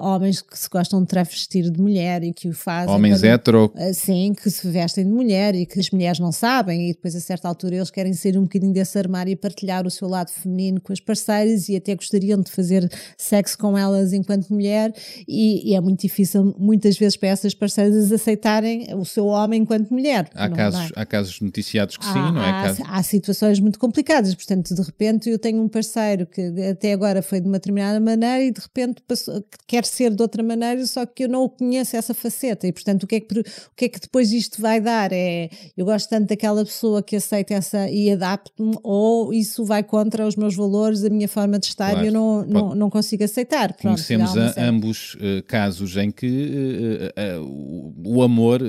homens 0.00 0.40
que 0.40 0.56
se 0.56 0.68
gostam 0.68 1.02
de 1.02 1.08
travestir 1.08 1.63
de 1.70 1.80
mulher 1.80 2.22
e 2.22 2.32
que 2.32 2.48
o 2.48 2.52
fazem. 2.52 2.94
Homens 2.94 3.20
quando, 3.20 3.24
hetero. 3.24 3.72
Ah, 3.76 3.92
sim, 3.92 4.32
que 4.34 4.50
se 4.50 4.68
vestem 4.68 5.04
de 5.04 5.10
mulher 5.10 5.54
e 5.54 5.66
que 5.66 5.80
as 5.80 5.90
mulheres 5.90 6.18
não 6.18 6.32
sabem, 6.32 6.90
e 6.90 6.92
depois 6.92 7.14
a 7.14 7.20
certa 7.20 7.48
altura 7.48 7.76
eles 7.76 7.90
querem 7.90 8.12
sair 8.12 8.38
um 8.38 8.42
bocadinho 8.42 8.72
desse 8.72 8.98
armário 8.98 9.30
e 9.30 9.36
partilhar 9.36 9.86
o 9.86 9.90
seu 9.90 10.08
lado 10.08 10.30
feminino 10.30 10.80
com 10.80 10.92
as 10.92 11.00
parceiras 11.00 11.68
e 11.68 11.76
até 11.76 11.94
gostariam 11.94 12.40
de 12.40 12.50
fazer 12.50 12.90
sexo 13.16 13.56
com 13.58 13.76
elas 13.76 14.12
enquanto 14.12 14.48
mulher, 14.50 14.92
e, 15.26 15.70
e 15.70 15.74
é 15.74 15.80
muito 15.80 16.00
difícil 16.00 16.54
muitas 16.58 16.96
vezes 16.96 17.16
para 17.16 17.28
essas 17.28 17.54
parceiras 17.54 18.12
aceitarem 18.12 18.94
o 18.94 19.04
seu 19.04 19.26
homem 19.26 19.62
enquanto 19.62 19.90
mulher. 19.90 20.28
Há, 20.34 20.48
não, 20.48 20.56
casos, 20.56 20.80
não 20.80 20.86
é? 20.86 20.90
há 20.96 21.06
casos 21.06 21.40
noticiados 21.40 21.96
que 21.96 22.06
há, 22.06 22.12
sim, 22.12 22.18
não 22.18 22.42
é? 22.42 22.50
Há, 22.50 22.98
há 22.98 23.02
situações 23.02 23.60
muito 23.60 23.78
complicadas, 23.78 24.34
portanto, 24.34 24.74
de 24.74 24.82
repente 24.82 25.30
eu 25.30 25.38
tenho 25.38 25.62
um 25.62 25.68
parceiro 25.68 26.26
que 26.26 26.42
até 26.70 26.92
agora 26.92 27.22
foi 27.22 27.40
de 27.40 27.46
uma 27.46 27.58
determinada 27.58 28.00
maneira 28.00 28.42
e 28.42 28.50
de 28.50 28.60
repente 28.60 29.02
passou, 29.06 29.44
quer 29.66 29.84
ser 29.84 30.14
de 30.14 30.22
outra 30.22 30.42
maneira, 30.42 30.84
só 30.86 31.04
que 31.06 31.24
eu 31.24 31.28
não 31.28 31.43
o 31.44 31.48
conheço 31.48 31.96
essa 31.96 32.14
faceta 32.14 32.66
e, 32.66 32.72
portanto, 32.72 33.04
o 33.04 33.06
que, 33.06 33.16
é 33.16 33.20
que, 33.20 33.40
o 33.40 33.44
que 33.76 33.84
é 33.84 33.88
que 33.88 34.00
depois 34.00 34.32
isto 34.32 34.60
vai 34.60 34.80
dar? 34.80 35.12
É, 35.12 35.48
eu 35.76 35.84
gosto 35.84 36.08
tanto 36.08 36.28
daquela 36.28 36.64
pessoa 36.64 37.02
que 37.02 37.16
aceita 37.16 37.54
essa 37.54 37.88
e 37.88 38.10
adapto-me 38.10 38.76
ou 38.82 39.32
isso 39.32 39.64
vai 39.64 39.82
contra 39.82 40.26
os 40.26 40.36
meus 40.36 40.54
valores, 40.54 41.04
a 41.04 41.10
minha 41.10 41.28
forma 41.28 41.58
de 41.58 41.66
estar 41.66 41.90
claro, 41.90 42.04
e 42.04 42.08
eu 42.08 42.12
não, 42.12 42.44
não, 42.44 42.74
não 42.74 42.90
consigo 42.90 43.24
aceitar. 43.24 43.72
Pronto, 43.74 43.94
Conhecemos 43.94 44.36
a, 44.36 44.54
ambos 44.58 45.14
uh, 45.14 45.42
casos 45.46 45.96
em 45.96 46.10
que 46.10 46.26
uh, 46.26 47.42
uh, 47.42 47.94
o 48.04 48.22
amor 48.22 48.60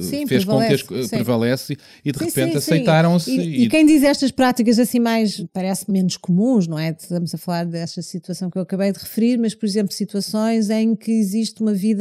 sim, 0.00 0.26
fez 0.26 0.44
prevalece, 0.44 0.84
com 0.84 0.94
que 0.94 1.00
as, 1.00 1.08
prevalece 1.08 1.76
e 2.04 2.12
de 2.12 2.18
sim, 2.18 2.24
repente 2.24 2.56
aceitaram-se. 2.56 3.30
E, 3.30 3.40
e, 3.40 3.64
e, 3.64 3.68
quem 3.68 3.86
diz 3.86 4.02
estas 4.02 4.30
práticas 4.30 4.78
assim 4.78 4.98
mais, 4.98 5.44
parece 5.52 5.90
menos 5.90 6.16
comuns, 6.16 6.66
não 6.66 6.78
é? 6.78 6.90
Estamos 6.98 7.34
a 7.34 7.38
falar 7.38 7.64
desta 7.66 8.02
situação 8.02 8.50
que 8.50 8.58
eu 8.58 8.62
acabei 8.62 8.92
de 8.92 8.98
referir, 8.98 9.38
mas, 9.38 9.54
por 9.54 9.66
exemplo, 9.66 9.92
situações 9.92 10.70
em 10.70 10.94
que 10.94 11.10
existe 11.10 11.60
uma 11.60 11.72
vida 11.72 11.99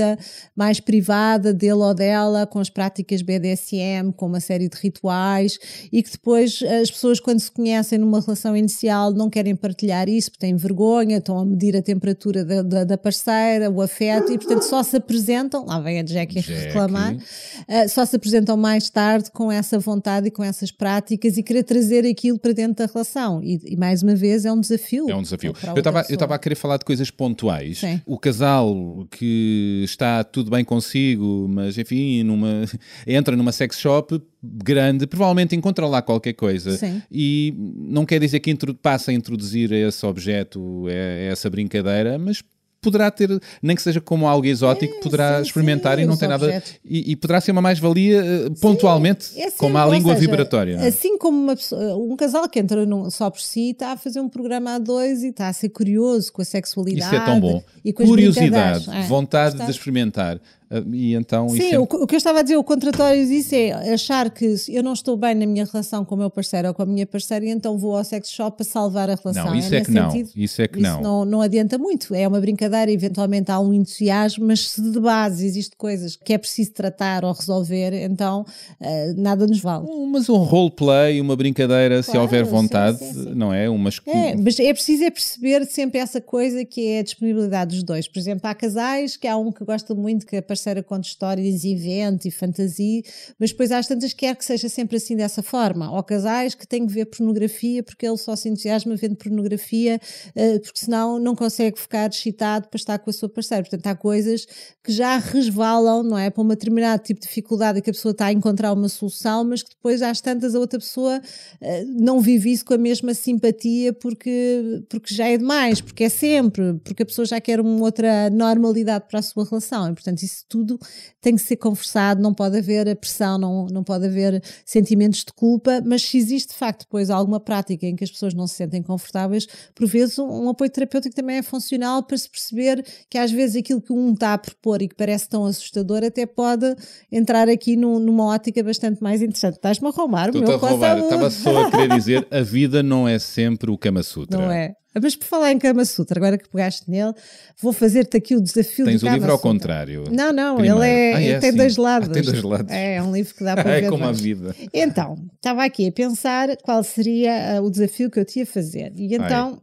mais 0.55 0.79
privada 0.79 1.53
dele 1.53 1.73
ou 1.73 1.93
dela, 1.93 2.45
com 2.45 2.59
as 2.59 2.69
práticas 2.69 3.21
BDSM, 3.21 4.11
com 4.15 4.25
uma 4.25 4.39
série 4.39 4.67
de 4.67 4.77
rituais 4.77 5.57
e 5.91 6.01
que 6.03 6.11
depois 6.11 6.61
as 6.81 6.89
pessoas, 6.89 7.19
quando 7.19 7.39
se 7.39 7.51
conhecem 7.51 7.97
numa 7.97 8.19
relação 8.19 8.55
inicial, 8.55 9.13
não 9.13 9.29
querem 9.29 9.55
partilhar 9.55 10.09
isso 10.09 10.31
porque 10.31 10.45
têm 10.45 10.55
vergonha, 10.55 11.17
estão 11.17 11.37
a 11.37 11.45
medir 11.45 11.75
a 11.75 11.81
temperatura 11.81 12.43
da, 12.43 12.61
da, 12.61 12.83
da 12.83 12.97
parceira, 12.97 13.69
o 13.69 13.81
afeto 13.81 14.31
e, 14.31 14.37
portanto, 14.37 14.63
só 14.63 14.83
se 14.83 14.97
apresentam. 14.97 15.65
Lá 15.65 15.79
vem 15.79 15.99
a 15.99 16.05
Jackie, 16.05 16.41
Jackie. 16.41 16.51
reclamar, 16.51 17.15
uh, 17.15 17.89
só 17.89 18.05
se 18.05 18.15
apresentam 18.15 18.57
mais 18.57 18.89
tarde 18.89 19.31
com 19.31 19.51
essa 19.51 19.79
vontade 19.79 20.27
e 20.27 20.31
com 20.31 20.43
essas 20.43 20.71
práticas 20.71 21.37
e 21.37 21.43
querer 21.43 21.63
trazer 21.63 22.05
aquilo 22.05 22.39
para 22.39 22.53
dentro 22.53 22.85
da 22.85 22.91
relação. 22.91 23.41
E, 23.43 23.59
e 23.65 23.75
mais 23.75 24.03
uma 24.03 24.15
vez, 24.15 24.45
é 24.45 24.51
um 24.51 24.59
desafio. 24.59 25.09
É 25.09 25.15
um 25.15 25.21
desafio. 25.21 25.53
Eu 25.75 26.13
estava 26.13 26.35
a 26.35 26.39
querer 26.39 26.55
falar 26.55 26.77
de 26.77 26.85
coisas 26.85 27.11
pontuais. 27.11 27.79
Sim. 27.79 28.01
O 28.05 28.17
casal 28.17 29.07
que 29.11 29.81
está 29.89 30.23
tudo 30.23 30.51
bem 30.51 30.63
consigo, 30.63 31.47
mas 31.49 31.77
enfim, 31.77 32.23
numa, 32.23 32.65
entra 33.05 33.35
numa 33.35 33.51
sex 33.51 33.79
shop 33.79 34.21
grande, 34.41 35.05
provavelmente 35.05 35.55
encontra 35.55 35.85
lá 35.85 36.01
qualquer 36.01 36.33
coisa. 36.33 36.77
Sim. 36.77 37.01
E 37.11 37.53
não 37.57 38.05
quer 38.05 38.19
dizer 38.19 38.39
que 38.39 38.55
passa 38.81 39.11
a 39.11 39.13
introduzir 39.13 39.71
esse 39.71 40.05
objeto, 40.05 40.85
essa 40.87 41.49
brincadeira, 41.49 42.17
mas 42.17 42.41
poderá 42.81 43.11
ter, 43.11 43.29
nem 43.61 43.75
que 43.75 43.81
seja 43.81 43.99
como 44.01 44.27
algo 44.27 44.45
exótico, 44.45 44.95
É, 44.95 44.99
poderá 45.01 45.37
sim, 45.37 45.41
experimentar 45.47 45.97
sim, 45.97 46.03
e 46.03 46.05
não 46.07 46.15
tem 46.17 46.29
nada. 46.29 46.45
objetos. 46.45 46.75
E, 46.83 47.11
e 47.11 47.15
poderá 47.15 47.41
ser 47.41 47.51
uma 47.51 47.61
mais-valia 47.61 48.21
eh, 48.23 48.49
pontualmente, 48.61 49.31
É 49.39 49.51
como 49.51 49.77
sempre, 49.77 49.77
a 49.77 49.97
língua 49.97 50.13
seja, 50.15 50.27
vibratória. 50.27 50.79
Assim 50.87 51.17
como 51.17 51.37
uma 51.41 51.55
pessoa- 51.55 51.97
um 51.97 52.15
casal 52.15 52.47
que 52.47 52.59
entra 52.59 52.85
num- 52.85 53.09
só 53.09 53.29
por 53.29 53.41
si 53.41 53.71
está 53.71 53.91
a 53.93 53.97
fazer 53.97 54.19
um 54.19 54.29
programa 54.29 54.75
a 54.75 54.79
dois 54.79 55.23
e 55.23 55.27
está 55.29 55.47
a 55.49 55.53
ser 55.53 55.69
curioso 55.69 56.31
com 56.31 56.41
a 56.41 56.45
sexualidade. 56.45 57.05
Isso 57.13 57.21
é 57.21 57.25
tão 57.25 57.39
bom. 57.39 57.61
E 57.83 57.91
com 57.91 58.05
Curiosidade. 58.05 58.89
É, 58.89 59.01
vontade 59.03 59.57
de 59.57 59.69
experimentar. 59.71 60.39
Ah, 60.71 60.83
E 60.93 61.15
então 61.15 61.49
Sim, 61.49 61.73
é- 61.73 61.79
o, 61.79 61.87
que- 61.87 61.95
eu 61.97 62.17
estava 62.17 62.39
a 62.39 62.41
dizer, 62.43 62.55
o 62.57 62.63
contratório 62.63 63.25
disso 63.27 63.55
é 63.55 63.71
achar 63.93 64.29
que 64.29 64.55
se 64.57 64.73
eu 64.75 64.83
não 64.83 64.93
estou 64.93 65.17
bem 65.17 65.33
na 65.33 65.45
minha 65.45 65.65
relação 65.65 66.05
com 66.05 66.13
o 66.15 66.17
meu 66.17 66.29
parceiro 66.29 66.67
ou 66.67 66.73
com 66.73 66.83
a 66.83 66.85
minha 66.85 67.07
parceira 67.07 67.43
e 67.45 67.49
então 67.49 67.77
vou 67.77 67.97
ao 67.97 68.03
sex 68.03 68.29
shop 68.29 68.57
para 68.57 68.65
salvar 68.65 69.09
a 69.09 69.15
relação. 69.15 69.45
Não, 69.45 69.55
isso 69.55 69.73
é 69.73 69.79
nesse 69.79 69.91
que 69.91 69.97
não. 69.97 70.11
sentido. 70.11 70.29
Isso 70.35 70.61
é 70.61 70.67
que 70.67 70.79
Isso 70.79 70.87
não. 70.87 71.01
não, 71.01 71.25
não 71.25 71.41
adianta 71.41 71.77
muito. 71.77 72.13
É 72.13 72.27
uma 72.27 72.39
brincadeira, 72.39 72.91
eventualmente 72.91 73.51
há 73.51 73.59
um 73.59 73.73
entusiasmo, 73.73 74.45
mas 74.45 74.69
se 74.69 74.81
de 74.81 74.99
base 74.99 75.45
existe 75.45 75.75
coisas 75.75 76.15
que 76.15 76.33
é 76.33 76.37
preciso 76.37 76.71
tratar 76.71 77.25
ou 77.25 77.31
resolver, 77.33 77.93
então 78.03 78.45
eh, 78.79 79.13
nada 79.17 79.47
nos 79.47 79.59
vale. 79.59 79.85
Mas 80.11 80.29
um 80.29 80.37
roleplay, 80.37 81.19
uma 81.19 81.35
brincadeira, 81.35 82.01
se 82.03 82.11
Claro, 82.11 82.21
houver 82.21 82.45
sim, 82.45 82.51
vontade, 82.51 82.97
sim, 82.99 83.13
sim. 83.13 83.33
não 83.35 83.53
é? 83.53 83.69
Umas... 83.69 83.99
É, 84.05 84.35
mas 84.35 84.59
é 84.59 84.73
preciso 84.73 85.03
é 85.03 85.09
perceber 85.09 85.65
sempre 85.65 85.99
essa 85.99 86.21
coisa 86.21 86.63
que 86.63 86.85
é 86.89 86.99
a 86.99 87.03
disponibilidade 87.03 87.71
dos 87.75 87.83
dois. 87.83 88.07
Por 88.07 88.19
exemplo, 88.19 88.47
há 88.47 88.53
casais 88.53 89.17
que 89.17 89.27
há 89.27 89.35
um 89.37 89.51
que 89.51 89.63
gosta 89.63 89.95
muito 89.95 90.25
que 90.25 90.37
a 90.37 90.41
parceira 90.59 90.83
conte 90.83 91.09
histórias 91.09 91.63
invente 91.63 92.27
e 92.27 92.31
fantasia, 92.31 93.01
mas 93.39 93.51
depois 93.51 93.71
as 93.71 93.87
tantas 93.87 94.11
que 94.13 94.19
quer 94.19 94.35
que 94.35 94.43
seja 94.43 94.67
sempre 94.67 94.97
assim 94.97 95.15
dessa 95.15 95.41
forma. 95.41 95.91
Ou 95.91 96.03
casais 96.03 96.53
que 96.53 96.67
têm 96.67 96.85
que 96.85 96.93
ver 96.93 97.05
pornografia 97.05 97.81
porque 97.81 98.05
ele 98.05 98.17
só 98.17 98.35
se 98.35 98.49
entusiasma 98.49 98.95
vendo 98.95 99.15
pornografia, 99.15 99.99
eh, 100.35 100.59
porque 100.59 100.79
senão 100.79 101.17
não 101.17 101.35
consegue 101.35 101.79
ficar 101.79 102.09
excitado 102.09 102.67
para 102.67 102.77
estar 102.77 102.99
com 102.99 103.09
a 103.09 103.13
sua 103.13 103.29
parceira. 103.29 103.63
Portanto, 103.63 103.87
há 103.87 103.95
coisas 103.95 104.45
que 104.83 104.91
já 104.91 105.17
resvalam, 105.17 106.03
não 106.03 106.17
é? 106.17 106.29
Para 106.29 106.43
um 106.43 106.47
determinado 106.47 107.01
tipo 107.03 107.21
de 107.21 107.27
dificuldade 107.27 107.81
que 107.81 107.89
a 107.89 107.93
pessoa 107.93 108.11
está 108.11 108.27
a 108.27 108.33
encontrar 108.33 108.73
uma 108.73 108.89
solução, 108.89 109.43
mas 109.45 109.63
que 109.63 109.69
depois 109.69 110.01
às 110.01 110.19
tantas 110.19 110.55
a 110.55 110.59
outra 110.59 110.79
pessoa 110.79 111.21
eh, 111.61 111.85
não 111.85 112.19
vive 112.19 112.51
isso 112.51 112.65
com 112.65 112.73
a 112.73 112.77
mesma 112.77 113.13
simpatia 113.13 113.93
porque, 113.93 114.83
porque 114.89 115.13
já 115.13 115.27
é 115.27 115.37
demais, 115.37 115.79
porque 115.79 116.03
é 116.03 116.09
sempre, 116.09 116.73
porque 116.83 117.03
a 117.03 117.05
pessoa 117.05 117.25
já 117.25 117.39
quer 117.39 117.61
uma 117.61 117.81
outra 117.81 118.29
normalidade 118.29 119.05
para 119.07 119.19
a 119.19 119.21
sua 119.21 119.45
relação. 119.45 119.89
E, 119.89 119.93
portanto, 119.93 120.21
isso 120.23 120.43
tudo 120.49 120.77
tem 121.21 121.35
que 121.35 121.41
ser 121.41 121.57
conversado, 121.57 122.21
não 122.21 122.33
pode 122.33 122.57
haver 122.57 122.89
a 122.89 122.95
pressão, 122.95 123.37
não, 123.37 123.67
não 123.67 123.83
pode 123.83 124.05
haver 124.07 124.43
sentimentos 124.65 125.23
de 125.23 125.31
culpa, 125.33 125.81
mas 125.85 126.01
se 126.01 126.17
existe 126.17 126.49
de 126.49 126.55
facto 126.55 126.81
depois 126.81 127.09
alguma 127.09 127.39
prática 127.39 127.85
em 127.85 127.95
que 127.95 128.03
as 128.03 128.11
pessoas 128.11 128.33
não 128.33 128.47
se 128.47 128.55
sentem 128.55 128.81
confortáveis, 128.81 129.47
por 129.75 129.87
vezes 129.87 130.17
um, 130.19 130.45
um 130.45 130.49
apoio 130.49 130.69
terapêutico 130.71 131.15
também 131.15 131.37
é 131.37 131.43
funcional 131.43 132.01
para 132.03 132.17
se 132.17 132.29
perceber 132.29 132.83
que 133.09 133.17
às 133.17 133.31
vezes 133.31 133.55
aquilo 133.57 133.81
que 133.81 133.93
um 133.93 134.13
está 134.13 134.33
a 134.33 134.37
propor 134.37 134.81
e 134.81 134.87
que 134.87 134.95
parece 134.95 135.29
tão 135.29 135.45
assustador 135.45 136.03
até 136.03 136.25
pode 136.25 136.75
entrar 137.11 137.47
aqui 137.47 137.75
num- 137.75 137.99
numa 137.99 138.25
ótica 138.25 138.63
bastante 138.63 139.01
mais 139.03 139.21
interessante. 139.21 139.55
Estás-me 139.55 139.87
a 139.87 139.91
roubar 139.91 140.25
o 140.25 140.37
Estou-te 140.37 140.47
meu 140.47 140.55
a 140.55 140.69
roubar. 140.69 140.97
Estava 140.99 141.29
só 141.29 141.65
a 141.65 141.71
querer 141.71 141.89
dizer, 141.95 142.27
a 142.31 142.41
vida 142.41 142.81
não 142.81 143.07
é 143.07 143.19
sempre 143.19 143.69
o 143.69 143.77
Kama 143.77 144.01
Sutra. 144.03 144.39
Não 144.39 144.51
é? 144.51 144.73
Mas 145.01 145.15
por 145.15 145.25
falar 145.25 145.51
em 145.51 145.59
Kama 145.59 145.85
Sutra, 145.85 146.19
agora 146.19 146.37
que 146.37 146.49
pegaste 146.49 146.89
nele, 146.89 147.13
vou 147.61 147.71
fazer-te 147.71 148.17
aqui 148.17 148.35
o 148.35 148.41
desafio 148.41 148.85
Tens 148.85 149.01
do 149.01 149.07
o 149.07 149.11
livro 149.13 149.31
ao 149.31 149.37
Sutra. 149.37 149.51
contrário. 149.51 150.03
Não, 150.11 150.33
não, 150.33 150.55
Primeiro. 150.55 150.83
ele 150.83 150.87
é, 150.89 151.13
Ah, 151.13 151.21
é 151.21 151.39
tem 151.39 151.49
assim. 151.49 151.57
dois 151.57 151.77
Ah, 151.77 151.81
lados. 151.81 152.09
tem 152.09 152.21
dois 152.23 152.41
lados. 152.43 152.71
É 152.73 153.01
um 153.03 153.13
livro 153.13 153.35
que 153.35 153.43
dá 153.43 153.53
para 153.61 153.71
É 153.77 153.81
ver 153.81 153.89
como 153.89 154.03
a 154.03 154.07
vários. 154.07 154.21
vida. 154.21 154.55
Então, 154.73 155.15
estava 155.35 155.63
aqui 155.63 155.87
a 155.87 155.91
pensar 155.91 156.57
qual 156.63 156.83
seria 156.83 157.57
ah, 157.57 157.61
o 157.61 157.69
desafio 157.69 158.09
que 158.09 158.19
eu 158.19 158.25
tinha 158.25 158.43
a 158.43 158.47
fazer. 158.47 158.91
E 158.95 159.13
então, 159.15 159.61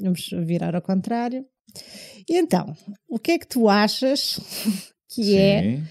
vamos 0.00 0.30
virar 0.44 0.74
ao 0.76 0.82
contrário. 0.82 1.44
E 2.28 2.36
então, 2.38 2.72
o 3.08 3.18
que 3.18 3.32
é 3.32 3.38
que 3.38 3.48
tu 3.48 3.68
achas 3.68 4.38
que 5.10 5.36
é 5.36 5.62
Sim. 5.62 5.82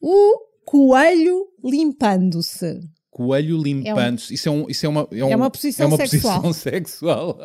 o 0.00 0.38
coelho 0.66 1.46
limpando-se? 1.62 2.80
Coelho 3.14 3.56
limpando-se. 3.62 4.34
Isso, 4.34 4.48
é 4.48 4.50
um, 4.52 4.66
isso 4.68 4.84
é, 4.84 4.88
uma, 4.88 5.06
é, 5.12 5.24
um- 5.24 5.36
uma 5.36 5.48
posição 5.48 5.84
é 5.84 5.88
uma 5.88 5.96
sexual. 5.96 6.42
posição 6.42 6.52
sexual. 6.72 7.38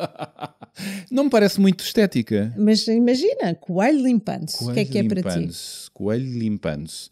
não 1.12 1.24
me 1.24 1.30
parece 1.30 1.60
muito 1.60 1.84
estética. 1.84 2.52
Mas 2.58 2.88
imagina, 2.88 3.54
coelho 3.54 4.02
limpando-se. 4.02 4.64
O 4.64 4.72
que 4.74 4.80
é 4.80 4.84
que 4.84 4.98
é 4.98 5.04
para 5.04 5.22
ti? 5.22 5.48
Coelho 5.94 6.38
limpando-se. 6.38 7.08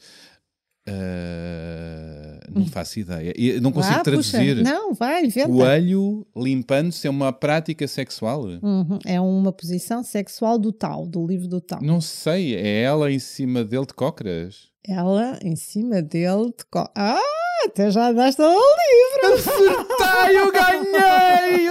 Ah, 0.91 2.41
não 2.53 2.67
faço 2.67 2.99
ideia. 3.01 3.33
E 3.37 3.61
Não 3.61 3.71
consigo 3.71 3.97
Vá, 3.97 4.03
traduzir. 4.03 4.57
puxa. 4.57 4.63
Não, 4.63 4.95
vai, 4.95 5.25
inventa. 5.25 5.49
Coelho 5.49 6.27
limpando-se 6.37 7.07
é 7.07 7.11
uma 7.11 7.33
prática 7.33 7.87
sexual? 7.87 8.43
Uhum, 8.63 8.99
É 9.07 9.21
uma 9.21 9.53
posição 9.53 10.03
sexual 10.03 10.59
do 10.59 10.73
tal, 10.73 11.07
do 11.07 11.27
livro 11.27 11.47
do 11.49 11.61
tal. 11.61 11.81
Não 11.83 12.01
sei. 12.01 12.55
É 12.57 12.83
ela 12.83 13.11
em 13.13 13.19
cima 13.19 13.65
dele 13.65 13.87
de 13.87 13.95
cócoras? 13.95 14.69
Ela 14.87 15.39
em 15.43 15.55
cima 15.57 16.01
dele. 16.03 16.47
De 16.57 16.65
co... 16.71 16.89
Ah, 16.97 17.21
até 17.65 17.91
já 17.91 18.09
andaste 18.11 18.41
ao 18.41 18.53
livro. 18.53 19.87
Tá, 19.99 20.33
eu 20.33 20.53
ganhei! 20.53 21.69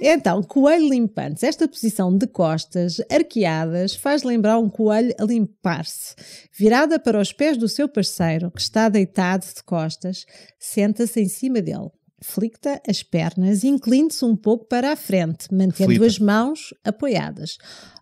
Então, 0.00 0.42
coelho 0.42 0.88
limpante. 0.88 1.44
Esta 1.44 1.68
posição 1.68 2.16
de 2.16 2.26
costas 2.26 3.00
arqueadas 3.10 3.94
faz 3.94 4.22
lembrar 4.22 4.58
um 4.58 4.68
coelho 4.68 5.14
a 5.18 5.24
limpar-se. 5.24 6.14
Virada 6.56 6.98
para 6.98 7.20
os 7.20 7.32
pés 7.32 7.56
do 7.56 7.68
seu 7.68 7.88
parceiro, 7.88 8.50
que 8.50 8.60
está 8.60 8.88
deitado 8.88 9.46
de 9.46 9.62
costas, 9.62 10.24
senta-se 10.58 11.20
em 11.20 11.28
cima 11.28 11.60
dele. 11.60 11.90
Flicta 12.20 12.80
as 12.88 13.02
pernas 13.02 13.62
e 13.62 13.68
incline-se 13.68 14.24
um 14.24 14.34
pouco 14.34 14.64
para 14.66 14.92
a 14.92 14.96
frente, 14.96 15.52
mantendo 15.52 15.90
Flita. 15.90 16.06
as 16.06 16.18
mãos 16.18 16.74
apoiadas. 16.84 17.58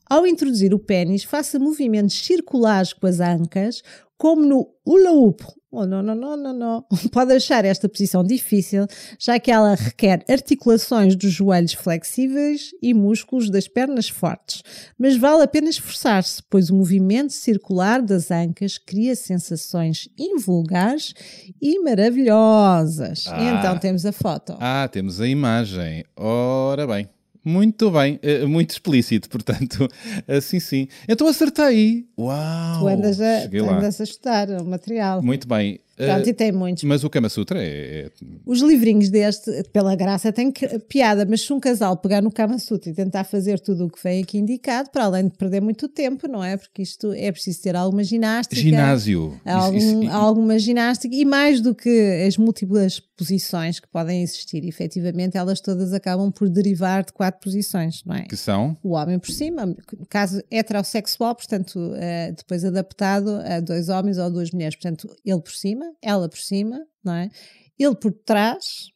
Ao 0.08 0.26
introduzir 0.26 0.72
o 0.72 0.78
pênis, 0.78 1.24
faça 1.24 1.58
movimentos 1.58 2.24
circulares 2.24 2.92
com 2.92 3.06
as 3.06 3.20
ancas, 3.20 3.82
como 4.16 4.42
no 4.42 4.68
hula 4.86 5.10
hoop. 5.10 5.44
Oh, 5.78 5.84
não, 5.84 6.02
não, 6.02 6.14
não, 6.14 6.36
não, 6.38 6.52
não. 6.54 6.84
Pode 7.12 7.34
achar 7.34 7.62
esta 7.66 7.86
posição 7.86 8.24
difícil, 8.24 8.86
já 9.18 9.38
que 9.38 9.50
ela 9.50 9.74
requer 9.74 10.24
articulações 10.26 11.14
dos 11.14 11.30
joelhos 11.30 11.74
flexíveis 11.74 12.70
e 12.80 12.94
músculos 12.94 13.50
das 13.50 13.68
pernas 13.68 14.08
fortes. 14.08 14.62
Mas 14.98 15.18
vale 15.18 15.42
a 15.42 15.46
pena 15.46 15.68
esforçar-se, 15.68 16.42
pois 16.48 16.70
o 16.70 16.74
movimento 16.74 17.34
circular 17.34 18.00
das 18.00 18.30
ancas 18.30 18.78
cria 18.78 19.14
sensações 19.14 20.08
invulgares 20.18 21.12
e 21.60 21.78
maravilhosas. 21.80 23.26
Ah. 23.26 23.58
Então 23.58 23.78
temos 23.78 24.06
a 24.06 24.12
foto. 24.12 24.56
Ah, 24.58 24.88
temos 24.90 25.20
a 25.20 25.28
imagem. 25.28 26.04
Ora 26.16 26.86
bem. 26.86 27.06
Muito 27.48 27.92
bem, 27.92 28.18
eh, 28.22 28.44
muito 28.44 28.70
explícito, 28.70 29.28
portanto, 29.30 29.88
assim 30.26 30.58
sim. 30.58 30.88
Então 31.08 31.28
acertei. 31.28 32.04
Uau! 32.18 32.80
tu 32.80 32.88
andas 32.88 33.20
a, 33.20 33.44
andas 33.44 34.00
a 34.00 34.04
estudar 34.04 34.50
o 34.50 34.64
material. 34.64 35.22
Muito 35.22 35.46
bem. 35.46 35.78
Eh, 35.98 36.06
Pronto, 36.12 36.28
e 36.28 36.34
tem 36.34 36.52
muitos. 36.52 36.84
mas 36.84 37.02
o 37.04 37.08
Kama 37.10 37.28
Sutra 37.28 37.58
é, 37.62 38.06
é- 38.06 38.10
Os 38.44 38.60
livrinhos 38.60 39.08
deste, 39.08 39.50
pela 39.72 39.94
graça, 39.96 40.30
têm 40.32 40.52
piada, 40.88 41.24
mas 41.28 41.40
se 41.40 41.52
um 41.52 41.58
casal 41.58 41.96
pegar 41.96 42.20
no 42.20 42.30
Kama 42.30 42.58
Sutra 42.58 42.90
e 42.90 42.94
tentar 42.94 43.24
fazer 43.24 43.58
tudo 43.60 43.86
o 43.86 43.90
que 43.90 44.02
vem 44.02 44.22
aqui 44.22 44.36
indicado, 44.38 44.90
para 44.90 45.04
além 45.04 45.24
de 45.28 45.30
perder 45.36 45.60
muito 45.62 45.88
tempo, 45.88 46.28
não 46.28 46.44
é? 46.44 46.56
Porque 46.58 46.82
isto 46.82 47.12
é 47.14 47.32
preciso 47.32 47.62
ter 47.62 47.74
alguma 47.74 48.04
ginástica. 48.04 48.60
ginásio. 48.60 49.40
Algum- 49.44 49.76
Isso- 49.78 50.02
isso- 50.02 50.12
alguma 50.12 50.58
ginástica 50.58 51.14
e 51.14 51.24
mais 51.24 51.60
do 51.62 51.74
que 51.74 52.24
as 52.26 52.36
múltiplas 52.36 53.00
posições 53.16 53.80
que 53.80 53.88
podem 53.88 54.22
existir, 54.22 54.62
efetivamente, 54.66 55.38
elas 55.38 55.60
todas 55.60 55.94
acabam 55.94 56.30
por 56.30 56.50
derivar 56.50 57.04
de 57.04 57.12
quatro 57.14 57.40
posições, 57.42 58.02
não 58.04 58.14
é? 58.14 58.22
que 58.24 58.36
são? 58.36 58.76
o 58.82 58.90
homem 58.90 59.18
por 59.18 59.30
cima, 59.30 59.64
no 59.64 60.06
caso 60.08 60.42
heterossexual, 60.50 61.34
portanto, 61.34 61.92
eh, 61.96 62.32
depois 62.36 62.64
adaptado 62.64 63.30
a 63.44 63.60
dois 63.60 63.88
homens 63.88 64.18
ou 64.18 64.30
duas 64.30 64.50
mulheres, 64.50 64.74
portanto, 64.76 65.08
ele 65.24 65.40
por 65.40 65.52
cima, 65.52 65.85
ela 66.02 66.28
por 66.28 66.38
cima, 66.38 66.86
não 67.02 67.14
é? 67.14 67.30
Ele 67.78 67.94
por 67.94 68.12
trás 68.12 68.90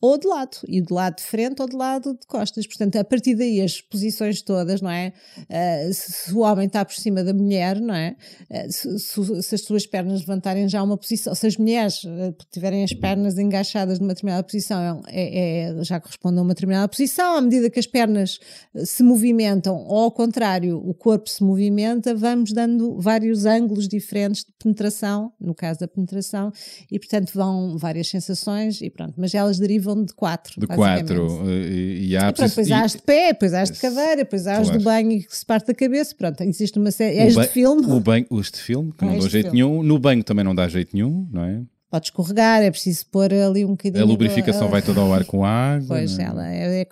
ou 0.00 0.18
de 0.18 0.26
lado, 0.26 0.56
e 0.68 0.80
do 0.80 0.94
lado 0.94 1.16
de 1.16 1.22
frente 1.22 1.60
ou 1.62 1.68
do 1.68 1.76
lado 1.76 2.12
de 2.14 2.26
costas. 2.26 2.66
Portanto, 2.66 2.96
a 2.96 3.04
partir 3.04 3.34
daí 3.34 3.60
as 3.60 3.80
posições 3.80 4.42
todas, 4.42 4.80
não 4.80 4.90
é? 4.90 5.12
Eh, 5.48 5.90
se, 5.92 6.12
se 6.12 6.32
o 6.34 6.40
homem 6.40 6.66
está 6.66 6.84
por 6.84 6.94
cima 6.94 7.22
da 7.22 7.32
mulher, 7.32 7.80
não 7.80 7.94
é? 7.94 8.16
Eh, 8.50 8.68
se, 8.70 8.98
se- 8.98 9.42
se 9.42 9.54
as 9.54 9.60
suas 9.62 9.86
pernas 9.86 10.20
levantarem 10.20 10.68
já 10.68 10.82
uma 10.82 10.96
posição, 10.96 11.34
se 11.34 11.46
as 11.46 11.56
mulheres 11.56 12.02
eh, 12.04 12.32
tiverem 12.50 12.82
as 12.84 12.92
pernas 12.92 13.38
engaixadas 13.38 13.98
numa 13.98 14.14
determinada 14.14 14.42
posição, 14.42 15.02
é, 15.08 15.68
é- 15.70 15.84
já 15.84 16.00
corresponde 16.00 16.38
a 16.38 16.42
uma 16.42 16.54
determinada 16.54 16.88
posição, 16.88 17.36
à 17.36 17.40
medida 17.40 17.70
que 17.70 17.78
as 17.78 17.86
pernas 17.86 18.38
se 18.84 19.02
movimentam, 19.02 19.76
ou 19.86 19.98
ao 19.98 20.10
contrário, 20.12 20.78
o 20.78 20.94
corpo 20.94 21.28
se 21.28 21.42
movimenta, 21.42 22.14
vamos 22.14 22.52
dando 22.52 22.98
vários 23.00 23.44
ângulos 23.44 23.88
diferentes 23.88 24.44
de 24.44 24.52
penetração, 24.58 25.32
no 25.40 25.54
caso 25.54 25.80
da 25.80 25.88
penetração, 25.88 26.52
e 26.90 26.98
portanto 26.98 27.32
vão 27.34 27.76
várias 27.78 28.08
sensações, 28.08 28.80
e 28.80 28.90
pronto, 28.90 29.14
mas 29.16 29.34
elas 29.34 29.51
derivam 29.58 30.04
de 30.04 30.12
quatro. 30.14 30.60
De 30.60 30.66
quatro. 30.66 31.42
eh, 31.48 31.68
E, 31.68 32.06
e 32.10 32.16
há 32.16 32.28
E 32.28 32.32
pronto, 32.32 32.48
depois 32.48 32.70
há 32.70 32.80
as 32.84 32.92
de 32.92 33.02
pé, 33.02 33.32
depois 33.32 33.54
há 33.54 33.62
as 33.62 33.70
de 33.70 33.78
cadeira, 33.78 34.16
depois 34.16 34.46
há 34.46 34.58
as 34.58 34.66
Claro. 34.68 34.78
do 34.78 34.84
banho 34.84 35.22
que 35.22 35.36
se 35.36 35.44
parte 35.46 35.66
da 35.68 35.74
cabeça. 35.74 36.14
Pronto, 36.16 36.40
existe 36.42 36.78
uma 36.78 36.90
série. 36.90 37.18
És 37.18 37.34
de 37.34 37.46
filme. 37.48 37.84
O 37.86 38.00
banho, 38.00 38.26
os 38.30 38.50
de 38.50 38.58
filme, 38.58 38.92
que 38.92 39.04
não 39.04 39.12
Ah, 39.12 39.16
dão 39.16 39.20
este 39.20 39.32
jeito 39.32 39.50
filme. 39.50 39.62
nenhum. 39.62 39.82
No 39.82 39.98
banho 39.98 40.22
também 40.24 40.44
não 40.44 40.54
dá 40.54 40.68
jeito 40.68 40.94
nenhum, 40.94 41.28
não 41.32 41.44
é? 41.44 41.60
pode 41.90 42.06
escorregar, 42.06 42.62
é 42.62 42.70
preciso 42.70 43.04
pôr 43.12 43.34
ali 43.34 43.66
um 43.66 43.72
bocadinho. 43.72 44.02
A 44.02 44.06
lubrificação 44.06 44.66
vai 44.70 44.80
toda 44.80 44.98
ao 44.98 45.12
ar 45.12 45.26
com 45.26 45.44
água. 45.44 45.88
Pois, 45.88 46.16
não 46.16 46.24
é? 46.24 46.26
ela 46.26 46.48
é, 46.48 46.80
é- 46.80 46.88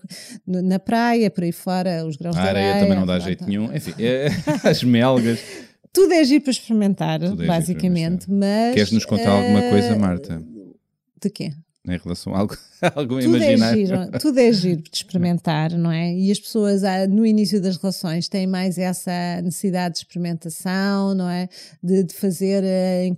na 0.62 0.78
praia, 0.78 1.30
por 1.30 1.42
aí 1.42 1.52
fora, 1.52 2.04
os 2.06 2.18
grãos 2.18 2.36
A 2.36 2.42
areia 2.42 2.68
areia. 2.68 2.82
também 2.84 2.98
não 2.98 3.06
dá 3.06 3.18
jeito 3.18 3.46
nenhum. 3.46 3.74
Enfim, 3.74 3.94
é- 3.98 4.28
as 4.62 4.82
melgas. 4.84 5.40
Tudo 5.90 6.12
é 6.12 6.22
giro 6.22 6.42
para 6.44 6.50
experimentar, 6.50 7.18
Tudo 7.18 7.42
é 7.42 7.46
para 7.46 7.56
basicamente, 7.56 8.30
mas... 8.30 8.74
Queres-nos 8.74 9.06
contar 9.06 9.30
alguma 9.30 9.60
eh, 9.64 9.70
coisa, 9.70 9.96
Marta? 9.96 10.42
De 11.22 11.30
quê? 11.30 11.50
Em 11.86 11.96
relação 11.98 12.34
a 12.34 12.38
algo, 12.40 12.56
algo 12.94 13.20
Tudo 13.20 13.42
é, 13.42 13.56
giro, 13.56 14.10
tudo 14.18 14.38
é 14.38 14.52
giro 14.52 14.82
de 14.82 14.90
experimentar, 14.92 15.72
não 15.72 15.90
é? 15.90 16.14
E 16.14 16.30
as 16.30 16.38
pessoas 16.38 16.82
ah, 16.84 17.06
no 17.06 17.26
início 17.26 17.60
das 17.60 17.76
relações 17.76 18.28
têm 18.28 18.46
mais 18.46 18.78
essa 18.78 19.40
necessidade 19.42 19.94
de 19.94 19.98
experimentação, 20.00 21.14
não 21.14 21.28
é? 21.28 21.48
De, 21.82 22.04
de 22.04 22.14
fazer, 22.14 22.64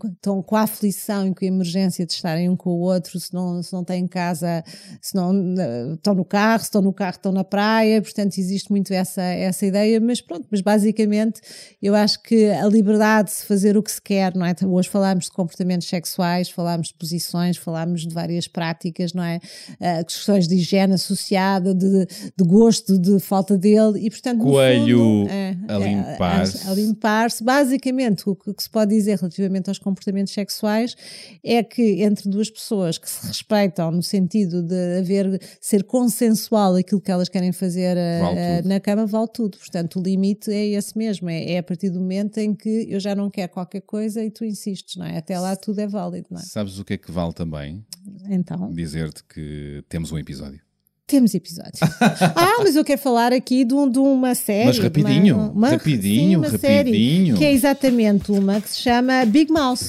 estão 0.05 0.43
com 0.43 0.56
a 0.56 0.62
aflição 0.62 1.26
e 1.26 1.34
com 1.34 1.44
a 1.44 1.48
emergência 1.48 2.05
de 2.05 2.12
estarem 2.12 2.48
um 2.48 2.56
com 2.56 2.70
o 2.70 2.80
outro, 2.80 3.18
se 3.18 3.32
não, 3.32 3.62
se 3.62 3.72
não 3.72 3.84
têm 3.84 4.06
casa, 4.06 4.64
se 5.01 5.14
não 5.14 5.32
eh, 5.59 5.94
estão 5.94 6.14
no 6.14 6.24
carro, 6.24 6.60
se 6.60 6.66
estão 6.66 6.82
no 6.82 6.93
carro, 6.93 7.12
estão 7.12 7.32
na 7.32 7.44
praia, 7.44 8.01
portanto 8.02 8.39
existe 8.39 8.70
muito 8.70 8.93
essa, 8.93 9.22
essa 9.22 9.64
ideia, 9.66 10.01
mas 10.01 10.20
pronto, 10.20 10.47
mas 10.51 10.60
basicamente 10.60 11.40
eu 11.80 11.94
acho 11.94 12.22
que 12.22 12.51
a 12.51 12.66
liberdade 12.66 13.30
de 13.30 13.36
se 13.36 13.47
fazer 13.47 13.76
o 13.76 13.82
que 13.82 13.90
se 13.93 14.01
quer, 14.01 14.34
não 14.34 14.44
é? 14.44 14.55
Hoje 14.64 14.89
falámos 14.89 15.26
de 15.26 15.30
comportamentos 15.32 15.89
sexuais, 15.89 16.48
falámos 16.48 16.89
de 16.89 16.94
posições, 16.94 17.56
falámos 17.56 18.06
de 18.06 18.14
várias 18.14 18.48
práticas, 18.48 19.12
não 19.12 19.22
é? 19.22 19.40
Ah, 19.81 20.03
questões 20.05 20.47
de 20.47 20.57
higiene 20.57 20.95
associada, 20.95 21.74
de, 21.74 22.07
de 22.07 22.45
gosto, 22.45 22.99
de 22.99 23.19
falta 23.20 23.57
dele, 23.57 24.01
e 24.01 24.11
portanto. 24.11 24.43
Coelho 24.43 24.99
fundo, 24.99 25.31
é, 25.31 25.57
a 25.69 25.74
é, 25.74 25.79
limpar-se. 25.79 26.69
a 26.69 26.74
limpar-se. 26.74 27.45
Basicamente, 27.45 28.29
o 28.29 28.35
que, 28.35 28.53
que 28.55 28.62
se 28.62 28.70
pode 28.70 28.95
dizer 28.95 29.19
relativamente 29.19 29.69
aos 29.69 29.79
comportamentos 29.79 30.33
sexuais 30.33 30.97
é 31.43 31.62
que 31.62 32.03
entre 32.03 32.29
duas 32.29 32.51
pessoas 32.51 32.99
que 32.99 33.09
se 33.09 33.27
respeitam, 33.27 33.91
no 33.91 34.03
sentido 34.03 34.62
de 34.62 34.99
haver, 34.99 35.41
ser 35.61 35.85
consensual 35.85 36.77
aquilo 36.77 37.01
que 37.01 37.11
elas 37.11 37.29
querem 37.29 37.53
fazer 37.53 37.97
Vale 38.20 38.62
na 38.62 38.81
cama, 38.81 39.07
vale 39.07 39.29
tudo. 39.33 39.59
Portanto, 39.59 39.99
o 39.99 40.03
limite 40.03 40.51
é 40.51 40.66
esse 40.69 40.97
mesmo, 40.97 41.29
é, 41.29 41.53
é 41.53 41.59
a 41.59 41.62
partir 41.62 41.91
do 41.91 42.01
momento 42.01 42.39
em 42.39 42.55
que 42.55 42.87
eu 42.89 43.01
já 43.01 43.15
não 43.15 43.31
quero 43.31 43.53
qualquer 43.53 43.83
coisa 43.83 44.23
e 44.24 44.31
tu 44.31 44.45
insistes, 44.45 44.97
não 44.97 45.07
é? 45.07 45.19
Até 45.19 45.39
lá 45.39 45.55
tudo 45.57 45.81
é 45.81 45.87
válido, 45.87 46.29
não 46.31 46.39
é? 46.39 46.43
Sabes 46.43 46.79
o 46.79 46.85
que 46.85 46.95
é 46.95 46.99
que 46.99 47.11
vale 47.11 47.33
também? 47.33 47.85
Então. 48.29 48.73
Dizer-te 48.73 49.23
que 49.24 49.83
temos 49.89 50.11
um 50.12 50.19
episódio. 50.19 50.61
Temos 51.07 51.35
episódio. 51.35 51.73
ah, 52.37 52.59
mas 52.61 52.74
eu 52.77 52.85
quero 52.85 53.01
falar 53.01 53.33
aqui 53.33 53.65
de, 53.65 53.74
um- 53.74 53.91
de 53.91 53.99
uma 53.99 54.35
série. 54.35 54.66
Mas 54.66 54.79
rapidinho, 54.79 55.37
uma- 55.37 55.51
uma- 55.51 55.69
rapidinho, 55.70 56.31
sim, 56.31 56.37
uma 56.37 56.59
série, 56.59 56.91
rapidinho. 56.91 57.37
que 57.37 57.45
é 57.45 57.53
exatamente 57.53 58.33
uma 58.33 58.61
que 58.61 58.70
se 58.70 58.81
chama 58.81 59.24
Big 59.27 59.53
Mouse. 59.53 59.87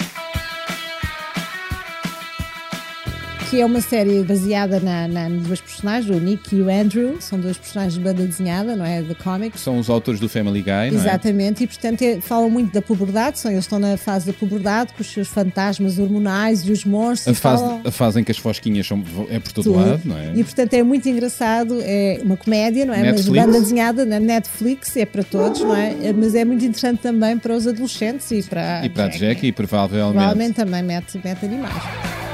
Que 3.54 3.62
é 3.62 3.66
uma 3.68 3.82
série 3.82 4.24
baseada 4.24 4.80
na, 4.80 5.08
na, 5.08 5.30
em 5.30 5.38
duas 5.38 5.62
personagens, 5.62 6.10
o 6.10 6.20
Nick 6.20 6.56
e 6.56 6.60
o 6.64 6.72
Andrew, 6.72 7.18
são 7.20 7.40
dois 7.40 7.56
personagens 7.56 7.94
de 7.94 8.00
banda 8.00 8.26
desenhada, 8.26 8.76
não 8.76 8.84
é? 8.84 9.04
De 9.04 9.14
comics. 9.14 9.62
São 9.62 9.78
os 9.78 9.92
autores 9.92 10.20
do 10.20 10.28
Family 10.28 10.64
Guy, 10.64 10.72
não 10.72 10.82
é? 10.82 10.88
Exatamente, 10.88 11.64
e 11.64 11.68
portanto 11.68 12.02
é- 12.02 12.20
falam 12.20 12.50
muito 12.50 12.74
da 12.74 12.82
puberdade, 12.82 13.38
são, 13.38 13.52
eles 13.52 13.66
estão 13.66 13.78
na 13.78 13.96
fase 13.96 14.26
da 14.26 14.34
puberdade 14.34 14.94
com 14.94 15.02
os 15.04 15.08
seus 15.14 15.28
fantasmas 15.28 16.00
hormonais 16.00 16.62
e 16.68 16.72
os 16.72 16.84
monstros. 16.84 17.28
A 17.28 17.32
e 17.32 17.36
fase, 17.36 17.62
falam- 17.62 17.82
a 17.86 17.92
fase 17.92 18.20
em 18.22 18.24
que 18.24 18.32
as 18.32 18.40
fosquinhas 18.40 18.88
são, 18.88 19.04
é 19.30 19.38
por 19.38 19.52
todo 19.52 19.66
tudo. 19.66 19.76
lado, 19.78 20.02
não 20.04 20.18
é? 20.18 20.32
E 20.34 20.44
portanto 20.44 20.74
é 20.74 20.82
muito 20.82 21.08
engraçado, 21.08 21.78
é 21.84 22.22
uma 22.24 22.36
comédia, 22.36 22.88
não 22.88 22.94
é? 22.96 23.04
Netflix. 23.04 23.28
Mas 23.30 23.46
banda 23.46 23.60
desenhada 23.62 24.04
na 24.04 24.20
Netflix, 24.20 24.98
é 24.98 25.06
para 25.06 25.24
todos, 25.24 25.62
não 25.62 25.76
é? 25.76 25.96
É, 26.02 26.12
Mas 26.12 26.34
é 26.34 26.44
muito 26.44 26.66
interessante 26.66 27.02
também 27.02 27.38
para 27.38 27.56
os 27.56 27.68
adolescentes 27.68 28.32
e 28.32 28.42
para, 28.42 28.84
E 28.84 28.90
para 28.90 29.06
a 29.06 29.10
Jackie, 29.10 29.52
provavelmente. 29.52 30.14
Provavelmente 30.14 30.56
também 30.56 30.82
mete, 30.82 31.22
mete 31.24 31.46
animais. 31.46 32.33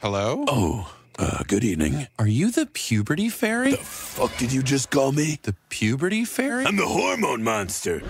Hello? 0.00 0.44
Oh, 0.46 0.92
uh, 1.18 1.42
good 1.46 1.64
evening. 1.64 2.06
Are 2.18 2.26
you 2.26 2.50
the 2.50 2.66
puberty 2.66 3.28
fairy? 3.28 3.72
The 3.72 3.76
fuck 3.78 4.36
did 4.36 4.52
you 4.52 4.62
just 4.62 4.90
call 4.90 5.12
me? 5.12 5.38
The 5.42 5.54
puberty 5.70 6.24
fairy? 6.24 6.64
I'm 6.66 6.76
the 6.76 6.86
hormone 6.86 7.42
monster. 7.42 8.00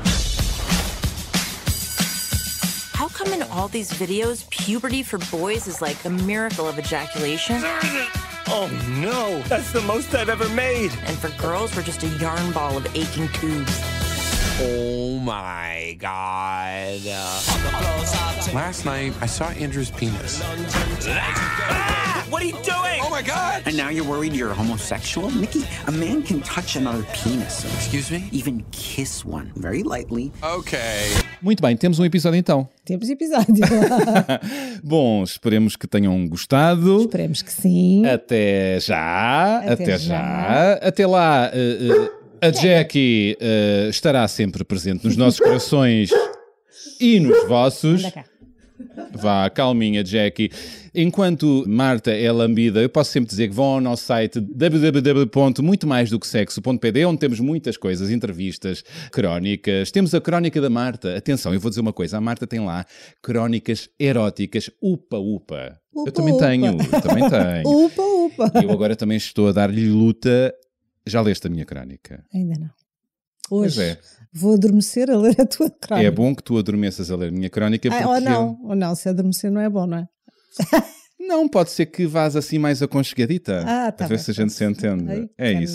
How 2.93 3.09
come 3.09 3.33
in 3.33 3.43
all 3.45 3.69
these 3.69 3.91
videos, 3.93 4.49
puberty 4.51 5.03
for 5.03 5.19
boys 5.31 5.67
is 5.69 5.81
like 5.81 6.05
a 6.05 6.11
miracle 6.11 6.69
of 6.69 6.79
ejaculation, 6.79 7.61
Oh 8.51 8.67
no, 9.01 9.43
that's 9.43 9.73
the 9.73 9.83
most 9.83 10.15
I've 10.15 10.29
ever 10.31 10.49
made. 10.51 10.91
and 11.05 11.17
for 11.19 11.29
girls, 11.41 11.75
we're 11.77 11.83
just 11.83 12.03
a 12.03 12.09
yarn 12.19 12.51
ball 12.53 12.77
of 12.77 12.87
aching 12.97 13.29
tubes? 13.29 13.79
Oh 14.61 15.19
my 15.21 15.97
god. 16.01 17.01
Last 18.53 18.85
night, 18.85 19.13
I 19.21 19.27
saw 19.27 19.49
Andrew's 19.51 19.91
penis. 19.91 20.43
What 22.29 22.43
are 22.43 22.47
you 22.47 22.53
doing? 22.63 23.01
Oh 23.01 23.09
my 23.11 23.23
god! 23.23 23.63
And 23.67 23.77
now 23.77 23.89
you're 23.89 24.05
worried 24.05 24.35
you're 24.35 24.53
homosexual? 24.53 25.31
Mickey, 25.31 25.65
a 25.87 25.93
man 25.93 26.23
can 26.23 26.41
touch 26.43 26.77
another 26.77 27.05
penis. 27.13 27.65
Excuse 27.77 28.11
me? 28.11 28.29
Even 28.33 28.65
kiss 28.73 29.25
one 29.25 29.53
very 29.57 29.83
lightly. 29.83 30.33
Okay. 30.43 31.09
Muito 31.41 31.63
bem, 31.63 31.77
temos 31.77 31.99
um 31.99 32.05
episódio 32.05 32.39
então. 32.39 32.69
Temos 32.85 33.09
episódio. 33.11 33.65
Bom, 34.83 35.23
esperemos 35.23 35.77
que 35.77 35.87
tenham 35.87 36.27
gostado. 36.27 37.03
Esperemos 37.03 37.43
que 37.43 37.53
sim. 37.53 38.05
Até 38.07 38.81
já, 38.81 39.59
Até 39.59 39.73
até, 39.73 39.99
já. 39.99 39.99
já. 39.99 40.73
Até 40.83 41.07
lá, 41.07 41.51
eh, 41.53 41.79
eh, 41.91 42.11
a 42.41 42.51
Jackie 42.51 43.37
eh, 43.41 43.89
estará 43.91 44.27
sempre 44.29 44.63
presente 44.65 45.05
nos 45.05 45.17
nossos 45.17 45.41
corações 45.41 46.11
e 47.01 47.19
nos 47.21 47.47
vossos. 47.49 48.05
Anda 48.05 48.11
cá. 48.13 48.25
Vá, 49.13 49.51
calminha, 49.51 50.05
Jackie. 50.05 50.51
Enquanto 50.95 51.65
Marta 51.67 52.13
é 52.13 52.31
lambida, 52.31 52.81
eu 52.81 52.89
posso 52.89 53.11
sempre 53.11 53.29
dizer 53.29 53.49
que 53.49 53.55
vão 53.55 53.65
ao 53.65 53.81
nosso 53.81 54.05
site 54.05 54.39
www.muitomaisdoquesexo.pd, 54.41 57.05
onde 57.05 57.19
temos 57.19 57.41
muitas 57.41 57.77
coisas, 57.77 58.09
entrevistas, 58.11 58.85
crónicas. 59.11 59.91
Temos 59.91 60.15
a 60.15 60.21
crónica 60.21 60.61
da 60.61 60.71
Marta. 60.71 61.17
Atenção, 61.17 61.53
eu 61.53 61.59
vou 61.61 61.71
dizer 61.71 61.81
uma 61.81 61.93
coisa: 61.93 62.19
a 62.19 62.21
Marta 62.21 62.47
tem 62.47 62.61
lá 62.61 62.87
crónicas 63.21 63.89
eróticas. 63.99 64.71
Upa, 64.81 65.17
upa. 65.19 65.77
eu 65.95 66.03
Upa, 66.03 66.13
também 66.13 66.35
upa. 66.35 66.47
tenho, 66.47 66.67
eu 66.67 66.77
também 67.01 67.29
tenho. 67.29 67.69
Upa, 67.87 68.03
upa. 68.03 68.53
Eu 68.63 68.71
agora 68.71 68.95
também 68.95 69.17
estou 69.17 69.49
a 69.49 69.53
dar-lhe 69.53 69.89
luta. 69.89 70.55
Já 71.09 71.21
leste 71.21 71.47
a 71.47 71.51
minha 71.51 71.65
crónica? 71.65 72.25
Ainda 72.35 72.55
não. 72.59 72.71
Hoje 73.51 73.83
é. 73.83 73.99
vou 74.33 74.55
adormecer 74.55 75.11
a 75.11 75.17
ler 75.17 75.41
a 75.41 75.47
tua 75.47 75.71
crónica. 75.71 76.07
É 76.07 76.11
bom 76.11 76.35
que 76.35 76.43
tu 76.43 76.59
adormeças 76.59 77.11
a 77.11 77.17
ler 77.17 77.29
a 77.29 77.33
minha 77.33 77.49
crónica. 77.49 77.89
Porque 77.89 78.03
Ah, 78.05 78.09
ou 78.09 78.15
eu- 78.17 78.21
não, 78.21 78.59
ou 78.65 78.77
não, 78.77 78.95
se 78.95 79.09
adormecer 79.09 79.51
não 79.51 79.61
é 79.61 79.69
bom, 79.71 79.87
não 79.87 79.99
é? 79.99 80.09
Não, 81.21 81.47
pode 81.47 81.71
ser 81.71 81.85
que 81.87 82.07
vás 82.07 82.37
assim 82.37 82.59
mais 82.59 82.81
aconchegadita. 82.81 83.63
Ah, 83.67 83.93
tá 83.93 84.07
a 84.07 84.09
ver 84.09 84.15
bem. 84.15 84.25
se 84.25 84.31
a 84.31 84.35
gente 84.35 84.51
se 84.53 84.65
entende. 84.65 85.11
Ai, 85.11 85.29
é 85.37 85.53
isso. 85.63 85.75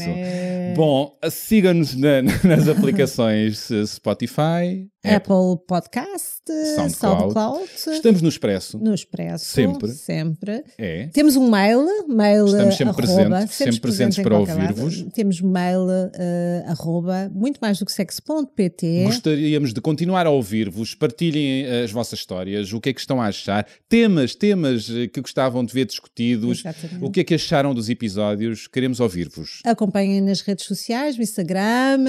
Bom, 0.76 1.16
siga-nos 1.30 1.94
na- 1.96 2.22
nas 2.44 2.68
aplicações 2.68 3.70
eh, 3.70 3.86
Spotify, 3.86 4.90
Apple, 5.04 5.14
Apple 5.16 5.66
Podcast, 5.68 6.42
SoundCloud. 6.52 7.34
SoundCloud, 7.34 7.70
Estamos 7.96 8.22
no 8.22 8.28
Expresso. 8.28 8.78
no 8.78 8.94
Expresso. 8.94 9.46
Sempre. 9.46 9.92
Sempre. 9.92 10.64
É. 10.78 11.08
Temos 11.14 11.36
um 11.38 11.50
mail, 11.50 11.86
mail 12.08 12.46
Estamos 12.46 12.76
sempre 12.76 12.96
presentes, 12.96 13.56
sempre 13.56 13.80
presentes 13.80 14.20
para 14.20 14.38
ouvir-vos. 14.38 15.06
Temos 15.14 15.40
mail 15.40 15.88
eh, 16.14 16.64
arroba, 16.68 17.32
muito 17.34 17.60
mais 17.62 17.80
do 17.80 17.86
que 17.86 17.92
sexo.pt. 17.92 19.04
Gostaríamos 19.06 19.74
de 19.74 19.80
continuar 19.80 20.28
a 20.28 20.30
ouvir-vos. 20.30 20.94
Partilhem 20.96 21.64
eh, 21.66 21.84
as 21.84 21.92
vossas 21.92 22.20
histórias, 22.20 22.74
o 22.74 22.82
que 22.82 22.90
é 22.90 22.94
que 22.94 23.00
estão 23.00 23.22
a 23.22 23.28
achar, 23.28 23.66
temas, 23.88 24.36
temas 24.36 24.90
eh, 24.90 25.08
que 25.08 25.22
gostavam 25.22 25.64
de 25.64 25.74
ver 25.74 25.86
discutidos, 25.86 26.60
Exatamente. 26.60 27.06
o 27.06 27.10
que 27.10 27.22
é 27.22 27.24
que 27.24 27.36
acharam 27.36 27.74
dos 27.74 27.90
episódios. 27.90 28.68
Queremos 28.68 29.00
ouvir-vos. 29.00 29.62
Acompanhem 29.64 30.20
nas 30.22 30.42
redes 30.42 30.66
sociais, 30.66 31.16
no 31.16 31.24
Instagram, 31.24 32.00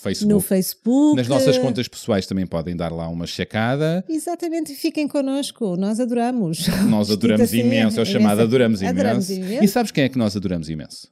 Facebook. 0.00 0.32
no 0.32 0.40
Facebook. 0.40 1.16
Nas 1.16 1.28
nossas 1.28 1.58
contas 1.58 1.88
pessoais 1.88 2.26
também 2.26 2.46
podem 2.46 2.74
dar 2.74 2.90
lá 2.90 3.06
uma 3.08 3.26
checada. 3.26 3.81
Exatamente, 4.08 4.74
fiquem 4.74 5.06
connosco, 5.08 5.76
nós 5.76 6.00
adoramos. 6.00 6.66
Nós 6.88 7.10
adoramos 7.10 7.42
assim, 7.42 7.60
imenso, 7.60 7.98
é 7.98 8.02
o 8.02 8.06
chamado 8.06 8.34
imenso. 8.34 8.42
adoramos 8.42 8.80
imenso. 8.82 8.94
Adoramos 8.94 9.30
imenso. 9.30 9.64
E 9.64 9.68
sabes 9.68 9.90
quem 9.90 10.04
é 10.04 10.08
que 10.08 10.18
nós 10.18 10.36
adoramos 10.36 10.68
imenso? 10.68 11.08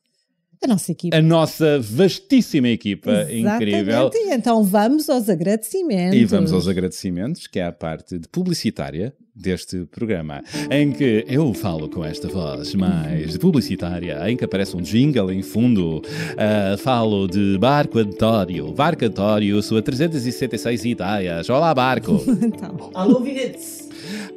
A 0.62 0.66
nossa 0.66 0.92
equipa. 0.92 1.16
A 1.16 1.22
nossa 1.22 1.80
vastíssima 1.80 2.68
equipa 2.68 3.22
incrível. 3.30 4.08
Exatamente. 4.08 4.16
E 4.16 4.34
Então 4.34 4.62
vamos 4.62 5.08
aos 5.08 5.28
agradecimentos. 5.28 6.18
E 6.18 6.24
vamos 6.26 6.52
aos 6.52 6.68
agradecimentos, 6.68 7.46
que 7.46 7.58
é 7.58 7.64
a 7.64 7.72
parte 7.72 8.18
de 8.18 8.28
publicitária 8.28 9.14
deste 9.34 9.86
programa, 9.86 10.42
em 10.70 10.92
que 10.92 11.24
eu 11.26 11.54
falo 11.54 11.88
com 11.88 12.04
esta 12.04 12.28
voz 12.28 12.74
mais 12.74 13.38
publicitária, 13.38 14.18
em 14.30 14.36
que 14.36 14.44
aparece 14.44 14.76
um 14.76 14.82
jingle 14.82 15.32
em 15.32 15.40
fundo. 15.42 16.02
Ah, 16.36 16.76
falo 16.76 17.26
de 17.26 17.56
Barco 17.58 17.98
António. 17.98 18.70
Barco 18.72 19.04
António, 19.06 19.62
sua 19.62 19.80
366 19.80 20.84
ideias. 20.84 21.48
Olá, 21.48 21.74
Barco. 21.74 22.20
Então, 22.50 22.90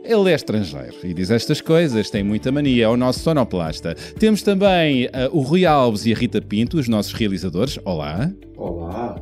Ele 0.03 0.31
é 0.31 0.35
estrangeiro 0.35 0.95
e 1.03 1.13
diz 1.13 1.31
estas 1.31 1.61
coisas, 1.61 2.09
tem 2.09 2.23
muita 2.23 2.51
mania, 2.51 2.85
é 2.85 2.87
o 2.87 2.97
nosso 2.97 3.19
sonoplasta. 3.19 3.95
Temos 4.19 4.41
também 4.41 5.09
ah, 5.13 5.29
o 5.31 5.41
Rui 5.41 5.65
Alves 5.65 6.05
e 6.05 6.13
a 6.13 6.15
Rita 6.15 6.41
Pinto, 6.41 6.77
os 6.77 6.87
nossos 6.87 7.13
realizadores. 7.13 7.79
Olá. 7.85 8.31
Olá. 8.57 9.15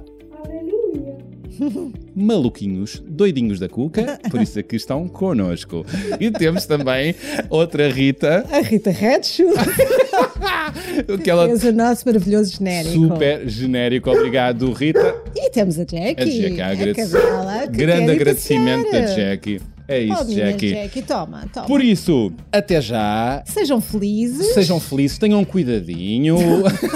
maluquinhos, 2.15 3.01
doidinhos 3.07 3.59
da 3.59 3.69
cuca, 3.69 4.19
por 4.29 4.41
isso 4.41 4.59
aqui 4.59 4.75
estão 4.75 5.07
connosco. 5.07 5.85
E 6.19 6.31
temos 6.31 6.65
também 6.65 7.15
outra 7.49 7.89
Rita, 7.89 8.45
A 8.51 8.59
Rita 8.59 8.91
Redshoe 8.91 9.53
aquela 11.13 11.47
fez 11.47 11.63
o 11.63 11.71
nosso 11.71 12.03
maravilhoso 12.05 12.57
genérico. 12.57 12.93
super 12.93 13.47
genérico. 13.47 14.09
Obrigado, 14.09 14.71
Rita. 14.71 15.15
E 15.35 15.49
temos 15.49 15.77
a 15.79 15.83
Jackie. 15.83 16.21
A 16.21 16.25
Jackie, 16.25 16.61
a 16.61 17.67
que 17.67 17.77
Grande 17.77 18.11
agradecimento 18.11 18.91
da 18.91 19.05
Jackie. 19.05 19.61
É 19.87 19.99
isso, 19.99 20.25
minha 20.25 20.45
Jackie. 20.51 20.69
Jackie, 20.69 21.01
toma, 21.01 21.45
toma. 21.53 21.65
Por 21.67 21.83
isso, 21.83 22.31
até 22.51 22.81
já. 22.81 23.43
Sejam 23.45 23.81
felizes. 23.81 24.53
Sejam 24.53 24.79
felizes, 24.79 25.17
tenham 25.17 25.43
cuidadinho 25.43 26.37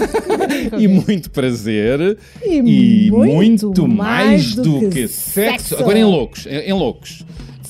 e 0.78 0.88
muito 0.88 1.30
prazer 1.32 2.18
E 2.44 3.12
muito 3.12 3.72
muito 3.72 3.88
mais 3.88 4.56
do, 4.56 4.64
do 4.64 4.80
que, 4.90 5.02
que 5.03 5.07
sexo. 5.07 5.70
sexo. 5.70 5.76
Agora 5.76 5.98
em 5.99 6.03
loucos, 6.06 6.45
em 6.45 6.70
em 6.70 6.74
loucos. 6.74 7.24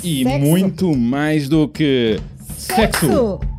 E 0.04 0.24
Sexo. 0.24 0.40
muito 0.46 0.96
mais 0.96 1.50
do 1.50 1.68
que 1.68 2.20
sexo. 2.58 3.06
Sexo. 3.08 3.55